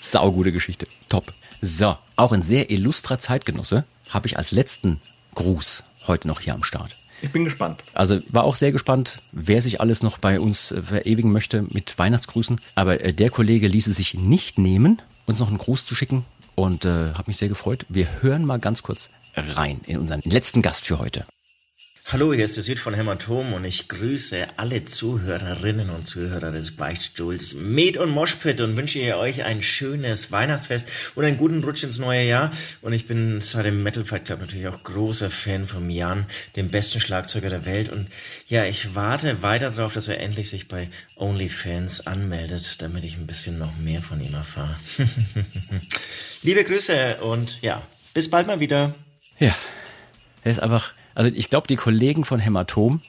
saugute 0.00 0.52
Geschichte. 0.52 0.86
Top. 1.08 1.32
So, 1.60 1.96
auch 2.16 2.32
ein 2.32 2.42
sehr 2.42 2.70
illustrer 2.70 3.18
Zeitgenosse 3.18 3.84
habe 4.10 4.26
ich 4.26 4.36
als 4.36 4.50
letzten 4.52 5.00
Gruß 5.34 5.84
heute 6.06 6.28
noch 6.28 6.40
hier 6.40 6.54
am 6.54 6.62
Start. 6.64 6.96
Ich 7.24 7.32
bin 7.32 7.44
gespannt. 7.44 7.82
Also 7.94 8.20
war 8.28 8.44
auch 8.44 8.54
sehr 8.54 8.72
gespannt, 8.72 9.20
wer 9.32 9.62
sich 9.62 9.80
alles 9.80 10.02
noch 10.02 10.18
bei 10.18 10.38
uns 10.38 10.72
äh, 10.72 10.82
verewigen 10.82 11.32
möchte 11.32 11.64
mit 11.70 11.98
Weihnachtsgrüßen. 11.98 12.60
Aber 12.74 13.00
äh, 13.00 13.12
der 13.12 13.30
Kollege 13.30 13.66
ließ 13.66 13.86
es 13.86 13.96
sich 13.96 14.14
nicht 14.14 14.58
nehmen, 14.58 15.00
uns 15.26 15.38
noch 15.38 15.48
einen 15.48 15.58
Gruß 15.58 15.86
zu 15.86 15.94
schicken 15.94 16.24
und 16.54 16.84
äh, 16.84 17.12
hat 17.14 17.26
mich 17.26 17.38
sehr 17.38 17.48
gefreut. 17.48 17.86
Wir 17.88 18.06
hören 18.20 18.44
mal 18.44 18.58
ganz 18.58 18.82
kurz 18.82 19.10
rein 19.34 19.80
in 19.86 19.98
unseren 19.98 20.20
letzten 20.24 20.62
Gast 20.62 20.86
für 20.86 20.98
heute. 20.98 21.24
Hallo, 22.08 22.34
hier 22.34 22.44
ist 22.44 22.58
der 22.58 22.62
Süd 22.62 22.78
von 22.78 22.92
Hämatom 22.92 23.54
und 23.54 23.64
ich 23.64 23.88
grüße 23.88 24.46
alle 24.58 24.84
Zuhörerinnen 24.84 25.88
und 25.88 26.04
Zuhörer 26.04 26.52
des 26.52 26.76
Beichtstuhls 26.76 27.54
Med 27.54 27.96
und 27.96 28.10
Moshpit 28.10 28.60
und 28.60 28.76
wünsche 28.76 28.98
ihr 28.98 29.16
euch 29.16 29.42
ein 29.42 29.62
schönes 29.62 30.30
Weihnachtsfest 30.30 30.86
und 31.14 31.24
einen 31.24 31.38
guten 31.38 31.64
Rutsch 31.64 31.82
ins 31.82 31.98
neue 31.98 32.24
Jahr. 32.24 32.52
Und 32.82 32.92
ich 32.92 33.06
bin 33.06 33.40
seit 33.40 33.64
dem 33.64 33.82
Metal 33.82 34.04
Fight 34.04 34.26
Club 34.26 34.40
natürlich 34.40 34.68
auch 34.68 34.82
großer 34.82 35.30
Fan 35.30 35.66
von 35.66 35.88
Jan, 35.88 36.26
dem 36.56 36.68
besten 36.68 37.00
Schlagzeuger 37.00 37.48
der 37.48 37.64
Welt. 37.64 37.88
Und 37.88 38.08
ja, 38.48 38.66
ich 38.66 38.94
warte 38.94 39.40
weiter 39.42 39.70
darauf, 39.70 39.94
dass 39.94 40.08
er 40.08 40.20
endlich 40.20 40.50
sich 40.50 40.68
bei 40.68 40.90
OnlyFans 41.16 42.06
anmeldet, 42.06 42.82
damit 42.82 43.04
ich 43.04 43.16
ein 43.16 43.26
bisschen 43.26 43.58
noch 43.58 43.74
mehr 43.78 44.02
von 44.02 44.20
ihm 44.20 44.34
erfahre. 44.34 44.76
Liebe 46.42 46.64
Grüße 46.64 47.16
und 47.22 47.62
ja, 47.62 47.82
bis 48.12 48.28
bald 48.28 48.46
mal 48.46 48.60
wieder. 48.60 48.94
Ja, 49.40 49.56
er 50.44 50.50
ist 50.50 50.60
einfach, 50.60 50.92
also 51.14 51.30
ich 51.34 51.50
glaube, 51.50 51.66
die 51.66 51.76
Kollegen 51.76 52.24
von 52.24 52.40
Hämatom, 52.40 53.00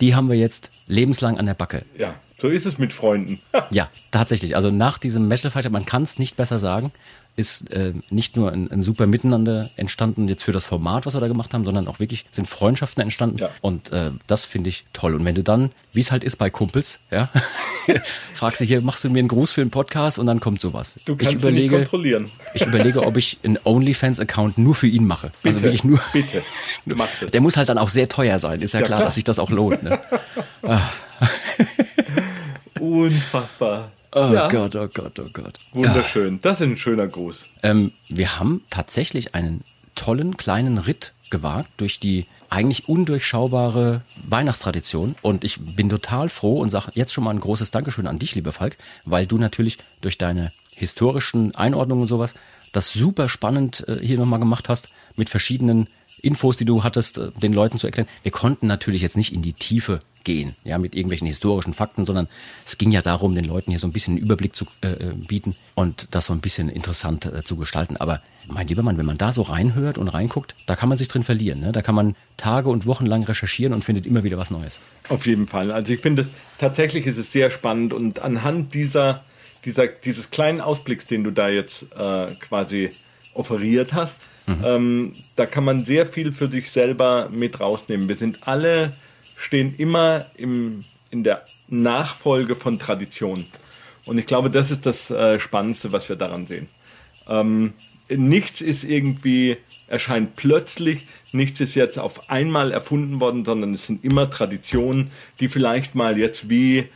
die 0.00 0.14
haben 0.14 0.28
wir 0.28 0.36
jetzt 0.36 0.70
lebenslang 0.86 1.38
an 1.38 1.46
der 1.46 1.54
Backe. 1.54 1.84
Ja, 1.96 2.14
so 2.36 2.48
ist 2.48 2.66
es 2.66 2.78
mit 2.78 2.92
Freunden. 2.92 3.40
Ja, 3.70 3.88
tatsächlich. 4.10 4.56
Also 4.56 4.70
nach 4.70 4.98
diesem 4.98 5.28
Metal 5.28 5.50
Fighter, 5.50 5.70
man 5.70 5.84
kann 5.84 6.02
es 6.04 6.18
nicht 6.18 6.36
besser 6.36 6.58
sagen, 6.58 6.92
ist 7.38 7.70
äh, 7.70 7.92
nicht 8.10 8.36
nur 8.36 8.50
ein, 8.52 8.68
ein 8.70 8.82
super 8.82 9.06
Miteinander 9.06 9.70
entstanden 9.76 10.26
jetzt 10.26 10.42
für 10.42 10.50
das 10.50 10.64
Format, 10.64 11.06
was 11.06 11.14
wir 11.14 11.20
da 11.20 11.28
gemacht 11.28 11.54
haben, 11.54 11.64
sondern 11.64 11.86
auch 11.86 12.00
wirklich 12.00 12.26
sind 12.32 12.48
Freundschaften 12.48 13.00
entstanden. 13.02 13.38
Ja. 13.38 13.50
Und 13.60 13.92
äh, 13.92 14.10
das 14.26 14.44
finde 14.44 14.68
ich 14.70 14.84
toll. 14.92 15.14
Und 15.14 15.24
wenn 15.24 15.36
du 15.36 15.44
dann, 15.44 15.70
wie 15.92 16.00
es 16.00 16.10
halt 16.10 16.24
ist 16.24 16.36
bei 16.36 16.50
Kumpels, 16.50 16.98
ja, 17.12 17.28
fragst 18.34 18.60
du 18.60 18.64
hier, 18.64 18.80
machst 18.82 19.04
du 19.04 19.10
mir 19.10 19.20
einen 19.20 19.28
Gruß 19.28 19.52
für 19.52 19.60
einen 19.60 19.70
Podcast 19.70 20.18
und 20.18 20.26
dann 20.26 20.40
kommt 20.40 20.60
sowas. 20.60 20.98
Du 21.04 21.12
ich 21.12 21.18
kannst 21.18 21.34
nicht 21.36 21.42
überlege, 21.44 21.76
kontrollieren. 21.76 22.30
ich 22.54 22.66
überlege, 22.66 23.06
ob 23.06 23.16
ich 23.16 23.38
einen 23.44 23.58
OnlyFans-Account 23.62 24.58
nur 24.58 24.74
für 24.74 24.88
ihn 24.88 25.06
mache. 25.06 25.30
also 25.44 25.58
Bitte, 25.58 25.62
wirklich 25.62 25.84
nur. 25.84 26.00
bitte, 26.12 26.42
mach 26.86 27.08
das. 27.20 27.30
Der 27.30 27.40
muss 27.40 27.56
halt 27.56 27.68
dann 27.68 27.78
auch 27.78 27.88
sehr 27.88 28.08
teuer 28.08 28.40
sein. 28.40 28.62
Ist 28.62 28.74
ja, 28.74 28.80
Ja, 28.80 28.86
klar, 28.86 28.98
klar. 28.98 29.06
dass 29.06 29.14
sich 29.14 29.24
das 29.24 29.38
auch 29.38 29.50
lohnt. 29.50 29.82
Ne? 29.84 30.00
Unfassbar. 32.80 33.90
Oh 34.12 34.30
ja, 34.32 34.48
Gott, 34.48 34.74
oh 34.74 34.88
Gott, 34.92 35.18
oh 35.18 35.28
Gott. 35.32 35.58
wunderschön. 35.72 36.40
Das 36.40 36.60
ist 36.60 36.66
ein 36.66 36.76
schöner 36.76 37.06
Gruß. 37.06 37.44
Ähm, 37.62 37.92
wir 38.08 38.38
haben 38.38 38.62
tatsächlich 38.70 39.34
einen 39.34 39.62
tollen 39.94 40.36
kleinen 40.36 40.78
Ritt 40.78 41.12
gewagt 41.30 41.68
durch 41.76 42.00
die 42.00 42.26
eigentlich 42.50 42.88
undurchschaubare 42.88 44.02
Weihnachtstradition. 44.26 45.16
Und 45.22 45.44
ich 45.44 45.60
bin 45.60 45.88
total 45.88 46.28
froh 46.28 46.60
und 46.60 46.70
sage 46.70 46.92
jetzt 46.94 47.12
schon 47.12 47.24
mal 47.24 47.30
ein 47.30 47.40
großes 47.40 47.70
Dankeschön 47.70 48.06
an 48.06 48.18
dich, 48.18 48.34
lieber 48.34 48.52
Falk, 48.52 48.78
weil 49.04 49.26
du 49.26 49.36
natürlich 49.36 49.78
durch 50.00 50.16
deine 50.16 50.52
historischen 50.74 51.54
Einordnungen 51.54 52.02
und 52.02 52.08
sowas 52.08 52.34
das 52.72 52.92
super 52.92 53.28
spannend 53.28 53.84
äh, 53.88 53.98
hier 54.00 54.18
nochmal 54.18 54.38
gemacht 54.38 54.68
hast 54.68 54.88
mit 55.16 55.28
verschiedenen 55.28 55.88
Infos, 56.22 56.56
die 56.56 56.64
du 56.64 56.84
hattest, 56.84 57.18
äh, 57.18 57.30
den 57.32 57.52
Leuten 57.52 57.78
zu 57.78 57.86
erklären. 57.86 58.08
Wir 58.22 58.32
konnten 58.32 58.66
natürlich 58.66 59.02
jetzt 59.02 59.16
nicht 59.16 59.32
in 59.32 59.42
die 59.42 59.52
Tiefe 59.52 60.00
gehen, 60.24 60.54
ja, 60.64 60.78
mit 60.78 60.94
irgendwelchen 60.94 61.26
historischen 61.26 61.74
Fakten, 61.74 62.04
sondern 62.06 62.28
es 62.66 62.78
ging 62.78 62.90
ja 62.92 63.02
darum, 63.02 63.34
den 63.34 63.44
Leuten 63.44 63.70
hier 63.70 63.80
so 63.80 63.86
ein 63.86 63.92
bisschen 63.92 64.14
einen 64.16 64.22
Überblick 64.24 64.54
zu 64.54 64.66
äh, 64.82 64.88
äh, 64.88 65.12
bieten 65.14 65.56
und 65.74 66.08
das 66.10 66.26
so 66.26 66.32
ein 66.32 66.40
bisschen 66.40 66.68
interessant 66.68 67.26
äh, 67.26 67.42
zu 67.44 67.56
gestalten. 67.56 67.96
Aber 67.96 68.20
mein 68.46 68.66
lieber 68.66 68.82
Mann, 68.82 68.96
wenn 68.98 69.06
man 69.06 69.18
da 69.18 69.32
so 69.32 69.42
reinhört 69.42 69.98
und 69.98 70.08
reinguckt, 70.08 70.54
da 70.66 70.74
kann 70.76 70.88
man 70.88 70.96
sich 70.98 71.08
drin 71.08 71.22
verlieren. 71.22 71.60
Ne? 71.60 71.72
Da 71.72 71.82
kann 71.82 71.94
man 71.94 72.14
Tage 72.36 72.68
und 72.70 72.86
Wochen 72.86 73.04
lang 73.06 73.22
recherchieren 73.24 73.72
und 73.74 73.84
findet 73.84 74.06
immer 74.06 74.24
wieder 74.24 74.38
was 74.38 74.50
Neues. 74.50 74.80
Auf 75.08 75.26
jeden 75.26 75.46
Fall. 75.46 75.70
Also 75.70 75.92
ich 75.92 76.00
finde, 76.00 76.22
es- 76.22 76.28
tatsächlich 76.58 77.06
ist 77.06 77.18
es 77.18 77.30
sehr 77.32 77.50
spannend 77.50 77.92
und 77.92 78.20
anhand 78.20 78.72
dieser, 78.74 79.22
dieser, 79.64 79.86
dieses 79.86 80.30
kleinen 80.30 80.60
Ausblicks, 80.60 81.06
den 81.06 81.24
du 81.24 81.30
da 81.30 81.48
jetzt 81.48 81.86
äh, 81.98 82.26
quasi 82.40 82.90
offeriert 83.34 83.92
hast, 83.92 84.16
ähm, 84.64 85.12
da 85.36 85.44
kann 85.44 85.62
man 85.62 85.84
sehr 85.84 86.06
viel 86.06 86.32
für 86.32 86.48
sich 86.48 86.70
selber 86.70 87.28
mit 87.30 87.60
rausnehmen. 87.60 88.08
Wir 88.08 88.16
sind 88.16 88.48
alle, 88.48 88.94
stehen 89.38 89.74
immer 89.76 90.26
im, 90.36 90.84
in 91.10 91.24
der 91.24 91.46
Nachfolge 91.68 92.56
von 92.56 92.78
Tradition. 92.78 93.46
Und 94.04 94.18
ich 94.18 94.26
glaube, 94.26 94.50
das 94.50 94.70
ist 94.70 94.84
das 94.84 95.10
äh, 95.10 95.38
Spannendste, 95.38 95.92
was 95.92 96.08
wir 96.08 96.16
daran 96.16 96.46
sehen. 96.46 96.66
Ähm, 97.28 97.72
nichts 98.08 98.60
ist 98.60 98.84
irgendwie, 98.84 99.56
erscheint 99.86 100.36
plötzlich, 100.36 101.06
nichts 101.32 101.60
ist 101.60 101.74
jetzt 101.74 101.98
auf 101.98 102.28
einmal 102.30 102.72
erfunden 102.72 103.20
worden, 103.20 103.44
sondern 103.44 103.74
es 103.74 103.86
sind 103.86 104.04
immer 104.04 104.28
Traditionen, 104.28 105.10
die 105.40 105.48
vielleicht 105.48 105.94
mal 105.94 106.18
jetzt 106.18 106.48
wie 106.50 106.88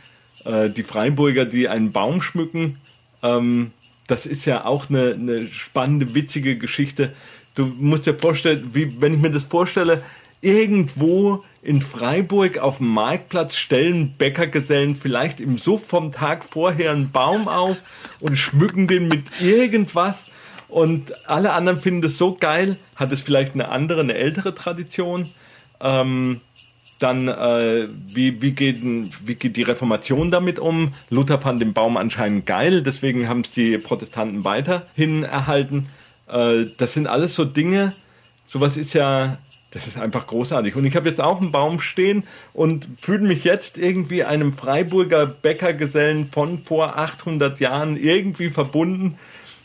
äh, 0.45 0.69
die 0.69 0.83
Freiburger, 0.83 1.45
die 1.45 1.69
einen 1.69 1.91
Baum 1.91 2.21
schmücken, 2.21 2.77
ähm, 3.21 3.71
das 4.07 4.25
ist 4.25 4.45
ja 4.45 4.65
auch 4.65 4.89
eine, 4.89 5.13
eine 5.13 5.47
spannende, 5.47 6.13
witzige 6.13 6.57
Geschichte. 6.57 7.13
Du 7.55 7.65
musst 7.65 8.05
dir 8.05 8.15
vorstellen, 8.15 8.69
wie 8.73 8.99
wenn 9.01 9.13
ich 9.13 9.21
mir 9.21 9.31
das 9.31 9.45
vorstelle, 9.45 10.03
irgendwo 10.43 11.43
in 11.61 11.81
Freiburg 11.81 12.57
auf 12.57 12.77
dem 12.77 12.87
Marktplatz 12.87 13.55
stellen 13.55 14.13
Bäckergesellen 14.17 14.95
vielleicht 14.95 15.39
im 15.39 15.57
Suff 15.57 15.87
vom 15.87 16.11
Tag 16.11 16.43
vorher 16.43 16.91
einen 16.91 17.11
Baum 17.11 17.47
auf 17.47 17.77
und 18.19 18.37
schmücken 18.37 18.87
den 18.87 19.07
mit 19.07 19.41
irgendwas. 19.41 20.27
Und 20.67 21.13
alle 21.27 21.53
anderen 21.53 21.79
finden 21.79 22.01
das 22.01 22.17
so 22.17 22.35
geil. 22.35 22.77
Hat 22.95 23.11
es 23.11 23.21
vielleicht 23.21 23.53
eine 23.53 23.69
andere, 23.69 24.01
eine 24.01 24.15
ältere 24.15 24.53
Tradition? 24.53 25.29
Ähm, 25.79 26.41
dann, 26.99 27.27
äh, 27.27 27.87
wie, 28.07 28.41
wie, 28.41 28.51
geht, 28.51 28.79
wie 28.81 29.35
geht 29.35 29.57
die 29.57 29.63
Reformation 29.63 30.31
damit 30.31 30.57
um? 30.57 30.93
Luther 31.09 31.39
fand 31.39 31.61
den 31.61 31.73
Baum 31.73 31.97
anscheinend 31.97 32.45
geil, 32.45 32.81
deswegen 32.81 33.27
haben 33.27 33.41
es 33.41 33.51
die 33.51 33.77
Protestanten 33.77 34.45
weiterhin 34.45 35.23
erhalten. 35.23 35.87
Äh, 36.27 36.65
das 36.77 36.93
sind 36.93 37.07
alles 37.07 37.35
so 37.35 37.43
Dinge, 37.43 37.93
sowas 38.45 38.77
ist 38.77 38.93
ja, 38.93 39.37
das 39.73 39.87
ist 39.87 39.97
einfach 39.97 40.27
großartig. 40.27 40.75
Und 40.75 40.85
ich 40.85 40.95
habe 40.95 41.09
jetzt 41.09 41.19
auch 41.19 41.41
einen 41.41 41.51
Baum 41.51 41.79
stehen 41.79 42.23
und 42.53 42.87
fühle 43.01 43.27
mich 43.27 43.43
jetzt 43.43 43.77
irgendwie 43.77 44.23
einem 44.23 44.53
Freiburger 44.53 45.25
Bäckergesellen 45.25 46.27
von 46.27 46.59
vor 46.59 46.97
800 46.97 47.59
Jahren 47.59 47.97
irgendwie 47.97 48.49
verbunden, 48.51 49.17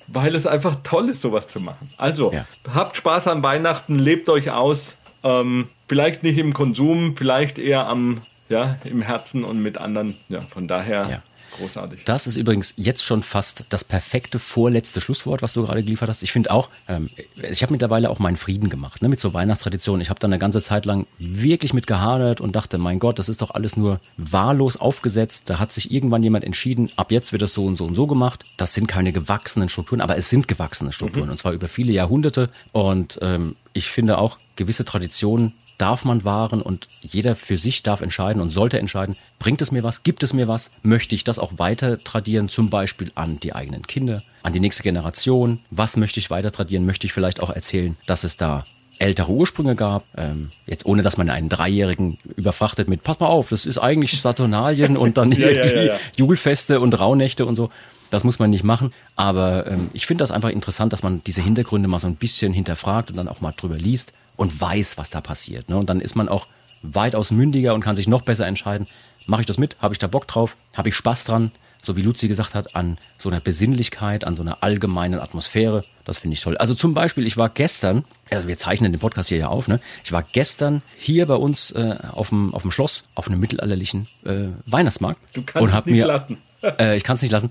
weil 0.07 0.35
es 0.35 0.47
einfach 0.47 0.77
toll 0.83 1.11
ist, 1.11 1.21
sowas 1.21 1.49
zu 1.49 1.61
machen. 1.61 1.91
Also, 1.99 2.33
Ja. 2.33 2.47
habt 2.73 2.97
Spaß 2.97 3.29
an 3.29 3.43
Weihnachten, 3.43 3.99
lebt 3.99 4.31
euch 4.31 4.51
aus. 4.51 4.97
Ähm, 5.23 5.69
vielleicht 5.89 6.23
nicht 6.23 6.39
im 6.39 6.55
Konsum, 6.55 7.15
vielleicht 7.17 7.59
eher 7.59 7.87
am, 7.87 8.23
ja, 8.49 8.79
im 8.85 9.03
Herzen 9.03 9.45
und 9.45 9.63
mit 9.63 9.77
anderen. 9.77 10.17
Ja, 10.29 10.41
von 10.41 10.69
daher 10.69 11.07
Ja. 11.09 11.23
Großartig. 11.59 12.05
Das 12.05 12.27
ist 12.27 12.37
übrigens 12.37 12.75
jetzt 12.77 13.05
schon 13.05 13.23
fast 13.23 13.65
das 13.69 13.85
perfekte 13.85 14.39
vorletzte 14.39 15.01
Schlusswort, 15.01 15.43
was 15.43 15.53
du 15.53 15.65
gerade 15.65 15.83
geliefert 15.83 16.09
hast. 16.09 16.23
Ich 16.23 16.33
finde 16.33 16.51
auch, 16.51 16.71
ähm, 16.89 17.11
ich 17.51 17.63
habe 17.63 17.73
mittlerweile 17.73 18.11
auch 18.11 18.19
meinen 18.19 18.37
Frieden 18.37 18.69
gemacht 18.69 19.03
ne, 19.03 19.09
mit 19.09 19.21
so 19.21 19.35
Weihnachtstraditionen. 19.35 20.01
Ich 20.01 20.11
habe 20.11 20.21
dann 20.21 20.33
eine 20.33 20.39
ganze 20.39 20.63
Zeit 20.63 20.87
lang 20.87 21.07
wirklich 21.19 21.75
mit 21.75 21.87
gehadert 21.87 22.41
und 22.41 22.57
dachte, 22.57 22.79
mein 22.79 22.99
Gott, 22.99 23.19
das 23.19 23.29
ist 23.29 23.43
doch 23.43 23.51
alles 23.51 23.77
nur 23.77 24.01
wahllos 24.17 24.77
aufgesetzt. 24.77 25.45
Da 25.47 25.59
hat 25.59 25.73
sich 25.73 25.91
irgendwann 25.91 26.23
jemand 26.23 26.45
entschieden, 26.45 26.91
ab 26.97 27.13
jetzt 27.13 27.33
wird 27.33 27.43
es 27.43 27.55
so 27.55 27.65
und 27.67 27.77
so 27.77 27.85
und 27.85 27.95
so 27.95 28.07
gemacht. 28.07 28.45
Das 28.57 28.75
sind 28.75 28.87
keine 28.87 29.13
gewachsenen 29.13 29.69
Strukturen, 29.69 30.01
aber 30.01 30.17
es 30.17 30.31
sind 30.31 30.49
gewachsene 30.49 30.93
Strukturen 30.93 31.31
und 31.31 31.39
zwar 31.39 31.53
über 31.53 31.69
viele 31.69 31.93
Jahrhunderte. 31.93 32.51
Und 32.73 33.19
ähm, 33.23 33.57
ich 33.73 33.91
finde 33.91 34.19
auch, 34.19 34.39
gewisse 34.57 34.85
Traditionen 34.85 35.53
darf 35.79 36.05
man 36.05 36.25
wahren 36.25 36.61
und 36.61 36.89
jeder 37.01 37.35
für 37.35 37.57
sich 37.57 37.83
darf 37.83 38.01
entscheiden 38.01 38.43
und 38.43 38.51
sollte 38.51 38.79
entscheiden, 38.79 39.17
bringt 39.39 39.63
es 39.63 39.73
mir 39.73 39.83
was, 39.83 40.03
gibt 40.03 40.23
es 40.23 40.33
mir 40.33 40.49
was, 40.49 40.71
möchte 40.83 41.15
ich 41.15 41.25
das 41.25 41.39
auch 41.39 41.53
weiter 41.57 42.03
tradieren, 42.03 42.49
zum 42.49 42.69
Beispiel 42.69 43.13
an 43.15 43.41
die 43.41 43.55
eigenen 43.55 43.87
Kinder, 43.87 44.23
an 44.43 44.53
die 44.53 44.61
nächste 44.61 44.83
Generation, 44.83 45.61
was 45.71 45.97
möchte 45.97 46.21
ich 46.21 46.31
weiter 46.31 46.53
tradieren, 46.53 46.85
möchte 46.85 47.07
ich 47.07 47.13
vielleicht 47.13 47.41
auch 47.41 47.51
erzählen, 47.51 47.97
dass 48.07 48.25
es 48.25 48.37
da 48.37 48.67
ältere 48.99 49.31
Ursprünge 49.31 49.77
gab, 49.77 50.05
ähm, 50.17 50.51
jetzt 50.67 50.85
ohne 50.85 51.03
dass 51.03 51.17
man 51.17 51.31
einen 51.31 51.49
Dreijährigen 51.49 52.19
überfrachtet 52.37 52.89
mit, 52.89 53.05
pass 53.05 53.21
mal 53.21 53.27
auf, 53.27 53.49
das 53.49 53.65
ist 53.65 53.79
eigentlich 53.79 54.21
Saturnalien 54.21 54.97
und 54.97 55.17
dann 55.17 55.31
Ja, 55.39 55.51
irgendwie 55.51 55.77
ja, 55.77 55.83
ja. 55.83 55.97
Julfeste 56.17 56.81
und 56.81 56.99
Rauhnächte 56.99 57.47
und 57.47 57.55
so. 57.55 57.71
Das 58.11 58.25
muss 58.25 58.39
man 58.39 58.49
nicht 58.51 58.65
machen, 58.65 58.93
aber 59.17 59.67
ähm, 59.67 59.91
ich 59.93 60.07
finde 60.07 60.23
das 60.23 60.31
einfach 60.31 60.49
interessant, 60.49 60.95
dass 60.95 61.03
man 61.03 61.23
diese 61.25 61.43
Hintergründe 61.43 61.89
mal 61.89 62.01
so 62.01 62.07
ein 62.07 62.17
bisschen 62.17 62.55
hinterfragt 62.55 63.11
und 63.11 63.17
dann 63.17 63.29
auch 63.29 63.43
mal 63.43 63.53
drüber 63.57 63.77
liest 63.77 64.13
und 64.39 64.59
weiß, 64.59 64.97
was 64.97 65.11
da 65.11 65.21
passiert. 65.21 65.69
Ne? 65.69 65.77
Und 65.77 65.91
dann 65.91 66.01
ist 66.01 66.17
man 66.17 66.29
auch 66.29 66.47
weitaus 66.83 67.31
mündiger 67.31 67.75
und 67.75 67.83
kann 67.83 67.97
sich 67.97 68.07
noch 68.07 68.23
besser 68.23 68.47
entscheiden, 68.47 68.87
mache 69.27 69.43
ich 69.43 69.47
das 69.47 69.59
mit, 69.59 69.77
habe 69.83 69.93
ich 69.93 69.99
da 69.99 70.07
Bock 70.07 70.27
drauf, 70.27 70.57
habe 70.75 70.89
ich 70.89 70.95
Spaß 70.95 71.25
dran, 71.25 71.51
so 71.83 71.97
wie 71.97 72.03
Luzi 72.03 72.29
gesagt 72.29 72.55
hat, 72.55 72.75
an 72.77 72.99
so 73.19 73.29
einer 73.29 73.41
Besinnlichkeit, 73.41 74.25
an 74.25 74.37
so 74.37 74.43
einer 74.43 74.63
allgemeinen 74.63 75.21
Atmosphäre. 75.21 75.85
Das 76.05 76.19
finde 76.19 76.35
ich 76.35 76.41
toll. 76.41 76.57
Also 76.57 76.75
zum 76.75 76.95
Beispiel, 76.95 77.27
ich 77.27 77.37
war 77.37 77.49
gestern, 77.49 78.05
also 78.31 78.49
wir 78.49 78.59
zeichnen 78.59 78.93
den 78.93 79.01
Podcast 79.01 79.29
hier 79.29 79.39
ja 79.39 79.49
auf, 79.49 79.69
ne? 79.69 79.81
Ich 80.05 80.13
war 80.13 80.23
gestern 80.23 80.83
hier 80.97 81.27
bei 81.27 81.35
uns 81.35 81.73
äh, 81.73 81.97
auf 82.13 82.31
dem 82.31 82.55
auf 82.55 82.63
dem 82.63 82.71
Schloss 82.71 83.05
auf 83.15 83.29
einem 83.29 83.41
mittelalterlichen 83.41 84.09
äh, 84.25 84.49
Weihnachtsmarkt 84.67 85.21
Du 85.35 85.43
kannst 85.43 85.63
und 85.63 85.87
nicht 85.87 85.87
mir 85.87 86.07
lassen. 86.07 86.39
äh, 86.79 86.97
ich 86.97 87.05
kann 87.05 87.17
es 87.17 87.23
nicht 87.23 87.33
lassen. 87.33 87.51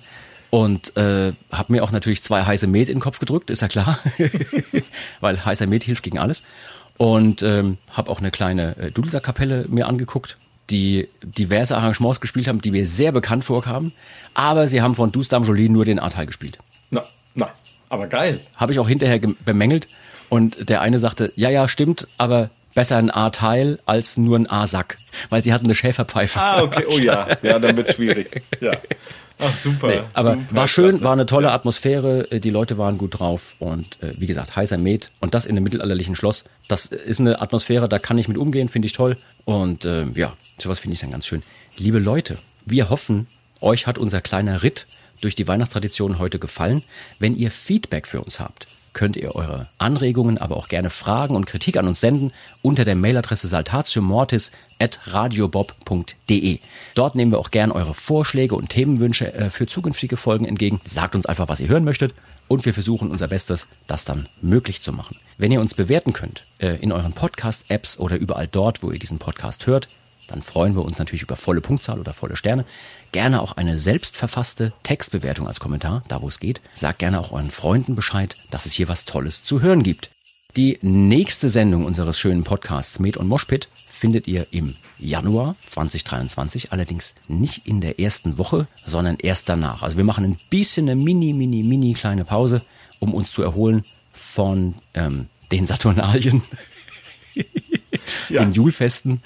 Und 0.49 0.95
äh, 0.95 1.33
habe 1.51 1.73
mir 1.73 1.83
auch 1.83 1.91
natürlich 1.91 2.23
zwei 2.23 2.43
heiße 2.43 2.67
Met 2.67 2.87
in 2.87 2.95
den 2.95 3.01
Kopf 3.01 3.19
gedrückt, 3.19 3.49
ist 3.49 3.61
ja 3.61 3.67
klar, 3.67 3.99
weil 5.19 5.43
heißer 5.43 5.67
Met 5.67 5.83
hilft 5.83 6.03
gegen 6.03 6.19
alles. 6.19 6.41
Und 6.97 7.43
ähm, 7.43 7.77
habe 7.91 8.09
auch 8.11 8.19
eine 8.19 8.31
kleine 8.31 8.75
äh, 8.77 8.91
Dudelsack-Kapelle 8.91 9.65
mir 9.69 9.87
angeguckt, 9.87 10.37
die 10.69 11.07
diverse 11.21 11.77
Arrangements 11.77 12.19
gespielt 12.21 12.47
haben, 12.47 12.59
die 12.59 12.71
mir 12.71 12.87
sehr 12.87 13.11
bekannt 13.11 13.43
vorkamen. 13.43 13.93
Aber 14.33 14.67
sie 14.67 14.81
haben 14.81 14.95
von 14.95 15.11
Dustam 15.11 15.43
Jolie 15.43 15.69
nur 15.69 15.85
den 15.85 15.99
A-Teil 15.99 16.25
gespielt. 16.25 16.57
Na, 16.89 17.03
na, 17.35 17.49
aber 17.89 18.07
geil. 18.07 18.39
Habe 18.55 18.71
ich 18.71 18.79
auch 18.79 18.87
hinterher 18.87 19.19
bemängelt. 19.45 19.87
Und 20.29 20.69
der 20.69 20.81
eine 20.81 20.99
sagte, 20.99 21.31
ja, 21.35 21.49
ja, 21.49 21.67
stimmt, 21.67 22.07
aber 22.17 22.49
besser 22.73 22.97
ein 22.97 23.09
A-Teil 23.09 23.79
als 23.85 24.17
nur 24.17 24.37
ein 24.37 24.49
A-Sack. 24.49 24.97
Weil 25.29 25.43
sie 25.43 25.53
hatten 25.53 25.65
eine 25.65 25.75
Schäferpfeife. 25.75 26.39
Ah, 26.39 26.61
okay, 26.61 26.83
oh 26.87 26.99
ja, 26.99 27.27
ja, 27.41 27.59
dann 27.59 27.77
wird 27.77 27.95
schwierig. 27.95 28.41
Ja. 28.59 28.73
Ach, 29.39 29.55
super. 29.55 29.87
Nee, 29.87 30.01
aber 30.13 30.33
super, 30.33 30.45
war 30.51 30.67
schön, 30.67 31.01
war 31.01 31.13
eine 31.13 31.25
tolle 31.25 31.51
Atmosphäre, 31.51 32.31
äh, 32.31 32.39
die 32.39 32.49
Leute 32.49 32.77
waren 32.77 32.97
gut 32.97 33.19
drauf 33.19 33.55
und 33.59 34.01
äh, 34.01 34.13
wie 34.17 34.27
gesagt, 34.27 34.55
heißer 34.55 34.77
Met 34.77 35.11
und 35.19 35.33
das 35.33 35.45
in 35.45 35.55
einem 35.55 35.63
mittelalterlichen 35.63 36.15
Schloss, 36.15 36.45
das 36.67 36.87
ist 36.87 37.19
eine 37.19 37.41
Atmosphäre, 37.41 37.87
da 37.87 37.99
kann 37.99 38.17
ich 38.17 38.27
mit 38.27 38.37
umgehen, 38.37 38.67
finde 38.67 38.87
ich 38.87 38.93
toll 38.93 39.17
und 39.45 39.85
äh, 39.85 40.05
ja, 40.15 40.33
sowas 40.57 40.79
finde 40.79 40.93
ich 40.95 41.01
dann 41.01 41.11
ganz 41.11 41.27
schön. 41.27 41.43
Liebe 41.77 41.99
Leute, 41.99 42.37
wir 42.65 42.89
hoffen, 42.89 43.27
euch 43.61 43.85
hat 43.85 43.97
unser 43.97 44.21
kleiner 44.21 44.63
Ritt 44.63 44.87
durch 45.21 45.35
die 45.35 45.47
Weihnachtstradition 45.47 46.19
heute 46.19 46.39
gefallen. 46.39 46.83
Wenn 47.19 47.33
ihr 47.33 47.51
Feedback 47.51 48.07
für 48.07 48.21
uns 48.21 48.39
habt, 48.39 48.67
könnt 48.97 49.15
ihr 49.15 49.35
eure 49.35 49.67
Anregungen, 49.77 50.39
aber 50.39 50.57
auch 50.57 50.67
gerne 50.67 50.89
Fragen 50.89 51.35
und 51.35 51.45
Kritik 51.45 51.77
an 51.77 51.87
uns 51.87 52.01
senden 52.01 52.33
unter 52.63 52.83
der 52.83 52.95
Mailadresse 52.95 53.47
saltatiomortis 53.47 54.51
at 54.79 54.99
radiobob.de. 55.05 56.59
Dort 56.95 57.15
nehmen 57.15 57.31
wir 57.31 57.37
auch 57.37 57.51
gern 57.51 57.71
eure 57.71 57.93
Vorschläge 57.93 58.55
und 58.55 58.69
Themenwünsche 58.69 59.31
äh, 59.35 59.49
für 59.51 59.67
zukünftige 59.67 60.17
Folgen 60.17 60.45
entgegen. 60.45 60.81
Sagt 60.83 61.15
uns 61.15 61.27
einfach, 61.27 61.47
was 61.47 61.59
ihr 61.59 61.67
hören 61.67 61.83
möchtet 61.83 62.15
und 62.47 62.65
wir 62.65 62.73
versuchen 62.73 63.11
unser 63.11 63.27
Bestes, 63.27 63.67
das 63.85 64.03
dann 64.03 64.27
möglich 64.41 64.81
zu 64.81 64.91
machen. 64.91 65.17
Wenn 65.37 65.51
ihr 65.51 65.61
uns 65.61 65.75
bewerten 65.75 66.13
könnt 66.13 66.45
äh, 66.57 66.77
in 66.77 66.91
euren 66.91 67.13
Podcast-Apps 67.13 67.99
oder 67.99 68.17
überall 68.17 68.47
dort, 68.47 68.81
wo 68.81 68.89
ihr 68.89 68.99
diesen 68.99 69.19
Podcast 69.19 69.67
hört, 69.67 69.87
dann 70.27 70.41
freuen 70.41 70.75
wir 70.75 70.83
uns 70.83 70.99
natürlich 70.99 71.23
über 71.23 71.35
volle 71.35 71.61
Punktzahl 71.61 71.99
oder 71.99 72.13
volle 72.13 72.35
Sterne. 72.35 72.65
Gerne 73.11 73.41
auch 73.41 73.53
eine 73.53 73.77
selbstverfasste 73.77 74.73
Textbewertung 74.83 75.47
als 75.47 75.59
Kommentar, 75.59 76.03
da 76.07 76.21
wo 76.21 76.27
es 76.27 76.39
geht. 76.39 76.61
Sagt 76.73 76.99
gerne 76.99 77.19
auch 77.19 77.31
euren 77.31 77.49
Freunden 77.51 77.95
Bescheid, 77.95 78.35
dass 78.51 78.65
es 78.65 78.73
hier 78.73 78.87
was 78.87 79.05
Tolles 79.05 79.43
zu 79.43 79.61
hören 79.61 79.83
gibt. 79.83 80.09
Die 80.55 80.79
nächste 80.81 81.49
Sendung 81.49 81.85
unseres 81.85 82.19
schönen 82.19 82.43
Podcasts 82.43 82.99
Med 82.99 83.17
und 83.17 83.27
Moshpit 83.27 83.69
findet 83.87 84.27
ihr 84.27 84.47
im 84.51 84.75
Januar 84.99 85.55
2023, 85.67 86.71
allerdings 86.71 87.15
nicht 87.27 87.67
in 87.67 87.81
der 87.81 87.99
ersten 87.99 88.37
Woche, 88.37 88.67
sondern 88.85 89.17
erst 89.17 89.49
danach. 89.49 89.83
Also 89.83 89.97
wir 89.97 90.03
machen 90.03 90.23
ein 90.23 90.37
bisschen 90.49 90.89
eine 90.89 90.95
mini, 90.95 91.33
mini, 91.33 91.63
mini 91.63 91.93
kleine 91.93 92.25
Pause, 92.25 92.61
um 92.99 93.13
uns 93.13 93.31
zu 93.31 93.43
erholen 93.43 93.85
von 94.13 94.73
ähm, 94.93 95.27
den 95.51 95.67
Saturnalien 95.67 96.41
Ja. 98.29 98.43
den 98.43 98.53
Julfesten 98.53 99.21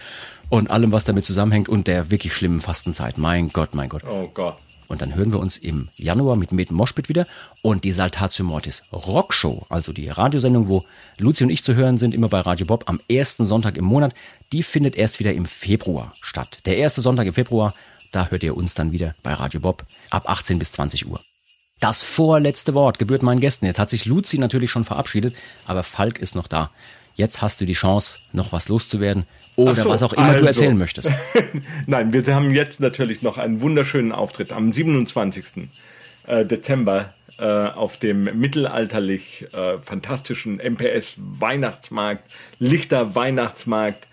und 0.52 0.70
allem, 0.70 0.92
was 0.92 1.06
damit 1.06 1.26
zusammenhängt 1.26 1.70
und 1.70 1.88
der 1.88 2.12
wirklich 2.12 2.36
schlimmen 2.36 2.60
Fastenzeit. 2.60 3.18
Mein 3.18 3.54
Gott, 3.54 3.74
mein 3.74 3.88
Gott. 3.88 4.04
Oh 4.04 4.28
Gott. 4.34 4.58
Und 4.90 5.02
dann 5.02 5.16
hören 5.16 5.32
wir 5.32 5.40
uns 5.40 5.58
im 5.58 5.88
Januar 5.96 6.36
mit 6.36 6.52
Med 6.52 6.72
Moshpit 6.72 7.08
wieder 7.08 7.26
und 7.62 7.86
die 7.86 7.94
Saltatio 7.94 8.44
Mortis 8.44 8.84
Rockshow, 8.92 9.66
also 9.70 9.94
die 9.94 10.10
Radiosendung, 10.10 10.68
wo 10.68 10.84
Luzi 11.18 11.46
und 11.46 11.50
ich 11.52 11.64
zu 11.64 11.76
hören 11.76 11.98
sind, 11.98 12.14
immer 12.14 12.28
bei 12.28 12.42
Radio 12.42 12.66
Bob 12.66 12.84
am 12.88 13.00
ersten 13.08 13.48
Sonntag 13.48 13.78
im 13.78 13.86
Monat, 13.86 14.14
die 14.52 14.62
findet 14.62 14.98
erst 14.98 15.22
wieder 15.22 15.34
im 15.34 15.46
Februar 15.46 16.14
statt. 16.20 16.60
Der 16.66 16.76
erste 16.76 17.00
Sonntag 17.00 17.28
im 17.28 17.34
Februar, 17.34 17.74
da 18.12 18.28
hört 18.28 18.44
ihr 18.44 18.58
uns 18.58 18.74
dann 18.74 18.92
wieder 18.92 19.16
bei 19.24 19.34
Radio 19.34 19.62
Bob 19.62 19.86
ab 20.10 20.30
18 20.30 20.60
bis 20.60 20.74
20 20.74 21.08
Uhr. 21.08 21.22
Das 21.80 22.04
vorletzte 22.04 22.74
Wort 22.74 23.00
gebührt 23.00 23.24
meinen 23.24 23.40
Gästen. 23.40 23.68
Jetzt 23.68 23.80
hat 23.80 23.90
sich 23.90 24.06
Luzi 24.06 24.38
natürlich 24.38 24.70
schon 24.70 24.84
verabschiedet, 24.84 25.34
aber 25.66 25.84
Falk 25.84 26.20
ist 26.20 26.36
noch 26.36 26.48
da. 26.48 26.72
Jetzt 27.16 27.42
hast 27.42 27.62
du 27.62 27.66
die 27.66 27.74
Chance, 27.74 28.20
noch 28.34 28.52
was 28.52 28.68
loszuwerden 28.68 29.26
oder 29.64 29.76
so, 29.76 29.90
was 29.90 30.04
auch 30.04 30.14
immer 30.14 30.28
du 30.28 30.34
also. 30.34 30.46
erzählen 30.48 30.78
möchtest. 30.78 31.10
Nein, 31.88 32.14
wir 32.14 32.24
haben 32.36 32.52
jetzt 32.52 32.80
natürlich 32.80 33.22
noch 33.22 33.38
einen 33.38 33.62
wunderschönen 33.62 34.12
Auftritt 34.12 34.52
am 34.52 34.74
27. 34.74 35.70
äh, 36.28 36.46
Dezember 36.46 37.14
äh, 37.40 37.44
auf 37.44 37.98
dem 37.98 38.24
mittelalterlich 38.40 39.48
äh, 39.54 39.78
fantastischen 39.80 40.58
MPS 40.58 41.16
Weihnachtsmarkt, 41.18 42.24
Lichter 42.60 43.16
Weihnachtsmarkt. 43.16 44.08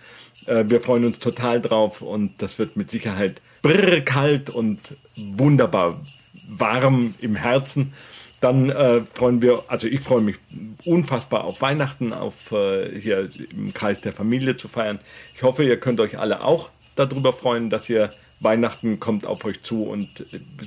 Wir 0.46 0.80
freuen 0.80 1.04
uns 1.04 1.18
total 1.18 1.60
drauf 1.60 2.00
und 2.00 2.40
das 2.40 2.58
wird 2.58 2.74
mit 2.74 2.90
Sicherheit 2.90 3.42
brrr 3.60 4.00
kalt 4.00 4.48
und 4.48 4.78
wunderbar 5.14 6.00
warm 6.48 7.12
im 7.20 7.36
Herzen. 7.36 7.92
Dann 8.40 8.70
äh, 8.70 9.00
freuen 9.14 9.42
wir, 9.42 9.64
also 9.68 9.86
ich 9.86 10.00
freue 10.00 10.20
mich 10.20 10.36
unfassbar 10.84 11.44
auf 11.44 11.60
Weihnachten, 11.60 12.12
auf 12.12 12.52
äh, 12.52 12.98
hier 12.98 13.30
im 13.50 13.74
Kreis 13.74 14.00
der 14.00 14.12
Familie 14.12 14.56
zu 14.56 14.68
feiern. 14.68 15.00
Ich 15.34 15.42
hoffe, 15.42 15.64
ihr 15.64 15.78
könnt 15.78 15.98
euch 16.00 16.18
alle 16.18 16.42
auch 16.44 16.70
darüber 16.94 17.32
freuen, 17.32 17.70
dass 17.70 17.88
ihr 17.88 18.10
Weihnachten 18.40 19.00
kommt 19.00 19.26
auf 19.26 19.44
euch 19.44 19.62
zu 19.62 19.84
und 19.84 20.08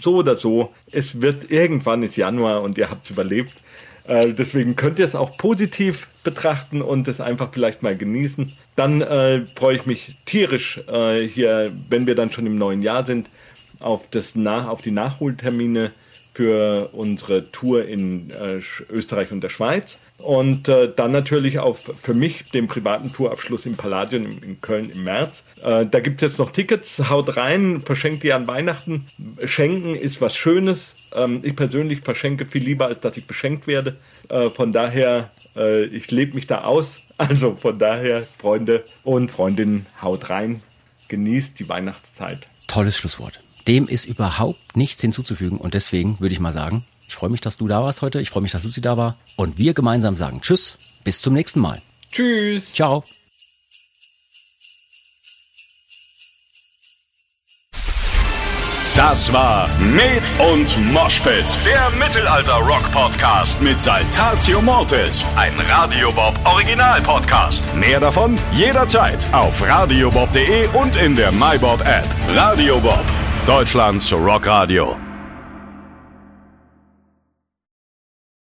so 0.02 0.18
oder 0.18 0.36
so, 0.36 0.74
es 0.92 1.22
wird 1.22 1.50
irgendwann 1.52 2.04
ist 2.04 2.18
Januar 2.18 2.62
und 2.62 2.78
ihr 2.78 2.90
habt 2.90 3.06
es 3.06 3.12
überlebt. 3.12 3.54
Äh, 4.06 4.34
deswegen 4.34 4.76
könnt 4.76 5.00
ihr 5.00 5.06
es 5.06 5.16
auch 5.16 5.38
positiv 5.38 6.08
betrachten 6.24 6.82
und 6.82 7.08
es 7.08 7.22
einfach 7.22 7.50
vielleicht 7.52 7.84
mal 7.84 7.96
genießen. 7.96 8.52
Dann 8.76 9.02
äh, 9.02 9.42
freue 9.56 9.76
ich 9.76 9.86
mich 9.86 10.16
tierisch 10.26 10.82
äh, 10.88 11.22
hier, 11.28 11.72
wenn 11.90 12.08
wir 12.08 12.16
dann 12.16 12.32
schon 12.32 12.46
im 12.46 12.58
neuen 12.58 12.82
Jahr 12.82 13.06
sind, 13.06 13.30
auf, 13.80 14.10
das 14.10 14.36
Nach 14.36 14.68
auf 14.68 14.82
die 14.82 14.92
Nachholtermine 14.92 15.92
für 16.34 16.90
unsere 16.94 17.52
Tour 17.52 17.86
in 17.86 18.32
äh, 18.32 18.62
Österreich 18.90 19.32
und 19.32 19.42
der 19.42 19.50
Schweiz. 19.50 19.98
Und 20.18 20.68
äh, 20.68 20.92
dann 20.96 21.12
natürlich 21.12 21.60
auf 21.60 21.92
für 22.02 22.14
mich 22.14 22.46
den 22.52 22.68
privaten 22.68 23.12
Tourabschluss 23.12 23.66
im 23.66 23.76
Palladium 23.76 24.26
in, 24.26 24.44
in 24.44 24.62
Köln 24.62 24.90
im 24.92 25.04
März. 25.04 25.44
Äh, 25.62 25.86
da 25.86 26.00
gibt 26.00 26.22
es 26.22 26.30
jetzt 26.30 26.40
noch 26.40 26.52
Tickets, 26.52 27.10
haut 27.10 27.36
rein, 27.38 27.82
verschenkt 27.84 28.24
die 28.24 28.32
an 28.32 28.48
Weihnachten. 28.48 29.08
Schenken 29.44 29.96
ist 29.96 30.22
was 30.22 30.36
Schönes. 30.36 30.96
Ähm, 31.14 31.42
ich 31.44 31.56
persönlich 31.56 32.02
verschenke 32.02 32.48
viel 32.48 32.64
lieber, 32.64 32.86
als 32.86 33.00
dass 33.02 33.18
ich 33.18 33.26
beschenkt 33.26 33.68
werde. 33.68 33.98
Äh, 34.30 34.50
von 34.52 34.72
daher, 34.72 35.32
äh, 35.56 35.86
ich 35.86 36.12
lebe 36.12 36.36
mich 36.36 36.48
da 36.48 36.64
aus. 36.64 37.00
Also 37.22 37.56
von 37.56 37.78
daher, 37.78 38.24
Freunde 38.40 38.84
und 39.04 39.32
Freundinnen, 39.32 39.86
haut 40.02 40.32
rein, 40.32 40.64
genießt 41.08 41.60
die 41.60 41.70
Weihnachtszeit. 41.70 42.48
Tolles 42.66 42.98
Schlusswort. 42.98 43.40
Dem 43.68 43.88
ist 43.88 44.06
überhaupt 44.06 44.76
nichts 44.76 45.02
hinzuzufügen 45.02 45.58
und 45.58 45.74
deswegen 45.74 46.20
würde 46.20 46.34
ich 46.34 46.40
mal 46.40 46.54
sagen, 46.54 46.84
ich 47.08 47.16
freue 47.16 47.30
mich, 47.30 47.42
dass 47.42 47.58
du 47.58 47.68
da 47.68 47.84
warst 47.84 48.02
heute, 48.02 48.22
ich 48.22 48.30
freue 48.30 48.42
mich, 48.42 48.52
dass 48.52 48.64
Luzi 48.64 48.82
da 48.82 48.98
war 48.98 49.18
und 49.36 49.58
wir 49.58 49.74
gemeinsam 49.74 50.16
sagen 50.16 50.42
Tschüss, 50.42 50.78
bis 51.04 51.22
zum 51.22 51.34
nächsten 51.34 51.60
Mal. 51.60 51.82
Tschüss. 52.12 52.74
Ciao. 52.74 53.04
Das 58.96 59.32
war 59.34 59.68
Med 59.80 60.22
und 60.38 60.94
Moshpit, 60.94 61.46
der 61.66 61.90
Mittelalter-Rock-Podcast 61.98 63.62
mit 63.62 63.82
Saltatio 63.82 64.62
Mortis, 64.62 65.24
ein 65.38 65.54
Radiobob 65.70 66.34
Original-Podcast. 66.46 67.64
Mehr 67.76 68.00
davon 68.00 68.38
jederzeit 68.52 69.26
auf 69.32 69.60
radiobob.de 69.66 70.68
und 70.74 70.96
in 70.98 71.16
der 71.16 71.32
MyBob-App. 71.32 72.06
Radio 72.36 72.80
Bob, 72.80 73.04
Deutschlands 73.46 74.12
Rockradio. 74.14 75.11